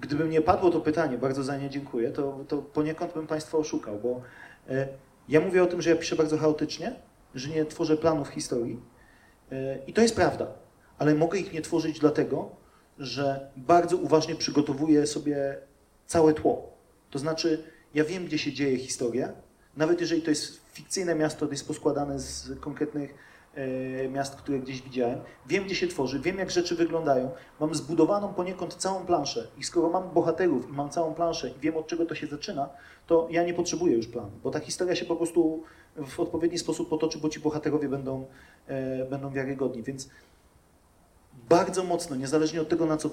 gdyby 0.00 0.24
mnie 0.24 0.40
padło 0.40 0.70
to 0.70 0.80
pytanie, 0.80 1.18
bardzo 1.18 1.44
za 1.44 1.56
nie 1.56 1.70
dziękuję, 1.70 2.10
to, 2.10 2.44
to 2.48 2.58
poniekąd 2.58 3.14
bym 3.14 3.26
Państwa 3.26 3.58
oszukał, 3.58 3.98
bo 3.98 4.22
e, 4.68 4.88
ja 5.28 5.40
mówię 5.40 5.62
o 5.62 5.66
tym, 5.66 5.82
że 5.82 5.90
ja 5.90 5.96
piszę 5.96 6.16
bardzo 6.16 6.38
chaotycznie, 6.38 6.94
że 7.34 7.48
nie 7.48 7.64
tworzę 7.64 7.96
planów 7.96 8.28
historii 8.28 8.80
e, 9.52 9.78
i 9.86 9.92
to 9.92 10.02
jest 10.02 10.16
prawda, 10.16 10.46
ale 10.98 11.14
mogę 11.14 11.38
ich 11.38 11.52
nie 11.52 11.62
tworzyć 11.62 12.00
dlatego, 12.00 12.50
że 12.98 13.50
bardzo 13.56 13.96
uważnie 13.96 14.34
przygotowuję 14.34 15.06
sobie 15.06 15.56
całe 16.06 16.34
tło. 16.34 16.72
To 17.10 17.18
znaczy, 17.18 17.64
ja 17.94 18.04
wiem, 18.04 18.24
gdzie 18.24 18.38
się 18.38 18.52
dzieje 18.52 18.78
historia, 18.78 19.32
nawet 19.76 20.00
jeżeli 20.00 20.22
to 20.22 20.30
jest 20.30 20.60
fikcyjne 20.72 21.14
miasto, 21.14 21.46
to 21.46 21.52
jest 21.52 21.66
poskładane 21.66 22.18
z 22.18 22.60
konkretnych 22.60 23.14
miast, 24.10 24.36
które 24.36 24.58
gdzieś 24.58 24.82
widziałem. 24.82 25.20
Wiem, 25.46 25.64
gdzie 25.64 25.74
się 25.74 25.88
tworzy, 25.88 26.20
wiem, 26.20 26.38
jak 26.38 26.50
rzeczy 26.50 26.74
wyglądają. 26.74 27.30
Mam 27.60 27.74
zbudowaną 27.74 28.34
poniekąd 28.34 28.74
całą 28.74 29.06
planszę. 29.06 29.48
I 29.58 29.64
skoro 29.64 29.90
mam 29.90 30.10
bohaterów 30.10 30.68
i 30.68 30.72
mam 30.72 30.90
całą 30.90 31.14
planszę 31.14 31.50
i 31.50 31.60
wiem, 31.60 31.76
od 31.76 31.86
czego 31.86 32.06
to 32.06 32.14
się 32.14 32.26
zaczyna, 32.26 32.68
to 33.06 33.28
ja 33.30 33.44
nie 33.44 33.54
potrzebuję 33.54 33.96
już 33.96 34.06
planu, 34.06 34.30
bo 34.42 34.50
ta 34.50 34.60
historia 34.60 34.94
się 34.94 35.04
po 35.04 35.16
prostu 35.16 35.62
w 35.96 36.20
odpowiedni 36.20 36.58
sposób 36.58 36.88
potoczy, 36.88 37.18
bo 37.18 37.28
ci 37.28 37.40
bohaterowie 37.40 37.88
będą, 37.88 38.26
e, 38.66 39.04
będą 39.04 39.30
wiarygodni. 39.30 39.82
Więc 39.82 40.08
bardzo 41.48 41.84
mocno, 41.84 42.16
niezależnie 42.16 42.60
od 42.60 42.68
tego, 42.68 42.86
na 42.86 42.96
co 42.96 43.10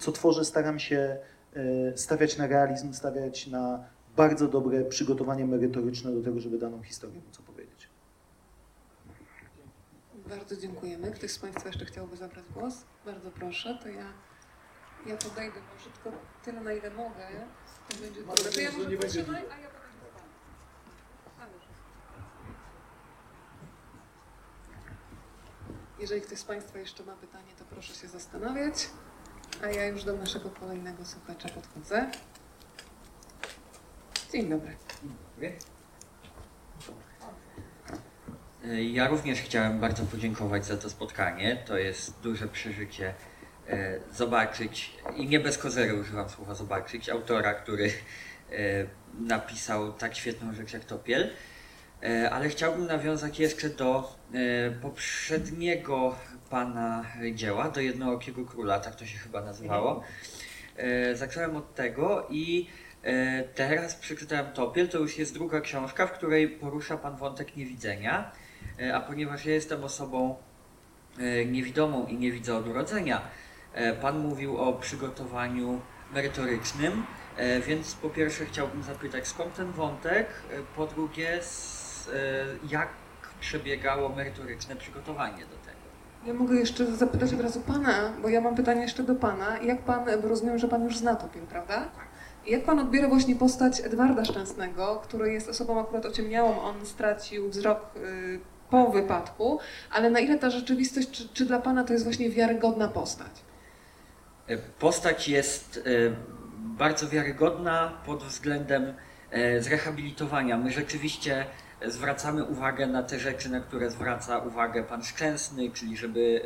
co 0.00 0.12
tworzę 0.12 0.44
staram 0.44 0.78
się 0.78 1.16
e, 1.56 1.96
stawiać 1.96 2.38
na 2.38 2.46
realizm, 2.46 2.92
stawiać 2.92 3.46
na 3.46 3.84
bardzo 4.16 4.48
dobre 4.48 4.84
przygotowanie 4.84 5.44
merytoryczne 5.44 6.12
do 6.12 6.22
tego, 6.22 6.40
żeby 6.40 6.58
daną 6.58 6.82
historię 6.82 7.20
móc 7.26 7.40
opowiedzieć. 7.40 7.53
Bardzo 10.26 10.56
dziękujemy. 10.56 11.10
Ktoś 11.10 11.30
z 11.30 11.38
Państwa 11.38 11.68
jeszcze 11.68 11.84
chciałby 11.84 12.16
zabrać 12.16 12.44
głos? 12.48 12.74
Bardzo 13.04 13.30
proszę, 13.30 13.78
to 13.82 13.88
ja 13.88 14.12
Ja 15.06 15.16
podejdę 15.16 15.60
może 15.74 15.90
tylko 15.90 16.18
tyle, 16.44 16.60
na 16.60 16.72
ile 16.72 16.90
mogę. 16.90 17.28
To 17.88 17.96
będzie 17.96 18.20
Mam. 18.20 18.36
To 18.36 18.60
ja 18.60 18.72
może 18.72 18.96
potrzymaj, 18.96 19.44
a 19.50 19.58
ja 19.58 19.68
potem 19.68 19.90
zostanę. 20.00 20.28
Ależ. 21.40 21.62
Jeżeli 25.98 26.20
ktoś 26.20 26.38
z 26.38 26.44
Państwa 26.44 26.78
jeszcze 26.78 27.04
ma 27.04 27.16
pytanie, 27.16 27.52
to 27.58 27.64
proszę 27.64 27.94
się 27.94 28.08
zastanawiać. 28.08 28.88
A 29.62 29.66
ja 29.66 29.86
już 29.86 30.04
do 30.04 30.16
naszego 30.16 30.50
kolejnego 30.50 31.04
słuchacza 31.04 31.48
podchodzę. 31.48 32.10
Dzień 34.32 34.50
dobry. 34.50 34.76
Ja 38.72 39.08
również 39.08 39.40
chciałem 39.40 39.80
bardzo 39.80 40.02
podziękować 40.02 40.66
za 40.66 40.76
to 40.76 40.90
spotkanie. 40.90 41.56
To 41.66 41.78
jest 41.78 42.20
duże 42.20 42.48
przeżycie 42.48 43.14
e, 43.68 44.00
zobaczyć, 44.12 44.96
i 45.16 45.26
nie 45.26 45.40
bez 45.40 45.58
kozery 45.58 45.94
używam 45.94 46.28
słowa 46.28 46.54
zobaczyć, 46.54 47.08
autora, 47.08 47.54
który 47.54 47.84
e, 47.84 48.52
napisał 49.20 49.92
tak 49.92 50.14
świetną 50.14 50.54
rzecz 50.54 50.72
jak 50.72 50.84
Topiel. 50.84 51.30
E, 52.02 52.30
ale 52.30 52.48
chciałbym 52.48 52.86
nawiązać 52.86 53.38
jeszcze 53.38 53.68
do 53.68 54.18
poprzedniego 54.82 56.16
pana 56.50 57.04
dzieła, 57.34 57.70
do 57.70 57.80
Jednookiego 57.80 58.44
Króla, 58.44 58.80
tak 58.80 58.96
to 58.96 59.06
się 59.06 59.18
chyba 59.18 59.42
nazywało. 59.42 60.04
Zacząłem 61.14 61.56
od 61.56 61.74
tego 61.74 62.26
i 62.30 62.68
teraz 63.54 63.94
przeczytałem 63.94 64.52
Topiel, 64.52 64.88
to 64.88 64.98
już 64.98 65.18
jest 65.18 65.34
druga 65.34 65.60
książka, 65.60 66.06
w 66.06 66.12
której 66.12 66.48
porusza 66.48 66.96
pan 66.96 67.16
wątek 67.16 67.56
niewidzenia. 67.56 68.32
E, 68.80 68.96
A 68.96 69.00
ponieważ 69.00 69.46
ja 69.46 69.54
jestem 69.54 69.84
osobą 69.84 70.36
e, 71.18 71.44
niewidomą 71.46 72.06
i 72.06 72.18
nie 72.18 72.32
widzę 72.32 72.56
od 72.56 72.68
urodzenia, 72.68 73.20
e, 73.72 73.92
Pan 73.92 74.18
mówił 74.18 74.58
o 74.58 74.72
przygotowaniu 74.72 75.80
merytorycznym, 76.14 77.06
więc 77.66 77.94
po 77.94 78.10
pierwsze 78.10 78.46
chciałbym 78.46 78.82
zapytać, 78.82 79.28
skąd 79.28 79.54
ten 79.54 79.72
wątek, 79.72 80.26
po 80.76 80.86
drugie, 80.86 81.40
jak 82.68 82.88
przebiegało 83.40 84.08
merytoryczne 84.08 84.76
przygotowanie 84.76 85.42
do 85.42 85.56
tego. 85.56 85.78
Ja 86.26 86.34
mogę 86.34 86.54
jeszcze 86.54 86.86
zapytać 86.86 87.32
od 87.32 87.40
razu 87.40 87.60
Pana, 87.60 88.12
bo 88.22 88.28
ja 88.28 88.40
mam 88.40 88.54
pytanie 88.54 88.82
jeszcze 88.82 89.02
do 89.02 89.14
Pana. 89.14 89.58
Jak 89.58 89.82
Pan, 89.82 90.04
bo 90.22 90.28
rozumiem, 90.28 90.58
że 90.58 90.68
Pan 90.68 90.84
już 90.84 90.98
zna 90.98 91.14
Topiel, 91.14 91.42
prawda? 91.42 91.88
I 92.46 92.52
Jak 92.52 92.64
Pan 92.64 92.78
odbiera 92.78 93.08
właśnie 93.08 93.36
postać 93.36 93.80
Edwarda 93.80 94.24
Szczęsnego, 94.24 95.00
który 95.04 95.32
jest 95.32 95.48
osobą 95.48 95.80
akurat 95.80 96.06
ociemniałą, 96.06 96.60
on 96.60 96.86
stracił 96.86 97.48
wzrok 97.50 97.80
y, 97.96 98.40
po 98.74 98.90
wypadku, 98.90 99.58
ale 99.90 100.10
na 100.10 100.20
ile 100.20 100.38
ta 100.38 100.50
rzeczywistość, 100.50 101.10
czy, 101.10 101.28
czy 101.28 101.46
dla 101.46 101.58
Pana 101.58 101.84
to 101.84 101.92
jest 101.92 102.04
właśnie 102.04 102.30
wiarygodna 102.30 102.88
postać? 102.88 103.32
E, 104.46 104.56
Postać 104.58 105.28
jest 105.28 105.76
e, 105.76 105.80
bardzo 106.58 107.08
wiarygodna 107.08 108.02
pod 108.06 108.24
względem 108.24 108.94
e, 109.30 109.60
zrehabilitowania. 109.60 110.56
My 110.56 110.70
rzeczywiście 110.70 111.46
zwracamy 111.86 112.44
uwagę 112.44 112.86
na 112.86 113.02
te 113.02 113.18
rzeczy, 113.18 113.48
na 113.48 113.60
które 113.60 113.90
zwraca 113.90 114.38
uwagę 114.38 114.84
pan 114.84 115.02
Szczęsny, 115.02 115.70
czyli 115.70 115.96
żeby 115.96 116.42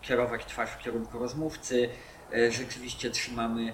kierować 0.00 0.46
twarz 0.46 0.70
w 0.70 0.78
kierunku 0.78 1.18
rozmówcy. 1.18 1.88
Rzeczywiście 2.50 3.10
trzymamy 3.10 3.72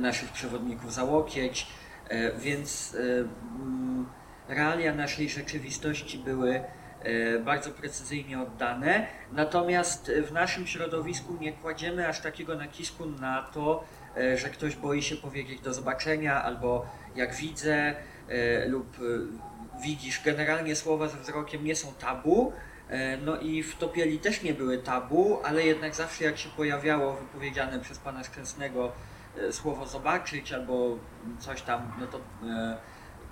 naszych 0.00 0.32
przewodników 0.32 0.92
za 0.92 1.04
łokieć, 1.04 1.66
więc 2.38 2.96
realia 4.48 4.94
naszej 4.94 5.28
rzeczywistości 5.28 6.18
były 6.18 6.60
bardzo 7.44 7.70
precyzyjnie 7.70 8.40
oddane. 8.40 9.06
Natomiast 9.32 10.10
w 10.26 10.32
naszym 10.32 10.66
środowisku 10.66 11.36
nie 11.40 11.52
kładziemy 11.52 12.08
aż 12.08 12.20
takiego 12.20 12.54
nacisku 12.54 13.06
na 13.06 13.42
to, 13.42 13.84
e, 14.16 14.38
że 14.38 14.48
ktoś 14.50 14.76
boi 14.76 15.02
się 15.02 15.16
powiedzieć 15.16 15.60
do 15.60 15.74
zobaczenia 15.74 16.42
albo 16.42 16.86
jak 17.16 17.34
widzę 17.34 17.94
e, 18.28 18.68
lub 18.68 18.96
e, 18.96 19.00
widzisz. 19.82 20.22
Generalnie 20.24 20.76
słowa 20.76 21.08
ze 21.08 21.18
wzrokiem 21.18 21.64
nie 21.64 21.76
są 21.76 21.92
tabu. 21.94 22.52
e, 22.88 23.16
No 23.16 23.36
i 23.40 23.62
w 23.62 23.76
Topieli 23.76 24.18
też 24.18 24.42
nie 24.42 24.54
były 24.54 24.78
tabu, 24.78 25.38
ale 25.44 25.62
jednak 25.62 25.94
zawsze 25.94 26.24
jak 26.24 26.38
się 26.38 26.48
pojawiało 26.48 27.12
wypowiedziane 27.14 27.80
przez 27.80 27.98
pana 27.98 28.24
Szczęsnego 28.24 28.92
e, 29.38 29.52
słowo 29.52 29.86
zobaczyć 29.86 30.52
albo 30.52 30.98
coś 31.38 31.62
tam, 31.62 31.92
no 32.00 32.06
to 32.06 32.18
e, 32.48 32.76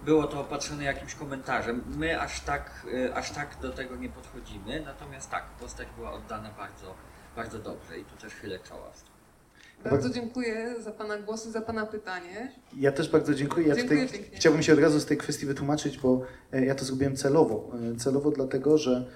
było 0.05 0.27
to 0.27 0.41
opatrzone 0.41 0.85
jakimś 0.85 1.15
komentarzem. 1.15 1.83
My 1.97 2.21
aż 2.21 2.41
tak, 2.41 2.87
e, 2.95 3.15
aż 3.15 3.31
tak 3.31 3.57
do 3.63 3.71
tego 3.71 3.97
nie 3.97 4.09
podchodzimy, 4.09 4.83
natomiast 4.85 5.31
tak, 5.31 5.45
postać 5.61 5.89
była 5.97 6.13
oddana 6.13 6.51
bardzo, 6.59 6.95
bardzo 7.37 7.59
dobrze 7.59 7.99
i 7.99 8.05
tu 8.05 8.17
też 8.17 8.35
chylę 8.35 8.59
czoła. 8.59 8.91
tym. 8.91 9.91
Bardzo 9.91 10.11
dziękuję 10.11 10.75
za 10.81 10.91
Pana 10.93 11.19
głosy, 11.19 11.51
za 11.51 11.61
Pana 11.61 11.87
pytanie. 11.87 12.53
Ja 12.77 12.93
też 12.93 13.09
bardzo 13.09 13.35
dziękuję. 13.35 13.69
Ja 13.69 13.75
Dziękuję 13.77 14.03
tutaj 14.07 14.19
pięknie. 14.21 14.39
chciałbym 14.39 14.63
się 14.63 14.73
od 14.73 14.79
razu 14.79 15.01
z 15.01 15.07
tej 15.07 15.17
kwestii 15.17 15.47
wytłumaczyć, 15.47 15.99
bo 15.99 16.23
e, 16.53 16.65
ja 16.65 16.75
to 16.75 16.85
zrobiłem 16.85 17.17
celowo. 17.17 17.71
E, 17.93 17.97
Celowo 17.97 18.31
dlatego, 18.31 18.79
że 18.79 19.07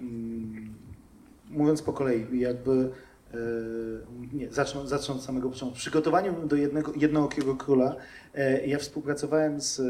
mm, 0.00 0.74
mówiąc 1.50 1.82
po 1.82 1.92
kolei, 1.92 2.40
jakby 2.40 2.90
nie, 4.32 4.52
zacznę, 4.52 4.88
zacznę 4.88 5.14
od 5.14 5.22
samego 5.22 5.50
początku. 5.50 5.76
W 5.76 5.80
przygotowaniu 5.80 6.46
do 6.46 6.56
jednego, 6.56 6.92
jednookiego 6.96 7.56
króla 7.56 7.96
e, 8.34 8.66
ja 8.66 8.78
współpracowałem 8.78 9.60
z 9.60 9.80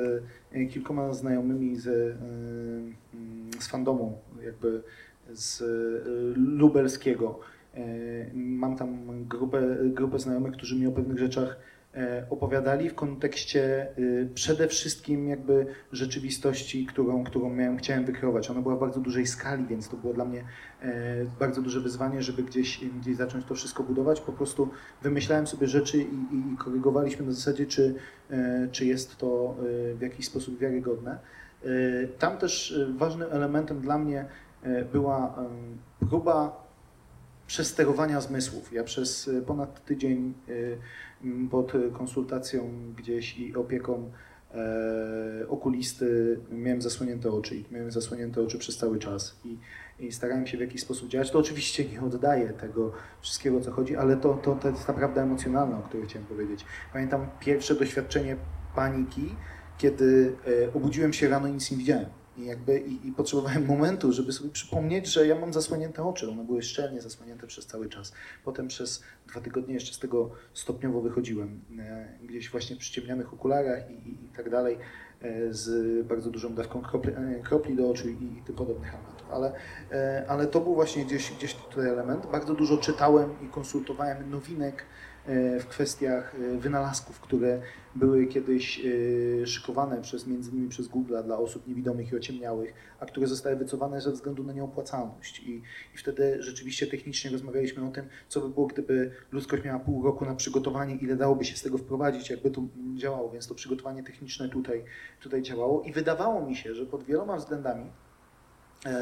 e, 0.52 0.66
kilkoma 0.66 1.12
znajomymi 1.12 1.76
z, 1.76 1.86
e, 1.86 1.90
mm, 1.92 3.50
z 3.60 3.68
fandomu, 3.68 4.18
jakby 4.44 4.82
z 5.32 5.62
e, 5.62 5.64
lubelskiego. 6.36 7.40
E, 7.74 7.84
Mam 8.34 8.76
tam 8.76 8.98
grupę, 9.28 9.76
grupę 9.84 10.18
znajomych, 10.18 10.52
którzy 10.52 10.76
mi 10.76 10.86
o 10.86 10.92
pewnych 10.92 11.18
rzeczach 11.18 11.48
e, 11.50 11.77
opowiadali 12.30 12.90
w 12.90 12.94
kontekście 12.94 13.88
e, 13.90 13.94
przede 14.34 14.68
wszystkim 14.68 15.28
jakby 15.28 15.66
rzeczywistości, 15.92 16.86
którą, 16.86 17.24
którą 17.24 17.50
miałem, 17.50 17.76
chciałem 17.76 18.04
wykreować. 18.04 18.50
Ona 18.50 18.62
była 18.62 18.76
w 18.76 18.80
bardzo 18.80 19.00
dużej 19.00 19.26
skali, 19.26 19.66
więc 19.66 19.88
to 19.88 19.96
było 19.96 20.14
dla 20.14 20.24
mnie 20.24 20.44
e, 20.82 21.24
bardzo 21.40 21.62
duże 21.62 21.80
wyzwanie, 21.80 22.22
żeby 22.22 22.42
gdzieś, 22.42 22.84
gdzieś 23.00 23.16
zacząć 23.16 23.44
to 23.44 23.54
wszystko 23.54 23.82
budować. 23.82 24.20
Po 24.20 24.32
prostu 24.32 24.68
wymyślałem 25.02 25.46
sobie 25.46 25.66
rzeczy 25.66 25.98
i, 25.98 26.52
i, 26.54 26.56
korygowaliśmy 26.58 27.26
na 27.26 27.32
zasadzie, 27.32 27.66
czy, 27.66 27.94
e, 28.30 28.68
czy 28.72 28.86
jest 28.86 29.16
to 29.16 29.56
e, 29.58 29.94
w 29.94 30.00
jakiś 30.00 30.26
sposób 30.26 30.58
wiarygodne. 30.58 31.18
E, 31.64 31.68
Tam 32.18 32.38
też 32.38 32.72
e, 32.72 32.92
ważnym 32.98 33.28
elementem 33.32 33.80
dla 33.80 33.98
mnie 33.98 34.24
e, 34.62 34.84
była 34.84 35.34
e, 36.02 36.06
próba 36.06 36.67
przesterowania 37.48 38.20
zmysłów. 38.20 38.72
Ja 38.72 38.84
przez 38.84 39.28
e, 39.28 39.42
ponad 39.42 39.84
tydzień 39.84 40.34
m, 41.24 41.48
pod 41.48 41.72
konsultacją 41.92 42.70
gdzieś 42.96 43.38
i 43.38 43.56
opieką 43.56 44.10
e, 44.54 45.48
okulisty 45.48 46.38
miałem 46.50 46.82
zasłonięte 46.82 47.30
oczy 47.30 47.56
i 47.56 47.64
miałem 47.70 47.90
zasłonięte 47.90 48.42
oczy 48.42 48.58
przez 48.58 48.76
cały 48.76 48.98
czas 48.98 49.40
i, 49.44 49.58
i 50.06 50.12
starałem 50.12 50.46
się 50.46 50.58
w 50.58 50.60
jakiś 50.60 50.80
sposób 50.80 51.08
działać. 51.08 51.30
To 51.30 51.38
oczywiście 51.38 51.84
nie 51.84 52.00
oddaje 52.00 52.48
tego 52.48 52.92
wszystkiego, 53.20 53.60
co 53.60 53.72
chodzi, 53.72 53.96
ale 53.96 54.16
to, 54.16 54.34
to, 54.34 54.54
to 54.54 54.68
jest 54.68 54.86
ta 54.86 54.92
prawda 54.92 55.22
emocjonalna, 55.22 55.78
o 55.78 55.82
której 55.82 56.06
chciałem 56.06 56.26
powiedzieć. 56.26 56.64
Pamiętam 56.92 57.26
pierwsze 57.40 57.74
doświadczenie 57.74 58.36
paniki, 58.74 59.34
kiedy 59.78 60.32
e, 60.66 60.74
obudziłem 60.74 61.12
się 61.12 61.28
rano 61.28 61.48
i 61.48 61.52
nic 61.52 61.70
nie 61.70 61.76
widziałem. 61.76 62.06
I, 62.38 62.44
jakby, 62.44 62.80
i, 62.80 63.08
I 63.08 63.12
potrzebowałem 63.12 63.66
momentu, 63.76 64.12
żeby 64.12 64.32
sobie 64.32 64.50
przypomnieć, 64.50 65.06
że 65.06 65.26
ja 65.26 65.34
mam 65.34 65.52
zasłonięte 65.52 66.04
oczy. 66.04 66.30
One 66.30 66.44
były 66.44 66.62
szczelnie 66.62 67.00
zasłonięte 67.00 67.46
przez 67.46 67.66
cały 67.66 67.88
czas. 67.88 68.12
Potem 68.44 68.68
przez 68.68 69.02
dwa 69.26 69.40
tygodnie 69.40 69.74
jeszcze 69.74 69.94
z 69.94 69.98
tego 69.98 70.30
stopniowo 70.54 71.00
wychodziłem. 71.00 71.60
E, 71.78 72.08
gdzieś 72.22 72.50
właśnie 72.50 72.76
przy 72.76 72.92
ciemnianych 72.92 73.34
okularach 73.34 73.90
i, 73.90 73.94
i, 73.94 74.24
i 74.24 74.28
tak 74.36 74.50
dalej, 74.50 74.78
e, 75.22 75.54
z 75.54 76.06
bardzo 76.06 76.30
dużą 76.30 76.54
dawką 76.54 76.82
kropli, 76.82 77.12
e, 77.12 77.40
kropli 77.42 77.76
do 77.76 77.90
oczu 77.90 78.08
i, 78.08 78.12
i 78.12 78.42
tym 78.46 78.54
podobnych 78.54 78.94
elementów. 78.94 79.28
Ale, 79.30 79.52
ale 80.28 80.46
to 80.46 80.60
był 80.60 80.74
właśnie 80.74 81.04
gdzieś, 81.04 81.32
gdzieś 81.32 81.54
tutaj 81.54 81.88
element. 81.88 82.26
Bardzo 82.26 82.54
dużo 82.54 82.76
czytałem 82.76 83.30
i 83.42 83.48
konsultowałem 83.48 84.30
nowinek 84.30 84.84
w 85.60 85.66
kwestiach 85.68 86.34
e, 86.34 86.58
wynalazków, 86.58 87.20
które 87.20 87.62
były 87.94 88.26
kiedyś 88.26 88.80
e, 88.80 89.46
szykowane 89.46 90.02
przez, 90.02 90.26
między 90.26 90.50
innymi 90.50 90.68
przez 90.68 90.88
Google 90.88 91.16
dla 91.24 91.38
osób 91.38 91.66
niewidomych 91.66 92.12
i 92.12 92.16
ociemniałych, 92.16 92.74
a 93.00 93.06
które 93.06 93.26
zostały 93.26 93.56
wycofane 93.56 94.00
ze 94.00 94.12
względu 94.12 94.44
na 94.44 94.52
nieopłacalność. 94.52 95.40
I, 95.40 95.62
I 95.94 95.98
wtedy 95.98 96.42
rzeczywiście 96.42 96.86
technicznie 96.86 97.30
rozmawialiśmy 97.30 97.88
o 97.88 97.90
tym, 97.90 98.06
co 98.28 98.40
by 98.40 98.48
było, 98.48 98.66
gdyby 98.66 99.10
ludzkość 99.32 99.64
miała 99.64 99.78
pół 99.78 100.04
roku 100.04 100.24
na 100.24 100.34
przygotowanie, 100.34 100.94
ile 100.94 101.16
dałoby 101.16 101.44
się 101.44 101.56
z 101.56 101.62
tego 101.62 101.78
wprowadzić, 101.78 102.30
jakby 102.30 102.50
to 102.50 102.62
działało. 102.96 103.30
Więc 103.30 103.46
to 103.46 103.54
przygotowanie 103.54 104.02
techniczne 104.02 104.48
tutaj, 104.48 104.84
tutaj 105.20 105.42
działało 105.42 105.82
i 105.82 105.92
wydawało 105.92 106.46
mi 106.46 106.56
się, 106.56 106.74
że 106.74 106.86
pod 106.86 107.04
wieloma 107.04 107.36
względami 107.36 107.90
e, 108.86 109.00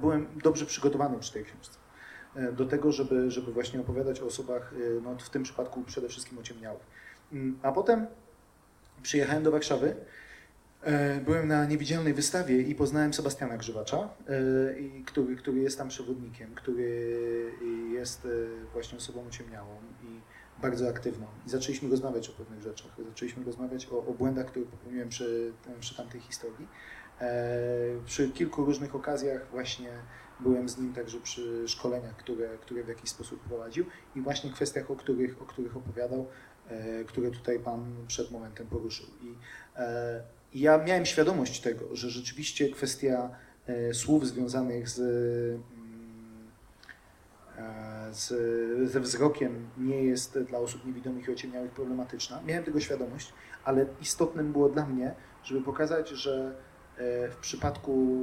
byłem 0.00 0.26
dobrze 0.42 0.66
przygotowany 0.66 1.18
przy 1.18 1.32
tej 1.32 1.44
książce 1.44 1.78
e, 1.78 1.79
do 2.52 2.66
tego, 2.66 2.92
żeby, 2.92 3.30
żeby 3.30 3.52
właśnie 3.52 3.80
opowiadać 3.80 4.20
o 4.20 4.26
osobach, 4.26 4.72
e, 4.72 5.00
no, 5.00 5.18
w 5.18 5.30
tym 5.30 5.42
przypadku 5.42 5.82
przede 5.82 6.08
wszystkim 6.08 6.38
ociemniałych. 6.38 6.82
Mm, 7.32 7.58
A 7.62 7.72
potem 7.72 8.06
przyjechałem 9.02 9.42
do 9.42 9.50
Warszawy, 9.50 9.96
e, 10.82 11.20
byłem 11.20 11.48
na 11.48 11.64
niewidzialnej 11.64 12.14
wystawie 12.14 12.62
i 12.62 12.74
poznałem 12.74 13.14
Sebastiana 13.14 13.56
Grzywacza, 13.56 13.96
e, 13.98 14.08
który, 15.06 15.36
który 15.36 15.60
jest 15.60 15.78
tam 15.78 15.88
przewodnikiem, 15.88 16.54
który 16.54 17.20
jest 17.92 18.28
właśnie 18.72 18.98
osobą 18.98 19.26
ociemniałą 19.28 19.76
i 20.02 20.20
bardzo 20.62 20.88
aktywną. 20.88 21.26
I 21.46 21.50
zaczęliśmy 21.50 21.90
rozmawiać 21.90 22.28
o 22.28 22.32
pewnych 22.32 22.62
rzeczach. 22.62 22.90
Zaczęliśmy 23.08 23.44
rozmawiać 23.44 23.88
o, 23.92 23.98
o 24.06 24.14
błędach, 24.14 24.46
które 24.46 24.64
popełniłem 24.64 25.08
przy, 25.08 25.52
przy 25.80 25.96
tamtej 25.96 26.20
historii. 26.20 26.68
E, 27.20 27.56
przy 28.06 28.28
kilku 28.28 28.64
różnych 28.64 28.94
okazjach 28.94 29.46
właśnie 29.50 29.90
byłem 30.42 30.68
z 30.68 30.78
nim 30.78 30.92
także 30.92 31.20
przy 31.20 31.68
szkoleniach, 31.68 32.16
które, 32.16 32.58
które 32.58 32.84
w 32.84 32.88
jakiś 32.88 33.10
sposób 33.10 33.40
prowadził 33.40 33.84
i 34.16 34.20
właśnie 34.20 34.50
kwestiach, 34.50 34.90
o 34.90 34.96
których, 34.96 35.42
o 35.42 35.44
których 35.44 35.76
opowiadał, 35.76 36.26
e, 36.68 37.04
które 37.04 37.30
tutaj 37.30 37.58
Pan 37.58 37.94
przed 38.06 38.30
momentem 38.30 38.66
poruszył. 38.66 39.06
I, 39.22 39.34
e, 39.76 40.22
ja 40.54 40.78
miałem 40.78 41.06
świadomość 41.06 41.60
tego, 41.60 41.96
że 41.96 42.10
rzeczywiście 42.10 42.68
kwestia 42.68 43.30
e, 43.66 43.94
słów 43.94 44.26
związanych 44.26 44.88
z, 44.88 44.98
mm, 44.98 46.50
z, 48.12 48.90
ze 48.90 49.00
wzrokiem 49.00 49.68
nie 49.78 50.04
jest 50.04 50.38
dla 50.38 50.58
osób 50.58 50.86
niewidomych 50.86 51.28
i 51.28 51.32
ociemniałych 51.32 51.70
problematyczna. 51.70 52.42
Miałem 52.46 52.64
tego 52.64 52.80
świadomość, 52.80 53.32
ale 53.64 53.86
istotnym 54.00 54.52
było 54.52 54.68
dla 54.68 54.86
mnie, 54.86 55.14
żeby 55.42 55.60
pokazać, 55.60 56.08
że 56.08 56.54
w 57.30 57.36
przypadku 57.40 58.16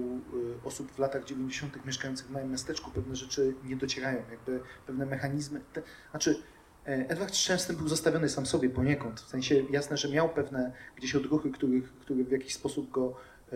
e, 0.64 0.68
osób 0.68 0.91
w 0.91 0.99
latach 0.99 1.26
90. 1.26 1.86
mieszkających 1.86 2.28
w 2.28 2.30
małym 2.30 2.52
miasteczku 2.52 2.91
pewne 2.91 3.16
rzeczy 3.16 3.54
nie 3.64 3.76
docierają, 3.76 4.24
jakby 4.32 4.60
pewne 4.88 5.06
mechanizmy. 5.06 5.62
Te, 5.74 5.82
znaczy, 6.12 6.36
e, 6.86 7.10
Edward 7.10 7.36
Szczęsny 7.36 7.76
był 7.76 7.88
zostawiony 7.88 8.30
sam 8.30 8.45
sobie 8.45 8.70
poniekąd, 8.70 9.20
w 9.20 9.30
sensie 9.30 9.64
jasne, 9.70 9.98
że 9.98 10.10
miał 10.10 10.30
pewne 10.30 10.72
gdzieś 10.95 11.16
odruchy, 11.16 11.52
których, 11.52 11.94
które 11.99 12.24
w 12.24 12.32
jakiś 12.32 12.54
sposób 12.54 12.91
go 12.91 13.08
e, 13.08 13.52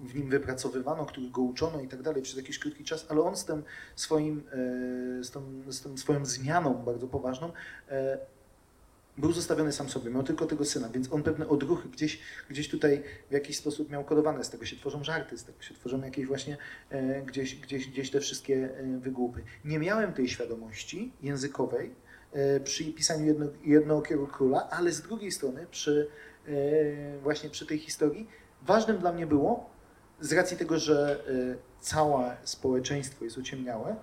w 0.00 0.14
nim 0.14 0.30
wypracowywano, 0.30 1.06
których 1.06 1.30
go 1.30 1.42
uczono 1.42 1.80
i 1.80 1.88
tak 1.88 2.02
dalej 2.02 2.22
przez 2.22 2.36
jakiś 2.36 2.58
krótki 2.58 2.84
czas, 2.84 3.06
ale 3.08 3.20
on 3.20 3.36
z 3.36 3.44
tym 3.44 3.62
swoim, 3.96 4.38
e, 4.38 5.24
z 5.24 5.30
tą, 5.30 5.42
z 5.68 5.82
tą 5.82 5.96
swoją 5.96 6.24
zmianą 6.24 6.74
bardzo 6.74 7.06
poważną 7.06 7.52
e, 7.88 8.18
był 9.20 9.32
zostawiony 9.32 9.72
sam 9.72 9.88
sobie, 9.88 10.10
miał 10.10 10.22
tylko 10.22 10.46
tego 10.46 10.64
syna, 10.64 10.88
więc 10.88 11.12
on 11.12 11.22
pewne 11.22 11.48
odruchy 11.48 11.88
gdzieś, 11.88 12.20
gdzieś 12.50 12.68
tutaj 12.68 13.02
w 13.30 13.32
jakiś 13.32 13.56
sposób 13.56 13.90
miał 13.90 14.04
kodowane, 14.04 14.44
z 14.44 14.50
tego 14.50 14.64
się 14.64 14.76
tworzą 14.76 15.04
żarty, 15.04 15.38
z 15.38 15.44
tego 15.44 15.62
się 15.62 15.74
tworzą 15.74 16.02
jakieś 16.02 16.26
właśnie 16.26 16.56
e, 16.90 17.22
gdzieś, 17.22 17.54
gdzieś, 17.54 17.88
gdzieś 17.88 18.10
te 18.10 18.20
wszystkie 18.20 18.78
e, 18.78 18.98
wygłupy. 18.98 19.42
Nie 19.64 19.78
miałem 19.78 20.12
tej 20.12 20.28
świadomości 20.28 21.12
językowej 21.22 21.94
e, 22.32 22.60
przy 22.60 22.84
pisaniu 22.84 23.26
jedno, 23.26 23.46
Jednookiego 23.64 24.26
Króla, 24.26 24.68
ale 24.70 24.92
z 24.92 25.02
drugiej 25.02 25.32
strony 25.32 25.66
przy 25.70 26.08
e, 26.46 27.18
właśnie 27.18 27.50
przy 27.50 27.66
tej 27.66 27.78
historii 27.78 28.28
ważnym 28.62 28.98
dla 28.98 29.12
mnie 29.12 29.26
było, 29.26 29.70
z 30.20 30.32
racji 30.32 30.56
tego, 30.56 30.78
że 30.78 31.24
e, 31.28 31.56
całe 31.80 32.36
społeczeństwo 32.44 33.24
jest 33.24 33.38
ociemniałe, 33.38 33.96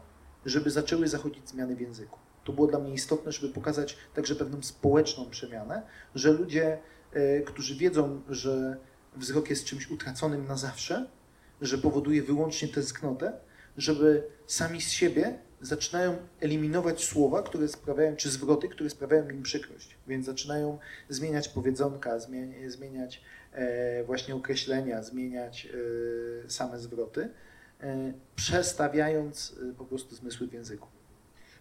żeby 0.45 0.69
zaczęły 0.69 1.07
zachodzić 1.07 1.49
zmiany 1.49 1.75
w 1.75 1.81
języku. 1.81 2.19
To 2.47 2.53
było 2.53 2.67
dla 2.67 2.79
mnie 2.79 2.93
istotne, 2.93 3.31
żeby 3.31 3.53
pokazać 3.53 3.97
także 4.15 4.35
pewną 4.35 4.63
społeczną 4.63 5.29
przemianę, 5.29 5.81
że 6.15 6.31
ludzie, 6.31 6.77
e, 7.13 7.41
którzy 7.41 7.75
wiedzą, 7.75 8.21
że 8.29 8.77
wzrok 9.15 9.49
jest 9.49 9.65
czymś 9.65 9.91
utraconym 9.91 10.47
na 10.47 10.57
zawsze, 10.57 11.07
że 11.61 11.77
powoduje 11.77 12.23
wyłącznie 12.23 12.67
tęsknotę, 12.67 13.33
żeby 13.77 14.23
sami 14.45 14.81
z 14.81 14.91
siebie 14.91 15.39
zaczynają 15.61 16.17
eliminować 16.39 17.03
słowa, 17.03 17.43
które 17.43 17.67
sprawiają, 17.67 18.15
czy 18.15 18.29
zwroty, 18.29 18.69
które 18.69 18.89
sprawiają 18.89 19.29
im 19.29 19.43
przykrość. 19.43 19.97
Więc 20.07 20.25
zaczynają 20.25 20.79
zmieniać 21.09 21.49
powiedzonka, 21.49 22.19
zmieniać, 22.67 23.21
e, 23.51 24.03
właśnie 24.03 24.35
określenia, 24.35 25.03
zmieniać 25.03 25.67
e, 26.45 26.49
same 26.49 26.79
zwroty, 26.79 27.29
przestawiając 28.35 29.55
po 29.77 29.85
prostu 29.85 30.15
zmysły 30.15 30.47
w 30.47 30.53
języku. 30.53 30.96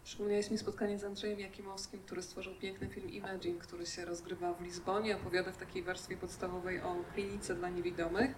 Przypomniałeś 0.07 0.51
mi 0.51 0.59
spotkanie 0.59 0.99
z 0.99 1.05
Andrzejem 1.05 1.41
Jakimowskim, 1.41 2.01
który 2.01 2.23
stworzył 2.23 2.55
piękny 2.55 2.89
film 2.89 3.11
Imagine, 3.11 3.59
który 3.59 3.87
się 3.87 4.05
rozgrywa 4.05 4.55
w 4.55 4.63
Lizbonie, 4.63 5.17
opowiada 5.17 5.53
w 5.53 5.57
takiej 5.57 5.83
warstwie 5.83 6.17
podstawowej 6.17 6.81
o 6.81 6.97
klinice 7.15 7.55
dla 7.55 7.69
niewidomych, 7.69 8.35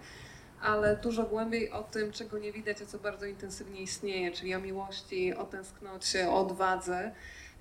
ale 0.61 0.95
dużo 0.95 1.23
głębiej 1.23 1.71
o 1.71 1.83
tym, 1.83 2.11
czego 2.11 2.39
nie 2.39 2.51
widać, 2.51 2.81
a 2.81 2.85
co 2.85 2.99
bardzo 2.99 3.25
intensywnie 3.25 3.81
istnieje, 3.81 4.31
czyli 4.31 4.55
o 4.55 4.59
miłości, 4.59 5.33
o 5.33 5.45
tęsknocie, 5.45 6.29
o 6.29 6.39
odwadze. 6.39 7.11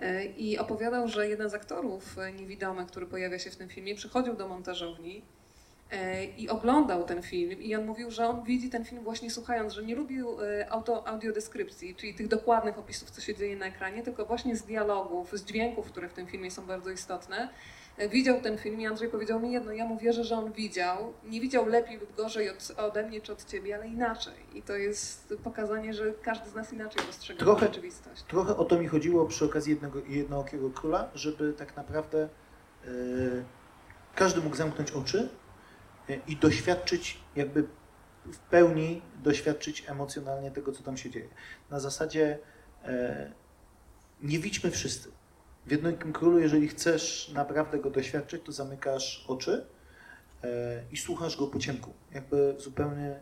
E, 0.00 0.26
I 0.26 0.58
opowiadał, 0.58 1.08
że 1.08 1.28
jeden 1.28 1.50
z 1.50 1.54
aktorów 1.54 2.18
e, 2.18 2.32
niewidomych, 2.32 2.86
który 2.86 3.06
pojawia 3.06 3.38
się 3.38 3.50
w 3.50 3.56
tym 3.56 3.68
filmie, 3.68 3.94
przychodził 3.94 4.36
do 4.36 4.48
montażowni 4.48 5.22
i 6.36 6.48
oglądał 6.48 7.04
ten 7.04 7.22
film 7.22 7.62
i 7.62 7.74
on 7.74 7.86
mówił, 7.86 8.10
że 8.10 8.28
on 8.28 8.42
widzi 8.44 8.70
ten 8.70 8.84
film 8.84 9.04
właśnie 9.04 9.30
słuchając, 9.30 9.72
że 9.72 9.82
nie 9.84 9.94
lubił 9.94 10.42
e, 10.42 10.70
auto, 10.72 11.08
audiodeskrypcji, 11.08 11.94
czyli 11.94 12.14
tych 12.14 12.28
dokładnych 12.28 12.78
opisów, 12.78 13.10
co 13.10 13.20
się 13.20 13.34
dzieje 13.34 13.56
na 13.56 13.66
ekranie, 13.66 14.02
tylko 14.02 14.24
właśnie 14.26 14.56
z 14.56 14.62
dialogów, 14.62 15.32
z 15.32 15.44
dźwięków, 15.44 15.86
które 15.86 16.08
w 16.08 16.12
tym 16.12 16.26
filmie 16.26 16.50
są 16.50 16.66
bardzo 16.66 16.90
istotne. 16.90 17.48
E, 17.98 18.08
Widział 18.08 18.40
ten 18.40 18.58
film 18.58 18.80
i 18.80 18.86
Andrzej 18.86 19.08
powiedział 19.08 19.40
mi 19.40 19.52
jedno, 19.52 19.72
ja 19.72 19.84
mu 19.84 19.98
wierzę, 19.98 20.24
że 20.24 20.36
on 20.36 20.52
widział. 20.52 21.12
Nie 21.24 21.40
widział 21.40 21.66
lepiej 21.66 21.98
lub 22.00 22.16
gorzej 22.16 22.50
od, 22.50 22.72
ode 22.76 23.02
mnie 23.08 23.20
czy 23.20 23.32
od 23.32 23.44
ciebie, 23.44 23.74
ale 23.76 23.88
inaczej. 23.88 24.34
I 24.54 24.62
to 24.62 24.76
jest 24.76 25.34
pokazanie, 25.44 25.94
że 25.94 26.12
każdy 26.22 26.50
z 26.50 26.54
nas 26.54 26.72
inaczej 26.72 27.02
postrzega 27.06 27.40
Trochę- 27.40 27.66
rzeczywistość. 27.66 28.22
Trochę 28.22 28.56
o 28.56 28.64
to 28.64 28.78
mi 28.78 28.86
chodziło 28.88 29.26
przy 29.26 29.44
okazji 29.44 29.72
jednego, 29.72 29.98
jednookiego 30.08 30.70
króla, 30.70 31.10
żeby 31.14 31.52
tak 31.52 31.76
naprawdę 31.76 32.28
e, 32.84 32.88
każdy 34.14 34.40
mógł 34.40 34.56
zamknąć 34.56 34.90
oczy 34.92 35.18
e, 35.18 35.47
i 36.26 36.36
doświadczyć, 36.36 37.20
jakby 37.36 37.68
w 38.32 38.38
pełni 38.38 39.02
doświadczyć 39.22 39.84
emocjonalnie 39.88 40.50
tego, 40.50 40.72
co 40.72 40.82
tam 40.82 40.96
się 40.96 41.10
dzieje. 41.10 41.28
Na 41.70 41.80
zasadzie 41.80 42.38
e, 42.84 43.32
nie 44.22 44.38
widźmy 44.38 44.70
wszyscy. 44.70 45.10
W 45.66 45.70
jednookim 45.70 46.12
królu, 46.12 46.38
jeżeli 46.38 46.68
chcesz 46.68 47.30
naprawdę 47.34 47.78
go 47.78 47.90
doświadczyć, 47.90 48.42
to 48.44 48.52
zamykasz 48.52 49.24
oczy 49.28 49.66
e, 50.44 50.82
i 50.92 50.96
słuchasz 50.96 51.36
go 51.36 51.46
po 51.46 51.58
ciemku. 51.58 51.92
Jakby 52.12 52.54
zupełnie 52.58 53.20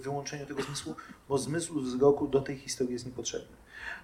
wyłączeniu 0.00 0.46
tego 0.46 0.62
zmysłu, 0.62 0.94
bo 1.28 1.38
zmysł 1.38 1.80
wzroku 1.80 2.28
do 2.28 2.40
tej 2.40 2.56
historii 2.56 2.92
jest 2.92 3.06
niepotrzebny. 3.06 3.56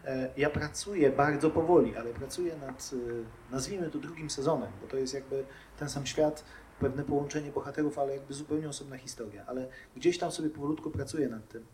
E, 0.05 0.31
Ja 0.37 0.51
pracuję 0.51 1.11
bardzo 1.11 1.51
powoli, 1.51 1.97
ale 1.97 2.11
pracuję 2.15 2.57
nad, 2.57 2.91
e, 2.93 3.53
nazwijmy 3.53 3.91
to 3.91 3.99
drugim 3.99 4.31
sezonem, 4.31 4.73
bo 4.83 4.87
to 4.87 4.97
jest 4.97 5.15
jakby 5.15 5.45
ten 5.79 5.89
sam 5.89 6.07
świat, 6.07 6.45
pewne 6.85 7.05
połączenie 7.05 7.51
bohaterów, 7.53 7.99
ale 7.99 8.15
jakby 8.15 8.35
zupełnie 8.35 8.69
osobna 8.69 8.97
historia. 8.97 9.45
Ale 9.47 9.69
gdzieś 9.97 10.19
tam 10.19 10.33
sobie 10.33 10.51
powolutku 10.51 10.91
pracuję 10.91 11.29
nad 11.29 11.49
tym. 11.49 11.65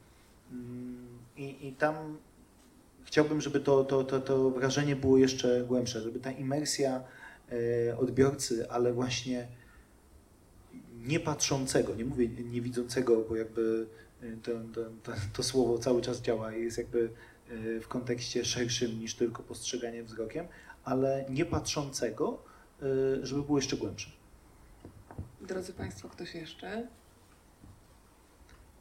Mm, 0.52 1.18
I, 1.36 1.68
i 1.68 1.72
tam 1.72 2.18
chciałbym, 3.04 3.40
żeby 3.40 3.60
to, 3.60 3.84
to, 3.84 4.04
to, 4.04 4.20
to 4.20 4.50
wrażenie 4.50 4.96
było 4.96 5.18
jeszcze 5.18 5.64
głębsze, 5.68 6.00
żeby 6.00 6.20
ta 6.20 6.30
imersja 6.30 7.04
e, 7.52 7.98
odbiorcy, 7.98 8.70
ale 8.70 8.92
właśnie 8.92 9.48
nie 11.06 11.20
patrzącego, 11.20 11.94
nie 11.94 12.04
mówię 12.04 12.28
nie 12.28 12.60
widzącego, 12.60 13.24
bo 13.28 13.36
jakby 13.36 13.86
e, 14.22 14.26
to, 14.42 14.52
to, 15.02 15.12
to, 15.32 15.42
słowo 15.42 15.78
cały 15.78 16.02
czas 16.02 16.20
działa 16.20 16.54
i 16.54 16.62
jest 16.62 16.78
jakby 16.78 17.10
e, 17.50 17.80
w 17.80 17.88
kontekście 17.88 18.44
szerszym 18.44 19.00
niż 19.00 19.14
tylko 19.14 19.42
postrzeganie 19.42 20.02
wzrokiem, 20.02 20.46
ale 20.84 21.24
nie 21.30 21.44
patrzącego, 21.44 22.42
żeby 23.22 23.42
było 23.42 23.58
jeszcze 23.58 23.76
głębsze. 23.76 24.10
Drodzy 25.50 25.72
Państwo, 25.72 26.08
ktoś 26.08 26.34
jeszcze? 26.34 26.88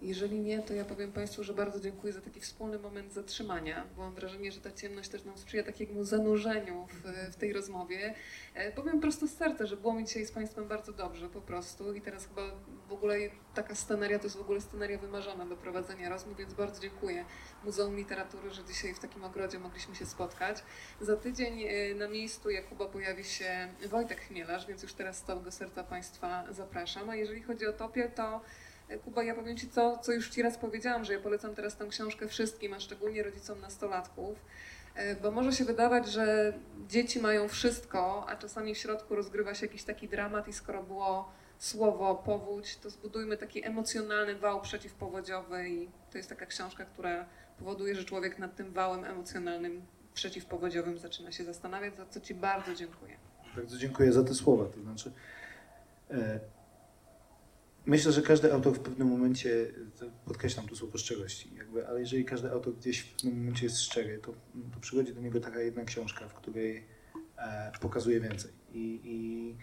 Jeżeli 0.01 0.39
nie, 0.39 0.61
to 0.61 0.73
ja 0.73 0.85
powiem 0.85 1.11
Państwu, 1.11 1.43
że 1.43 1.53
bardzo 1.53 1.79
dziękuję 1.79 2.13
za 2.13 2.21
taki 2.21 2.39
wspólny 2.39 2.79
moment 2.79 3.13
zatrzymania, 3.13 3.87
bo 3.95 4.01
mam 4.01 4.13
wrażenie, 4.13 4.51
że 4.51 4.61
ta 4.61 4.71
ciemność 4.71 5.09
też 5.09 5.23
nam 5.23 5.37
sprzyja 5.37 5.63
takiemu 5.63 6.03
zanurzeniu 6.03 6.87
w, 6.87 7.31
w 7.33 7.35
tej 7.35 7.53
rozmowie. 7.53 8.13
E, 8.53 8.71
powiem 8.71 9.01
prosto 9.01 9.27
z 9.27 9.31
serca, 9.31 9.65
że 9.65 9.77
było 9.77 9.93
mi 9.93 10.05
dzisiaj 10.05 10.25
z 10.25 10.31
Państwem 10.31 10.67
bardzo 10.67 10.93
dobrze 10.93 11.29
po 11.29 11.41
prostu 11.41 11.93
i 11.93 12.01
teraz 12.01 12.27
chyba 12.27 12.41
w 12.89 12.93
ogóle 12.93 13.15
taka 13.53 13.75
scenaria 13.75 14.19
to 14.19 14.25
jest 14.25 14.37
w 14.37 14.41
ogóle 14.41 14.61
scenaria 14.61 14.97
wymarzona 14.97 15.45
do 15.45 15.57
prowadzenia 15.57 16.09
rozmów, 16.09 16.37
więc 16.37 16.53
bardzo 16.53 16.81
dziękuję 16.81 17.25
Muzeum 17.63 17.95
Literatury, 17.95 18.51
że 18.51 18.63
dzisiaj 18.63 18.93
w 18.93 18.99
takim 18.99 19.23
ogrodzie 19.23 19.59
mogliśmy 19.59 19.95
się 19.95 20.05
spotkać. 20.05 20.63
Za 21.01 21.17
tydzień 21.17 21.63
e, 21.63 21.95
na 21.95 22.07
miejscu 22.07 22.49
Jakuba 22.49 22.85
pojawi 22.85 23.23
się 23.23 23.73
Wojtek 23.89 24.21
Chmielarz, 24.21 24.67
więc 24.67 24.83
już 24.83 24.93
teraz 24.93 25.17
z 25.17 25.23
całego 25.23 25.51
serca 25.51 25.83
Państwa 25.83 26.43
zapraszam. 26.49 27.09
A 27.09 27.15
jeżeli 27.15 27.41
chodzi 27.41 27.67
o 27.67 27.73
Topię, 27.73 28.11
to 28.15 28.41
Kuba, 28.97 29.23
ja 29.23 29.35
powiem 29.35 29.57
Ci 29.57 29.69
co, 29.69 29.97
co 29.97 30.11
już 30.11 30.29
Ci 30.29 30.41
raz 30.41 30.57
powiedziałam, 30.57 31.05
że 31.05 31.13
ja 31.13 31.19
polecam 31.19 31.55
teraz 31.55 31.75
tę 31.75 31.87
książkę 31.89 32.27
wszystkim, 32.27 32.73
a 32.73 32.79
szczególnie 32.79 33.23
rodzicom 33.23 33.61
nastolatków, 33.61 34.45
e, 34.95 35.15
bo 35.15 35.31
może 35.31 35.51
się 35.51 35.65
wydawać, 35.65 36.07
że 36.07 36.53
dzieci 36.87 37.19
mają 37.19 37.47
wszystko, 37.47 38.25
a 38.29 38.35
czasami 38.35 38.75
w 38.75 38.77
środku 38.77 39.15
rozgrywa 39.15 39.53
się 39.53 39.65
jakiś 39.65 39.83
taki 39.83 40.07
dramat 40.07 40.47
i 40.47 40.53
skoro 40.53 40.83
było 40.83 41.31
słowo 41.57 42.15
powódź, 42.15 42.77
to 42.77 42.89
zbudujmy 42.89 43.37
taki 43.37 43.65
emocjonalny 43.65 44.35
wał 44.35 44.61
przeciwpowodziowy 44.61 45.69
i 45.69 45.89
to 46.11 46.17
jest 46.17 46.29
taka 46.29 46.45
książka, 46.45 46.85
która 46.85 47.25
powoduje, 47.59 47.95
że 47.95 48.03
człowiek 48.03 48.39
nad 48.39 48.55
tym 48.55 48.71
wałem 48.73 49.05
emocjonalnym 49.05 49.81
przeciwpowodziowym 50.13 50.97
zaczyna 50.97 51.31
się 51.31 51.43
zastanawiać, 51.43 51.95
za 51.95 52.05
co 52.05 52.19
Ci 52.19 52.35
bardzo 52.35 52.75
dziękuję. 52.75 53.17
Bardzo 53.55 53.77
dziękuję 53.77 54.11
za 54.11 54.23
te 54.23 54.33
słowa. 54.33 54.65
To 54.65 54.81
znaczy, 54.81 55.11
e, 56.11 56.39
myślę, 57.89 58.11
że 58.11 58.21
każdy 58.21 58.53
autor 58.53 58.73
w 58.75 58.79
pewnym 58.79 59.07
momencie, 59.07 59.73
podkreślam 60.25 60.67
tu 60.67 60.75
słowo 60.75 60.97
szczerości, 60.97 61.55
jak 61.55 61.69
jakby, 61.69 61.87
ale 61.87 61.99
jeżeli 61.99 62.25
każdy 62.25 62.51
autor 62.51 62.75
gdzieś 62.75 62.99
w 62.99 63.15
pewnym 63.15 63.37
momencie 63.37 63.65
jest 63.65 63.81
szczery, 63.81 64.19
to, 64.23 64.33
to 64.73 64.79
przychodzi 64.79 65.13
do 65.13 65.21
niego 65.21 65.39
taka 65.39 65.61
jedna 65.61 65.85
książka, 65.85 66.27
w 66.27 66.33
której 66.33 66.85
e, 67.37 67.71
pokazuje 67.81 68.19
więcej. 68.19 68.51
I, 68.73 69.01
i 69.03 69.55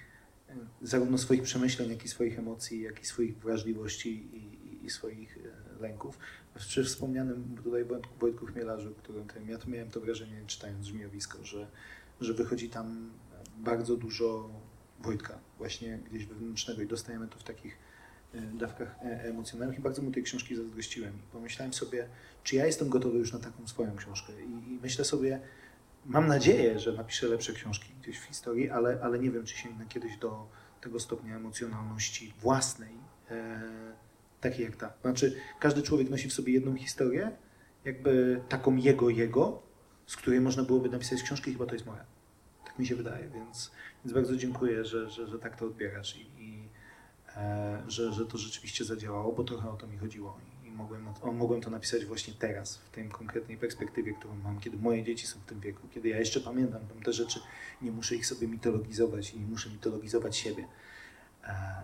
e, 0.49 0.57
zarówno 0.83 1.19
swoich 1.19 1.43
przemyśleń, 1.43 1.91
jak 1.91 2.05
i 2.05 2.09
swoich 2.09 2.39
emocji, 2.39 2.83
jak 2.83 3.03
i 3.03 3.07
swoich 3.07 3.39
wrażliwości 3.39 4.11
i, 4.11 4.37
i, 4.37 4.87
i 4.87 4.91
swoich 4.91 5.39
e, 5.39 5.83
lęków. 5.83 6.19
Przy 6.55 6.85
wspomnianym 6.85 7.57
tutaj 7.65 7.85
Wojt- 7.85 8.19
Wojtku 8.21 8.47
Chmielarzu, 8.47 8.95
którym 8.95 9.49
ja 9.49 9.59
to 9.59 9.69
miałem 9.69 9.91
to 9.91 10.01
wrażenie 10.01 10.43
czytając 10.47 10.87
Żmijowisko, 10.87 11.45
że, 11.45 11.71
że 12.21 12.35
wychodzi 12.35 12.71
tam 12.71 13.11
bardzo 13.59 13.97
dużo 13.97 14.51
Wojtka 15.01 15.39
właśnie 15.59 15.99
gdzieś 16.11 16.27
wewnętrznego 16.27 16.83
i 16.83 16.87
dostajemy 16.87 17.29
to 17.29 17.39
w 17.39 17.45
takich 17.45 17.79
dawkach 18.35 18.97
e, 19.03 19.25
emocjonalnych 19.25 19.79
i 19.79 19.83
bardzo 19.83 20.03
mu 20.03 20.11
tej 20.11 20.23
książki 20.23 20.57
zazdrościłem. 20.57 21.13
I 21.15 21.33
pomyślałem 21.33 21.73
sobie, 21.73 22.09
czy 22.45 22.57
ja 22.57 22.67
jestem 22.67 22.89
gotowy 22.89 23.19
już 23.19 23.33
na 23.33 23.39
taką 23.39 23.69
swoją 23.69 23.97
książkę 23.97 24.33
i, 24.43 24.79
myślę 24.83 25.05
sobie, 25.05 25.41
mam 26.07 26.27
nadzieję, 26.27 26.79
że 26.79 26.93
napiszę 26.93 27.29
lepsze 27.29 27.53
książki 27.53 27.93
gdzieś 28.03 28.19
w 28.19 28.25
historii, 28.25 28.71
ale, 28.71 28.99
ale 29.03 29.19
nie 29.19 29.31
wiem, 29.31 29.45
czy 29.45 29.57
sięgnę 29.57 29.87
kiedyś 29.89 30.17
do 30.17 30.49
tego 30.81 31.01
stopnia 31.01 31.37
emocjonalności 31.37 32.35
własnej, 32.41 32.95
e, 33.31 33.61
takiej 34.41 34.65
jak 34.65 34.77
ta. 34.77 34.93
Znaczy, 35.03 35.37
każdy 35.61 35.83
człowiek 35.83 36.11
nosi 36.11 36.29
w 36.29 36.33
sobie 36.33 36.53
jedną 36.53 36.77
historię, 36.77 37.31
jakby 37.85 38.41
taką 38.49 38.77
jego, 38.77 39.11
jego, 39.11 39.63
z 40.07 40.17
której 40.17 40.41
można 40.41 40.63
byłoby 40.63 40.89
napisać 40.89 41.23
książkę 41.23 41.53
chyba 41.53 41.67
to 41.67 41.75
jest 41.75 41.87
moja. 41.87 42.05
Tak 42.65 42.79
mi 42.79 42.87
się 42.87 42.97
wydaje, 42.97 43.29
więc, 43.29 43.71
więc 44.05 44.15
bardzo 44.15 44.37
dziękuję, 44.37 44.85
że, 44.85 45.11
że, 45.11 45.27
że 45.27 45.39
tak 45.39 45.57
to 45.57 45.67
odbierasz 45.67 46.17
i, 46.17 46.43
i 46.43 46.56
że, 47.89 48.13
że 48.13 48.27
to 48.27 48.39
rzeczywiście 48.39 48.85
zadziałało, 48.85 49.33
bo 49.33 49.45
trochę 49.45 49.71
o 49.71 49.77
to 49.77 49.87
mi 49.87 49.99
chodziło. 49.99 50.39
I 50.65 50.71
mogłem, 50.71 51.07
mogłem 51.33 51.61
to 51.61 51.71
napisać 51.71 52.05
właśnie 52.05 52.35
teraz, 52.39 52.77
w 52.77 52.91
tej 52.91 53.09
konkretnej 53.09 53.57
perspektywie, 53.57 54.15
którą 54.15 54.35
mam, 54.35 54.61
kiedy 54.61 54.77
moje 54.77 55.05
dzieci 55.05 55.27
są 55.27 55.41
w 55.41 55.45
tym 55.45 55.61
wieku, 55.61 55.89
kiedy 55.95 56.09
ja 56.09 56.19
jeszcze 56.19 56.41
pamiętam 56.41 56.87
tam 56.87 57.03
te 57.03 57.13
rzeczy, 57.13 57.41
nie 57.83 57.93
muszę 57.93 58.17
ich 58.17 58.27
sobie 58.27 58.49
mitologizować 58.49 59.35
i 59.35 59.41
nie 59.41 59.47
muszę 59.47 59.71
mitologizować 59.71 60.37
siebie. 60.37 60.65
E, 61.45 61.83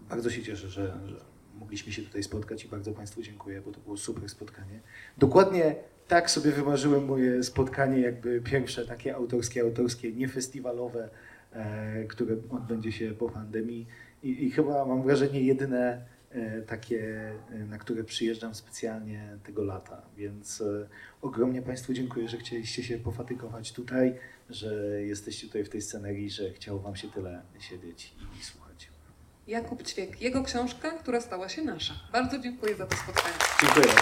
bardzo 0.00 0.30
się 0.30 0.42
cieszę, 0.42 0.68
że, 0.68 0.98
że 1.06 1.24
mogliśmy 1.58 1.92
się 1.92 2.02
tutaj 2.02 2.22
spotkać 2.22 2.64
i 2.64 2.68
bardzo 2.68 2.92
Państwu 2.92 3.22
dziękuję, 3.22 3.60
bo 3.60 3.72
to 3.72 3.80
było 3.80 3.96
super 3.96 4.28
spotkanie. 4.28 4.80
Dokładnie 5.18 5.74
tak 6.08 6.30
sobie 6.30 6.50
wymarzyłem 6.50 7.04
moje 7.04 7.42
spotkanie, 7.42 8.00
jakby 8.00 8.40
pierwsze 8.40 8.86
takie 8.86 9.14
autorskie, 9.14 9.62
autorskie, 9.62 10.12
niefestiwalowe, 10.12 11.10
e, 11.52 12.04
które 12.04 12.36
odbędzie 12.50 12.92
się 12.92 13.12
po 13.12 13.28
pandemii. 13.28 13.86
I, 14.22 14.46
I 14.46 14.50
chyba 14.50 14.84
mam 14.84 15.02
wrażenie 15.02 15.40
jedyne 15.40 16.06
e, 16.30 16.62
takie, 16.62 17.32
e, 17.50 17.58
na 17.58 17.78
które 17.78 18.04
przyjeżdżam 18.04 18.54
specjalnie 18.54 19.38
tego 19.44 19.64
lata. 19.64 20.02
Więc 20.16 20.60
e, 20.60 20.88
ogromnie 21.22 21.62
Państwu 21.62 21.92
dziękuję, 21.92 22.28
że 22.28 22.36
chcieliście 22.36 22.84
się 22.84 22.98
pofatygować 22.98 23.72
tutaj, 23.72 24.14
że 24.50 25.02
jesteście 25.02 25.46
tutaj 25.46 25.64
w 25.64 25.68
tej 25.68 25.82
scenerii, 25.82 26.30
że 26.30 26.50
chciało 26.50 26.78
Wam 26.78 26.96
się 26.96 27.10
tyle 27.10 27.42
siedzieć 27.58 28.14
i 28.40 28.44
słuchać. 28.44 28.90
Jakub 29.46 29.82
Ćwiek, 29.82 30.22
jego 30.22 30.42
książka, 30.42 30.90
która 30.90 31.20
stała 31.20 31.48
się 31.48 31.62
nasza. 31.62 31.94
Bardzo 32.12 32.38
dziękuję 32.38 32.76
za 32.76 32.86
to 32.86 32.96
spotkanie. 32.96 33.34
Dziękuję. 33.60 33.94